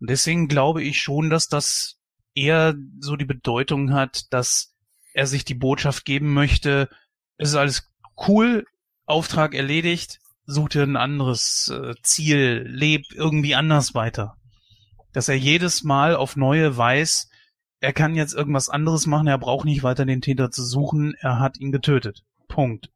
Und 0.00 0.08
deswegen 0.10 0.48
glaube 0.48 0.82
ich 0.82 1.02
schon, 1.02 1.30
dass 1.30 1.48
das 1.48 1.98
eher 2.34 2.74
so 3.00 3.16
die 3.16 3.24
Bedeutung 3.24 3.92
hat, 3.92 4.32
dass 4.32 4.74
er 5.12 5.26
sich 5.26 5.44
die 5.44 5.54
Botschaft 5.54 6.04
geben 6.04 6.32
möchte, 6.32 6.88
es 7.36 7.50
ist 7.50 7.56
alles 7.56 7.92
cool, 8.28 8.66
Auftrag 9.06 9.54
erledigt, 9.54 10.20
such 10.46 10.70
dir 10.70 10.82
ein 10.82 10.96
anderes 10.96 11.68
äh, 11.68 11.94
Ziel, 12.02 12.64
leb 12.68 13.12
irgendwie 13.12 13.54
anders 13.54 13.94
weiter 13.94 14.36
dass 15.14 15.28
er 15.28 15.36
jedes 15.36 15.84
Mal 15.84 16.14
auf 16.14 16.36
neue 16.36 16.76
weiß, 16.76 17.30
er 17.80 17.92
kann 17.92 18.14
jetzt 18.14 18.34
irgendwas 18.34 18.68
anderes 18.68 19.06
machen, 19.06 19.26
er 19.26 19.38
braucht 19.38 19.64
nicht 19.64 19.82
weiter 19.82 20.04
den 20.04 20.20
Täter 20.20 20.50
zu 20.50 20.64
suchen, 20.64 21.14
er 21.20 21.38
hat 21.38 21.58
ihn 21.58 21.72
getötet. 21.72 22.24
Punkt. 22.48 22.90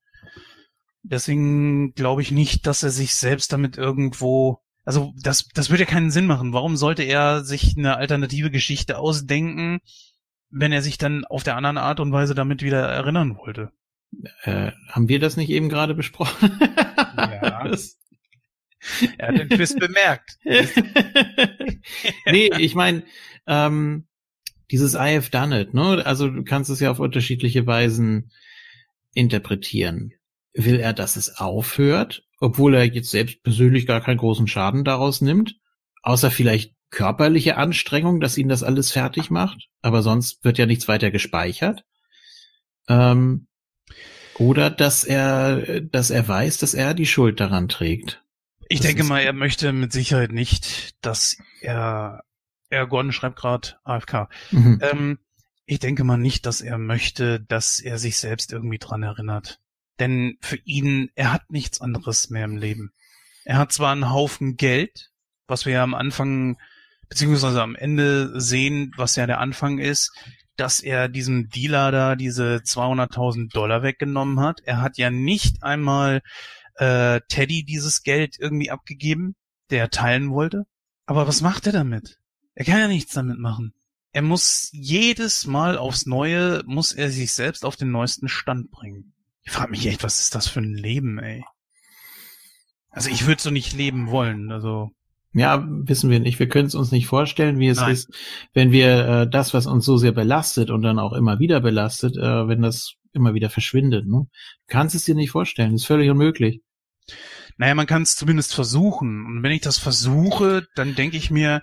Deswegen 1.03 1.95
glaube 1.95 2.23
ich 2.23 2.33
nicht, 2.33 2.67
dass 2.67 2.83
er 2.83 2.91
sich 2.91 3.15
selbst 3.15 3.53
damit 3.53 3.79
irgendwo, 3.79 4.59
also 4.85 5.15
das, 5.23 5.49
das 5.55 5.71
würde 5.71 5.85
ja 5.85 5.89
keinen 5.89 6.11
Sinn 6.11 6.27
machen. 6.27 6.53
Warum 6.53 6.77
sollte 6.77 7.05
er 7.05 7.45
sich 7.45 7.77
eine 7.77 7.97
alternative 7.97 8.51
Geschichte 8.51 8.99
ausdenken, 8.99 9.81
wenn 10.51 10.73
er 10.73 10.83
sich 10.83 10.99
dann 10.99 11.25
auf 11.25 11.45
der 11.45 11.57
anderen 11.57 11.79
Art 11.79 12.01
und 12.01 12.13
Weise 12.13 12.35
damit 12.35 12.63
wieder 12.63 12.81
erinnern 12.81 13.37
wollte? 13.37 13.71
Äh, 14.43 14.73
haben 14.89 15.09
wir 15.09 15.21
das 15.21 15.37
nicht 15.37 15.51
eben 15.51 15.69
gerade 15.69 15.95
besprochen? 15.95 16.59
Ja. 17.19 17.69
Er 19.19 19.29
hat 19.29 19.39
den 19.39 19.51
Twist 19.51 19.79
bemerkt. 19.79 20.39
nee, 22.27 22.51
ich 22.59 22.75
meine, 22.75 23.03
ähm, 23.47 24.07
dieses 24.71 24.95
I 24.95 25.15
have 25.17 25.31
done 25.31 25.59
it, 25.59 25.75
ne? 25.75 26.05
Also 26.05 26.29
du 26.29 26.45
kannst 26.45 26.71
es 26.71 26.81
ja 26.81 26.91
auf 26.91 27.01
unterschiedliche 27.01 27.67
Weisen 27.67 28.31
interpretieren. 29.15 30.13
Will 30.55 30.81
er, 30.81 30.93
dass 30.93 31.17
es 31.17 31.39
aufhört, 31.39 32.25
obwohl 32.41 32.75
er 32.75 32.85
jetzt 32.85 33.11
selbst 33.11 33.43
persönlich 33.43 33.87
gar 33.87 34.01
keinen 34.01 34.19
großen 34.19 34.47
Schaden 34.47 34.85
daraus 34.85 35.21
nimmt? 35.21 35.57
Außer 36.03 36.31
vielleicht 36.31 36.75
körperliche 36.91 37.57
Anstrengung, 37.57 38.21
dass 38.21 38.39
ihn 38.39 38.49
das 38.49 38.63
alles 38.63 38.93
fertig 38.93 39.31
macht, 39.31 39.69
aber 39.83 40.03
sonst 40.03 40.45
wird 40.45 40.59
ja 40.59 40.67
nichts 40.67 40.89
weiter 40.89 41.11
gespeichert. 41.11 41.85
Ähm, 42.89 43.47
oder 44.39 44.71
dass 44.71 45.05
er, 45.05 45.81
dass 45.81 46.11
er 46.11 46.27
weiß, 46.27 46.59
dass 46.59 46.75
er 46.75 46.95
die 46.95 47.07
Schuld 47.07 47.41
daran 47.41 47.69
trägt. 47.69 48.23
Ich 48.69 48.81
denke 48.81 49.05
mal, 49.05 49.21
er 49.21 49.33
möchte 49.33 49.73
mit 49.73 49.93
Sicherheit 49.93 50.33
nicht, 50.33 50.95
dass 51.05 51.39
er, 51.61 52.23
er 52.69 52.87
Gordon 52.87 53.13
schreibt 53.13 53.37
gerade 53.37 53.77
AFK. 53.85 54.29
Mhm. 54.51 54.79
Ähm, 54.83 55.19
ich 55.65 55.79
denke 55.79 56.05
mal 56.05 56.17
nicht, 56.17 56.47
dass 56.47 56.61
er 56.61 56.79
möchte, 56.79 57.41
dass 57.41 57.81
er 57.81 57.99
sich 57.99 58.19
selbst 58.19 58.53
irgendwie 58.53 58.79
dran 58.79 59.03
erinnert. 59.03 59.61
Denn 59.99 60.39
für 60.41 60.59
ihn, 60.65 61.11
er 61.15 61.33
hat 61.33 61.51
nichts 61.51 61.81
anderes 61.81 62.31
mehr 62.31 62.45
im 62.45 62.57
Leben. 62.57 62.93
Er 63.45 63.59
hat 63.59 63.73
zwar 63.73 63.93
einen 63.93 64.11
Haufen 64.11 64.57
Geld, 64.57 65.11
was 65.47 65.67
wir 65.67 65.75
ja 65.75 65.83
am 65.83 65.95
Anfang, 65.95 66.59
beziehungsweise 67.09 67.63
am 67.63 67.75
Ende 67.75 68.39
sehen, 68.41 68.93
was 68.97 69.17
ja 69.17 69.27
der 69.27 69.41
Anfang 69.41 69.79
ist, 69.79 70.13
dass 70.57 70.81
er 70.81 71.09
diesem 71.09 71.49
Dealer 71.49 71.93
da 71.93 72.17
diese 72.17 72.57
200.000 72.57 73.53
Dollar 73.53 73.83
weggenommen 73.83 74.41
hat. 74.41 74.61
Er 74.65 74.81
hat 74.81 74.99
ja 74.99 75.11
nicht 75.11 75.63
einmal 75.63 76.21
äh, 76.79 77.21
Teddy 77.29 77.65
dieses 77.65 78.03
Geld 78.03 78.37
irgendwie 78.39 78.71
abgegeben, 78.71 79.35
der 79.71 79.81
er 79.81 79.91
teilen 79.91 80.31
wollte. 80.31 80.67
Aber 81.07 81.27
was 81.27 81.41
macht 81.41 81.67
er 81.67 81.73
damit? 81.73 82.19
Er 82.55 82.65
kann 82.65 82.79
ja 82.79 82.89
nichts 82.89 83.15
damit 83.15 83.39
machen. 83.39 83.73
Er 84.13 84.23
muss 84.23 84.71
jedes 84.73 85.47
Mal 85.47 85.77
aufs 85.77 86.07
Neue, 86.07 86.63
muss 86.67 86.93
er 86.93 87.11
sich 87.11 87.33
selbst 87.33 87.65
auf 87.65 87.77
den 87.77 87.91
neuesten 87.91 88.29
Stand 88.29 88.71
bringen. 88.71 89.13
Ich 89.43 89.53
frage 89.53 89.71
mich 89.71 89.87
echt, 89.87 90.03
was 90.03 90.21
ist 90.21 90.35
das 90.35 90.49
für 90.49 90.61
ein 90.61 90.75
Leben, 90.75 91.19
ey? 91.19 91.45
Also 92.91 93.11
ich 93.11 93.27
würde 93.27 93.41
so 93.41 93.51
nicht 93.51 93.75
leben 93.75 94.11
wollen, 94.11 94.51
also. 94.51 94.91
Ja, 95.33 95.65
wissen 95.69 96.11
wir 96.11 96.21
nicht. 96.21 96.39
Wir 96.39 96.49
können 96.49 96.67
es 96.67 96.75
uns 96.75 96.91
nicht 96.91 97.07
vorstellen, 97.07 97.59
wie 97.59 97.69
es 97.69 97.79
Nein. 97.79 97.93
ist, 97.93 98.11
wenn 98.55 98.73
wir 98.73 99.07
äh, 99.07 99.31
das, 99.31 99.55
was 99.55 99.67
uns 99.67 99.85
so 99.85 99.97
sehr 99.99 100.13
belastet 100.13 100.71
und 100.71 100.83
dann 100.83 100.99
auch 100.99 101.13
immer 101.13 101.39
wieder 101.39 101.61
belastet, 101.61 102.17
äh, 102.17 102.49
wenn 102.49 102.63
das 102.63 102.95
immer 103.13 103.35
wieder 103.35 103.51
verschwindet. 103.51 104.07
Ne? 104.07 104.27
Du 104.27 104.29
kannst 104.67 104.95
es 104.95 105.05
dir 105.05 105.15
nicht 105.15 105.31
vorstellen, 105.31 105.73
das 105.73 105.83
ist 105.83 105.87
völlig 105.87 106.11
unmöglich. 106.11 106.63
Naja, 107.57 107.75
man 107.75 107.87
kann 107.87 108.03
es 108.03 108.17
zumindest 108.17 108.55
versuchen. 108.55 109.27
Und 109.27 109.43
wenn 109.43 109.53
ich 109.53 109.61
das 109.61 109.79
versuche, 109.79 110.67
dann 110.75 110.95
denke 110.95 111.17
ich 111.17 111.31
mir, 111.31 111.63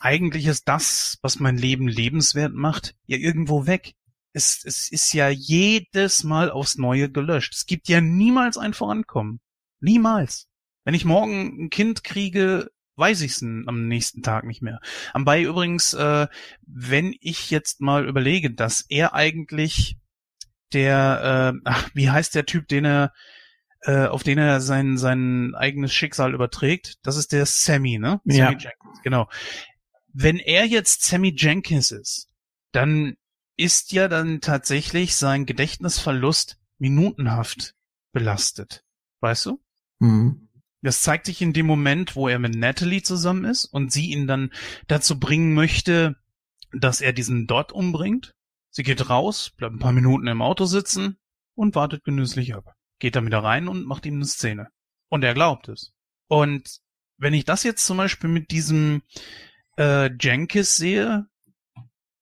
eigentlich 0.00 0.46
ist 0.46 0.68
das, 0.68 1.18
was 1.22 1.40
mein 1.40 1.56
Leben 1.56 1.88
lebenswert 1.88 2.54
macht, 2.54 2.94
ja 3.06 3.16
irgendwo 3.16 3.66
weg. 3.66 3.94
Es, 4.32 4.64
es 4.64 4.90
ist 4.90 5.12
ja 5.12 5.28
jedes 5.28 6.22
Mal 6.22 6.50
aufs 6.50 6.76
Neue 6.76 7.10
gelöscht. 7.10 7.54
Es 7.54 7.66
gibt 7.66 7.88
ja 7.88 8.00
niemals 8.00 8.58
ein 8.58 8.74
Vorankommen. 8.74 9.40
Niemals. 9.80 10.46
Wenn 10.84 10.94
ich 10.94 11.04
morgen 11.04 11.64
ein 11.64 11.70
Kind 11.70 12.04
kriege, 12.04 12.70
weiß 12.96 13.20
ich 13.22 13.32
es 13.32 13.42
am 13.42 13.88
nächsten 13.88 14.22
Tag 14.22 14.44
nicht 14.44 14.62
mehr. 14.62 14.80
Anbei 15.12 15.42
übrigens, 15.42 15.94
äh, 15.94 16.26
wenn 16.66 17.14
ich 17.20 17.50
jetzt 17.50 17.80
mal 17.80 18.06
überlege, 18.06 18.52
dass 18.52 18.84
er 18.88 19.14
eigentlich 19.14 19.96
der, 20.72 21.54
äh, 21.54 21.60
ach, 21.64 21.90
wie 21.94 22.10
heißt 22.10 22.34
der 22.34 22.46
Typ, 22.46 22.68
den 22.68 22.84
er 22.84 23.12
äh, 23.82 24.06
auf 24.06 24.22
den 24.22 24.38
er 24.38 24.60
sein, 24.60 24.98
sein 24.98 25.54
eigenes 25.54 25.92
Schicksal 25.92 26.34
überträgt. 26.34 26.98
Das 27.02 27.16
ist 27.16 27.32
der 27.32 27.46
Sammy, 27.46 27.98
ne? 27.98 28.20
Sammy 28.24 28.38
ja. 28.38 28.50
Jenkins, 28.50 29.02
genau. 29.02 29.28
Wenn 30.12 30.38
er 30.38 30.66
jetzt 30.66 31.02
Sammy 31.02 31.34
Jenkins 31.36 31.90
ist, 31.90 32.28
dann 32.72 33.16
ist 33.56 33.92
ja 33.92 34.08
dann 34.08 34.40
tatsächlich 34.40 35.16
sein 35.16 35.46
Gedächtnisverlust 35.46 36.58
minutenhaft 36.78 37.74
belastet. 38.12 38.84
Weißt 39.20 39.46
du? 39.46 39.60
Mhm. 39.98 40.48
Das 40.80 41.02
zeigt 41.02 41.26
sich 41.26 41.42
in 41.42 41.52
dem 41.52 41.66
Moment, 41.66 42.14
wo 42.14 42.28
er 42.28 42.38
mit 42.38 42.54
Natalie 42.54 43.02
zusammen 43.02 43.44
ist 43.44 43.64
und 43.64 43.92
sie 43.92 44.12
ihn 44.12 44.28
dann 44.28 44.52
dazu 44.86 45.18
bringen 45.18 45.54
möchte, 45.54 46.16
dass 46.72 47.00
er 47.00 47.12
diesen 47.12 47.46
Dot 47.46 47.72
umbringt. 47.72 48.34
Sie 48.70 48.84
geht 48.84 49.10
raus, 49.10 49.50
bleibt 49.56 49.74
ein 49.74 49.80
paar 49.80 49.92
Minuten 49.92 50.28
im 50.28 50.42
Auto 50.42 50.66
sitzen 50.66 51.16
und 51.54 51.74
wartet 51.74 52.04
genüsslich 52.04 52.54
ab 52.54 52.77
geht 52.98 53.16
da 53.16 53.24
wieder 53.24 53.42
rein 53.42 53.68
und 53.68 53.86
macht 53.86 54.06
ihm 54.06 54.14
eine 54.14 54.26
Szene. 54.26 54.68
Und 55.08 55.24
er 55.24 55.34
glaubt 55.34 55.68
es. 55.68 55.92
Und 56.26 56.80
wenn 57.16 57.34
ich 57.34 57.44
das 57.44 57.62
jetzt 57.62 57.86
zum 57.86 57.96
Beispiel 57.96 58.30
mit 58.30 58.50
diesem 58.50 59.02
äh, 59.76 60.10
Jenkins 60.20 60.76
sehe, 60.76 61.26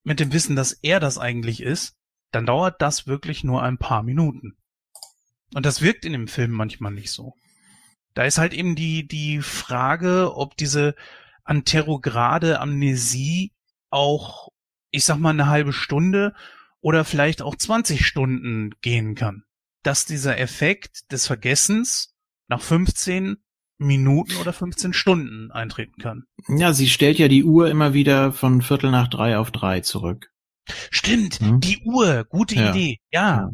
mit 0.05 0.21
dem 0.21 0.33
Wissen, 0.33 0.57
dass 0.57 0.73
er 0.73 1.01
das 1.01 1.19
eigentlich 1.19 1.63
ist, 1.63 1.97
dann 2.31 2.47
dauert 2.47 2.81
das 2.81 3.07
wirklich 3.07 3.45
nur 3.45 3.63
ein 3.63 3.79
paar 3.79 4.03
Minuten. 4.03 4.57
Und 5.55 5.67
das 5.67 5.83
wirkt 5.83 6.05
in 6.05 6.13
dem 6.13 6.29
Film 6.29 6.53
manchmal 6.53 6.93
nicht 6.93 7.11
so. 7.11 7.35
Da 8.15 8.25
ist 8.25 8.39
halt 8.39 8.53
eben 8.53 8.77
die, 8.77 9.07
die 9.07 9.43
Frage, 9.43 10.35
ob 10.35 10.57
diese 10.57 10.95
anterograde 11.45 12.61
Amnesie 12.61 13.53
auch, 13.91 14.49
ich 14.91 15.05
sag 15.05 15.19
mal, 15.19 15.31
eine 15.31 15.47
halbe 15.47 15.73
Stunde 15.73 16.35
oder 16.81 17.05
vielleicht 17.05 17.43
auch 17.43 17.57
20 17.57 18.07
Stunden 18.07 18.71
gehen 18.81 19.15
kann 19.15 19.46
dass 19.87 20.05
dieser 20.05 20.39
Effekt 20.39 21.13
des 21.13 21.27
Vergessens 21.27 22.15
nach 22.49 22.61
15 22.61 23.37
Minuten 23.79 24.37
oder 24.37 24.53
15 24.53 24.93
Stunden 24.93 25.53
eintreten 25.53 26.01
kann. 26.01 26.25
Ja, 26.49 26.73
sie 26.73 26.89
stellt 26.89 27.19
ja 27.19 27.29
die 27.29 27.45
Uhr 27.45 27.71
immer 27.71 27.95
wieder 27.95 28.33
von 28.33 28.63
Viertel 28.63 28.91
nach 28.91 29.09
drei 29.09 29.39
auf 29.39 29.51
drei 29.51 29.81
zurück. 29.81 30.33
Stimmt, 30.91 31.41
hm? 31.41 31.61
die 31.61 31.83
Uhr, 31.85 32.25
gute 32.25 32.57
ja. 32.57 32.71
Idee, 32.71 32.99
ja. 33.13 33.37
ja. 33.37 33.51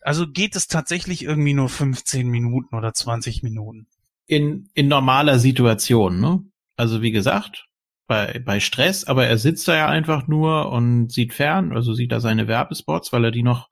Also 0.00 0.26
geht 0.26 0.56
es 0.56 0.68
tatsächlich 0.68 1.24
irgendwie 1.24 1.52
nur 1.52 1.68
15 1.68 2.28
Minuten 2.28 2.74
oder 2.74 2.94
20 2.94 3.42
Minuten? 3.42 3.88
In, 4.26 4.70
in 4.74 4.88
normaler 4.88 5.38
Situation, 5.38 6.20
ne? 6.20 6.42
Also 6.76 7.02
wie 7.02 7.10
gesagt, 7.10 7.66
bei, 8.06 8.40
bei 8.44 8.60
Stress, 8.60 9.04
aber 9.04 9.26
er 9.26 9.36
sitzt 9.36 9.66
da 9.68 9.76
ja 9.76 9.88
einfach 9.88 10.28
nur 10.28 10.70
und 10.70 11.10
sieht 11.10 11.34
fern, 11.34 11.72
also 11.72 11.92
sieht 11.92 12.12
da 12.12 12.20
seine 12.20 12.46
Werbespots, 12.46 13.12
weil 13.12 13.24
er 13.24 13.30
die 13.30 13.42
noch 13.42 13.68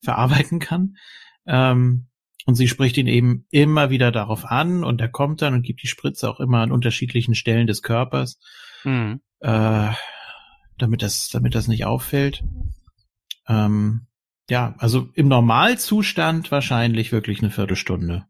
verarbeiten 0.00 0.60
kann. 0.60 0.96
Ähm, 1.46 2.06
und 2.46 2.56
sie 2.56 2.68
spricht 2.68 2.96
ihn 2.98 3.06
eben 3.06 3.46
immer 3.50 3.90
wieder 3.90 4.12
darauf 4.12 4.44
an 4.44 4.84
und 4.84 5.00
er 5.00 5.08
kommt 5.08 5.40
dann 5.40 5.54
und 5.54 5.62
gibt 5.62 5.82
die 5.82 5.88
Spritze 5.88 6.28
auch 6.28 6.40
immer 6.40 6.58
an 6.58 6.72
unterschiedlichen 6.72 7.34
Stellen 7.34 7.66
des 7.66 7.82
Körpers, 7.82 8.38
mhm. 8.84 9.20
äh, 9.40 9.90
damit 10.76 11.02
das, 11.02 11.28
damit 11.28 11.54
das 11.54 11.68
nicht 11.68 11.86
auffällt. 11.86 12.44
Ähm, 13.48 14.06
ja, 14.50 14.74
also 14.78 15.08
im 15.14 15.28
Normalzustand 15.28 16.50
wahrscheinlich 16.50 17.12
wirklich 17.12 17.40
eine 17.40 17.50
Viertelstunde. 17.50 18.26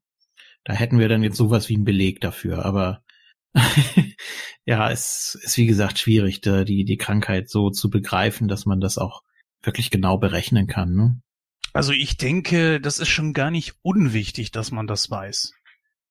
Da 0.62 0.72
hätten 0.72 0.98
wir 0.98 1.08
dann 1.08 1.24
jetzt 1.24 1.36
sowas 1.36 1.68
wie 1.68 1.74
einen 1.74 1.84
Beleg 1.84 2.20
dafür, 2.20 2.64
aber 2.64 3.02
ja, 4.64 4.90
es 4.90 5.36
ist 5.42 5.56
wie 5.56 5.66
gesagt 5.66 5.98
schwierig, 5.98 6.40
die, 6.40 6.84
die 6.84 6.96
Krankheit 6.96 7.50
so 7.50 7.70
zu 7.70 7.90
begreifen, 7.90 8.48
dass 8.48 8.64
man 8.64 8.80
das 8.80 8.96
auch 8.98 9.22
wirklich 9.62 9.90
genau 9.90 10.18
berechnen 10.18 10.66
kann. 10.66 10.94
Ne? 10.94 11.20
Also 11.74 11.92
ich 11.92 12.16
denke, 12.16 12.80
das 12.80 13.00
ist 13.00 13.08
schon 13.08 13.32
gar 13.32 13.50
nicht 13.50 13.74
unwichtig, 13.82 14.52
dass 14.52 14.70
man 14.70 14.86
das 14.86 15.10
weiß. 15.10 15.52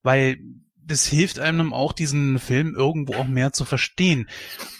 Weil 0.03 0.37
das 0.75 1.07
hilft 1.07 1.39
einem 1.39 1.73
auch, 1.73 1.93
diesen 1.93 2.37
Film 2.37 2.75
irgendwo 2.75 3.15
auch 3.15 3.27
mehr 3.27 3.53
zu 3.53 3.63
verstehen. 3.63 4.29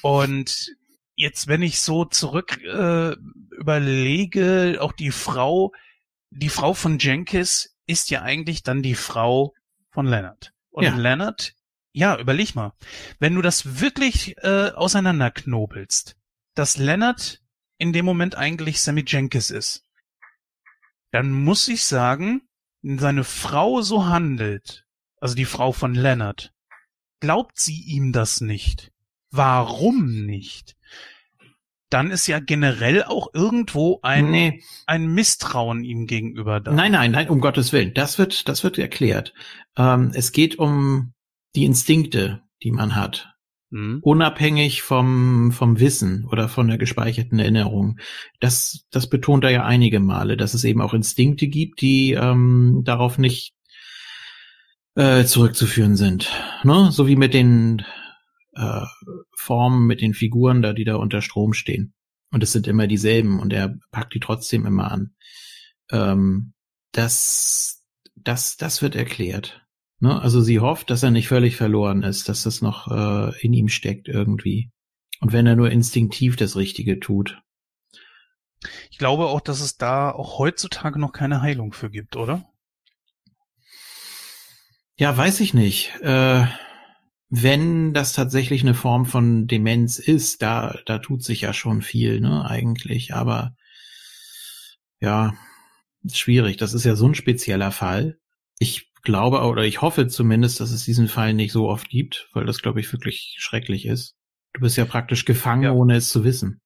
Und 0.01 0.76
jetzt, 1.15 1.47
wenn 1.47 1.61
ich 1.61 1.80
so 1.80 2.03
zurück 2.03 2.61
äh, 2.64 3.15
überlege, 3.57 4.77
auch 4.81 4.91
die 4.91 5.11
Frau, 5.11 5.72
die 6.31 6.49
Frau 6.49 6.73
von 6.73 6.99
Jenkins 6.99 7.77
ist 7.88 8.10
ja 8.10 8.22
eigentlich 8.22 8.61
dann 8.61 8.84
die 8.84 8.95
Frau 8.95 9.53
von 9.89 10.05
Leonard. 10.05 10.51
Und 10.69 10.84
ja. 10.84 10.97
Leonard, 10.97 11.53
ja, 11.93 12.19
überleg 12.19 12.55
mal, 12.55 12.73
wenn 13.19 13.35
du 13.35 13.41
das 13.41 13.80
wirklich 13.80 14.35
äh, 14.39 14.72
auseinanderknobelst, 14.72 16.18
dass 16.55 16.77
Leonard 16.77 17.39
in 17.77 17.93
dem 17.93 18.03
Moment 18.03 18.35
eigentlich 18.35 18.81
Sammy 18.81 19.05
Jenkins 19.07 19.49
ist 19.49 19.85
dann 21.14 21.31
muss 21.31 21.68
ich 21.68 21.85
sagen, 21.85 22.41
wenn 22.81 22.98
seine 22.98 23.23
Frau 23.23 23.81
so 23.81 24.07
handelt, 24.07 24.85
also 25.22 25.35
die 25.35 25.45
Frau 25.45 25.72
von 25.72 25.94
Leonard, 25.94 26.52
glaubt 27.19 27.60
sie 27.60 27.81
ihm 27.84 28.11
das 28.11 28.41
nicht. 28.41 28.91
Warum 29.30 30.26
nicht? 30.26 30.76
Dann 31.91 32.10
ist 32.10 32.26
ja 32.26 32.40
generell 32.40 33.03
auch 33.03 33.27
irgendwo 33.31 33.99
ein, 34.02 34.31
nee. 34.31 34.64
ein 34.88 35.06
Misstrauen 35.14 35.84
ihm 35.84 36.07
gegenüber 36.07 36.60
da. 36.60 36.72
Nein, 36.72 36.94
nein, 36.94 37.11
nein, 37.11 37.30
um 37.30 37.41
Gottes 37.41 37.72
Willen. 37.72 37.94
Das 37.94 38.18
wird, 38.18 38.49
das 38.49 38.64
wird 38.64 38.80
erklärt. 38.80 39.35
Ähm, 39.77 40.11
es 40.15 40.31
geht 40.31 40.57
um 40.57 41.14
die 41.56 41.65
Instinkte, 41.65 42.41
die 42.64 42.72
man 42.72 42.95
hat 42.95 43.32
mhm. 43.73 43.99
unabhängig 44.01 44.83
vom, 44.83 45.51
vom 45.51 45.79
Wissen 45.79 46.25
oder 46.31 46.47
von 46.47 46.67
der 46.67 46.77
gespeicherten 46.77 47.39
Erinnerung. 47.39 47.99
Das, 48.39 48.85
das 48.91 49.09
betont 49.09 49.43
er 49.43 49.49
ja 49.49 49.65
einige 49.65 49.99
Male, 49.99 50.37
dass 50.37 50.53
es 50.53 50.63
eben 50.63 50.81
auch 50.81 50.93
Instinkte 50.93 51.47
gibt, 51.47 51.81
die 51.81 52.13
ähm, 52.13 52.81
darauf 52.85 53.17
nicht 53.17 53.53
äh, 54.95 55.25
zurückzuführen 55.25 55.95
sind. 55.95 56.31
Ne? 56.63 56.91
So 56.91 57.07
wie 57.07 57.15
mit 57.15 57.33
den 57.33 57.83
äh, 58.53 58.85
Formen, 59.35 59.87
mit 59.87 60.01
den 60.01 60.13
Figuren 60.13 60.61
da, 60.61 60.73
die 60.73 60.85
da 60.85 60.95
unter 60.95 61.21
Strom 61.21 61.53
stehen. 61.53 61.93
Und 62.31 62.43
es 62.43 62.51
sind 62.51 62.67
immer 62.67 62.87
dieselben 62.87 63.39
und 63.39 63.53
er 63.53 63.75
packt 63.91 64.13
die 64.13 64.19
trotzdem 64.19 64.65
immer 64.65 64.91
an. 64.91 65.15
Ähm, 65.91 66.53
das, 66.91 67.83
das, 68.15 68.55
das 68.57 68.81
wird 68.81 68.95
erklärt. 68.95 69.62
Ne? 69.99 70.21
Also 70.21 70.41
sie 70.41 70.59
hofft, 70.59 70.89
dass 70.89 71.03
er 71.03 71.11
nicht 71.11 71.27
völlig 71.27 71.55
verloren 71.55 72.03
ist, 72.03 72.29
dass 72.29 72.43
das 72.43 72.61
noch 72.61 72.87
äh, 72.89 73.39
in 73.41 73.53
ihm 73.53 73.69
steckt 73.69 74.07
irgendwie. 74.07 74.71
Und 75.19 75.31
wenn 75.31 75.47
er 75.47 75.55
nur 75.55 75.71
instinktiv 75.71 76.35
das 76.35 76.55
Richtige 76.55 76.99
tut. 76.99 77.41
Ich 78.91 78.97
glaube 78.97 79.27
auch, 79.27 79.41
dass 79.41 79.61
es 79.61 79.77
da 79.77 80.11
auch 80.11 80.39
heutzutage 80.39 80.99
noch 80.99 81.11
keine 81.11 81.41
Heilung 81.41 81.73
für 81.73 81.89
gibt, 81.89 82.15
oder? 82.15 82.45
Ja, 84.97 85.15
weiß 85.15 85.39
ich 85.39 85.53
nicht. 85.53 85.95
Äh, 86.01 86.45
wenn 87.29 87.93
das 87.93 88.13
tatsächlich 88.13 88.61
eine 88.61 88.75
Form 88.75 89.05
von 89.05 89.47
Demenz 89.47 89.97
ist, 89.97 90.41
da, 90.41 90.77
da 90.85 90.99
tut 90.99 91.23
sich 91.23 91.41
ja 91.41 91.51
schon 91.51 91.81
viel, 91.81 92.19
ne, 92.19 92.45
eigentlich. 92.45 93.15
Aber 93.15 93.55
ja, 94.99 95.33
schwierig. 96.11 96.57
Das 96.57 96.73
ist 96.73 96.83
ja 96.83 96.95
so 96.95 97.07
ein 97.07 97.15
spezieller 97.15 97.71
Fall. 97.71 98.19
Ich 98.59 98.92
glaube 99.03 99.41
oder 99.41 99.63
ich 99.63 99.81
hoffe 99.81 100.07
zumindest, 100.07 100.59
dass 100.59 100.71
es 100.71 100.85
diesen 100.85 101.07
Fall 101.07 101.34
nicht 101.34 101.51
so 101.51 101.69
oft 101.69 101.89
gibt, 101.89 102.30
weil 102.34 102.45
das, 102.45 102.61
glaube 102.61 102.80
ich, 102.80 102.91
wirklich 102.91 103.35
schrecklich 103.38 103.85
ist. 103.85 104.15
Du 104.53 104.61
bist 104.61 104.77
ja 104.77 104.85
praktisch 104.85 105.25
gefangen, 105.25 105.63
ja. 105.63 105.71
ohne 105.71 105.95
es 105.95 106.09
zu 106.09 106.23
wissen. 106.23 106.61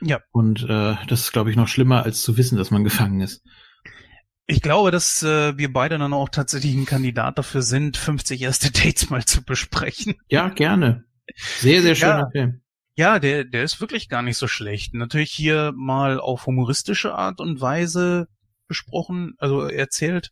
Ja. 0.00 0.20
Und 0.32 0.62
äh, 0.62 0.96
das 1.08 1.20
ist, 1.20 1.32
glaube 1.32 1.50
ich, 1.50 1.56
noch 1.56 1.68
schlimmer, 1.68 2.04
als 2.04 2.22
zu 2.22 2.36
wissen, 2.36 2.56
dass 2.56 2.70
man 2.70 2.84
gefangen 2.84 3.20
ist. 3.20 3.42
Ich 4.46 4.62
glaube, 4.62 4.90
dass 4.90 5.22
äh, 5.22 5.56
wir 5.56 5.72
beide 5.72 5.98
dann 5.98 6.12
auch 6.12 6.28
tatsächlich 6.28 6.74
ein 6.74 6.86
Kandidat 6.86 7.38
dafür 7.38 7.62
sind, 7.62 7.96
50 7.96 8.42
erste 8.42 8.70
Dates 8.72 9.10
mal 9.10 9.24
zu 9.24 9.44
besprechen. 9.44 10.14
Ja, 10.28 10.48
gerne. 10.48 11.04
Sehr, 11.36 11.82
sehr 11.82 11.94
schöner 11.94 12.18
ja. 12.18 12.30
Film. 12.30 12.62
Ja, 12.96 13.18
der, 13.18 13.44
der 13.44 13.62
ist 13.62 13.80
wirklich 13.80 14.08
gar 14.08 14.22
nicht 14.22 14.36
so 14.36 14.48
schlecht. 14.48 14.94
Natürlich 14.94 15.30
hier 15.30 15.72
mal 15.76 16.18
auf 16.18 16.46
humoristische 16.46 17.14
Art 17.14 17.40
und 17.40 17.60
Weise 17.60 18.26
besprochen, 18.66 19.34
also 19.38 19.62
erzählt. 19.62 20.30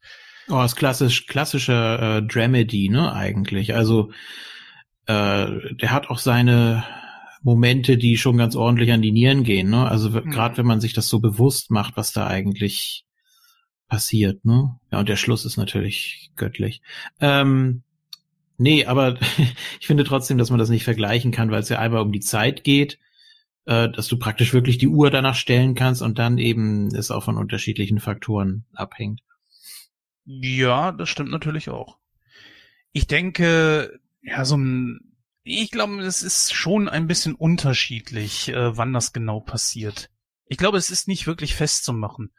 Oh, 0.50 0.62
ist 0.62 0.76
klassisch, 0.76 1.26
klassische 1.26 1.72
äh, 2.22 2.26
Dramedy, 2.26 2.88
ne, 2.88 3.12
eigentlich. 3.12 3.74
Also 3.74 4.10
äh, 5.06 5.46
der 5.74 5.90
hat 5.90 6.08
auch 6.08 6.18
seine 6.18 6.84
Momente, 7.42 7.96
die 7.96 8.16
schon 8.16 8.36
ganz 8.36 8.56
ordentlich 8.56 8.92
an 8.92 9.02
die 9.02 9.12
Nieren 9.12 9.44
gehen, 9.44 9.70
ne? 9.70 9.88
Also 9.88 10.10
mhm. 10.10 10.30
gerade 10.30 10.56
wenn 10.56 10.66
man 10.66 10.80
sich 10.80 10.92
das 10.92 11.08
so 11.08 11.20
bewusst 11.20 11.70
macht, 11.70 11.96
was 11.96 12.12
da 12.12 12.26
eigentlich 12.26 13.04
passiert, 13.88 14.44
ne? 14.44 14.78
Ja, 14.90 15.00
und 15.00 15.08
der 15.08 15.16
Schluss 15.16 15.44
ist 15.44 15.56
natürlich 15.56 16.30
göttlich. 16.36 16.82
Ähm, 17.20 17.82
nee, 18.56 18.86
aber 18.86 19.18
ich 19.80 19.86
finde 19.86 20.04
trotzdem, 20.04 20.38
dass 20.38 20.50
man 20.50 20.58
das 20.58 20.70
nicht 20.70 20.84
vergleichen 20.84 21.30
kann, 21.30 21.50
weil 21.50 21.60
es 21.60 21.68
ja 21.68 21.78
einmal 21.78 22.02
um 22.02 22.12
die 22.12 22.20
Zeit 22.20 22.64
geht, 22.64 22.98
äh, 23.66 23.88
dass 23.90 24.08
du 24.08 24.18
praktisch 24.18 24.52
wirklich 24.52 24.78
die 24.78 24.88
Uhr 24.88 25.10
danach 25.10 25.34
stellen 25.34 25.74
kannst 25.74 26.02
und 26.02 26.18
dann 26.18 26.38
eben 26.38 26.88
es 26.94 27.10
auch 27.10 27.24
von 27.24 27.36
unterschiedlichen 27.36 28.00
Faktoren 28.00 28.64
abhängt. 28.72 29.20
Ja, 30.30 30.92
das 30.92 31.08
stimmt 31.08 31.30
natürlich 31.30 31.70
auch. 31.70 31.96
Ich 32.92 33.06
denke, 33.06 33.98
ja, 34.20 34.44
so 34.44 34.58
ein, 34.58 35.16
ich 35.42 35.70
glaube, 35.70 36.02
es 36.02 36.22
ist 36.22 36.52
schon 36.52 36.86
ein 36.86 37.06
bisschen 37.06 37.34
unterschiedlich, 37.34 38.50
äh, 38.50 38.76
wann 38.76 38.92
das 38.92 39.14
genau 39.14 39.40
passiert. 39.40 40.10
Ich 40.44 40.58
glaube, 40.58 40.76
es 40.76 40.90
ist 40.90 41.08
nicht 41.08 41.26
wirklich 41.26 41.54
festzumachen. 41.54 42.30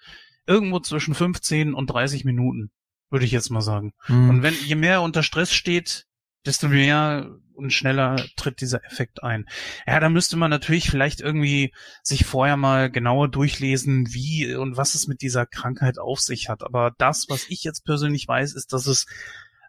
Irgendwo 0.46 0.80
zwischen 0.80 1.16
15 1.16 1.74
und 1.74 1.88
30 1.88 2.26
Minuten, 2.26 2.70
würde 3.10 3.26
ich 3.26 3.32
jetzt 3.32 3.50
mal 3.50 3.62
sagen. 3.62 3.94
Mhm. 4.08 4.30
Und 4.30 4.44
wenn, 4.44 4.54
je 4.54 4.76
mehr 4.76 4.94
er 4.94 5.02
unter 5.02 5.24
Stress 5.24 5.52
steht, 5.52 6.06
desto 6.46 6.68
mehr 6.68 7.40
und 7.60 7.72
schneller 7.72 8.16
tritt 8.36 8.62
dieser 8.62 8.84
Effekt 8.86 9.24
ein. 9.24 9.46
Ja, 9.86 10.00
da 10.00 10.10
müsste 10.10 10.38
man 10.38 10.50
natürlich 10.50 10.90
vielleicht 10.90 11.22
irgendwie 11.22 11.74
sich 12.02 12.26
vorher 12.26 12.58
mal 12.58 12.90
genauer 12.90 13.28
durchlesen, 13.28 14.14
wie 14.14 14.56
und 14.56 14.78
was 14.78 14.96
es 14.96 15.08
mit 15.08 15.22
dieser 15.22 15.46
Krankheit 15.46 16.00
auf 16.00 16.20
sich 16.20 16.50
hat. 16.50 16.64
Aber 16.64 16.94
das, 16.98 17.28
was 17.30 17.46
ich 17.50 17.64
jetzt 17.64 17.86
persönlich 17.86 18.28
weiß, 18.28 18.54
ist, 18.54 18.74
dass 18.74 18.88
es 18.88 19.06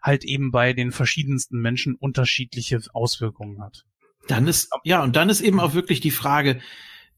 halt 0.01 0.23
eben 0.23 0.51
bei 0.51 0.73
den 0.73 0.91
verschiedensten 0.91 1.59
Menschen 1.59 1.95
unterschiedliche 1.95 2.79
Auswirkungen 2.93 3.61
hat. 3.61 3.83
Dann 4.27 4.47
ist, 4.47 4.71
ja, 4.83 5.03
und 5.03 5.15
dann 5.15 5.29
ist 5.29 5.41
eben 5.41 5.59
auch 5.59 5.73
wirklich 5.73 5.99
die 5.99 6.11
Frage, 6.11 6.59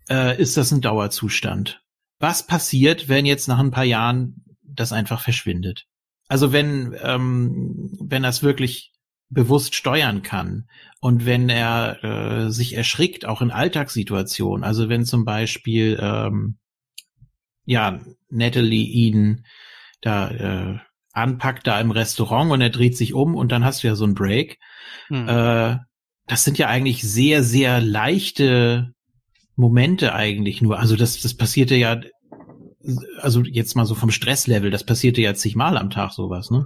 äh, 0.10 0.42
ist 0.42 0.58
das 0.58 0.72
ein 0.72 0.82
Dauerzustand? 0.82 1.84
was 2.24 2.48
passiert, 2.48 3.10
wenn 3.10 3.26
jetzt 3.26 3.50
nach 3.50 3.60
ein 3.60 3.72
paar 3.72 3.84
Jahren 3.84 4.46
das 4.64 4.94
einfach 4.94 5.20
verschwindet? 5.20 5.88
Also 6.30 6.54
wenn, 6.54 6.96
ähm, 7.04 7.98
wenn 8.00 8.24
es 8.24 8.42
wirklich 8.42 8.93
bewusst 9.30 9.76
steuern 9.76 10.22
kann 10.22 10.68
und 11.00 11.26
wenn 11.26 11.50
er 11.50 12.04
äh, 12.04 12.52
sich 12.52 12.76
erschrickt, 12.76 13.26
auch 13.26 13.42
in 13.42 13.52
Alltagssituationen, 13.52 14.64
also 14.64 14.90
wenn 14.90 15.06
zum 15.06 15.26
Beispiel 15.26 16.00
ähm, 16.02 16.58
ja 17.66 18.00
Natalie 18.30 18.86
ihn 18.86 19.46
da 20.02 20.30
äh, 20.30 20.80
anpackt 21.14 21.68
da 21.68 21.80
im 21.80 21.92
Restaurant 21.92 22.52
und 22.52 22.62
er 22.62 22.70
dreht 22.70 22.98
sich 22.98 23.14
um 23.14 23.36
und 23.36 23.52
dann 23.52 23.64
hast 23.64 23.84
du 23.84 23.88
ja 23.88 23.96
so 23.96 24.04
einen 24.04 24.16
Break. 24.16 24.60
Hm. 25.08 25.28
Äh, 25.28 25.78
das 26.28 26.44
sind 26.44 26.58
ja 26.58 26.68
eigentlich 26.68 27.04
sehr, 27.04 27.44
sehr 27.44 27.82
leichte 27.82 28.94
Momente 29.56 30.14
eigentlich 30.16 30.62
nur. 30.62 30.80
Also 30.80 30.96
das, 30.96 31.20
das 31.20 31.36
passierte 31.36 31.76
ja, 31.76 32.00
also 33.20 33.42
jetzt 33.42 33.76
mal 33.76 33.86
so 33.86 33.96
vom 33.96 34.12
Stresslevel, 34.12 34.72
das 34.72 34.86
passierte 34.86 35.22
ja 35.22 35.34
zigmal 35.34 35.78
am 35.78 35.90
Tag 35.90 36.12
sowas, 36.12 36.50
ne? 36.50 36.66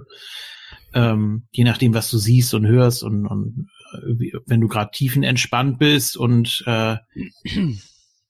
Ähm, 0.94 1.46
je 1.50 1.64
nachdem, 1.64 1.94
was 1.94 2.10
du 2.10 2.18
siehst 2.18 2.54
und 2.54 2.66
hörst 2.66 3.02
und, 3.02 3.26
und 3.26 3.68
äh, 3.92 4.32
wenn 4.46 4.60
du 4.60 4.68
gerade 4.68 4.90
tiefenentspannt 4.90 5.78
bist 5.78 6.16
und 6.16 6.62
äh, 6.66 6.96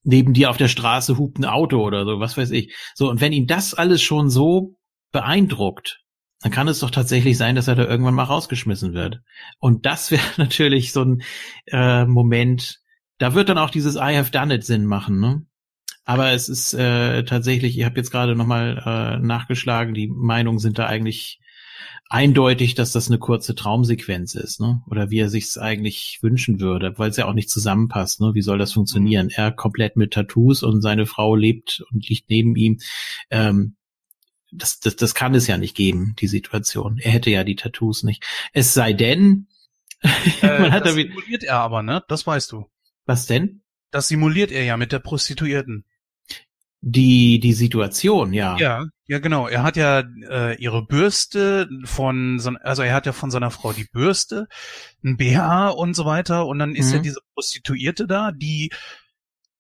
neben 0.03 0.33
dir 0.33 0.51
auf 0.51 0.57
der 0.57 0.69
Straße 0.69 1.19
hupt 1.19 1.39
ein 1.39 1.45
Auto 1.45 1.85
oder 1.85 2.05
so, 2.05 2.19
was 2.19 2.37
weiß 2.37 2.51
ich. 2.51 2.75
So, 2.95 3.11
und 3.11 3.21
wenn 3.21 3.33
ihn 3.33 3.47
das 3.47 3.75
alles 3.75 4.03
schon 4.03 4.31
so 4.31 4.77
beeindruckt, 5.13 6.03
dann 6.41 6.53
kann 6.53 6.69
es 6.69 6.79
doch 6.79 6.91
tatsächlich 6.91 7.37
sein, 7.37 7.57
dass 7.57 7.69
er 7.69 7.75
da 7.75 7.85
irgendwann 7.85 8.15
mal 8.15 8.25
rausgeschmissen 8.25 8.95
wird. 8.95 9.21
Und 9.59 9.87
das 9.87 10.11
wäre 10.11 10.23
natürlich 10.37 10.93
so 10.93 11.05
ein 11.05 11.23
äh, 11.67 12.05
Moment, 12.05 12.81
da 13.19 13.35
wird 13.35 13.49
dann 13.49 13.59
auch 13.59 13.71
dieses 13.71 13.97
I 13.97 14.17
have 14.17 14.31
done 14.31 14.55
it 14.55 14.65
Sinn 14.65 14.87
machen, 14.87 15.21
ne? 15.21 15.45
Aber 16.05 16.33
es 16.33 16.49
ist 16.49 16.73
äh, 16.73 17.25
tatsächlich, 17.25 17.77
ich 17.77 17.85
habe 17.85 17.97
jetzt 17.97 18.11
gerade 18.11 18.35
nochmal 18.35 18.83
äh, 18.83 19.19
nachgeschlagen, 19.23 19.93
die 19.93 20.09
Meinungen 20.09 20.59
sind 20.59 20.79
da 20.79 20.87
eigentlich 20.87 21.39
eindeutig, 22.09 22.75
dass 22.75 22.93
das 22.93 23.09
eine 23.09 23.19
kurze 23.19 23.55
Traumsequenz 23.55 24.35
ist, 24.35 24.61
ne? 24.61 24.83
Oder 24.89 25.11
wie 25.11 25.19
er 25.19 25.29
sich's 25.29 25.59
eigentlich 25.59 26.19
wünschen 26.23 26.61
würde, 26.61 26.99
weil 26.99 27.11
es 27.11 27.17
ja 27.17 27.27
auch 27.27 27.35
nicht 27.35 27.51
zusammenpasst, 27.51 28.21
ne? 28.21 28.35
Wie 28.35 28.43
soll 28.43 28.59
das 28.59 28.73
funktionieren? 28.73 29.27
Mhm. 29.27 29.33
Er 29.35 29.53
komplett 29.53 29.97
mit 29.97 30.13
Tattoos 30.13 30.63
und 30.63 30.81
seine 30.81 31.07
Frau 31.07 31.35
lebt 31.35 31.85
und 31.91 32.09
liegt 32.09 32.31
neben 32.31 32.57
ihm. 32.57 32.79
Ähm, 33.31 33.77
das, 34.51 34.81
das, 34.81 34.97
das 34.97 35.15
kann 35.15 35.35
es 35.35 35.47
ja 35.47 35.59
nicht 35.59 35.77
geben, 35.77 36.15
die 36.19 36.27
Situation. 36.27 36.99
Er 36.99 37.13
hätte 37.13 37.31
ja 37.31 37.45
die 37.45 37.57
Tattoos 37.57 38.03
nicht. 38.03 38.25
Es 38.53 38.73
sei 38.73 38.95
denn, 38.95 39.47
äh, 40.43 40.61
man 40.61 40.73
hat 40.73 40.87
das 40.87 40.95
simuliert 40.95 41.45
er 41.45 41.59
aber, 41.59 41.83
ne? 41.83 42.03
Das 42.09 42.27
weißt 42.27 42.53
du. 42.53 42.67
Was 43.05 43.27
denn? 43.27 43.63
Das 43.91 44.09
simuliert 44.09 44.51
er 44.51 44.65
ja 44.65 44.77
mit 44.77 44.93
der 44.93 44.99
Prostituierten. 44.99 45.85
Die, 46.81 47.41
die 47.41 47.53
Situation, 47.55 48.33
ja. 48.33 48.57
Ja, 48.59 48.85
ja, 49.07 49.19
genau. 49.19 49.49
Er 49.49 49.63
hat 49.63 49.77
ja 49.77 50.05
äh, 50.29 50.57
ihre 50.63 50.87
Bürste 50.87 51.69
von, 51.85 52.39
so, 52.39 52.51
also 52.63 52.83
er 52.83 52.95
hat 52.95 53.07
ja 53.07 53.13
von 53.13 53.31
seiner 53.31 53.51
Frau 53.51 53.73
die 53.73 53.89
Bürste, 53.91 54.47
ein 55.03 55.17
BH 55.17 55.71
und 55.71 55.95
so 55.95 56.05
weiter. 56.05 56.47
Und 56.47 56.59
dann 56.59 56.75
ist 56.75 56.89
mhm. 56.89 56.95
ja 56.95 56.99
diese 57.01 57.21
Prostituierte 57.35 58.07
da, 58.07 58.31
die 58.33 58.71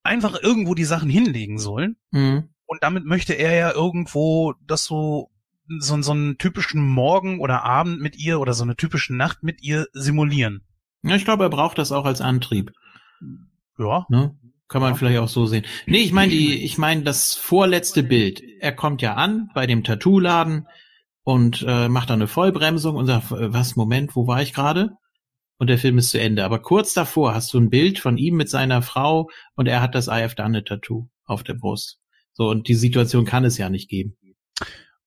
einfach 0.02 0.40
irgendwo 0.40 0.74
die 0.74 0.84
Sachen 0.84 1.10
hinlegen 1.10 1.58
sollen. 1.58 1.96
Mhm. 2.10 2.50
Und 2.66 2.82
damit 2.82 3.04
möchte 3.04 3.32
er 3.32 3.54
ja 3.54 3.72
irgendwo 3.72 4.54
das 4.66 4.84
so, 4.84 5.30
so, 5.78 6.00
so 6.02 6.12
einen 6.12 6.38
typischen 6.38 6.86
Morgen 6.86 7.40
oder 7.40 7.64
Abend 7.64 8.00
mit 8.00 8.16
ihr 8.16 8.40
oder 8.40 8.52
so 8.52 8.64
eine 8.64 8.76
typische 8.76 9.14
Nacht 9.14 9.42
mit 9.42 9.62
ihr 9.62 9.86
simulieren. 9.92 10.66
Ja, 11.02 11.16
ich 11.16 11.24
glaube, 11.24 11.44
er 11.44 11.50
braucht 11.50 11.78
das 11.78 11.90
auch 11.90 12.04
als 12.04 12.20
Antrieb. 12.20 12.72
Ja. 13.78 14.06
Ne? 14.10 14.36
Kann 14.68 14.82
man 14.82 14.96
vielleicht 14.96 15.18
auch 15.18 15.28
so 15.28 15.46
sehen. 15.46 15.64
Nee, 15.86 15.98
ich 15.98 16.12
meine 16.12 16.30
die, 16.30 16.62
ich 16.62 16.76
meine 16.76 17.02
das 17.02 17.34
vorletzte 17.34 18.02
Bild. 18.02 18.42
Er 18.60 18.72
kommt 18.72 19.00
ja 19.00 19.14
an 19.14 19.50
bei 19.54 19.66
dem 19.66 19.82
Tattoo-Laden 19.82 20.68
und 21.24 21.64
äh, 21.66 21.88
macht 21.88 22.10
dann 22.10 22.20
eine 22.20 22.28
Vollbremsung 22.28 22.96
und 22.96 23.06
sagt, 23.06 23.32
äh, 23.32 23.52
was, 23.52 23.76
Moment, 23.76 24.14
wo 24.14 24.26
war 24.26 24.42
ich 24.42 24.52
gerade? 24.52 24.92
Und 25.58 25.68
der 25.68 25.78
Film 25.78 25.98
ist 25.98 26.10
zu 26.10 26.20
Ende. 26.20 26.44
Aber 26.44 26.60
kurz 26.60 26.92
davor 26.92 27.34
hast 27.34 27.52
du 27.52 27.58
ein 27.58 27.70
Bild 27.70 27.98
von 27.98 28.18
ihm 28.18 28.36
mit 28.36 28.50
seiner 28.50 28.82
Frau 28.82 29.30
und 29.56 29.66
er 29.66 29.80
hat 29.80 29.94
das 29.94 30.06
I 30.06 30.22
have 30.22 30.36
done 30.36 30.62
Tattoo 30.62 31.08
auf 31.24 31.42
der 31.42 31.54
Brust. 31.54 31.98
So, 32.32 32.48
und 32.48 32.68
die 32.68 32.74
Situation 32.74 33.24
kann 33.24 33.44
es 33.44 33.58
ja 33.58 33.70
nicht 33.70 33.88
geben. 33.88 34.16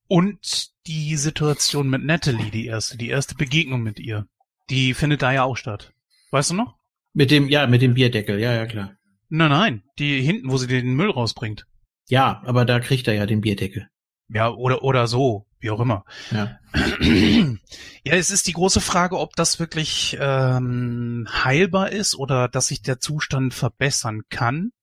Und 0.07 0.71
die 0.87 1.15
Situation 1.15 1.87
mit 1.87 2.03
Natalie, 2.03 2.51
die 2.51 2.65
erste, 2.65 2.97
die 2.97 3.09
erste 3.09 3.35
Begegnung 3.35 3.81
mit 3.81 3.99
ihr, 3.99 4.27
die 4.69 4.93
findet 4.93 5.21
da 5.21 5.31
ja 5.31 5.43
auch 5.43 5.55
statt. 5.55 5.93
Weißt 6.31 6.49
du 6.49 6.55
noch? 6.55 6.75
Mit 7.13 7.31
dem, 7.31 7.47
ja, 7.47 7.67
mit 7.67 7.81
dem 7.81 7.93
Bierdeckel, 7.93 8.39
ja, 8.39 8.53
ja, 8.53 8.65
klar. 8.65 8.97
Nein, 9.33 9.49
nein, 9.49 9.83
die 9.97 10.21
hinten, 10.21 10.51
wo 10.51 10.57
sie 10.57 10.67
den 10.67 10.93
Müll 10.93 11.09
rausbringt. 11.09 11.65
Ja, 12.09 12.41
aber 12.45 12.65
da 12.65 12.81
kriegt 12.81 13.07
er 13.07 13.13
ja 13.13 13.25
den 13.25 13.39
Bierdeckel. 13.39 13.87
Ja, 14.27 14.49
oder, 14.49 14.83
oder 14.83 15.07
so, 15.07 15.47
wie 15.61 15.69
auch 15.69 15.79
immer. 15.79 16.03
Ja. 16.31 16.59
ja, 18.03 18.13
es 18.13 18.29
ist 18.29 18.47
die 18.47 18.51
große 18.51 18.81
Frage, 18.81 19.17
ob 19.17 19.37
das 19.37 19.57
wirklich 19.57 20.17
ähm, 20.19 21.29
heilbar 21.31 21.91
ist 21.91 22.13
oder 22.15 22.49
dass 22.49 22.67
sich 22.67 22.81
der 22.81 22.99
Zustand 22.99 23.53
verbessern 23.53 24.23
kann. 24.29 24.73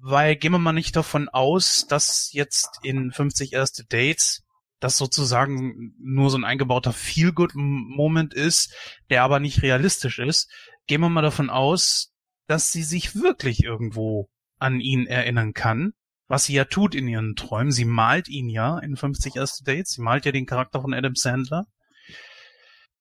Weil 0.00 0.34
gehen 0.34 0.50
wir 0.50 0.58
mal 0.58 0.72
nicht 0.72 0.96
davon 0.96 1.28
aus, 1.28 1.86
dass 1.88 2.32
jetzt 2.32 2.80
in 2.82 3.12
50 3.12 3.52
erste 3.52 3.84
Dates 3.84 4.42
das 4.80 4.98
sozusagen 4.98 5.94
nur 6.00 6.30
so 6.30 6.38
ein 6.38 6.44
eingebauter 6.44 6.92
Feel-Good-Moment 6.92 8.34
ist, 8.34 8.74
der 9.10 9.22
aber 9.22 9.38
nicht 9.38 9.62
realistisch 9.62 10.18
ist, 10.18 10.50
gehen 10.88 11.02
wir 11.02 11.08
mal 11.08 11.22
davon 11.22 11.50
aus, 11.50 12.09
dass 12.50 12.72
sie 12.72 12.82
sich 12.82 13.14
wirklich 13.14 13.62
irgendwo 13.62 14.28
an 14.58 14.80
ihn 14.80 15.06
erinnern 15.06 15.54
kann, 15.54 15.92
was 16.26 16.44
sie 16.44 16.54
ja 16.54 16.64
tut 16.64 16.96
in 16.96 17.06
ihren 17.06 17.36
Träumen. 17.36 17.70
Sie 17.70 17.84
malt 17.84 18.28
ihn 18.28 18.48
ja 18.48 18.78
in 18.80 18.96
50 18.96 19.36
erste 19.36 19.62
Dates, 19.62 19.92
sie 19.92 20.02
malt 20.02 20.26
ja 20.26 20.32
den 20.32 20.46
Charakter 20.46 20.82
von 20.82 20.92
Adam 20.92 21.14
Sandler. 21.14 21.66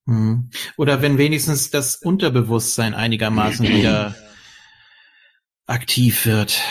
Mhm. 0.06 0.52
Oder 0.78 1.02
wenn 1.02 1.18
wenigstens 1.18 1.72
das 1.72 1.96
Unterbewusstsein 1.96 2.94
einigermaßen 2.94 3.68
wieder 3.68 4.16
aktiv 5.66 6.28
wird. 6.28 6.62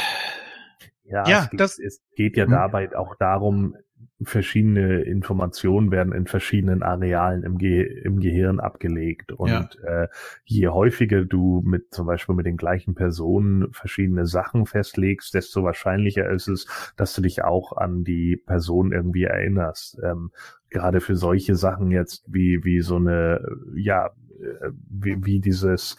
Ja, 1.02 1.26
ja 1.26 1.44
es, 1.44 1.50
geht, 1.50 1.60
das, 1.60 1.78
es 1.80 2.00
geht 2.14 2.36
ja 2.36 2.44
hm. 2.44 2.50
dabei 2.52 2.96
auch 2.96 3.14
darum, 3.18 3.74
verschiedene 4.22 5.02
Informationen 5.02 5.90
werden 5.92 6.12
in 6.12 6.26
verschiedenen 6.26 6.82
Arealen 6.82 7.44
im, 7.44 7.58
Ge 7.58 7.84
im 7.84 8.18
Gehirn 8.18 8.58
abgelegt. 8.58 9.32
Und 9.32 9.48
ja. 9.48 10.02
äh, 10.02 10.08
je 10.44 10.68
häufiger 10.68 11.24
du 11.24 11.62
mit 11.64 11.94
zum 11.94 12.06
Beispiel 12.06 12.34
mit 12.34 12.46
den 12.46 12.56
gleichen 12.56 12.94
Personen 12.94 13.72
verschiedene 13.72 14.26
Sachen 14.26 14.66
festlegst, 14.66 15.34
desto 15.34 15.62
wahrscheinlicher 15.62 16.28
ist 16.30 16.48
es, 16.48 16.66
dass 16.96 17.14
du 17.14 17.22
dich 17.22 17.44
auch 17.44 17.76
an 17.76 18.02
die 18.02 18.36
Person 18.36 18.92
irgendwie 18.92 19.24
erinnerst. 19.24 20.00
Ähm, 20.02 20.32
gerade 20.70 21.00
für 21.00 21.16
solche 21.16 21.54
Sachen 21.54 21.90
jetzt 21.90 22.24
wie, 22.26 22.64
wie 22.64 22.80
so 22.80 22.96
eine, 22.96 23.40
ja, 23.76 24.06
äh, 24.40 24.70
wie, 24.90 25.24
wie 25.24 25.40
dieses 25.40 25.96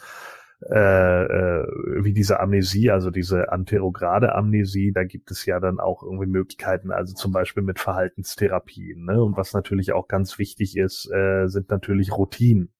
äh, 0.68 1.24
äh, 1.24 1.66
wie 2.04 2.12
diese 2.12 2.40
Amnesie, 2.40 2.90
also 2.90 3.10
diese 3.10 3.50
anterograde 3.50 4.34
Amnesie, 4.34 4.92
da 4.92 5.04
gibt 5.04 5.30
es 5.30 5.46
ja 5.46 5.58
dann 5.58 5.80
auch 5.80 6.02
irgendwie 6.02 6.26
Möglichkeiten, 6.26 6.90
also 6.90 7.14
zum 7.14 7.32
Beispiel 7.32 7.62
mit 7.62 7.78
Verhaltenstherapien. 7.78 9.04
Ne? 9.04 9.22
Und 9.22 9.36
was 9.36 9.54
natürlich 9.54 9.92
auch 9.92 10.06
ganz 10.06 10.38
wichtig 10.38 10.76
ist, 10.76 11.10
äh, 11.10 11.46
sind 11.46 11.70
natürlich 11.70 12.12
Routinen 12.12 12.72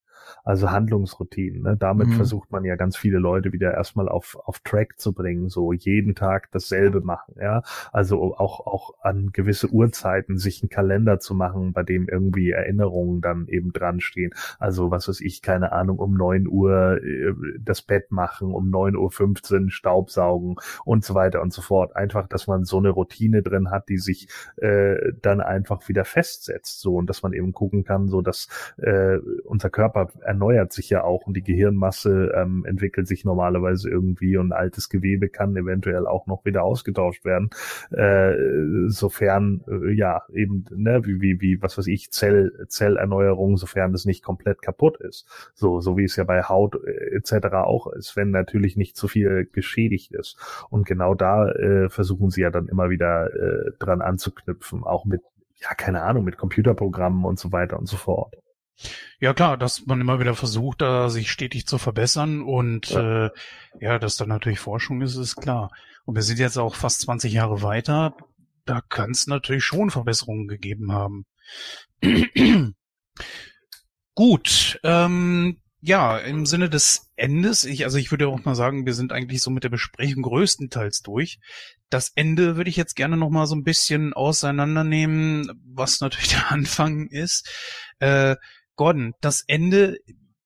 also 0.44 0.70
Handlungsroutinen. 0.70 1.62
Ne? 1.62 1.76
Damit 1.76 2.08
mhm. 2.08 2.12
versucht 2.12 2.50
man 2.50 2.64
ja 2.64 2.76
ganz 2.76 2.96
viele 2.96 3.18
Leute 3.18 3.52
wieder 3.52 3.74
erstmal 3.74 4.08
auf, 4.08 4.36
auf 4.44 4.60
Track 4.60 4.98
zu 4.98 5.12
bringen, 5.12 5.48
so 5.48 5.72
jeden 5.72 6.14
Tag 6.14 6.50
dasselbe 6.52 7.00
machen, 7.00 7.34
ja. 7.40 7.62
Also 7.92 8.36
auch, 8.36 8.66
auch 8.66 8.94
an 9.02 9.30
gewisse 9.32 9.68
Uhrzeiten 9.68 10.38
sich 10.38 10.62
einen 10.62 10.70
Kalender 10.70 11.18
zu 11.18 11.34
machen, 11.34 11.72
bei 11.72 11.82
dem 11.82 12.08
irgendwie 12.08 12.50
Erinnerungen 12.50 13.20
dann 13.20 13.46
eben 13.48 13.72
dran 13.72 14.00
stehen. 14.00 14.32
Also 14.58 14.90
was 14.90 15.08
weiß 15.08 15.20
ich, 15.20 15.42
keine 15.42 15.72
Ahnung, 15.72 15.98
um 15.98 16.14
neun 16.14 16.46
Uhr 16.46 17.02
äh, 17.02 17.34
das 17.58 17.82
Bett 17.82 18.10
machen, 18.10 18.52
um 18.52 18.70
neun 18.70 18.96
Uhr 18.96 19.10
fünfzehn 19.10 19.70
Staubsaugen 19.70 20.56
und 20.84 21.04
so 21.04 21.14
weiter 21.14 21.42
und 21.42 21.52
so 21.52 21.62
fort. 21.62 21.96
Einfach, 21.96 22.28
dass 22.28 22.46
man 22.46 22.64
so 22.64 22.78
eine 22.78 22.90
Routine 22.90 23.42
drin 23.42 23.70
hat, 23.70 23.88
die 23.88 23.98
sich 23.98 24.28
äh, 24.56 25.12
dann 25.22 25.40
einfach 25.40 25.88
wieder 25.88 26.04
festsetzt, 26.04 26.80
so 26.80 26.96
und 26.96 27.08
dass 27.08 27.22
man 27.22 27.32
eben 27.32 27.52
gucken 27.52 27.84
kann, 27.84 28.08
so 28.08 28.22
dass 28.22 28.48
äh, 28.78 29.18
unser 29.44 29.70
Körper 29.70 30.08
erneuert 30.22 30.72
sich 30.72 30.90
ja 30.90 31.04
auch 31.04 31.26
und 31.26 31.34
die 31.34 31.42
Gehirnmasse 31.42 32.32
ähm, 32.34 32.64
entwickelt 32.66 33.06
sich 33.08 33.24
normalerweise 33.24 33.88
irgendwie 33.88 34.36
und 34.36 34.52
altes 34.52 34.88
Gewebe 34.88 35.28
kann 35.28 35.56
eventuell 35.56 36.06
auch 36.06 36.26
noch 36.26 36.44
wieder 36.44 36.62
ausgetauscht 36.64 37.24
werden, 37.24 37.50
äh, 37.90 38.34
sofern 38.88 39.62
äh, 39.68 39.92
ja 39.92 40.22
eben 40.32 40.64
ne 40.74 41.04
wie 41.04 41.20
wie 41.20 41.40
wie 41.40 41.62
was 41.62 41.78
weiß 41.78 41.86
ich 41.86 42.10
Zell 42.10 42.66
Zellerneuerung, 42.68 43.56
sofern 43.56 43.94
es 43.94 44.04
nicht 44.04 44.22
komplett 44.22 44.62
kaputt 44.62 44.98
ist, 45.00 45.26
so 45.54 45.80
so 45.80 45.96
wie 45.96 46.04
es 46.04 46.16
ja 46.16 46.24
bei 46.24 46.42
Haut 46.42 46.76
äh, 46.84 47.16
etc. 47.16 47.54
auch 47.54 47.86
ist, 47.92 48.16
wenn 48.16 48.30
natürlich 48.30 48.76
nicht 48.76 48.96
zu 48.96 49.08
viel 49.08 49.48
geschädigt 49.52 50.12
ist 50.12 50.36
und 50.70 50.86
genau 50.86 51.14
da 51.14 51.50
äh, 51.50 51.88
versuchen 51.88 52.30
sie 52.30 52.42
ja 52.42 52.50
dann 52.50 52.68
immer 52.68 52.90
wieder 52.90 53.34
äh, 53.34 53.72
dran 53.78 54.00
anzuknüpfen, 54.00 54.84
auch 54.84 55.04
mit 55.04 55.22
ja 55.60 55.74
keine 55.74 56.02
Ahnung 56.02 56.24
mit 56.24 56.38
Computerprogrammen 56.38 57.24
und 57.24 57.38
so 57.38 57.52
weiter 57.52 57.78
und 57.78 57.86
so 57.86 57.96
fort. 57.96 58.34
Ja 59.20 59.34
klar, 59.34 59.56
dass 59.56 59.86
man 59.86 60.00
immer 60.00 60.20
wieder 60.20 60.34
versucht, 60.34 60.80
da 60.80 61.10
sich 61.10 61.30
stetig 61.30 61.66
zu 61.66 61.78
verbessern 61.78 62.42
und 62.42 62.90
ja, 62.90 63.26
äh, 63.26 63.30
ja 63.80 63.98
dass 63.98 64.16
da 64.16 64.26
natürlich 64.26 64.60
Forschung 64.60 65.02
ist, 65.02 65.16
ist 65.16 65.36
klar. 65.36 65.70
Und 66.04 66.14
wir 66.14 66.22
sind 66.22 66.38
jetzt 66.38 66.56
auch 66.56 66.74
fast 66.74 67.02
20 67.02 67.32
Jahre 67.32 67.62
weiter. 67.62 68.16
Da 68.64 68.80
kann 68.80 69.10
es 69.10 69.26
natürlich 69.26 69.64
schon 69.64 69.90
Verbesserungen 69.90 70.48
gegeben 70.48 70.92
haben. 70.92 71.26
Gut, 74.14 74.80
ähm, 74.82 75.60
ja, 75.82 76.18
im 76.18 76.44
Sinne 76.44 76.68
des 76.68 77.10
Endes, 77.16 77.64
ich, 77.64 77.84
also 77.84 77.96
ich 77.96 78.10
würde 78.10 78.28
auch 78.28 78.44
mal 78.44 78.54
sagen, 78.54 78.84
wir 78.84 78.94
sind 78.94 79.12
eigentlich 79.12 79.40
so 79.40 79.50
mit 79.50 79.64
der 79.64 79.70
Besprechung 79.70 80.22
größtenteils 80.22 81.00
durch. 81.02 81.38
Das 81.88 82.12
Ende 82.14 82.56
würde 82.56 82.70
ich 82.70 82.76
jetzt 82.76 82.96
gerne 82.96 83.16
noch 83.16 83.30
mal 83.30 83.46
so 83.46 83.54
ein 83.54 83.64
bisschen 83.64 84.12
auseinandernehmen, 84.12 85.50
was 85.64 86.00
natürlich 86.00 86.28
der 86.30 86.50
Anfang 86.50 87.06
ist. 87.06 87.48
Äh, 87.98 88.36
Gordon, 88.80 89.12
das 89.20 89.44
Ende, 89.46 89.98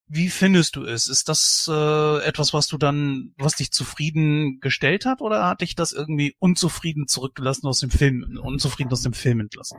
wie 0.08 0.28
findest 0.28 0.74
du 0.74 0.82
es? 0.82 1.06
Ist 1.06 1.28
das 1.28 1.70
äh, 1.72 2.18
etwas, 2.26 2.52
was 2.52 2.66
du 2.66 2.78
dann, 2.78 3.32
was 3.38 3.54
dich 3.54 3.70
zufrieden 3.70 4.58
gestellt 4.58 5.06
hat, 5.06 5.20
oder 5.20 5.46
hat 5.46 5.60
dich 5.60 5.76
das 5.76 5.92
irgendwie 5.92 6.34
unzufrieden 6.40 7.06
zurückgelassen 7.06 7.68
aus 7.68 7.78
dem 7.78 7.90
Film, 7.90 8.40
unzufrieden 8.42 8.90
aus 8.90 9.02
dem 9.02 9.12
Film 9.12 9.38
entlassen? 9.38 9.78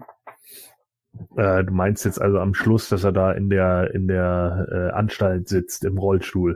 Äh, 1.36 1.66
du 1.66 1.74
meinst 1.74 2.06
jetzt 2.06 2.22
also 2.22 2.40
am 2.40 2.54
Schluss, 2.54 2.88
dass 2.88 3.04
er 3.04 3.12
da 3.12 3.34
in 3.34 3.50
der 3.50 3.94
in 3.94 4.08
der 4.08 4.66
äh, 4.72 4.96
Anstalt 4.96 5.50
sitzt 5.50 5.84
im 5.84 5.98
Rollstuhl? 5.98 6.56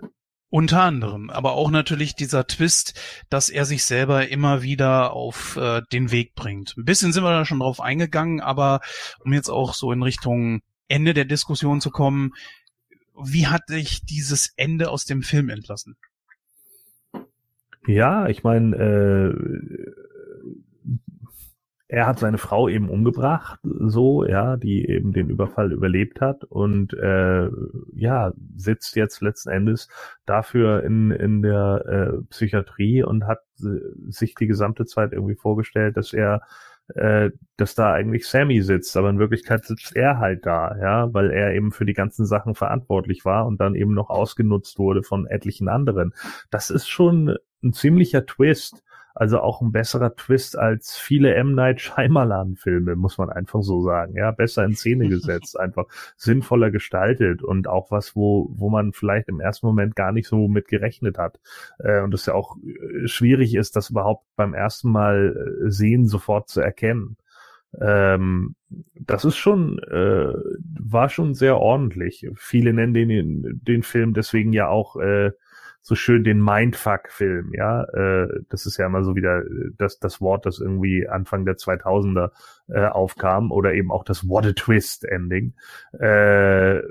Unter 0.50 0.84
anderem, 0.84 1.30
aber 1.30 1.52
auch 1.52 1.70
natürlich 1.70 2.16
dieser 2.16 2.48
Twist, 2.48 2.98
dass 3.30 3.50
er 3.50 3.66
sich 3.66 3.84
selber 3.84 4.30
immer 4.30 4.62
wieder 4.62 5.12
auf 5.12 5.58
äh, 5.58 5.82
den 5.92 6.14
Weg 6.14 6.34
bringt. 6.34 6.76
Ein 6.78 6.86
bisschen 6.86 7.12
sind 7.12 7.24
wir 7.26 7.32
da 7.32 7.44
schon 7.44 7.60
drauf 7.60 7.82
eingegangen, 7.82 8.40
aber 8.40 8.80
um 9.26 9.34
jetzt 9.34 9.50
auch 9.50 9.74
so 9.74 9.92
in 9.92 10.02
Richtung 10.02 10.62
Ende 10.90 11.14
der 11.14 11.26
Diskussion 11.26 11.80
zu 11.80 11.92
kommen. 11.92 12.34
Wie 13.24 13.48
hat 13.48 13.70
dich 13.70 14.06
dieses 14.06 14.54
Ende 14.58 14.90
aus 14.90 15.06
dem 15.06 15.22
Film 15.24 15.50
entlassen? 15.50 15.96
Ja, 17.88 18.28
ich 18.28 18.44
meine, 18.44 18.76
äh, 18.76 20.10
er 21.92 22.06
hat 22.06 22.20
seine 22.20 22.38
Frau 22.38 22.70
eben 22.70 22.88
umgebracht, 22.88 23.60
so, 23.64 24.24
ja, 24.24 24.58
die 24.58 24.88
eben 24.88 25.12
den 25.12 25.30
Überfall 25.30 25.72
überlebt 25.72 26.22
hat 26.22 26.44
und 26.44 26.94
äh, 26.94 27.50
ja, 27.96 28.32
sitzt 28.56 28.96
jetzt 28.96 29.22
letzten 29.22 29.50
Endes 29.50 29.90
dafür 30.28 30.84
in, 30.84 31.10
in 31.10 31.42
der 31.42 31.86
äh, 31.88 32.22
Psychiatrie 32.30 33.02
und 33.02 33.26
hat 33.26 33.42
äh, 33.64 33.80
sich 34.08 34.36
die 34.36 34.46
gesamte 34.46 34.86
Zeit 34.86 35.14
irgendwie 35.14 35.36
vorgestellt, 35.36 35.98
dass 35.98 36.14
er 36.14 36.44
äh, 36.96 37.32
dass 37.58 37.76
da 37.76 37.94
eigentlich 37.94 38.28
Sammy 38.28 38.62
sitzt, 38.62 38.96
aber 38.98 39.10
in 39.10 39.20
Wirklichkeit 39.20 39.66
sitzt 39.66 39.96
er 39.96 40.18
halt 40.20 40.46
da, 40.46 40.76
ja, 40.80 41.14
weil 41.14 41.32
er 41.32 41.54
eben 41.54 41.72
für 41.72 41.86
die 41.86 41.94
ganzen 41.94 42.26
Sachen 42.26 42.56
verantwortlich 42.56 43.26
war 43.26 43.46
und 43.46 43.60
dann 43.62 43.76
eben 43.76 43.94
noch 43.94 44.10
ausgenutzt 44.10 44.80
wurde 44.80 45.04
von 45.04 45.28
etlichen 45.28 45.68
anderen. 45.68 46.14
Das 46.50 46.70
ist 46.70 46.88
schon 46.88 47.38
ein 47.64 47.74
ziemlicher 47.74 48.26
Twist. 48.26 48.84
Also 49.20 49.42
auch 49.42 49.60
ein 49.60 49.74
besserer 49.74 50.16
Twist 50.16 50.58
als 50.58 50.96
viele 50.96 51.36
M. 51.36 51.54
Night 51.54 51.82
Shyamalan 51.82 52.56
Filme, 52.56 52.96
muss 52.96 53.18
man 53.18 53.30
einfach 53.30 53.62
so 53.62 53.82
sagen. 53.82 54.16
Ja, 54.16 54.32
besser 54.32 54.64
in 54.64 54.76
Szene 54.76 55.10
gesetzt, 55.10 55.60
einfach 55.60 55.88
sinnvoller 56.16 56.72
gestaltet 56.72 57.44
und 57.44 57.68
auch 57.68 57.92
was, 57.92 58.16
wo, 58.16 58.50
wo 58.54 58.70
man 58.70 58.94
vielleicht 58.94 59.28
im 59.28 59.42
ersten 59.42 59.68
Moment 59.68 59.98
gar 59.98 60.14
nicht 60.14 60.30
so 60.30 60.48
mit 60.48 60.70
gerechnet 60.70 61.18
hat. 61.18 61.42
Äh, 61.80 62.00
und 62.00 62.14
es 62.14 62.28
ja 62.28 62.34
auch 62.34 62.56
äh, 62.64 63.10
schwierig 63.10 63.56
ist, 63.56 63.76
das 63.76 63.90
überhaupt 63.90 64.26
beim 64.38 64.54
ersten 64.54 64.90
Mal 64.90 65.36
äh, 65.66 65.70
sehen 65.70 66.08
sofort 66.08 66.48
zu 66.48 66.62
erkennen. 66.62 67.18
Ähm, 67.78 68.56
das 68.70 69.26
ist 69.26 69.36
schon, 69.36 69.80
äh, 69.80 70.34
war 70.80 71.10
schon 71.10 71.34
sehr 71.34 71.58
ordentlich. 71.58 72.26
Viele 72.36 72.72
nennen 72.72 72.94
den, 72.94 73.60
den 73.68 73.84
Film 73.84 74.14
deswegen 74.14 74.54
ja 74.54 74.70
auch 74.70 74.96
äh, 74.96 75.32
so 75.90 75.96
schön 75.96 76.24
den 76.24 76.42
Mindfuck-Film, 76.42 77.52
ja. 77.54 77.84
Äh, 77.84 78.44
das 78.50 78.66
ist 78.66 78.78
ja 78.78 78.86
immer 78.86 79.04
so 79.04 79.16
wieder 79.16 79.44
das, 79.78 80.00
das 80.00 80.22
Wort, 80.22 80.46
das 80.46 80.60
irgendwie 80.60 81.10
Anfang 81.10 81.46
der 81.46 81.56
2000er 81.56 82.32
äh, 82.70 82.86
aufkam 82.86 83.52
oder 83.52 83.74
eben 83.74 83.92
auch 83.92 84.04
das 84.04 84.30
What 84.30 84.46
a 84.46 84.52
Twist-Ending. 84.54 85.54
Äh, 86.00 86.82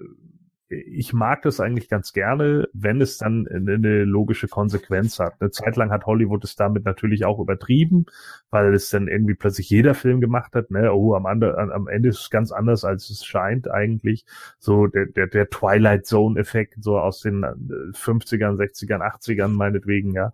ich 0.69 1.15
mag 1.15 1.43
das 1.43 1.61
eigentlich 1.61 1.89
ganz 1.89 2.13
gerne, 2.13 2.69
wenn 2.75 3.01
es 3.01 3.17
dann 3.17 3.49
eine 3.49 4.05
logische 4.05 4.49
Konsequenz 4.49 5.19
hat. 5.19 5.35
Eine 5.41 5.51
Zeit 5.51 5.77
lang 5.77 5.91
hat 5.91 6.05
Hollywood 6.05 6.45
es 6.45 6.57
damit 6.57 6.85
natürlich 6.85 7.25
auch 7.25 7.39
übertrieben, 7.39 8.05
weil 8.51 8.75
es 8.75 8.91
dann 8.91 9.09
irgendwie 9.09 9.35
plötzlich 9.35 9.71
jeder 9.71 9.95
Film 9.95 10.21
gemacht 10.21 10.55
hat. 10.55 10.71
Ne? 10.71 10.93
Oh, 10.93 11.15
am, 11.15 11.25
Ende, 11.25 11.57
am 11.57 11.89
Ende 11.89 12.11
ist 12.11 12.21
es 12.21 12.31
ganz 12.31 12.53
anders, 12.53 12.85
als 12.85 13.09
es 13.09 13.25
scheint 13.25 13.71
eigentlich. 13.71 14.27
So 14.59 14.87
der, 14.87 15.07
der, 15.07 15.27
der 15.27 15.49
Twilight 15.49 16.07
Zone-Effekt, 16.07 16.77
so 16.83 16.99
aus 16.99 17.21
den 17.21 17.45
50ern, 17.45 18.57
60ern, 18.57 19.01
80ern 19.01 19.49
meinetwegen, 19.49 20.13
ja. 20.13 20.33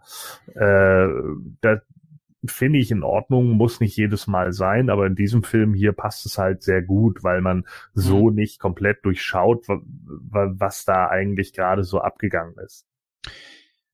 Äh, 0.54 1.08
da, 1.60 1.80
finde 2.46 2.78
ich 2.78 2.90
in 2.90 3.02
Ordnung, 3.02 3.52
muss 3.52 3.80
nicht 3.80 3.96
jedes 3.96 4.26
Mal 4.26 4.52
sein, 4.52 4.90
aber 4.90 5.06
in 5.06 5.14
diesem 5.14 5.42
Film 5.42 5.74
hier 5.74 5.92
passt 5.92 6.26
es 6.26 6.38
halt 6.38 6.62
sehr 6.62 6.82
gut, 6.82 7.22
weil 7.22 7.40
man 7.40 7.66
so 7.92 8.30
mhm. 8.30 8.36
nicht 8.36 8.60
komplett 8.60 9.04
durchschaut, 9.04 9.66
was 9.68 10.84
da 10.84 11.08
eigentlich 11.08 11.52
gerade 11.52 11.84
so 11.84 12.00
abgegangen 12.00 12.54
ist. 12.64 12.86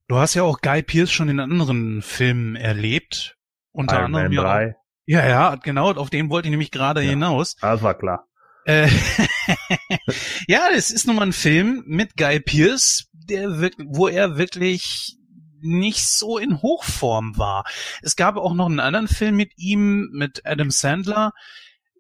Du 0.08 0.16
hast 0.16 0.34
ja 0.34 0.42
auch 0.42 0.60
Guy 0.60 0.82
Pierce 0.82 1.12
schon 1.12 1.28
in 1.28 1.38
anderen 1.38 2.02
Filmen 2.02 2.56
erlebt, 2.56 3.38
unter 3.72 3.96
Iron 3.96 4.06
anderem 4.06 4.32
ja. 4.32 4.42
3. 4.42 4.76
Ja, 5.06 5.28
ja, 5.28 5.54
genau, 5.56 5.92
auf 5.92 6.10
den 6.10 6.30
wollte 6.30 6.48
ich 6.48 6.50
nämlich 6.50 6.70
gerade 6.70 7.02
ja, 7.02 7.10
hinaus. 7.10 7.56
Das 7.56 7.82
war 7.82 7.94
klar. 7.94 8.26
Äh, 8.64 8.88
ja, 10.46 10.68
es 10.74 10.90
ist 10.90 11.06
nun 11.06 11.16
mal 11.16 11.22
ein 11.22 11.32
Film 11.32 11.82
mit 11.86 12.16
Guy 12.16 12.40
Pierce, 12.40 13.08
der 13.12 13.60
wirklich, 13.60 13.88
wo 13.90 14.08
er 14.08 14.36
wirklich 14.36 15.16
nicht 15.62 16.06
so 16.06 16.38
in 16.38 16.62
Hochform 16.62 17.36
war. 17.38 17.64
Es 18.02 18.16
gab 18.16 18.36
auch 18.36 18.54
noch 18.54 18.66
einen 18.66 18.80
anderen 18.80 19.08
Film 19.08 19.36
mit 19.36 19.52
ihm, 19.56 20.10
mit 20.12 20.42
Adam 20.44 20.70
Sandler, 20.70 21.32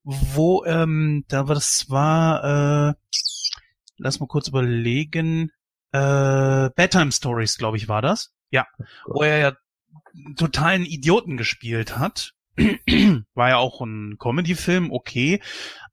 wo, 0.02 0.64
ähm, 0.64 1.24
da 1.28 1.48
war 1.48 1.54
das 1.54 1.90
war, 1.90 2.90
äh, 2.90 2.94
lass 3.98 4.20
mal 4.20 4.26
kurz 4.26 4.48
überlegen, 4.48 5.50
äh, 5.92 6.70
Bedtime 6.74 7.12
Stories, 7.12 7.58
glaube 7.58 7.76
ich, 7.76 7.88
war 7.88 8.02
das. 8.02 8.32
Ja, 8.50 8.66
wo 9.06 9.22
er 9.22 9.38
ja 9.38 9.52
totalen 10.36 10.84
Idioten 10.84 11.36
gespielt 11.36 11.98
hat. 11.98 12.34
war 13.34 13.48
ja 13.48 13.56
auch 13.56 13.80
ein 13.80 14.16
Comedy-Film, 14.18 14.90
okay. 14.92 15.40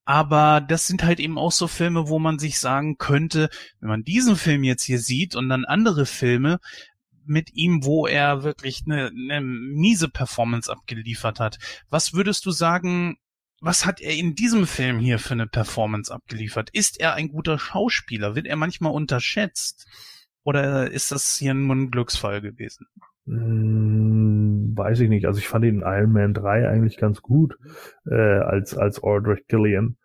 Aber 0.06 0.62
das 0.62 0.88
sind 0.88 1.04
halt 1.04 1.20
eben 1.20 1.38
auch 1.38 1.52
so 1.52 1.68
Filme, 1.68 2.08
wo 2.08 2.18
man 2.18 2.40
sich 2.40 2.60
sagen 2.60 2.98
könnte, 2.98 3.50
wenn 3.80 3.90
man 3.90 4.04
diesen 4.04 4.36
Film 4.36 4.64
jetzt 4.64 4.84
hier 4.84 5.00
sieht 5.00 5.36
und 5.36 5.50
dann 5.50 5.66
andere 5.66 6.06
Filme 6.06 6.60
mit 7.28 7.54
ihm, 7.54 7.84
wo 7.84 8.08
er 8.08 8.44
wirklich 8.44 8.84
eine, 8.86 9.08
eine 9.08 9.42
miese 9.42 10.10
Performance 10.10 10.72
abgeliefert 10.72 11.40
hat. 11.40 11.60
Was 11.90 12.14
würdest 12.14 12.46
du 12.46 12.52
sagen, 12.52 13.18
was 13.62 13.86
hat 13.86 14.02
er 14.02 14.16
in 14.16 14.36
diesem 14.36 14.68
Film 14.68 15.00
hier 15.00 15.20
für 15.20 15.34
eine 15.34 15.48
Performance 15.48 16.14
abgeliefert? 16.14 16.70
Ist 16.72 17.00
er 17.00 17.14
ein 17.14 17.30
guter 17.30 17.58
Schauspieler? 17.58 18.36
Wird 18.36 18.46
er 18.46 18.56
manchmal 18.56 18.92
unterschätzt? 18.92 19.88
Oder 20.44 20.92
ist 20.92 21.12
das 21.12 21.38
hier 21.38 21.54
nur 21.54 21.76
ein 21.76 21.92
Glücksfall 21.92 22.42
gewesen? 22.42 22.86
Hm, 23.26 24.74
weiß 24.78 25.02
ich 25.02 25.10
nicht. 25.10 25.26
Also 25.26 25.40
ich 25.40 25.48
fand 25.48 25.66
ihn 25.66 25.82
in 25.82 25.82
Iron 25.82 26.14
Man 26.14 26.34
3 26.34 26.70
eigentlich 26.70 26.98
ganz 26.98 27.22
gut 27.22 27.58
äh, 28.10 28.16
als 28.16 28.78
als 28.78 29.04
Aldrich 29.04 29.48
Gillian. 29.48 29.98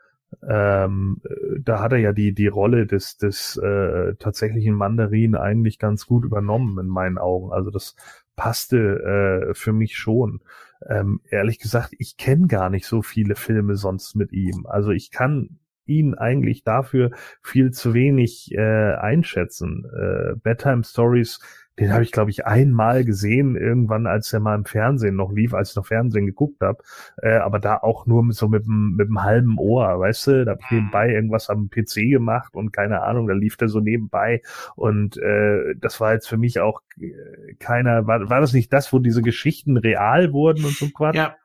Ähm, 0.48 1.20
da 1.60 1.80
hat 1.80 1.92
er 1.92 1.98
ja 1.98 2.12
die 2.12 2.32
die 2.34 2.48
Rolle 2.48 2.86
des 2.86 3.16
des 3.18 3.56
äh, 3.56 4.14
tatsächlichen 4.16 4.74
Mandarin 4.74 5.34
eigentlich 5.34 5.78
ganz 5.78 6.06
gut 6.06 6.24
übernommen 6.24 6.78
in 6.78 6.88
meinen 6.88 7.18
Augen. 7.18 7.52
Also 7.52 7.70
das 7.70 7.96
passte 8.36 9.50
äh, 9.50 9.54
für 9.54 9.72
mich 9.72 9.96
schon. 9.96 10.40
Ähm, 10.88 11.20
ehrlich 11.30 11.58
gesagt, 11.58 11.94
ich 11.98 12.16
kenne 12.16 12.46
gar 12.48 12.70
nicht 12.70 12.86
so 12.86 13.02
viele 13.02 13.36
Filme 13.36 13.76
sonst 13.76 14.16
mit 14.16 14.32
ihm. 14.32 14.66
Also 14.66 14.90
ich 14.90 15.10
kann 15.10 15.58
ihn 15.86 16.14
eigentlich 16.14 16.64
dafür 16.64 17.10
viel 17.42 17.70
zu 17.70 17.94
wenig 17.94 18.52
äh, 18.52 18.94
einschätzen. 18.94 19.84
Äh, 19.94 20.36
Bedtime 20.42 20.84
Stories 20.84 21.40
den 21.78 21.92
habe 21.92 22.02
ich, 22.02 22.12
glaube 22.12 22.30
ich, 22.30 22.44
einmal 22.44 23.02
gesehen, 23.02 23.56
irgendwann, 23.56 24.06
als 24.06 24.30
er 24.32 24.40
mal 24.40 24.54
im 24.54 24.66
Fernsehen 24.66 25.16
noch 25.16 25.32
lief, 25.32 25.54
als 25.54 25.70
ich 25.70 25.76
noch 25.76 25.86
Fernsehen 25.86 26.26
geguckt 26.26 26.60
habe. 26.60 26.82
Äh, 27.16 27.36
aber 27.36 27.58
da 27.60 27.78
auch 27.78 28.04
nur 28.06 28.30
so 28.32 28.48
mit 28.48 28.66
dem, 28.66 28.96
mit 28.96 29.08
dem 29.08 29.22
halben 29.22 29.56
Ohr, 29.58 29.98
weißt 29.98 30.26
du? 30.26 30.44
Da 30.44 30.52
habe 30.52 30.60
ich 30.62 30.70
mhm. 30.70 30.76
nebenbei 30.76 31.08
irgendwas 31.10 31.48
am 31.48 31.70
PC 31.70 32.10
gemacht 32.10 32.54
und 32.54 32.72
keine 32.72 33.02
Ahnung, 33.02 33.26
da 33.26 33.32
lief 33.32 33.56
der 33.56 33.68
so 33.68 33.80
nebenbei. 33.80 34.42
Und 34.76 35.16
äh, 35.16 35.74
das 35.76 35.98
war 35.98 36.12
jetzt 36.12 36.28
für 36.28 36.36
mich 36.36 36.60
auch 36.60 36.82
äh, 37.00 37.54
keiner, 37.58 38.06
war, 38.06 38.28
war 38.28 38.42
das 38.42 38.52
nicht 38.52 38.70
das, 38.72 38.92
wo 38.92 38.98
diese 38.98 39.22
Geschichten 39.22 39.78
real 39.78 40.32
wurden 40.34 40.66
und 40.66 40.74
so 40.74 40.90
Quatsch? 40.90 41.16
Ja. 41.16 41.36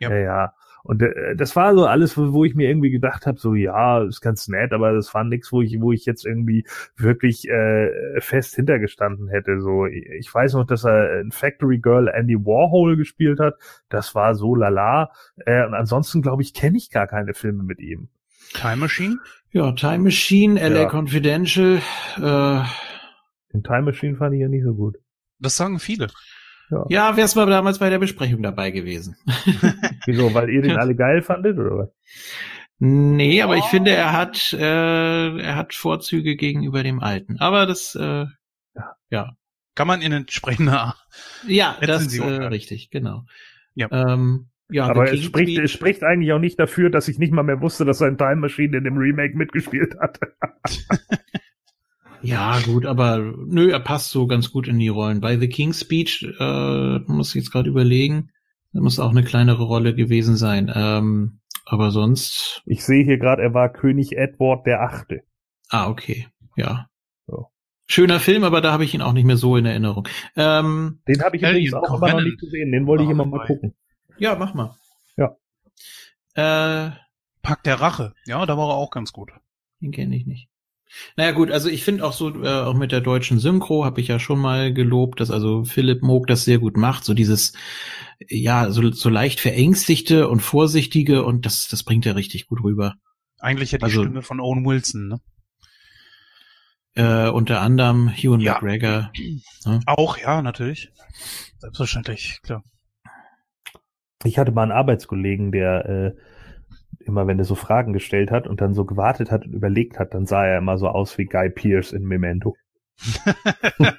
Ja, 0.00 0.10
ja. 0.10 0.18
ja. 0.18 0.54
Und 0.86 1.02
äh, 1.02 1.34
das 1.34 1.56
war 1.56 1.74
so 1.74 1.84
alles, 1.84 2.16
wo, 2.16 2.32
wo 2.32 2.44
ich 2.44 2.54
mir 2.54 2.68
irgendwie 2.68 2.90
gedacht 2.90 3.26
habe, 3.26 3.38
so 3.38 3.54
ja, 3.54 4.02
ist 4.04 4.20
ganz 4.20 4.46
nett, 4.46 4.72
aber 4.72 4.92
das 4.92 5.12
war 5.14 5.24
nichts, 5.24 5.50
wo 5.50 5.60
ich, 5.60 5.80
wo 5.80 5.90
ich 5.90 6.06
jetzt 6.06 6.24
irgendwie 6.24 6.64
wirklich 6.96 7.48
äh, 7.48 8.20
fest 8.20 8.54
hintergestanden 8.54 9.28
hätte. 9.28 9.60
So, 9.60 9.86
ich 9.86 10.32
weiß 10.32 10.54
noch, 10.54 10.64
dass 10.64 10.84
er 10.84 11.20
in 11.20 11.32
Factory 11.32 11.78
Girl 11.78 12.06
Andy 12.08 12.36
Warhol 12.36 12.96
gespielt 12.96 13.40
hat. 13.40 13.56
Das 13.88 14.14
war 14.14 14.36
so 14.36 14.54
lala. 14.54 15.10
Äh, 15.44 15.66
und 15.66 15.74
ansonsten 15.74 16.22
glaube 16.22 16.42
ich, 16.42 16.54
kenne 16.54 16.76
ich 16.76 16.90
gar 16.90 17.08
keine 17.08 17.34
Filme 17.34 17.64
mit 17.64 17.80
ihm. 17.80 18.08
Time 18.54 18.76
Machine? 18.76 19.18
Ja, 19.50 19.72
Time 19.72 19.98
Machine, 19.98 20.60
LA 20.60 20.82
ja. 20.82 20.88
Confidential. 20.88 21.80
Äh, 22.16 22.62
Den 23.52 23.64
Time 23.64 23.82
Machine 23.82 24.16
fand 24.16 24.34
ich 24.34 24.40
ja 24.40 24.48
nicht 24.48 24.64
so 24.64 24.74
gut. 24.74 24.98
Das 25.40 25.56
sagen 25.56 25.80
viele. 25.80 26.06
Ja, 26.70 26.84
ja 26.88 27.16
wär's 27.16 27.34
mal 27.34 27.46
damals 27.46 27.78
bei 27.78 27.90
der 27.90 27.98
Besprechung 27.98 28.42
dabei 28.42 28.70
gewesen. 28.70 29.16
Wieso, 30.06 30.32
weil 30.34 30.50
ihr 30.50 30.62
den 30.62 30.76
alle 30.76 30.94
geil 30.94 31.22
fandet, 31.22 31.58
oder 31.58 31.78
was? 31.78 31.88
Nee, 32.78 33.40
aber 33.42 33.56
ich 33.56 33.64
finde, 33.64 33.92
er 33.92 34.12
hat, 34.12 34.52
äh, 34.52 35.38
er 35.38 35.56
hat 35.56 35.74
Vorzüge 35.74 36.36
gegenüber 36.36 36.82
dem 36.82 37.00
Alten. 37.00 37.38
Aber 37.38 37.66
das, 37.66 37.94
äh, 37.94 38.26
ja. 38.74 38.96
ja. 39.10 39.36
Kann 39.74 39.88
man 39.88 40.02
in 40.02 40.12
entsprechender 40.12 40.94
Ja, 41.46 41.76
das 41.80 42.06
ist 42.06 42.18
äh, 42.18 42.24
richtig, 42.24 42.90
genau. 42.90 43.24
Ja. 43.74 43.88
Ähm, 43.90 44.48
ja, 44.68 44.86
aber 44.86 45.12
es 45.12 45.22
spricht, 45.22 45.58
es 45.58 45.70
spricht 45.70 46.02
eigentlich 46.02 46.32
auch 46.32 46.38
nicht 46.38 46.58
dafür, 46.58 46.90
dass 46.90 47.08
ich 47.08 47.18
nicht 47.18 47.32
mal 47.32 47.44
mehr 47.44 47.60
wusste, 47.60 47.84
dass 47.84 47.98
sein 47.98 48.18
Time 48.18 48.36
Machine 48.36 48.76
in 48.76 48.84
dem 48.84 48.96
Remake 48.96 49.36
mitgespielt 49.36 49.96
hat. 50.00 50.18
Ja, 52.22 52.58
gut, 52.60 52.86
aber 52.86 53.18
nö, 53.18 53.70
er 53.70 53.80
passt 53.80 54.10
so 54.10 54.26
ganz 54.26 54.50
gut 54.50 54.68
in 54.68 54.78
die 54.78 54.88
Rollen. 54.88 55.20
Bei 55.20 55.38
The 55.38 55.48
King's 55.48 55.80
Speech, 55.80 56.26
äh, 56.38 56.98
muss 57.06 57.30
ich 57.30 57.42
jetzt 57.42 57.52
gerade 57.52 57.68
überlegen, 57.68 58.30
da 58.72 58.80
muss 58.80 59.00
auch 59.00 59.10
eine 59.10 59.24
kleinere 59.24 59.64
Rolle 59.64 59.94
gewesen 59.94 60.36
sein. 60.36 60.70
Ähm, 60.74 61.40
aber 61.64 61.90
sonst. 61.90 62.62
Ich 62.66 62.84
sehe 62.84 63.04
hier 63.04 63.18
gerade, 63.18 63.42
er 63.42 63.54
war 63.54 63.68
König 63.72 64.16
Edward 64.16 64.66
der 64.66 64.82
Achte. 64.82 65.22
Ah, 65.70 65.88
okay. 65.88 66.28
Ja. 66.56 66.88
So. 67.26 67.48
Schöner 67.86 68.20
Film, 68.20 68.44
aber 68.44 68.60
da 68.60 68.72
habe 68.72 68.84
ich 68.84 68.94
ihn 68.94 69.02
auch 69.02 69.12
nicht 69.12 69.24
mehr 69.24 69.36
so 69.36 69.56
in 69.56 69.66
Erinnerung. 69.66 70.08
Ähm, 70.36 71.00
den 71.08 71.22
habe 71.22 71.36
ich 71.36 71.42
übrigens 71.42 71.74
auch 71.74 71.96
immer 71.96 72.12
noch 72.12 72.22
nicht 72.22 72.38
gesehen. 72.38 72.70
Den 72.72 72.86
wollte 72.86 73.04
ich 73.04 73.10
immer 73.10 73.26
mal 73.26 73.46
gucken. 73.46 73.74
Ja, 74.18 74.36
mach 74.36 74.54
mal. 74.54 74.76
Ja. 75.16 75.36
Äh, 76.34 76.90
Pack 77.42 77.62
der 77.64 77.80
Rache. 77.80 78.14
Ja, 78.26 78.44
da 78.46 78.56
war 78.56 78.70
er 78.70 78.74
auch 78.74 78.90
ganz 78.90 79.12
gut. 79.12 79.30
Den 79.80 79.92
kenne 79.92 80.16
ich 80.16 80.26
nicht. 80.26 80.48
Naja 81.16 81.32
gut, 81.32 81.50
also 81.50 81.68
ich 81.68 81.84
finde 81.84 82.04
auch 82.04 82.12
so, 82.12 82.42
äh, 82.42 82.48
auch 82.48 82.74
mit 82.74 82.92
der 82.92 83.00
deutschen 83.00 83.38
Synchro 83.38 83.84
habe 83.84 84.00
ich 84.00 84.08
ja 84.08 84.18
schon 84.18 84.38
mal 84.38 84.72
gelobt, 84.72 85.20
dass 85.20 85.30
also 85.30 85.64
Philipp 85.64 86.02
Moog 86.02 86.26
das 86.26 86.44
sehr 86.44 86.58
gut 86.58 86.76
macht, 86.76 87.04
so 87.04 87.14
dieses, 87.14 87.52
ja, 88.28 88.70
so, 88.70 88.90
so 88.92 89.08
leicht 89.08 89.40
verängstigte 89.40 90.28
und 90.28 90.40
vorsichtige 90.40 91.24
und 91.24 91.44
das, 91.46 91.68
das 91.68 91.82
bringt 91.82 92.06
er 92.06 92.16
richtig 92.16 92.46
gut 92.46 92.62
rüber. 92.62 92.94
Eigentlich 93.38 93.72
ja 93.72 93.78
die 93.78 93.84
also, 93.84 94.02
Stimme 94.02 94.22
von 94.22 94.40
Owen 94.40 94.64
Wilson, 94.64 95.08
ne? 95.08 95.20
Äh, 96.94 97.28
unter 97.28 97.60
anderem 97.60 98.08
Hugh 98.08 98.38
ja. 98.38 98.54
McGregor. 98.54 99.12
Ne? 99.66 99.80
Auch, 99.84 100.16
ja, 100.16 100.40
natürlich. 100.40 100.90
Selbstverständlich, 101.58 102.40
klar. 102.42 102.64
Ich 104.24 104.38
hatte 104.38 104.50
mal 104.52 104.62
einen 104.62 104.72
Arbeitskollegen, 104.72 105.52
der 105.52 105.86
äh, 105.86 106.20
immer 107.06 107.26
wenn 107.26 107.38
er 107.38 107.44
so 107.44 107.54
Fragen 107.54 107.92
gestellt 107.92 108.30
hat 108.30 108.46
und 108.46 108.60
dann 108.60 108.74
so 108.74 108.84
gewartet 108.84 109.30
hat 109.30 109.46
und 109.46 109.52
überlegt 109.52 109.98
hat, 109.98 110.14
dann 110.14 110.26
sah 110.26 110.44
er 110.44 110.58
immer 110.58 110.78
so 110.78 110.88
aus 110.88 111.16
wie 111.18 111.24
Guy 111.24 111.50
Pierce 111.50 111.92
in 111.92 112.04
Memento. 112.04 112.56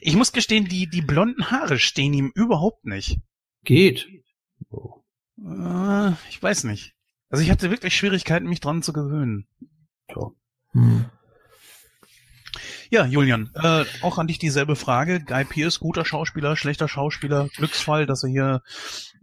ich 0.00 0.16
muss 0.16 0.32
gestehen, 0.32 0.66
die, 0.66 0.88
die 0.88 1.02
blonden 1.02 1.50
Haare 1.50 1.78
stehen 1.78 2.12
ihm 2.12 2.30
überhaupt 2.34 2.84
nicht. 2.84 3.20
Geht. 3.64 4.08
Oh. 4.70 5.02
Äh, 5.38 6.12
ich 6.28 6.42
weiß 6.42 6.64
nicht. 6.64 6.94
Also 7.28 7.42
ich 7.42 7.50
hatte 7.50 7.70
wirklich 7.70 7.96
Schwierigkeiten, 7.96 8.48
mich 8.48 8.60
dran 8.60 8.82
zu 8.82 8.92
gewöhnen. 8.92 9.46
So. 10.12 10.34
Hm. 10.72 11.06
Ja, 12.90 13.06
Julian, 13.06 13.50
äh, 13.54 13.84
auch 14.02 14.18
an 14.18 14.26
dich 14.26 14.38
dieselbe 14.38 14.74
Frage. 14.74 15.20
Guy 15.20 15.44
Pierce, 15.44 15.78
guter 15.78 16.04
Schauspieler, 16.04 16.56
schlechter 16.56 16.88
Schauspieler, 16.88 17.48
Glücksfall, 17.54 18.04
dass 18.04 18.24
er 18.24 18.30
hier 18.30 18.62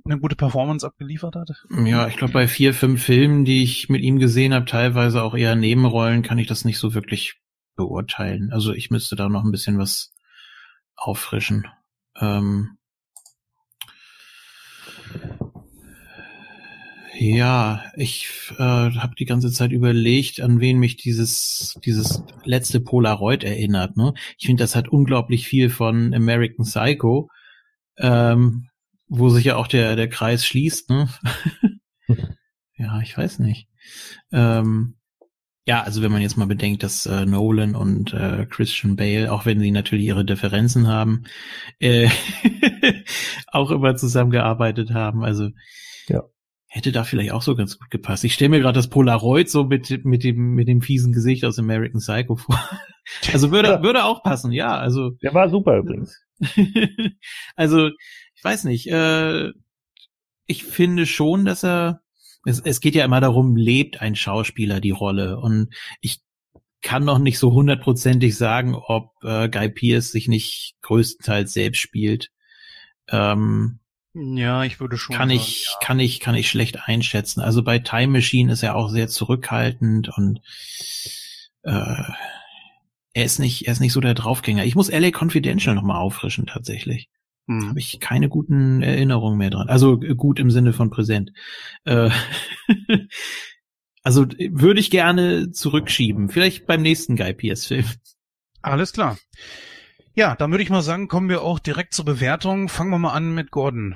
eine 0.06 0.20
gute 0.20 0.38
Performance 0.38 0.88
abgeliefert 0.88 1.36
hat? 1.36 1.50
Ja, 1.84 2.08
ich 2.08 2.16
glaube, 2.16 2.34
bei 2.34 2.48
vier, 2.48 2.74
fünf 2.74 3.04
Filmen, 3.04 3.44
die 3.44 3.64
ich 3.64 3.90
mit 3.90 4.02
ihm 4.02 4.20
gesehen 4.20 4.54
habe, 4.54 4.66
teilweise 4.66 5.22
auch 5.22 5.36
eher 5.36 5.56
Nebenrollen, 5.56 6.24
kann 6.24 6.38
ich 6.38 6.48
das 6.48 6.64
nicht 6.64 6.80
so 6.80 6.94
wirklich 6.94 7.42
beurteilen. 7.76 8.52
Also 8.54 8.72
ich 8.72 8.90
müsste 8.90 9.16
da 9.18 9.28
noch 9.28 9.44
ein 9.44 9.52
bisschen 9.52 9.78
was 9.78 10.14
auffrischen. 10.96 11.68
Ähm 12.20 12.77
ja, 17.20 17.84
ich 17.96 18.30
äh, 18.58 18.64
habe 18.64 19.16
die 19.18 19.26
ganze 19.26 19.52
Zeit 19.52 19.72
überlegt, 19.72 20.42
an 20.42 20.60
wen 20.60 20.80
mich 20.80 20.98
dieses 20.98 21.78
dieses 21.86 22.24
letzte 22.44 22.80
Polaroid 22.80 23.44
erinnert. 23.44 23.98
Ne? 23.98 24.14
Ich 24.38 24.46
finde, 24.46 24.64
das 24.64 24.76
hat 24.76 24.90
unglaublich 24.90 25.48
viel 25.48 25.70
von 25.70 26.14
American 26.14 26.66
Psycho. 26.66 27.30
Ähm, 27.98 28.70
wo 29.08 29.30
sich 29.30 29.46
ja 29.46 29.56
auch 29.56 29.68
der, 29.68 29.96
der 29.96 30.10
Kreis 30.10 30.46
schließt, 30.46 30.90
ne? 30.90 31.10
ja, 32.78 33.00
ich 33.02 33.18
weiß 33.18 33.40
nicht. 33.40 33.68
Ähm, 34.32 34.96
ja, 35.66 35.84
also 35.84 36.02
wenn 36.02 36.12
man 36.12 36.22
jetzt 36.22 36.38
mal 36.38 36.48
bedenkt, 36.48 36.84
dass 36.84 37.06
äh, 37.06 37.26
Nolan 37.26 37.76
und 37.76 38.14
äh, 38.14 38.46
Christian 38.50 38.96
Bale, 38.96 39.32
auch 39.32 39.46
wenn 39.46 39.60
sie 39.60 39.72
natürlich 39.72 40.06
ihre 40.06 40.26
Differenzen 40.26 40.88
haben, 40.88 41.24
äh, 41.80 42.10
auch 43.48 43.72
immer 43.72 43.96
zusammengearbeitet 43.96 44.92
haben. 44.92 45.24
Also 45.24 45.50
ja. 46.08 46.24
Hätte 46.68 46.92
da 46.92 47.04
vielleicht 47.04 47.32
auch 47.32 47.42
so 47.42 47.56
ganz 47.56 47.80
gut 47.80 47.90
gepasst. 47.90 48.24
Ich 48.24 48.34
stelle 48.34 48.50
mir 48.50 48.60
gerade 48.60 48.78
das 48.78 48.90
Polaroid 48.90 49.50
so 49.50 49.64
mit, 49.64 50.04
mit, 50.06 50.24
dem, 50.24 50.54
mit 50.54 50.68
dem 50.68 50.82
fiesen 50.82 51.14
Gesicht 51.14 51.46
aus 51.46 51.58
American 51.58 52.02
Psycho 52.02 52.36
vor. 52.36 52.60
also 53.34 53.52
würde, 53.52 53.70
ja. 53.70 53.84
würde 53.84 54.04
auch 54.04 54.22
passen, 54.22 54.52
ja. 54.52 54.78
Also 54.78 55.12
Der 55.24 55.34
war 55.34 55.50
super 55.50 55.78
übrigens. 55.78 56.22
also 57.56 57.88
ich 57.88 58.44
weiß 58.44 58.66
nicht, 58.66 58.88
äh, 58.92 59.52
ich 60.46 60.64
finde 60.66 61.06
schon, 61.06 61.46
dass 61.46 61.64
er, 61.64 62.02
es, 62.46 62.60
es 62.60 62.82
geht 62.82 62.96
ja 62.96 63.06
immer 63.06 63.22
darum, 63.22 63.56
lebt 63.56 64.02
ein 64.02 64.16
Schauspieler 64.16 64.82
die 64.82 64.92
Rolle 64.92 65.40
und 65.40 65.74
ich 66.02 66.22
kann 66.82 67.06
noch 67.06 67.18
nicht 67.18 67.40
so 67.40 67.54
hundertprozentig 67.54 68.38
sagen, 68.38 68.76
ob 68.76 69.12
äh, 69.24 69.50
Guy 69.50 69.70
Pierce 69.70 70.12
sich 70.12 70.28
nicht 70.28 70.76
größtenteils 70.82 71.52
selbst 71.52 71.80
spielt. 71.80 72.30
Ähm, 73.10 73.80
ja, 74.20 74.64
ich 74.64 74.80
würde 74.80 74.98
schon. 74.98 75.16
Kann 75.16 75.30
sagen, 75.30 75.40
ich, 75.40 75.66
ja. 75.66 75.86
kann 75.86 76.00
ich, 76.00 76.20
kann 76.20 76.36
ich 76.36 76.50
schlecht 76.50 76.88
einschätzen. 76.88 77.42
Also 77.42 77.64
bei 77.64 77.80
Time 77.80 78.14
Machine 78.14 78.52
ist 78.52 78.64
er 78.64 78.76
auch 78.76 78.90
sehr 78.90 79.08
zurückhaltend 79.08 80.10
und 80.10 80.42
äh, 81.64 82.02
er 83.14 83.26
ist 83.26 83.40
nicht, 83.40 83.68
er 83.68 83.74
ist 83.74 83.80
nicht 83.80 83.94
so 83.94 84.02
der 84.02 84.14
Draufgänger. 84.14 84.66
Ich 84.66 84.76
muss 84.76 84.92
LA 84.92 85.12
Confidential 85.12 85.76
nochmal 85.76 85.98
auffrischen 85.98 86.48
tatsächlich. 86.48 87.10
Hm. 87.48 87.70
Habe 87.70 87.80
ich 87.80 88.00
keine 88.00 88.30
guten 88.30 88.82
Erinnerungen 88.82 89.38
mehr 89.38 89.50
dran. 89.50 89.70
Also 89.70 90.02
äh, 90.02 90.16
gut 90.16 90.40
im 90.40 90.52
Sinne 90.52 90.74
von 90.74 90.90
präsent. 90.90 91.32
Äh, 91.86 92.10
also 94.04 94.28
würde 94.28 94.80
ich 94.80 94.90
gerne 94.90 95.52
zurückschieben. 95.52 96.30
Vielleicht 96.30 96.66
beim 96.66 96.82
nächsten 96.82 97.16
Guy 97.16 97.34
Pierce-Film. 97.34 97.86
Alles 98.62 98.94
klar. 98.94 99.18
Ja, 100.18 100.34
dann 100.36 100.50
würde 100.50 100.64
ich 100.64 100.72
mal 100.72 100.82
sagen, 100.82 101.08
kommen 101.08 101.30
wir 101.30 101.44
auch 101.44 101.60
direkt 101.60 101.94
zur 101.94 102.04
Bewertung. 102.04 102.70
Fangen 102.70 102.90
wir 102.90 102.98
mal 102.98 103.14
an 103.14 103.36
mit 103.36 103.52
Gordon. 103.52 103.96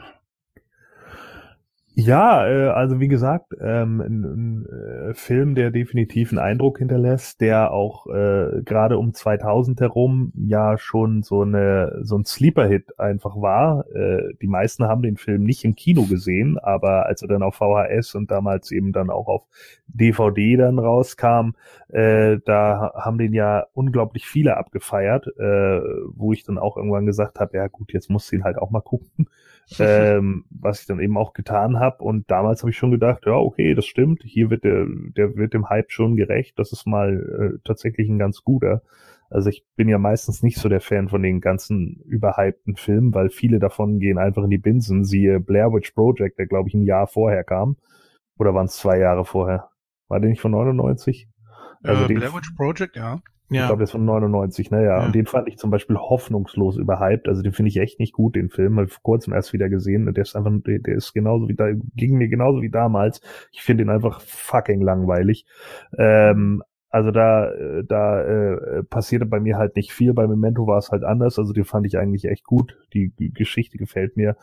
Ja, 1.94 2.48
äh, 2.48 2.70
also 2.70 3.02
wie 3.02 3.10
gesagt, 3.10 3.54
ähm, 3.60 4.00
ein, 4.00 4.24
ein 4.24 4.66
äh, 5.10 5.14
Film, 5.14 5.56
der 5.56 5.72
definitiv 5.72 6.32
einen 6.32 6.40
Eindruck 6.40 6.78
hinterlässt, 6.78 7.42
der 7.42 7.72
auch 7.74 8.08
äh, 8.08 8.62
gerade 8.64 8.98
um 8.98 9.14
2000 9.14 9.82
herum 9.82 10.32
ja 10.38 10.78
schon 10.78 11.22
so 11.22 11.42
eine 11.42 12.00
so 12.02 12.18
ein 12.18 12.24
Sleeper-Hit 12.24 12.98
einfach 12.98 13.36
war. 13.36 13.86
Äh, 13.94 14.34
die 14.42 14.48
meisten 14.48 14.86
haben 14.86 15.02
den 15.02 15.18
Film 15.18 15.44
nicht 15.44 15.66
im 15.66 15.76
Kino 15.76 16.04
gesehen, 16.06 16.58
aber 16.58 17.08
als 17.08 17.24
er 17.24 17.28
dann 17.28 17.44
auf 17.44 17.56
VHS 17.56 18.16
und 18.16 18.32
damals 18.32 18.72
eben 18.72 18.94
dann 18.94 19.10
auch 19.10 19.28
auf 19.28 19.44
DVD 19.88 20.56
dann 20.56 20.80
rauskam, 20.80 21.52
äh, 21.90 22.38
da 22.46 22.94
haben 22.96 23.18
den 23.18 23.34
ja 23.34 23.66
unglaublich 23.74 24.28
viele 24.28 24.56
abgefeiert, 24.56 25.28
äh, 25.38 25.82
wo 26.16 26.32
ich 26.32 26.44
dann 26.46 26.58
auch 26.58 26.78
irgendwann 26.78 27.06
gesagt 27.06 27.42
habe, 27.42 27.58
ja 27.58 27.68
gut, 27.68 27.92
jetzt 27.92 28.10
musst 28.10 28.32
du 28.32 28.38
ihn 28.38 28.46
halt 28.46 28.58
auch 28.58 28.72
mal 28.72 28.80
gucken 28.80 29.28
ähm, 29.80 30.46
was 30.50 30.82
ich 30.82 30.88
dann 30.88 31.00
eben 31.00 31.18
auch 31.18 31.34
getan 31.34 31.80
habe. 31.80 32.04
Und 32.04 32.30
damals 32.30 32.62
habe 32.62 32.72
ich 32.72 32.78
schon 32.78 32.92
gedacht, 32.92 33.24
ja, 33.26 33.34
okay, 33.34 33.74
das 33.74 33.86
stimmt, 33.86 34.24
hier 34.24 34.50
wird 34.50 34.64
der, 34.64 34.86
der 34.88 35.36
wird 35.36 35.54
dem 35.54 35.70
Hype 35.70 35.92
schon 35.92 36.16
gerecht. 36.16 36.60
Das 36.60 36.72
ist 36.72 36.86
mal 36.86 37.56
äh, 37.56 37.60
tatsächlich 37.64 38.10
ein 38.10 38.20
ganz 38.20 38.44
guter. 38.44 38.82
Also 39.30 39.50
ich 39.50 39.66
bin 39.78 39.88
ja 39.88 39.98
meistens 39.98 40.44
nicht 40.44 40.58
so 40.58 40.68
der 40.68 40.82
Fan 40.82 41.08
von 41.08 41.24
den 41.24 41.40
ganzen 41.40 42.02
überhypten 42.06 42.76
Filmen, 42.76 43.14
weil 43.14 43.30
viele 43.30 43.60
davon 43.60 44.00
gehen 44.00 44.18
einfach 44.18 44.44
in 44.44 44.50
die 44.50 44.58
Binsen. 44.58 45.06
Siehe 45.06 45.40
Blair 45.40 45.72
Witch 45.72 45.92
Project, 45.92 46.38
der 46.38 46.48
glaube 46.48 46.68
ich 46.68 46.76
ein 46.76 46.84
Jahr 46.84 47.08
vorher 47.08 47.46
kam. 47.46 47.78
Oder 48.38 48.54
waren 48.54 48.66
es 48.66 48.76
zwei 48.76 48.98
Jahre 48.98 49.24
vorher? 49.24 49.70
War 50.10 50.20
der 50.20 50.30
nicht 50.30 50.42
von 50.42 50.52
99? 50.52 51.30
Also 51.84 52.04
äh, 52.04 52.08
Blair 52.08 52.34
Witch 52.34 52.52
Project, 52.58 52.98
ja. 52.98 53.22
Ja. 53.52 53.64
Ich 53.64 53.68
glaube, 53.68 53.80
der 53.80 53.84
ist 53.84 53.92
von 53.92 54.06
99, 54.06 54.72
naja. 54.72 55.00
Ja. 55.00 55.06
Und 55.06 55.14
den 55.14 55.26
fand 55.26 55.50
ich 55.50 55.58
zum 55.58 55.72
Beispiel 55.72 55.98
hoffnungslos 55.98 56.78
überhyped. 56.78 57.28
Also 57.28 57.42
den 57.42 57.52
finde 57.52 57.68
ich 57.68 57.78
echt 57.78 58.00
nicht 58.00 58.14
gut, 58.14 58.36
den 58.36 58.50
Film. 58.50 58.78
Habe 58.78 58.88
ich 58.88 58.94
vor 58.94 59.04
kurzem 59.04 59.34
erst 59.34 59.52
wieder 59.52 59.68
gesehen. 59.68 60.12
Der 60.14 60.22
ist 60.22 60.38
einfach, 60.38 60.54
der, 60.66 60.80
der 60.80 60.96
ist 60.96 61.14
genauso 61.14 61.50
wie 61.50 61.56
da, 61.56 61.68
ging 61.96 62.18
mir 62.18 62.30
genauso 62.30 62.62
wie 62.62 62.70
damals. 62.70 63.20
Ich 63.52 63.62
finde 63.62 63.84
ihn 63.84 63.90
einfach 63.90 64.22
fucking 64.22 64.82
langweilig. 64.82 65.46
Ähm, 65.98 66.64
also 66.92 67.12
da, 67.12 67.50
äh, 67.50 67.86
da 67.86 68.22
äh, 68.22 68.84
passierte 68.84 69.26
bei 69.26 69.40
mir 69.40 69.58
halt 69.58 69.78
nicht 69.78 69.94
viel. 69.94 70.14
Bei 70.14 70.28
Memento 70.28 70.68
war 70.68 70.78
es 70.78 70.92
halt 70.92 71.06
anders. 71.06 71.40
Also 71.40 71.54
den 71.54 71.64
fand 71.64 71.88
ich 71.88 71.98
eigentlich 71.98 72.26
echt 72.26 72.44
gut. 72.44 72.78
Die, 72.94 73.14
die 73.18 73.34
Geschichte 73.34 73.78
gefällt 73.78 74.18
mir. 74.18 74.36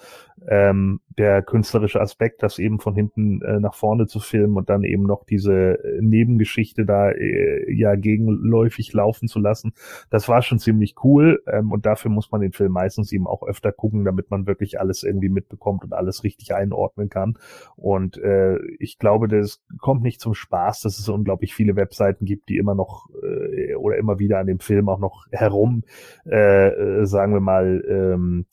Ähm, 0.49 1.01
der 1.19 1.43
künstlerische 1.43 2.01
Aspekt, 2.01 2.43
das 2.43 2.59
eben 2.59 2.81
von 2.81 2.95
hinten 2.95 3.43
äh, 3.43 3.61
nach 3.61 3.75
vorne 3.75 4.07
zu 4.07 4.19
filmen 4.19 4.57
und 4.57 4.71
dann 4.71 4.83
eben 4.85 5.03
noch 5.03 5.25
diese 5.25 5.85
äh, 5.85 6.01
Nebengeschichte 6.01 6.87
da 6.87 7.11
äh, 7.11 7.71
ja 7.71 7.97
gegenläufig 7.97 8.95
laufen 8.95 9.29
zu 9.29 9.41
lassen, 9.41 9.75
das 10.09 10.29
war 10.29 10.41
schon 10.41 10.59
ziemlich 10.59 10.95
cool. 11.05 11.43
Ähm, 11.47 11.71
und 11.71 11.85
dafür 11.85 12.11
muss 12.11 12.31
man 12.31 12.41
den 12.41 12.53
Film 12.53 12.73
meistens 12.73 13.13
eben 13.13 13.27
auch 13.27 13.43
öfter 13.43 13.73
gucken, 13.73 14.05
damit 14.07 14.31
man 14.31 14.47
wirklich 14.47 14.81
alles 14.81 15.03
irgendwie 15.03 15.29
mitbekommt 15.29 15.85
und 15.85 15.93
alles 15.93 16.25
richtig 16.25 16.55
einordnen 16.55 17.11
kann. 17.11 17.37
Und 17.77 18.17
äh, 18.17 18.59
ich 18.79 18.99
glaube, 18.99 19.29
das 19.29 19.61
kommt 19.81 20.03
nicht 20.03 20.21
zum 20.21 20.33
Spaß, 20.33 20.81
dass 20.81 20.99
es 20.99 21.09
unglaublich 21.11 21.55
viele 21.55 21.77
Webseiten 21.77 22.25
gibt 22.25 22.38
gibt, 22.39 22.49
die 22.49 22.57
immer 22.57 22.75
noch 22.75 23.09
äh, 23.23 23.75
oder 23.75 23.97
immer 23.97 24.19
wieder 24.19 24.39
an 24.39 24.47
dem 24.47 24.61
Film 24.61 24.89
auch 24.89 24.99
noch 24.99 25.27
herum, 25.31 25.83
äh, 26.27 26.69
äh 26.69 27.07
sagen 27.07 27.33
wir 27.33 27.41
mal, 27.41 27.85
ähm, 27.89 28.47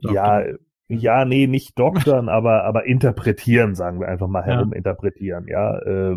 ja, 0.00 0.44
ja, 0.88 1.24
nee, 1.24 1.46
nicht 1.46 1.78
doktern, 1.78 2.28
aber 2.28 2.64
aber 2.64 2.86
interpretieren, 2.86 3.74
sagen 3.74 4.00
wir 4.00 4.08
einfach 4.08 4.28
mal 4.28 4.44
herum 4.44 4.70
ja. 4.72 4.76
interpretieren, 4.76 5.46
ja, 5.48 5.78
äh, 5.78 6.16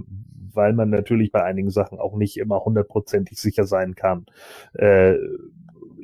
weil 0.53 0.73
man 0.73 0.90
natürlich 0.90 1.32
bei 1.32 1.44
einigen 1.44 1.69
Sachen 1.69 1.99
auch 1.99 2.15
nicht 2.15 2.38
immer 2.38 2.64
hundertprozentig 2.64 3.40
sicher 3.40 3.65
sein 3.65 3.95
kann. 3.95 4.26
Äh, 4.73 5.15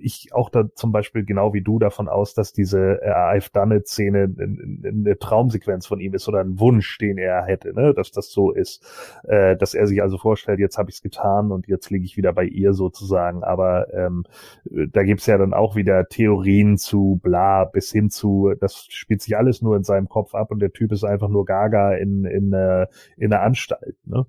ich 0.01 0.33
auch 0.33 0.49
da 0.49 0.65
zum 0.73 0.91
Beispiel 0.91 1.23
genau 1.25 1.53
wie 1.53 1.61
du 1.61 1.79
davon 1.79 2.09
aus, 2.09 2.33
dass 2.33 2.53
diese 2.53 3.01
äh, 3.01 3.11
I've 3.11 3.51
done 3.53 3.75
it 3.75 3.87
Szene 3.87 4.33
eine 4.37 5.17
Traumsequenz 5.17 5.87
von 5.87 5.99
ihm 5.99 6.13
ist 6.13 6.27
oder 6.27 6.39
ein 6.39 6.59
Wunsch, 6.59 6.97
den 6.97 7.17
er 7.17 7.45
hätte, 7.45 7.73
ne? 7.73 7.93
dass 7.93 8.11
das 8.11 8.31
so 8.31 8.51
ist, 8.51 8.83
äh, 9.23 9.55
dass 9.55 9.73
er 9.73 9.87
sich 9.87 10.01
also 10.01 10.17
vorstellt, 10.17 10.59
jetzt 10.59 10.77
habe 10.77 10.89
ich 10.89 10.97
es 10.97 11.01
getan 11.01 11.51
und 11.51 11.67
jetzt 11.67 11.89
liege 11.89 12.05
ich 12.05 12.17
wieder 12.17 12.33
bei 12.33 12.45
ihr 12.45 12.73
sozusagen. 12.73 13.43
Aber 13.43 13.93
ähm, 13.93 14.23
da 14.65 15.03
gibt's 15.03 15.25
ja 15.25 15.37
dann 15.37 15.53
auch 15.53 15.75
wieder 15.75 16.07
Theorien 16.07 16.77
zu 16.77 17.19
bla 17.21 17.65
bis 17.65 17.91
hin 17.91 18.09
zu, 18.09 18.53
das 18.59 18.85
spielt 18.89 19.21
sich 19.21 19.37
alles 19.37 19.61
nur 19.61 19.75
in 19.75 19.83
seinem 19.83 20.09
Kopf 20.09 20.35
ab 20.35 20.51
und 20.51 20.59
der 20.59 20.71
Typ 20.71 20.91
ist 20.91 21.03
einfach 21.03 21.29
nur 21.29 21.45
Gaga 21.45 21.93
in, 21.93 22.25
in, 22.25 22.53
äh, 22.53 22.87
in 23.17 23.33
einer 23.33 23.41
Anstalt. 23.41 23.95
Ne? 24.05 24.25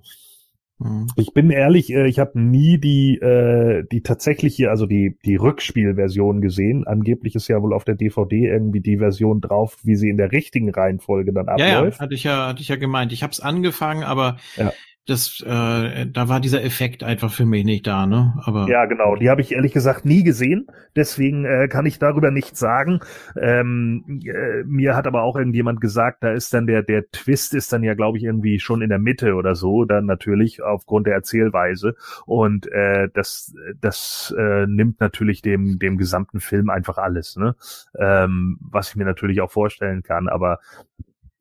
Mhm. 0.82 1.06
Ich 1.16 1.32
bin 1.32 1.50
ehrlich, 1.50 1.92
äh, 1.92 2.06
ich 2.06 2.18
habe 2.18 2.40
nie 2.40 2.78
die 2.78 3.16
äh, 3.18 3.84
die 3.90 4.02
tatsächliche, 4.02 4.70
also 4.70 4.86
die 4.86 5.16
die 5.24 5.36
Rückspielversion 5.36 6.40
gesehen. 6.40 6.86
Angeblich 6.86 7.34
ist 7.34 7.48
ja 7.48 7.60
wohl 7.62 7.72
auf 7.72 7.84
der 7.84 7.94
DVD 7.94 8.48
irgendwie 8.48 8.80
die 8.80 8.98
Version 8.98 9.40
drauf, 9.40 9.76
wie 9.82 9.96
sie 9.96 10.08
in 10.08 10.16
der 10.16 10.32
richtigen 10.32 10.70
Reihenfolge 10.70 11.32
dann 11.32 11.48
abläuft. 11.48 11.70
Ja, 11.70 11.84
ja 11.84 11.98
hatte 11.98 12.14
ich 12.14 12.24
ja, 12.24 12.48
hatte 12.48 12.62
ich 12.62 12.68
ja 12.68 12.76
gemeint. 12.76 13.12
Ich 13.12 13.22
habe 13.22 13.32
es 13.32 13.40
angefangen, 13.40 14.02
aber 14.02 14.36
ja 14.56 14.72
das, 15.06 15.40
äh, 15.44 16.06
da 16.06 16.28
war 16.28 16.38
dieser 16.38 16.62
Effekt 16.62 17.02
einfach 17.02 17.32
für 17.32 17.44
mich 17.44 17.64
nicht 17.64 17.88
da, 17.88 18.06
ne? 18.06 18.34
Aber 18.44 18.68
ja, 18.68 18.84
genau. 18.86 19.16
Die 19.16 19.30
habe 19.30 19.40
ich 19.40 19.50
ehrlich 19.52 19.72
gesagt 19.72 20.04
nie 20.04 20.22
gesehen, 20.22 20.68
deswegen 20.94 21.44
äh, 21.44 21.66
kann 21.66 21.86
ich 21.86 21.98
darüber 21.98 22.30
nichts 22.30 22.60
sagen. 22.60 23.00
Ähm, 23.36 24.20
äh, 24.24 24.62
mir 24.64 24.94
hat 24.94 25.08
aber 25.08 25.22
auch 25.22 25.36
irgendjemand 25.36 25.80
gesagt, 25.80 26.22
da 26.22 26.30
ist 26.30 26.54
dann 26.54 26.68
der 26.68 26.84
der 26.84 27.10
Twist 27.10 27.52
ist 27.52 27.72
dann 27.72 27.82
ja, 27.82 27.94
glaube 27.94 28.18
ich, 28.18 28.24
irgendwie 28.24 28.60
schon 28.60 28.80
in 28.80 28.90
der 28.90 29.00
Mitte 29.00 29.34
oder 29.34 29.56
so, 29.56 29.84
dann 29.84 30.06
natürlich 30.06 30.62
aufgrund 30.62 31.08
der 31.08 31.14
Erzählweise 31.14 31.96
und 32.24 32.70
äh, 32.70 33.08
das 33.12 33.56
das 33.80 34.32
äh, 34.38 34.66
nimmt 34.68 35.00
natürlich 35.00 35.42
dem 35.42 35.80
dem 35.80 35.98
gesamten 35.98 36.38
Film 36.38 36.70
einfach 36.70 36.98
alles, 36.98 37.36
ne? 37.36 37.56
Ähm, 37.98 38.58
was 38.60 38.90
ich 38.90 38.96
mir 38.96 39.04
natürlich 39.04 39.40
auch 39.40 39.50
vorstellen 39.50 40.04
kann, 40.04 40.28
aber 40.28 40.60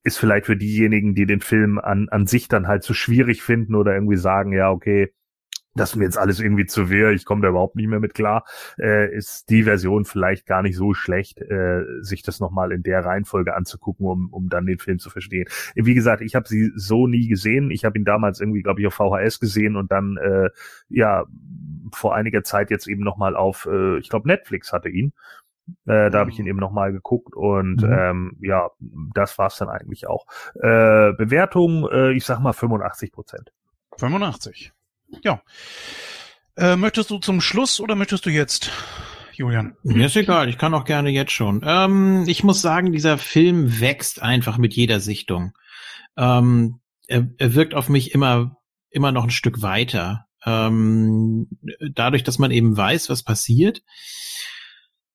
ist 0.03 0.17
vielleicht 0.17 0.45
für 0.47 0.57
diejenigen, 0.57 1.15
die 1.15 1.25
den 1.25 1.41
Film 1.41 1.79
an, 1.79 2.09
an 2.09 2.27
sich 2.27 2.47
dann 2.47 2.67
halt 2.67 2.83
zu 2.83 2.93
schwierig 2.93 3.43
finden 3.43 3.75
oder 3.75 3.93
irgendwie 3.93 4.17
sagen, 4.17 4.53
ja, 4.53 4.71
okay, 4.71 5.13
das 5.73 5.91
ist 5.91 5.95
mir 5.95 6.03
jetzt 6.03 6.17
alles 6.17 6.39
irgendwie 6.39 6.65
zu 6.65 6.89
wehr, 6.89 7.11
ich 7.11 7.23
komme 7.23 7.41
da 7.41 7.49
überhaupt 7.49 7.75
nicht 7.75 7.87
mehr 7.87 7.99
mit 7.99 8.13
klar, 8.13 8.43
äh, 8.77 9.13
ist 9.15 9.49
die 9.49 9.63
Version 9.63 10.03
vielleicht 10.05 10.45
gar 10.45 10.61
nicht 10.61 10.75
so 10.75 10.93
schlecht, 10.93 11.39
äh, 11.39 11.83
sich 12.01 12.23
das 12.23 12.39
nochmal 12.39 12.71
in 12.71 12.83
der 12.83 13.05
Reihenfolge 13.05 13.55
anzugucken, 13.55 14.05
um, 14.05 14.29
um 14.31 14.49
dann 14.49 14.65
den 14.65 14.79
Film 14.79 14.99
zu 14.99 15.09
verstehen. 15.09 15.45
Wie 15.75 15.93
gesagt, 15.93 16.21
ich 16.21 16.35
habe 16.35 16.47
sie 16.47 16.71
so 16.75 17.07
nie 17.07 17.27
gesehen. 17.27 17.71
Ich 17.71 17.85
habe 17.85 17.97
ihn 17.97 18.05
damals 18.05 18.41
irgendwie, 18.41 18.63
glaube 18.63 18.81
ich, 18.81 18.87
auf 18.87 18.95
VHS 18.95 19.39
gesehen 19.39 19.75
und 19.77 19.91
dann, 19.91 20.17
äh, 20.17 20.49
ja, 20.89 21.25
vor 21.93 22.15
einiger 22.15 22.43
Zeit 22.43 22.69
jetzt 22.69 22.87
eben 22.87 23.03
nochmal 23.03 23.35
auf, 23.35 23.67
äh, 23.71 23.97
ich 23.99 24.09
glaube, 24.09 24.27
Netflix 24.27 24.73
hatte 24.73 24.89
ihn. 24.89 25.13
Äh, 25.85 26.09
da 26.09 26.19
habe 26.19 26.29
ich 26.29 26.39
ihn 26.39 26.45
mhm. 26.45 26.49
eben 26.49 26.59
nochmal 26.59 26.91
geguckt 26.91 27.35
und 27.35 27.81
mhm. 27.81 27.91
ähm, 27.91 28.37
ja, 28.41 28.69
das 29.13 29.37
war's 29.37 29.57
dann 29.57 29.69
eigentlich 29.69 30.07
auch. 30.07 30.25
Äh, 30.55 31.13
Bewertung, 31.13 31.87
äh, 31.89 32.11
ich 32.11 32.25
sag 32.25 32.39
mal 32.39 32.53
85 32.53 33.11
Prozent. 33.11 33.51
85. 33.97 34.73
Ja. 35.23 35.41
Äh, 36.57 36.75
möchtest 36.75 37.09
du 37.09 37.19
zum 37.19 37.41
Schluss 37.41 37.79
oder 37.79 37.95
möchtest 37.95 38.25
du 38.25 38.29
jetzt, 38.29 38.71
Julian? 39.33 39.75
Mir 39.83 40.07
ist 40.07 40.15
egal, 40.15 40.49
ich 40.49 40.57
kann 40.57 40.73
auch 40.73 40.85
gerne 40.85 41.09
jetzt 41.09 41.31
schon. 41.31 41.61
Ähm, 41.65 42.25
ich 42.27 42.43
muss 42.43 42.61
sagen, 42.61 42.91
dieser 42.91 43.17
Film 43.17 43.79
wächst 43.79 44.21
einfach 44.21 44.57
mit 44.57 44.73
jeder 44.73 44.99
Sichtung. 44.99 45.53
Ähm, 46.17 46.79
er, 47.07 47.27
er 47.37 47.55
wirkt 47.55 47.73
auf 47.73 47.89
mich 47.89 48.13
immer, 48.13 48.57
immer 48.89 49.11
noch 49.11 49.23
ein 49.23 49.31
Stück 49.31 49.61
weiter. 49.61 50.27
Ähm, 50.45 51.47
dadurch, 51.93 52.23
dass 52.23 52.39
man 52.39 52.51
eben 52.51 52.75
weiß, 52.75 53.09
was 53.09 53.23
passiert, 53.23 53.83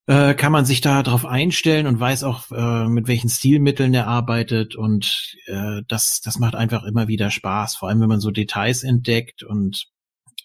äh, 0.07 0.35
kann 0.35 0.53
man 0.53 0.65
sich 0.65 0.81
da 0.81 1.03
drauf 1.03 1.27
einstellen 1.27 1.87
und 1.87 1.99
weiß 1.99 2.25
auch, 2.25 2.51
äh, 2.53 2.89
mit 2.89 3.09
welchen 3.09 3.29
Stilmitteln 3.29 3.93
er 3.93 4.07
arbeitet 4.07 4.77
und 4.77 5.37
äh, 5.47 5.83
das, 5.89 6.21
das 6.21 6.39
macht 6.39 6.55
einfach 6.55 6.85
immer 6.85 7.09
wieder 7.09 7.31
Spaß, 7.31 7.77
vor 7.77 7.89
allem 7.89 8.01
wenn 8.01 8.09
man 8.09 8.21
so 8.21 8.31
Details 8.31 8.85
entdeckt 8.85 9.43
und 9.43 9.87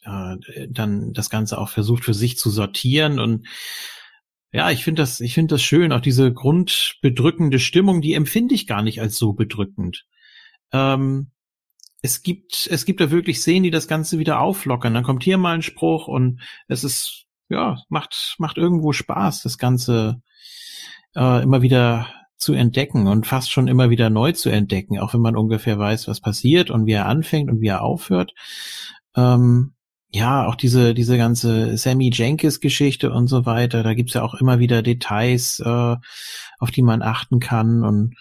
äh, 0.03 0.35
dann 0.69 1.13
das 1.13 1.29
Ganze 1.29 1.59
auch 1.59 1.69
versucht 1.69 2.03
für 2.03 2.15
sich 2.15 2.37
zu 2.37 2.49
sortieren 2.49 3.19
und 3.19 3.47
ja, 4.53 4.69
ich 4.69 4.83
finde 4.83 5.01
das, 5.01 5.21
ich 5.21 5.33
finde 5.33 5.55
das 5.55 5.61
schön, 5.61 5.93
auch 5.93 6.01
diese 6.01 6.33
grundbedrückende 6.33 7.59
Stimmung, 7.59 8.01
die 8.01 8.13
empfinde 8.15 8.53
ich 8.53 8.67
gar 8.67 8.81
nicht 8.81 8.99
als 8.99 9.15
so 9.15 9.31
bedrückend. 9.31 10.05
Ähm, 10.73 11.31
es 12.01 12.21
gibt, 12.21 12.67
es 12.69 12.85
gibt 12.85 12.99
da 12.99 13.11
wirklich 13.11 13.39
Szenen, 13.39 13.63
die 13.63 13.71
das 13.71 13.87
Ganze 13.87 14.19
wieder 14.19 14.41
auflockern. 14.41 14.93
Dann 14.93 15.03
kommt 15.03 15.23
hier 15.23 15.37
mal 15.37 15.53
ein 15.53 15.61
Spruch 15.61 16.07
und 16.07 16.41
es 16.67 16.83
ist 16.83 17.27
ja, 17.51 17.77
macht, 17.89 18.35
macht 18.39 18.57
irgendwo 18.57 18.93
Spaß, 18.93 19.43
das 19.43 19.57
Ganze 19.57 20.21
äh, 21.15 21.43
immer 21.43 21.61
wieder 21.61 22.07
zu 22.37 22.53
entdecken 22.53 23.07
und 23.07 23.27
fast 23.27 23.51
schon 23.51 23.67
immer 23.67 23.89
wieder 23.89 24.09
neu 24.09 24.31
zu 24.31 24.49
entdecken, 24.49 24.99
auch 24.99 25.13
wenn 25.13 25.21
man 25.21 25.35
ungefähr 25.35 25.77
weiß, 25.77 26.07
was 26.07 26.21
passiert 26.21 26.71
und 26.71 26.87
wie 26.87 26.93
er 26.93 27.05
anfängt 27.05 27.51
und 27.51 27.61
wie 27.61 27.67
er 27.67 27.83
aufhört. 27.83 28.33
Ähm, 29.15 29.73
ja, 30.09 30.47
auch 30.47 30.55
diese, 30.55 30.93
diese 30.93 31.17
ganze 31.17 31.77
Sammy 31.77 32.09
Jenkins-Geschichte 32.11 33.11
und 33.11 33.27
so 33.27 33.45
weiter, 33.45 33.83
da 33.83 33.93
gibt's 33.93 34.13
ja 34.13 34.23
auch 34.23 34.33
immer 34.33 34.59
wieder 34.59 34.81
Details, 34.81 35.59
äh, 35.59 35.95
auf 36.59 36.71
die 36.71 36.81
man 36.81 37.01
achten 37.01 37.39
kann. 37.39 37.83
Und 37.83 38.15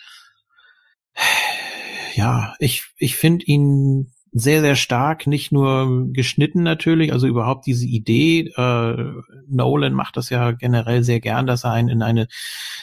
ja, 2.14 2.54
ich, 2.58 2.84
ich 2.98 3.16
finde 3.16 3.46
ihn 3.46 4.12
sehr, 4.32 4.60
sehr 4.60 4.76
stark, 4.76 5.26
nicht 5.26 5.50
nur 5.52 6.08
geschnitten 6.12 6.62
natürlich, 6.62 7.12
also 7.12 7.26
überhaupt 7.26 7.66
diese 7.66 7.86
Idee, 7.86 8.52
äh, 8.56 9.12
Nolan 9.48 9.92
macht 9.92 10.16
das 10.16 10.30
ja 10.30 10.52
generell 10.52 11.02
sehr 11.02 11.20
gern, 11.20 11.46
dass 11.46 11.64
er 11.64 11.72
einen 11.72 11.88
in 11.88 12.02
eine 12.02 12.28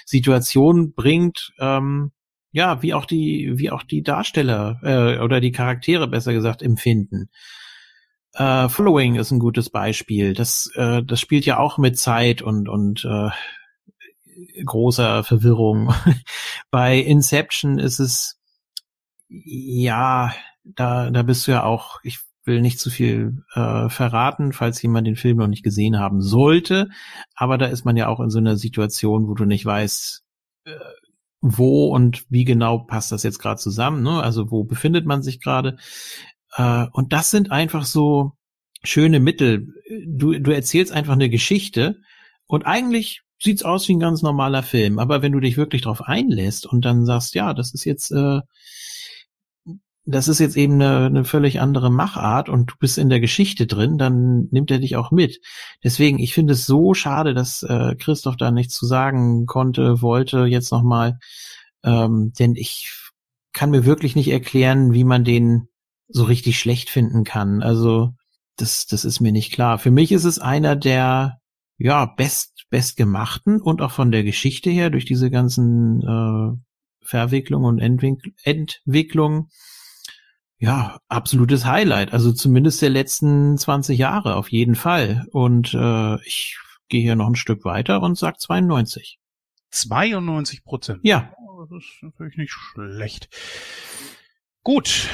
Situation 0.06 0.94
bringt, 0.94 1.53
ähm, 1.60 2.11
ja, 2.52 2.82
wie 2.82 2.94
auch 2.94 3.06
die, 3.06 3.53
wie 3.56 3.72
auch 3.72 3.84
die 3.84 4.03
Darsteller 4.03 4.80
äh, 4.84 5.19
oder 5.24 5.40
die 5.40 5.52
Charaktere 5.52 6.07
besser 6.07 6.34
gesagt 6.34 6.61
empfinden. 6.61 7.30
Äh, 8.34 8.69
Following 8.69 9.15
ist 9.15 9.32
ein 9.32 9.40
gutes 9.40 9.69
Beispiel. 9.69 10.34
Das, 10.34 10.69
äh, 10.76 11.03
das 11.03 11.19
spielt 11.19 11.45
ja 11.45 11.60
auch 11.60 11.78
mit 11.78 11.98
Zeit 11.98 12.41
und, 12.41 12.69
und 12.69 13.06
äh, 13.06 13.30
großer 14.64 15.24
Verwirrung. 15.24 15.94
Bei 16.72 16.98
Inception 16.98 17.80
ist 17.80 17.99
es, 17.99 18.40
ja, 19.30 20.34
da, 20.76 21.10
da 21.10 21.23
bist 21.23 21.48
du 21.48 21.52
ja 21.52 21.64
auch, 21.64 21.99
ich 22.03 22.19
will 22.45 22.61
nicht 22.61 22.80
zu 22.80 22.89
viel 22.89 23.44
äh, 23.53 23.89
verraten, 23.89 24.53
falls 24.53 24.81
jemand 24.81 25.06
den 25.06 25.18
Film 25.18 25.38
noch 25.38 25.48
nicht 25.48 25.64
gesehen 25.64 25.99
haben 25.99 26.22
sollte, 26.22 26.89
aber 27.35 27.57
da 27.57 27.65
ist 27.65 27.85
man 27.85 27.98
ja 27.98 28.07
auch 28.07 28.19
in 28.19 28.30
so 28.30 28.39
einer 28.39 28.56
Situation, 28.56 29.27
wo 29.27 29.34
du 29.34 29.45
nicht 29.45 29.65
weißt, 29.65 30.23
äh, 30.65 30.72
wo 31.41 31.88
und 31.94 32.26
wie 32.30 32.45
genau 32.45 32.80
passt 32.80 33.11
das 33.11 33.23
jetzt 33.23 33.39
gerade 33.39 33.60
zusammen, 33.60 34.02
ne? 34.02 34.23
Also 34.23 34.49
wo 34.49 34.64
befindet 34.64 35.06
man 35.06 35.22
sich 35.22 35.39
gerade? 35.39 35.77
Äh, 36.56 36.88
und 36.94 37.14
das 37.14 37.30
sind 37.31 37.52
einfach 37.52 37.85
so 37.85 38.34
schöne 38.84 39.19
Mittel. 39.19 39.73
Du, 40.07 40.38
du 40.39 40.52
erzählst 40.52 40.91
einfach 40.91 41.14
eine 41.14 41.30
Geschichte 41.30 41.98
und 42.48 42.65
eigentlich 42.65 43.22
sieht's 43.39 43.64
aus 43.64 43.88
wie 43.88 43.95
ein 43.95 43.99
ganz 43.99 44.22
normaler 44.22 44.64
Film. 44.64 44.99
Aber 44.99 45.22
wenn 45.22 45.31
du 45.31 45.39
dich 45.39 45.57
wirklich 45.57 45.84
darauf 45.84 46.02
einlässt 46.02 46.65
und 46.65 46.85
dann 46.85 47.06
sagst, 47.06 47.35
ja, 47.35 47.53
das 47.53 47.73
ist 47.73 47.85
jetzt, 47.85 48.11
äh, 48.11 48.39
das 50.10 50.30
ist 50.30 50.40
jetzt 50.40 50.56
eben 50.56 50.76
eine, 50.76 51.06
eine 51.06 51.26
völlig 51.26 51.60
andere 51.60 51.92
Machart 51.92 52.48
und 52.48 52.72
du 52.72 52.76
bist 52.80 52.98
in 52.98 53.10
der 53.10 53.20
Geschichte 53.20 53.68
drin, 53.68 53.98
dann 53.98 54.48
nimmt 54.52 54.72
er 54.72 54.80
dich 54.80 54.96
auch 54.96 55.12
mit. 55.12 55.42
Deswegen, 55.84 56.18
ich 56.18 56.34
finde 56.34 56.54
es 56.54 56.66
so 56.66 56.94
schade, 56.94 57.34
dass 57.34 57.62
äh, 57.64 57.96
Christoph 57.96 58.38
da 58.38 58.50
nichts 58.50 58.74
zu 58.74 58.86
sagen 58.86 59.46
konnte, 59.46 60.02
wollte 60.02 60.46
jetzt 60.46 60.72
nochmal, 60.72 61.20
ähm, 61.84 62.32
denn 62.40 62.56
ich 62.56 62.94
kann 63.52 63.70
mir 63.70 63.86
wirklich 63.86 64.16
nicht 64.16 64.30
erklären, 64.30 64.94
wie 64.94 65.04
man 65.04 65.26
den 65.26 65.68
so 66.08 66.24
richtig 66.24 66.58
schlecht 66.58 66.90
finden 66.90 67.26
kann. 67.26 67.62
Also 67.62 68.14
das, 68.56 68.86
das 68.86 69.04
ist 69.04 69.20
mir 69.20 69.34
nicht 69.34 69.52
klar. 69.52 69.78
Für 69.78 69.92
mich 69.92 70.14
ist 70.14 70.24
es 70.24 70.40
einer 70.40 70.78
der 70.78 71.40
ja 71.78 72.06
best 72.06 72.66
bestgemachten 72.70 73.62
und 73.62 73.82
auch 73.82 73.92
von 73.92 74.12
der 74.12 74.24
Geschichte 74.24 74.70
her 74.70 74.90
durch 74.90 75.06
diese 75.06 75.30
ganzen 75.30 76.02
äh, 76.02 76.58
Verwicklungen 77.06 77.66
und 77.66 77.80
Entwick 77.80 78.34
Entwicklungen 78.44 79.50
ja 80.60 81.00
absolutes 81.08 81.66
Highlight. 81.66 82.14
Also 82.14 82.32
zumindest 82.32 82.82
der 82.82 82.90
letzten 82.90 83.58
20 83.58 83.98
Jahre 83.98 84.36
auf 84.36 84.52
jeden 84.52 84.76
Fall. 84.76 85.26
Und 85.32 85.74
äh, 85.74 86.16
ich 86.26 86.58
gehe 86.90 87.02
hier 87.02 87.16
noch 87.16 87.28
ein 87.28 87.36
Stück 87.36 87.66
weiter 87.66 88.02
und 88.02 88.18
sag 88.18 88.40
92. 88.40 89.20
92 89.72 90.64
Prozent. 90.64 91.00
Ja. 91.04 91.34
Oh, 91.38 91.66
das 91.66 91.84
ist 91.84 92.04
natürlich 92.04 92.38
nicht 92.38 92.52
schlecht. 92.52 93.30
Gut, 94.64 95.10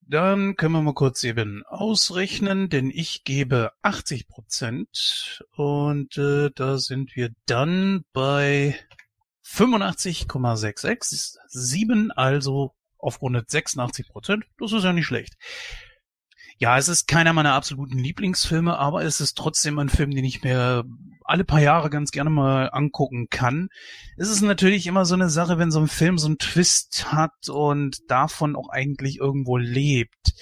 dann 0.00 0.56
können 0.56 0.72
wir 0.72 0.82
mal 0.82 0.94
kurz 0.94 1.22
eben 1.22 1.62
ausrechnen, 1.66 2.68
denn 2.68 2.90
ich 2.90 3.22
gebe 3.24 3.70
80 3.82 4.26
Prozent 4.26 5.44
und 5.54 6.18
äh, 6.18 6.50
da 6.54 6.78
sind 6.78 7.14
wir 7.14 7.30
dann 7.46 8.04
bei 8.12 8.76
85,667, 9.42 12.10
also 12.16 12.74
auf 13.02 13.20
rund 13.22 13.50
86 13.50 14.08
Prozent. 14.08 14.44
Das 14.58 14.72
ist 14.72 14.84
ja 14.84 14.92
nicht 14.92 15.06
schlecht. 15.06 15.34
Ja, 16.58 16.76
es 16.76 16.88
ist 16.88 17.08
keiner 17.08 17.32
meiner 17.32 17.54
absoluten 17.54 17.98
Lieblingsfilme, 17.98 18.78
aber 18.78 19.02
es 19.02 19.20
ist 19.22 19.38
trotzdem 19.38 19.78
ein 19.78 19.88
Film, 19.88 20.10
den 20.10 20.26
ich 20.26 20.42
mir 20.42 20.84
alle 21.24 21.44
paar 21.44 21.60
Jahre 21.60 21.88
ganz 21.88 22.10
gerne 22.10 22.28
mal 22.28 22.68
angucken 22.70 23.28
kann. 23.30 23.70
Es 24.18 24.28
ist 24.28 24.42
natürlich 24.42 24.86
immer 24.86 25.06
so 25.06 25.14
eine 25.14 25.30
Sache, 25.30 25.58
wenn 25.58 25.70
so 25.70 25.80
ein 25.80 25.88
Film 25.88 26.18
so 26.18 26.26
einen 26.26 26.38
Twist 26.38 27.12
hat 27.12 27.48
und 27.48 28.10
davon 28.10 28.56
auch 28.56 28.68
eigentlich 28.68 29.18
irgendwo 29.18 29.56
lebt, 29.56 30.34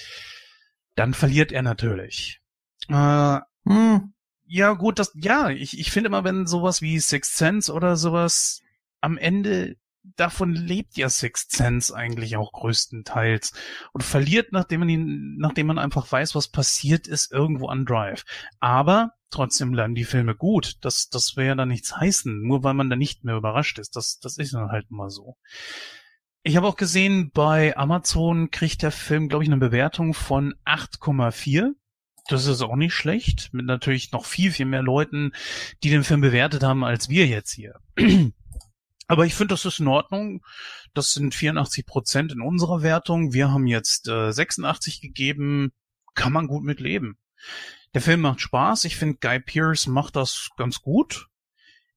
dann 0.96 1.14
verliert 1.14 1.52
er 1.52 1.62
natürlich. 1.62 2.40
Äh, 2.88 3.38
hm, 3.64 4.12
ja, 4.46 4.72
gut, 4.72 4.98
das, 4.98 5.12
ja, 5.14 5.50
ich, 5.50 5.78
ich 5.78 5.92
finde 5.92 6.08
immer, 6.08 6.24
wenn 6.24 6.46
sowas 6.46 6.82
wie 6.82 6.98
Sixth 6.98 7.36
Sense 7.36 7.72
oder 7.72 7.96
sowas 7.96 8.62
am 9.00 9.18
Ende 9.18 9.76
davon 10.16 10.54
lebt 10.54 10.96
ja 10.96 11.08
Sixth 11.08 11.52
Sense 11.52 11.94
eigentlich 11.94 12.36
auch 12.36 12.52
größtenteils 12.52 13.52
und 13.92 14.02
verliert, 14.02 14.52
nachdem 14.52 14.80
man 14.80 14.88
ihn, 14.88 15.36
nachdem 15.38 15.66
man 15.66 15.78
einfach 15.78 16.10
weiß, 16.10 16.34
was 16.34 16.48
passiert 16.48 17.06
ist, 17.06 17.32
irgendwo 17.32 17.68
an 17.68 17.84
Drive. 17.84 18.24
Aber 18.60 19.12
trotzdem 19.30 19.72
bleiben 19.72 19.94
die 19.94 20.04
Filme 20.04 20.34
gut. 20.34 20.76
Das, 20.82 21.08
das 21.08 21.36
wäre 21.36 21.48
ja 21.48 21.54
dann 21.54 21.68
nichts 21.68 21.96
heißen, 21.96 22.42
nur 22.42 22.64
weil 22.64 22.74
man 22.74 22.90
da 22.90 22.96
nicht 22.96 23.24
mehr 23.24 23.36
überrascht 23.36 23.78
ist. 23.78 23.96
Das, 23.96 24.18
das 24.18 24.38
ist 24.38 24.54
dann 24.54 24.70
halt 24.70 24.90
mal 24.90 25.10
so. 25.10 25.36
Ich 26.42 26.56
habe 26.56 26.66
auch 26.66 26.76
gesehen, 26.76 27.30
bei 27.32 27.76
Amazon 27.76 28.50
kriegt 28.50 28.82
der 28.82 28.92
Film, 28.92 29.28
glaube 29.28 29.44
ich, 29.44 29.50
eine 29.50 29.58
Bewertung 29.58 30.14
von 30.14 30.54
8,4. 30.64 31.72
Das 32.28 32.46
ist 32.46 32.62
auch 32.62 32.76
nicht 32.76 32.94
schlecht, 32.94 33.52
mit 33.52 33.66
natürlich 33.66 34.12
noch 34.12 34.24
viel, 34.24 34.52
viel 34.52 34.66
mehr 34.66 34.82
Leuten, 34.82 35.32
die 35.82 35.90
den 35.90 36.04
Film 36.04 36.20
bewertet 36.20 36.62
haben, 36.62 36.84
als 36.84 37.08
wir 37.08 37.26
jetzt 37.26 37.52
hier. 37.52 37.80
Aber 39.08 39.24
ich 39.24 39.34
finde, 39.34 39.54
das 39.54 39.64
ist 39.64 39.80
in 39.80 39.88
Ordnung. 39.88 40.44
Das 40.94 41.12
sind 41.12 41.34
84 41.34 41.86
Prozent 41.86 42.32
in 42.32 42.42
unserer 42.42 42.82
Wertung. 42.82 43.32
Wir 43.32 43.50
haben 43.50 43.66
jetzt 43.66 44.06
äh, 44.06 44.30
86 44.30 45.00
gegeben. 45.00 45.72
Kann 46.14 46.32
man 46.32 46.46
gut 46.46 46.62
mit 46.62 46.78
leben. 46.78 47.18
Der 47.94 48.02
Film 48.02 48.20
macht 48.20 48.40
Spaß. 48.40 48.84
Ich 48.84 48.96
finde, 48.96 49.18
Guy 49.20 49.40
Pearce 49.40 49.86
macht 49.86 50.14
das 50.14 50.50
ganz 50.56 50.82
gut. 50.82 51.26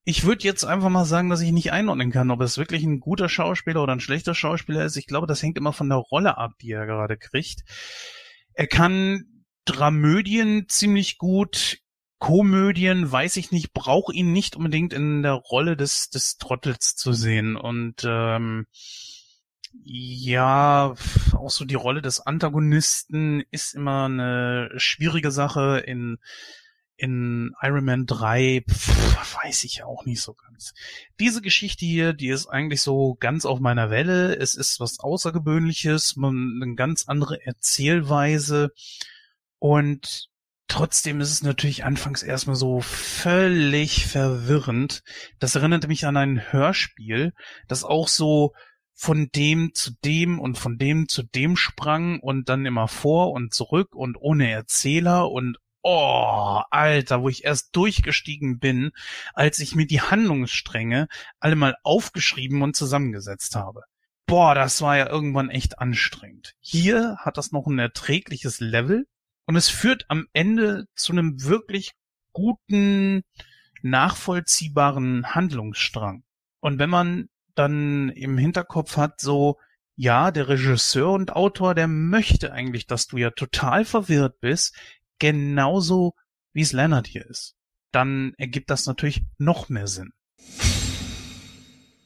Ich 0.04 0.24
würde 0.24 0.46
jetzt 0.46 0.64
einfach 0.64 0.90
mal 0.90 1.06
sagen, 1.06 1.30
dass 1.30 1.42
ich 1.42 1.52
nicht 1.52 1.72
einordnen 1.72 2.12
kann, 2.12 2.32
ob 2.32 2.42
es 2.42 2.58
wirklich 2.58 2.84
ein 2.84 3.02
guter 3.02 3.30
Schauspieler 3.30 3.84
oder 3.84 3.94
ein 3.94 4.00
schlechter 4.00 4.34
Schauspieler 4.34 4.84
ist. 4.84 4.96
Ich 4.96 5.06
glaube, 5.06 5.28
das 5.28 5.44
hängt 5.44 5.58
immer 5.58 5.74
von 5.74 5.90
der 5.90 6.00
Rolle 6.00 6.38
ab, 6.38 6.54
die 6.62 6.72
er 6.72 6.88
gerade 6.88 7.18
kriegt. 7.18 7.64
Er 8.54 8.68
kann 8.68 9.46
Dramödien 9.66 10.68
ziemlich 10.70 11.18
gut. 11.18 11.78
Komödien, 12.22 13.12
weiß 13.12 13.38
ich 13.38 13.52
nicht, 13.52 13.74
brauche 13.74 14.14
ihn 14.14 14.32
nicht 14.32 14.56
unbedingt 14.56 14.94
in 14.94 15.24
der 15.24 15.34
Rolle 15.34 15.76
des, 15.76 16.12
des 16.12 16.38
Trottels 16.38 16.96
zu 16.96 17.14
sehen. 17.14 17.56
Und 17.56 18.04
ähm, 18.06 18.68
ja, 19.84 20.94
auch 21.34 21.50
so 21.50 21.66
die 21.66 21.74
Rolle 21.74 22.04
des 22.04 22.20
Antagonisten 22.20 23.44
ist 23.50 23.74
immer 23.74 24.06
eine 24.06 24.70
schwierige 24.78 25.32
Sache. 25.32 25.80
In, 25.80 26.20
in 26.96 27.56
Iron 27.60 27.86
Man 27.86 28.06
3 28.06 28.66
pff, 28.70 29.44
weiß 29.44 29.64
ich 29.64 29.82
auch 29.84 30.06
nicht 30.06 30.22
so 30.22 30.36
ganz. 30.36 30.76
Diese 31.20 31.42
Geschichte 31.42 31.88
hier, 31.88 32.14
die 32.14 32.30
ist 32.30 32.46
eigentlich 32.46 32.84
so 32.84 33.16
ganz 33.20 33.48
auf 33.48 33.60
meiner 33.60 33.90
Welle. 33.90 34.36
Es 34.36 34.54
ist 34.54 34.80
was 34.80 35.00
Außergewöhnliches, 35.00 36.18
man, 36.18 36.60
eine 36.62 36.76
ganz 36.76 37.08
andere 37.08 37.44
Erzählweise. 37.44 38.74
Und 39.58 40.31
Trotzdem 40.72 41.20
ist 41.20 41.32
es 41.32 41.44
natürlich 41.44 41.84
anfangs 41.84 42.24
erstmal 42.24 42.56
so 42.56 42.80
völlig 42.80 44.08
verwirrend. 44.08 45.04
Das 45.38 45.56
erinnerte 45.56 45.90
mich 45.90 46.06
an 46.06 46.16
ein 46.16 46.54
Hörspiel, 46.54 47.34
das 47.68 47.84
auch 47.84 48.08
so 48.08 48.54
von 48.94 49.28
dem 49.36 49.74
zu 49.74 49.92
dem 50.06 50.40
und 50.40 50.58
von 50.58 50.78
dem 50.78 51.10
zu 51.10 51.24
dem 51.24 51.58
sprang 51.58 52.22
und 52.22 52.48
dann 52.48 52.66
immer 52.66 52.88
vor 52.88 53.34
und 53.34 53.54
zurück 53.54 53.94
und 53.94 54.16
ohne 54.18 54.50
Erzähler 54.50 55.30
und 55.30 55.58
oh, 55.82 56.62
Alter, 56.70 57.22
wo 57.22 57.28
ich 57.28 57.44
erst 57.44 57.76
durchgestiegen 57.76 58.58
bin, 58.58 58.92
als 59.34 59.60
ich 59.60 59.76
mir 59.76 59.88
die 59.88 60.00
Handlungsstränge 60.00 61.10
alle 61.42 61.58
mal 61.58 61.76
aufgeschrieben 61.84 62.62
und 62.62 62.78
zusammengesetzt 62.78 63.58
habe. 63.58 63.82
Boah, 64.26 64.56
das 64.56 64.82
war 64.82 64.96
ja 64.96 65.10
irgendwann 65.10 65.50
echt 65.50 65.80
anstrengend. 65.80 66.54
Hier 66.62 67.18
hat 67.20 67.38
das 67.38 67.52
noch 67.52 67.68
ein 67.68 67.78
erträgliches 67.78 68.62
Level, 68.62 69.06
und 69.46 69.56
es 69.56 69.70
führt 69.70 70.06
am 70.10 70.28
Ende 70.34 70.88
zu 70.96 71.12
einem 71.12 71.44
wirklich 71.44 71.94
guten, 72.34 73.24
nachvollziehbaren 73.82 75.34
Handlungsstrang. 75.34 76.24
Und 76.60 76.80
wenn 76.80 76.90
man 76.90 77.30
dann 77.56 78.10
im 78.10 78.38
Hinterkopf 78.38 78.98
hat, 78.98 79.20
so, 79.20 79.58
ja, 79.96 80.32
der 80.32 80.48
Regisseur 80.48 81.12
und 81.12 81.36
Autor, 81.36 81.76
der 81.76 81.88
möchte 81.88 82.54
eigentlich, 82.54 82.88
dass 82.88 83.08
du 83.08 83.18
ja 83.18 83.32
total 83.32 83.86
verwirrt 83.86 84.40
bist, 84.40 84.76
genauso 85.20 86.16
wie 86.54 86.62
es 86.62 86.74
Leonard 86.74 87.08
hier 87.08 87.26
ist, 87.26 87.56
dann 87.92 88.34
ergibt 88.38 88.70
das 88.70 88.86
natürlich 88.86 89.24
noch 89.38 89.70
mehr 89.70 89.88
Sinn. 89.88 90.14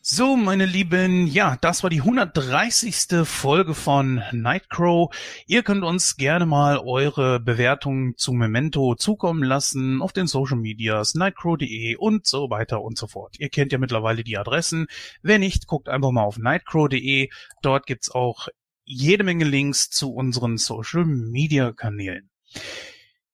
So, 0.08 0.38
meine 0.38 0.68
Lieben, 0.68 1.26
ja, 1.26 1.58
das 1.62 1.82
war 1.82 1.90
die 1.90 2.02
130. 2.02 3.26
Folge 3.28 3.74
von 3.74 4.22
Nightcrow. 4.32 5.10
Ihr 5.48 5.64
könnt 5.64 5.84
uns 5.84 6.16
gerne 6.16 6.46
mal 6.46 6.78
eure 6.78 7.40
Bewertungen 7.40 8.16
zu 8.16 8.32
Memento 8.32 8.94
zukommen 8.94 9.42
lassen 9.42 10.04
auf 10.04 10.14
den 10.14 10.28
Social 10.28 10.58
Medias, 10.58 11.16
nightcrow.de 11.16 11.96
und 11.96 12.28
so 12.28 12.52
weiter 12.52 12.84
und 12.84 13.00
so 13.00 13.08
fort. 13.08 13.40
Ihr 13.40 13.50
kennt 13.50 13.72
ja 13.72 13.80
mittlerweile 13.80 14.24
die 14.24 14.38
Adressen. 14.38 14.86
Wenn 15.24 15.42
nicht, 15.42 15.66
guckt 15.66 15.90
einfach 15.90 16.12
mal 16.12 16.22
auf 16.22 16.38
nightcrow.de. 16.38 17.30
Dort 17.64 17.88
gibt's 17.88 18.12
auch 18.12 18.48
jede 18.84 19.24
Menge 19.24 19.46
Links 19.46 19.90
zu 19.90 20.14
unseren 20.14 20.60
Social 20.60 21.06
Media 21.06 21.72
Kanälen. 21.72 22.30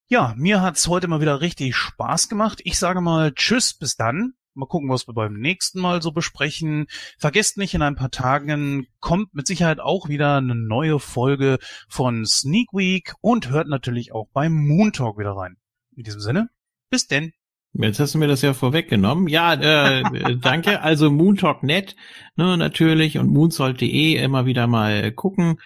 Ja, 0.07 0.33
mir 0.37 0.61
hat's 0.61 0.87
heute 0.87 1.09
mal 1.09 1.19
wieder 1.19 1.41
richtig 1.41 1.75
Spaß 1.75 2.29
gemacht. 2.29 2.61
Ich 2.63 2.79
sage 2.79 3.01
mal 3.01 3.33
Tschüss, 3.33 3.73
bis 3.73 3.97
dann. 3.97 4.35
Mal 4.53 4.65
gucken, 4.65 4.89
was 4.89 5.07
wir 5.07 5.13
beim 5.13 5.33
nächsten 5.33 5.79
Mal 5.79 6.01
so 6.01 6.11
besprechen. 6.11 6.87
Vergesst 7.17 7.57
nicht, 7.57 7.73
in 7.73 7.81
ein 7.81 7.95
paar 7.95 8.11
Tagen 8.11 8.87
kommt 8.99 9.33
mit 9.33 9.47
Sicherheit 9.47 9.79
auch 9.79 10.09
wieder 10.09 10.37
eine 10.37 10.55
neue 10.55 10.99
Folge 10.99 11.57
von 11.87 12.25
Sneak 12.25 12.73
Week 12.73 13.13
und 13.21 13.49
hört 13.49 13.67
natürlich 13.67 14.13
auch 14.13 14.27
beim 14.33 14.53
Moon 14.53 14.91
Talk 14.91 15.17
wieder 15.17 15.31
rein. 15.31 15.57
In 15.95 16.03
diesem 16.03 16.21
Sinne, 16.21 16.49
bis 16.89 17.07
denn. 17.07 17.33
Jetzt 17.73 18.01
hast 18.01 18.13
du 18.13 18.17
mir 18.17 18.27
das 18.27 18.41
ja 18.41 18.53
vorweggenommen. 18.53 19.27
Ja, 19.27 19.53
äh, 19.53 20.35
danke. 20.41 20.81
Also 20.81 21.09
Moontalk.net 21.09 21.95
ne, 22.35 22.57
natürlich 22.57 23.17
und 23.17 23.29
moonsold.de 23.29 24.15
immer 24.15 24.45
wieder 24.45 24.67
mal 24.67 25.11
gucken. 25.11 25.57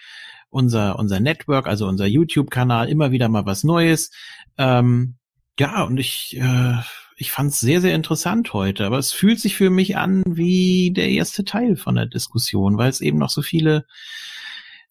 Unser, 0.49 0.99
unser 0.99 1.19
Network, 1.19 1.67
also 1.67 1.87
unser 1.87 2.05
YouTube-Kanal, 2.05 2.87
immer 2.87 3.11
wieder 3.11 3.27
mal 3.27 3.45
was 3.45 3.63
Neues. 3.63 4.11
Ähm, 4.57 5.15
ja, 5.59 5.83
und 5.83 5.97
ich 5.97 6.37
äh, 6.37 6.75
ich 7.15 7.31
fand 7.31 7.51
es 7.51 7.59
sehr, 7.59 7.81
sehr 7.81 7.95
interessant 7.95 8.53
heute, 8.53 8.85
aber 8.85 8.97
es 8.97 9.13
fühlt 9.13 9.39
sich 9.39 9.55
für 9.55 9.69
mich 9.69 9.97
an 9.97 10.23
wie 10.25 10.91
der 10.91 11.09
erste 11.09 11.45
Teil 11.45 11.77
von 11.77 11.95
der 11.95 12.05
Diskussion, 12.07 12.77
weil 12.77 12.89
es 12.89 13.01
eben 13.01 13.17
noch 13.17 13.29
so 13.29 13.41
viele 13.41 13.85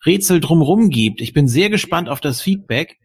Rätsel 0.07 0.41
drumrum 0.41 0.91
gibt. 0.91 1.21
Ich 1.21 1.33
bin 1.33 1.49
sehr 1.49 1.69
gespannt 1.69 2.09
auf 2.09 2.21
das 2.21 2.41
Feedback. 2.41 2.99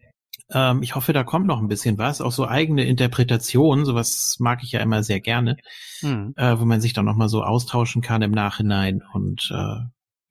Ähm, 0.50 0.82
ich 0.82 0.94
hoffe, 0.94 1.12
da 1.12 1.22
kommt 1.22 1.46
noch 1.46 1.60
ein 1.60 1.68
bisschen 1.68 1.98
was, 1.98 2.20
auch 2.20 2.32
so 2.32 2.48
eigene 2.48 2.84
Interpretationen, 2.84 3.84
sowas 3.84 4.36
mag 4.40 4.60
ich 4.62 4.72
ja 4.72 4.80
immer 4.80 5.02
sehr 5.02 5.20
gerne, 5.20 5.58
hm. 6.00 6.34
äh, 6.36 6.58
wo 6.58 6.64
man 6.64 6.80
sich 6.80 6.94
dann 6.94 7.04
nochmal 7.04 7.28
so 7.28 7.44
austauschen 7.44 8.02
kann 8.02 8.22
im 8.22 8.32
Nachhinein 8.32 9.02
und 9.12 9.52
äh, 9.54 9.80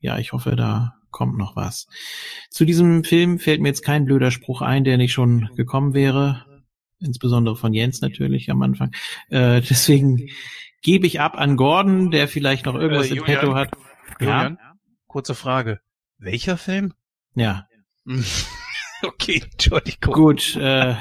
ja, 0.02 0.18
ich 0.18 0.34
hoffe, 0.34 0.56
da 0.56 0.96
kommt 1.12 1.38
noch 1.38 1.56
was. 1.56 1.88
Zu 2.50 2.66
diesem 2.66 3.04
Film 3.04 3.40
fällt 3.40 3.62
mir 3.62 3.70
jetzt 3.70 3.84
kein 3.84 4.06
blöder 4.06 4.32
Spruch 4.32 4.62
ein, 4.62 4.84
der 4.84 4.98
nicht 4.98 5.14
schon 5.14 5.50
gekommen 5.56 5.94
wäre 5.94 6.46
insbesondere 7.00 7.56
von 7.56 7.74
Jens 7.74 8.02
natürlich 8.02 8.50
am 8.50 8.62
Anfang. 8.62 8.92
Äh, 9.30 9.62
deswegen 9.62 10.30
gebe 10.82 11.08
ich 11.08 11.20
ab 11.20 11.38
an 11.38 11.58
Gordon, 11.58 12.12
der 12.12 12.28
vielleicht 12.28 12.66
noch 12.66 12.76
irgendwas 12.76 13.08
äh, 13.08 13.16
Julian, 13.16 13.28
im 13.28 13.40
Petto 13.40 13.56
hat. 13.56 13.72
Julian, 14.20 14.58
ja? 14.60 14.74
kurze 15.08 15.36
Frage. 15.36 15.80
Welcher 16.18 16.58
Film? 16.58 16.94
Ja. 17.36 17.68
okay, 19.04 19.42
Entschuldigung. 19.44 20.14
Gut, 20.14 20.56
äh, 20.56 20.96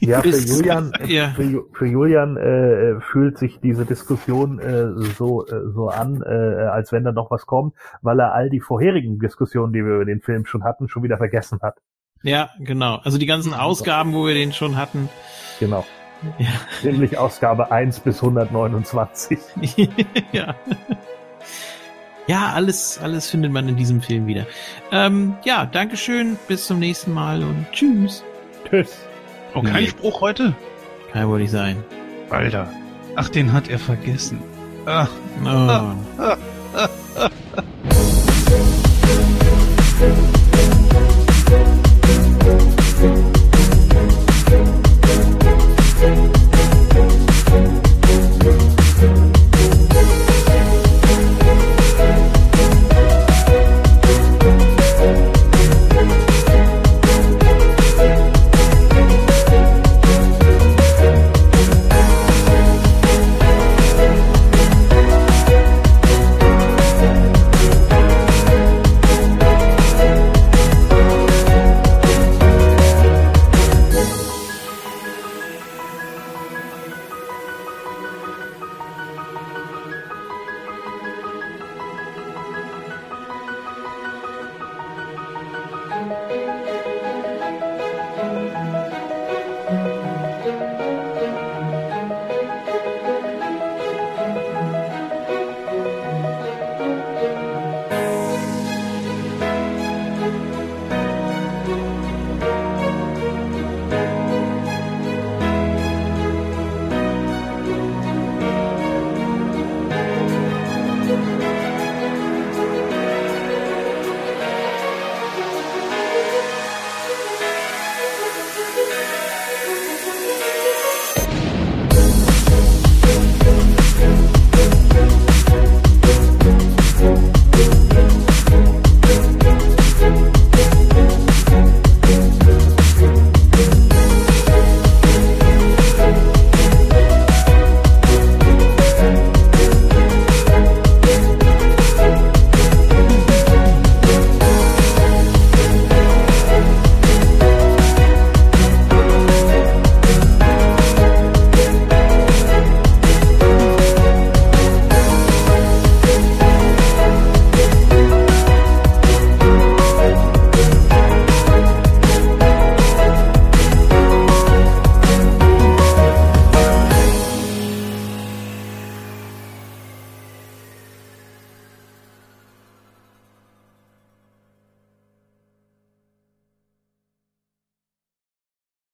ja, 0.00 0.20
für 0.20 0.36
Julian, 0.36 0.92
ja. 1.06 1.28
Für, 1.30 1.64
für, 1.72 1.86
Julian 1.86 2.36
äh, 2.36 3.00
fühlt 3.00 3.38
sich 3.38 3.60
diese 3.60 3.84
Diskussion 3.84 4.58
äh, 4.58 4.92
so 5.16 5.46
äh, 5.46 5.70
so 5.72 5.88
an, 5.88 6.22
äh, 6.22 6.28
als 6.28 6.92
wenn 6.92 7.04
da 7.04 7.12
noch 7.12 7.30
was 7.30 7.46
kommt, 7.46 7.74
weil 8.02 8.20
er 8.20 8.34
all 8.34 8.50
die 8.50 8.60
vorherigen 8.60 9.18
Diskussionen, 9.18 9.72
die 9.72 9.84
wir 9.84 9.96
über 9.96 10.04
den 10.04 10.20
Film 10.20 10.44
schon 10.44 10.64
hatten, 10.64 10.88
schon 10.88 11.02
wieder 11.02 11.16
vergessen 11.16 11.60
hat. 11.62 11.78
Ja, 12.22 12.50
genau. 12.58 12.96
Also 13.04 13.18
die 13.18 13.26
ganzen 13.26 13.54
Ausgaben, 13.54 14.12
wo 14.12 14.26
wir 14.26 14.34
den 14.34 14.52
schon 14.52 14.76
hatten. 14.76 15.08
Genau. 15.60 15.84
Ja. 16.38 16.48
Nämlich 16.82 17.16
Ausgabe 17.16 17.70
1 17.70 18.00
bis 18.00 18.22
129. 18.22 19.38
ja. 20.32 20.54
Ja, 22.26 22.52
alles, 22.52 22.98
alles 22.98 23.30
findet 23.30 23.52
man 23.52 23.68
in 23.68 23.76
diesem 23.76 24.02
Film 24.02 24.26
wieder. 24.26 24.46
Ähm, 24.92 25.36
ja, 25.44 25.64
Dankeschön, 25.64 26.36
bis 26.46 26.66
zum 26.66 26.78
nächsten 26.78 27.14
Mal 27.14 27.42
und 27.42 27.66
tschüss. 27.72 28.22
Tschüss. 28.68 28.98
Oh, 29.54 29.62
kein 29.62 29.84
nee. 29.84 29.88
Spruch 29.88 30.20
heute? 30.20 30.54
Kein 31.12 31.28
wollte 31.28 31.44
ich 31.44 31.50
sein. 31.50 31.82
Alter. 32.28 32.70
Ach, 33.16 33.28
den 33.28 33.52
hat 33.52 33.68
er 33.68 33.78
vergessen. 33.78 34.42
Ach. 34.84 35.08
Oh. 35.42 35.48
Ah, 35.48 35.96
ah, 36.18 36.36
ah, 36.74 36.88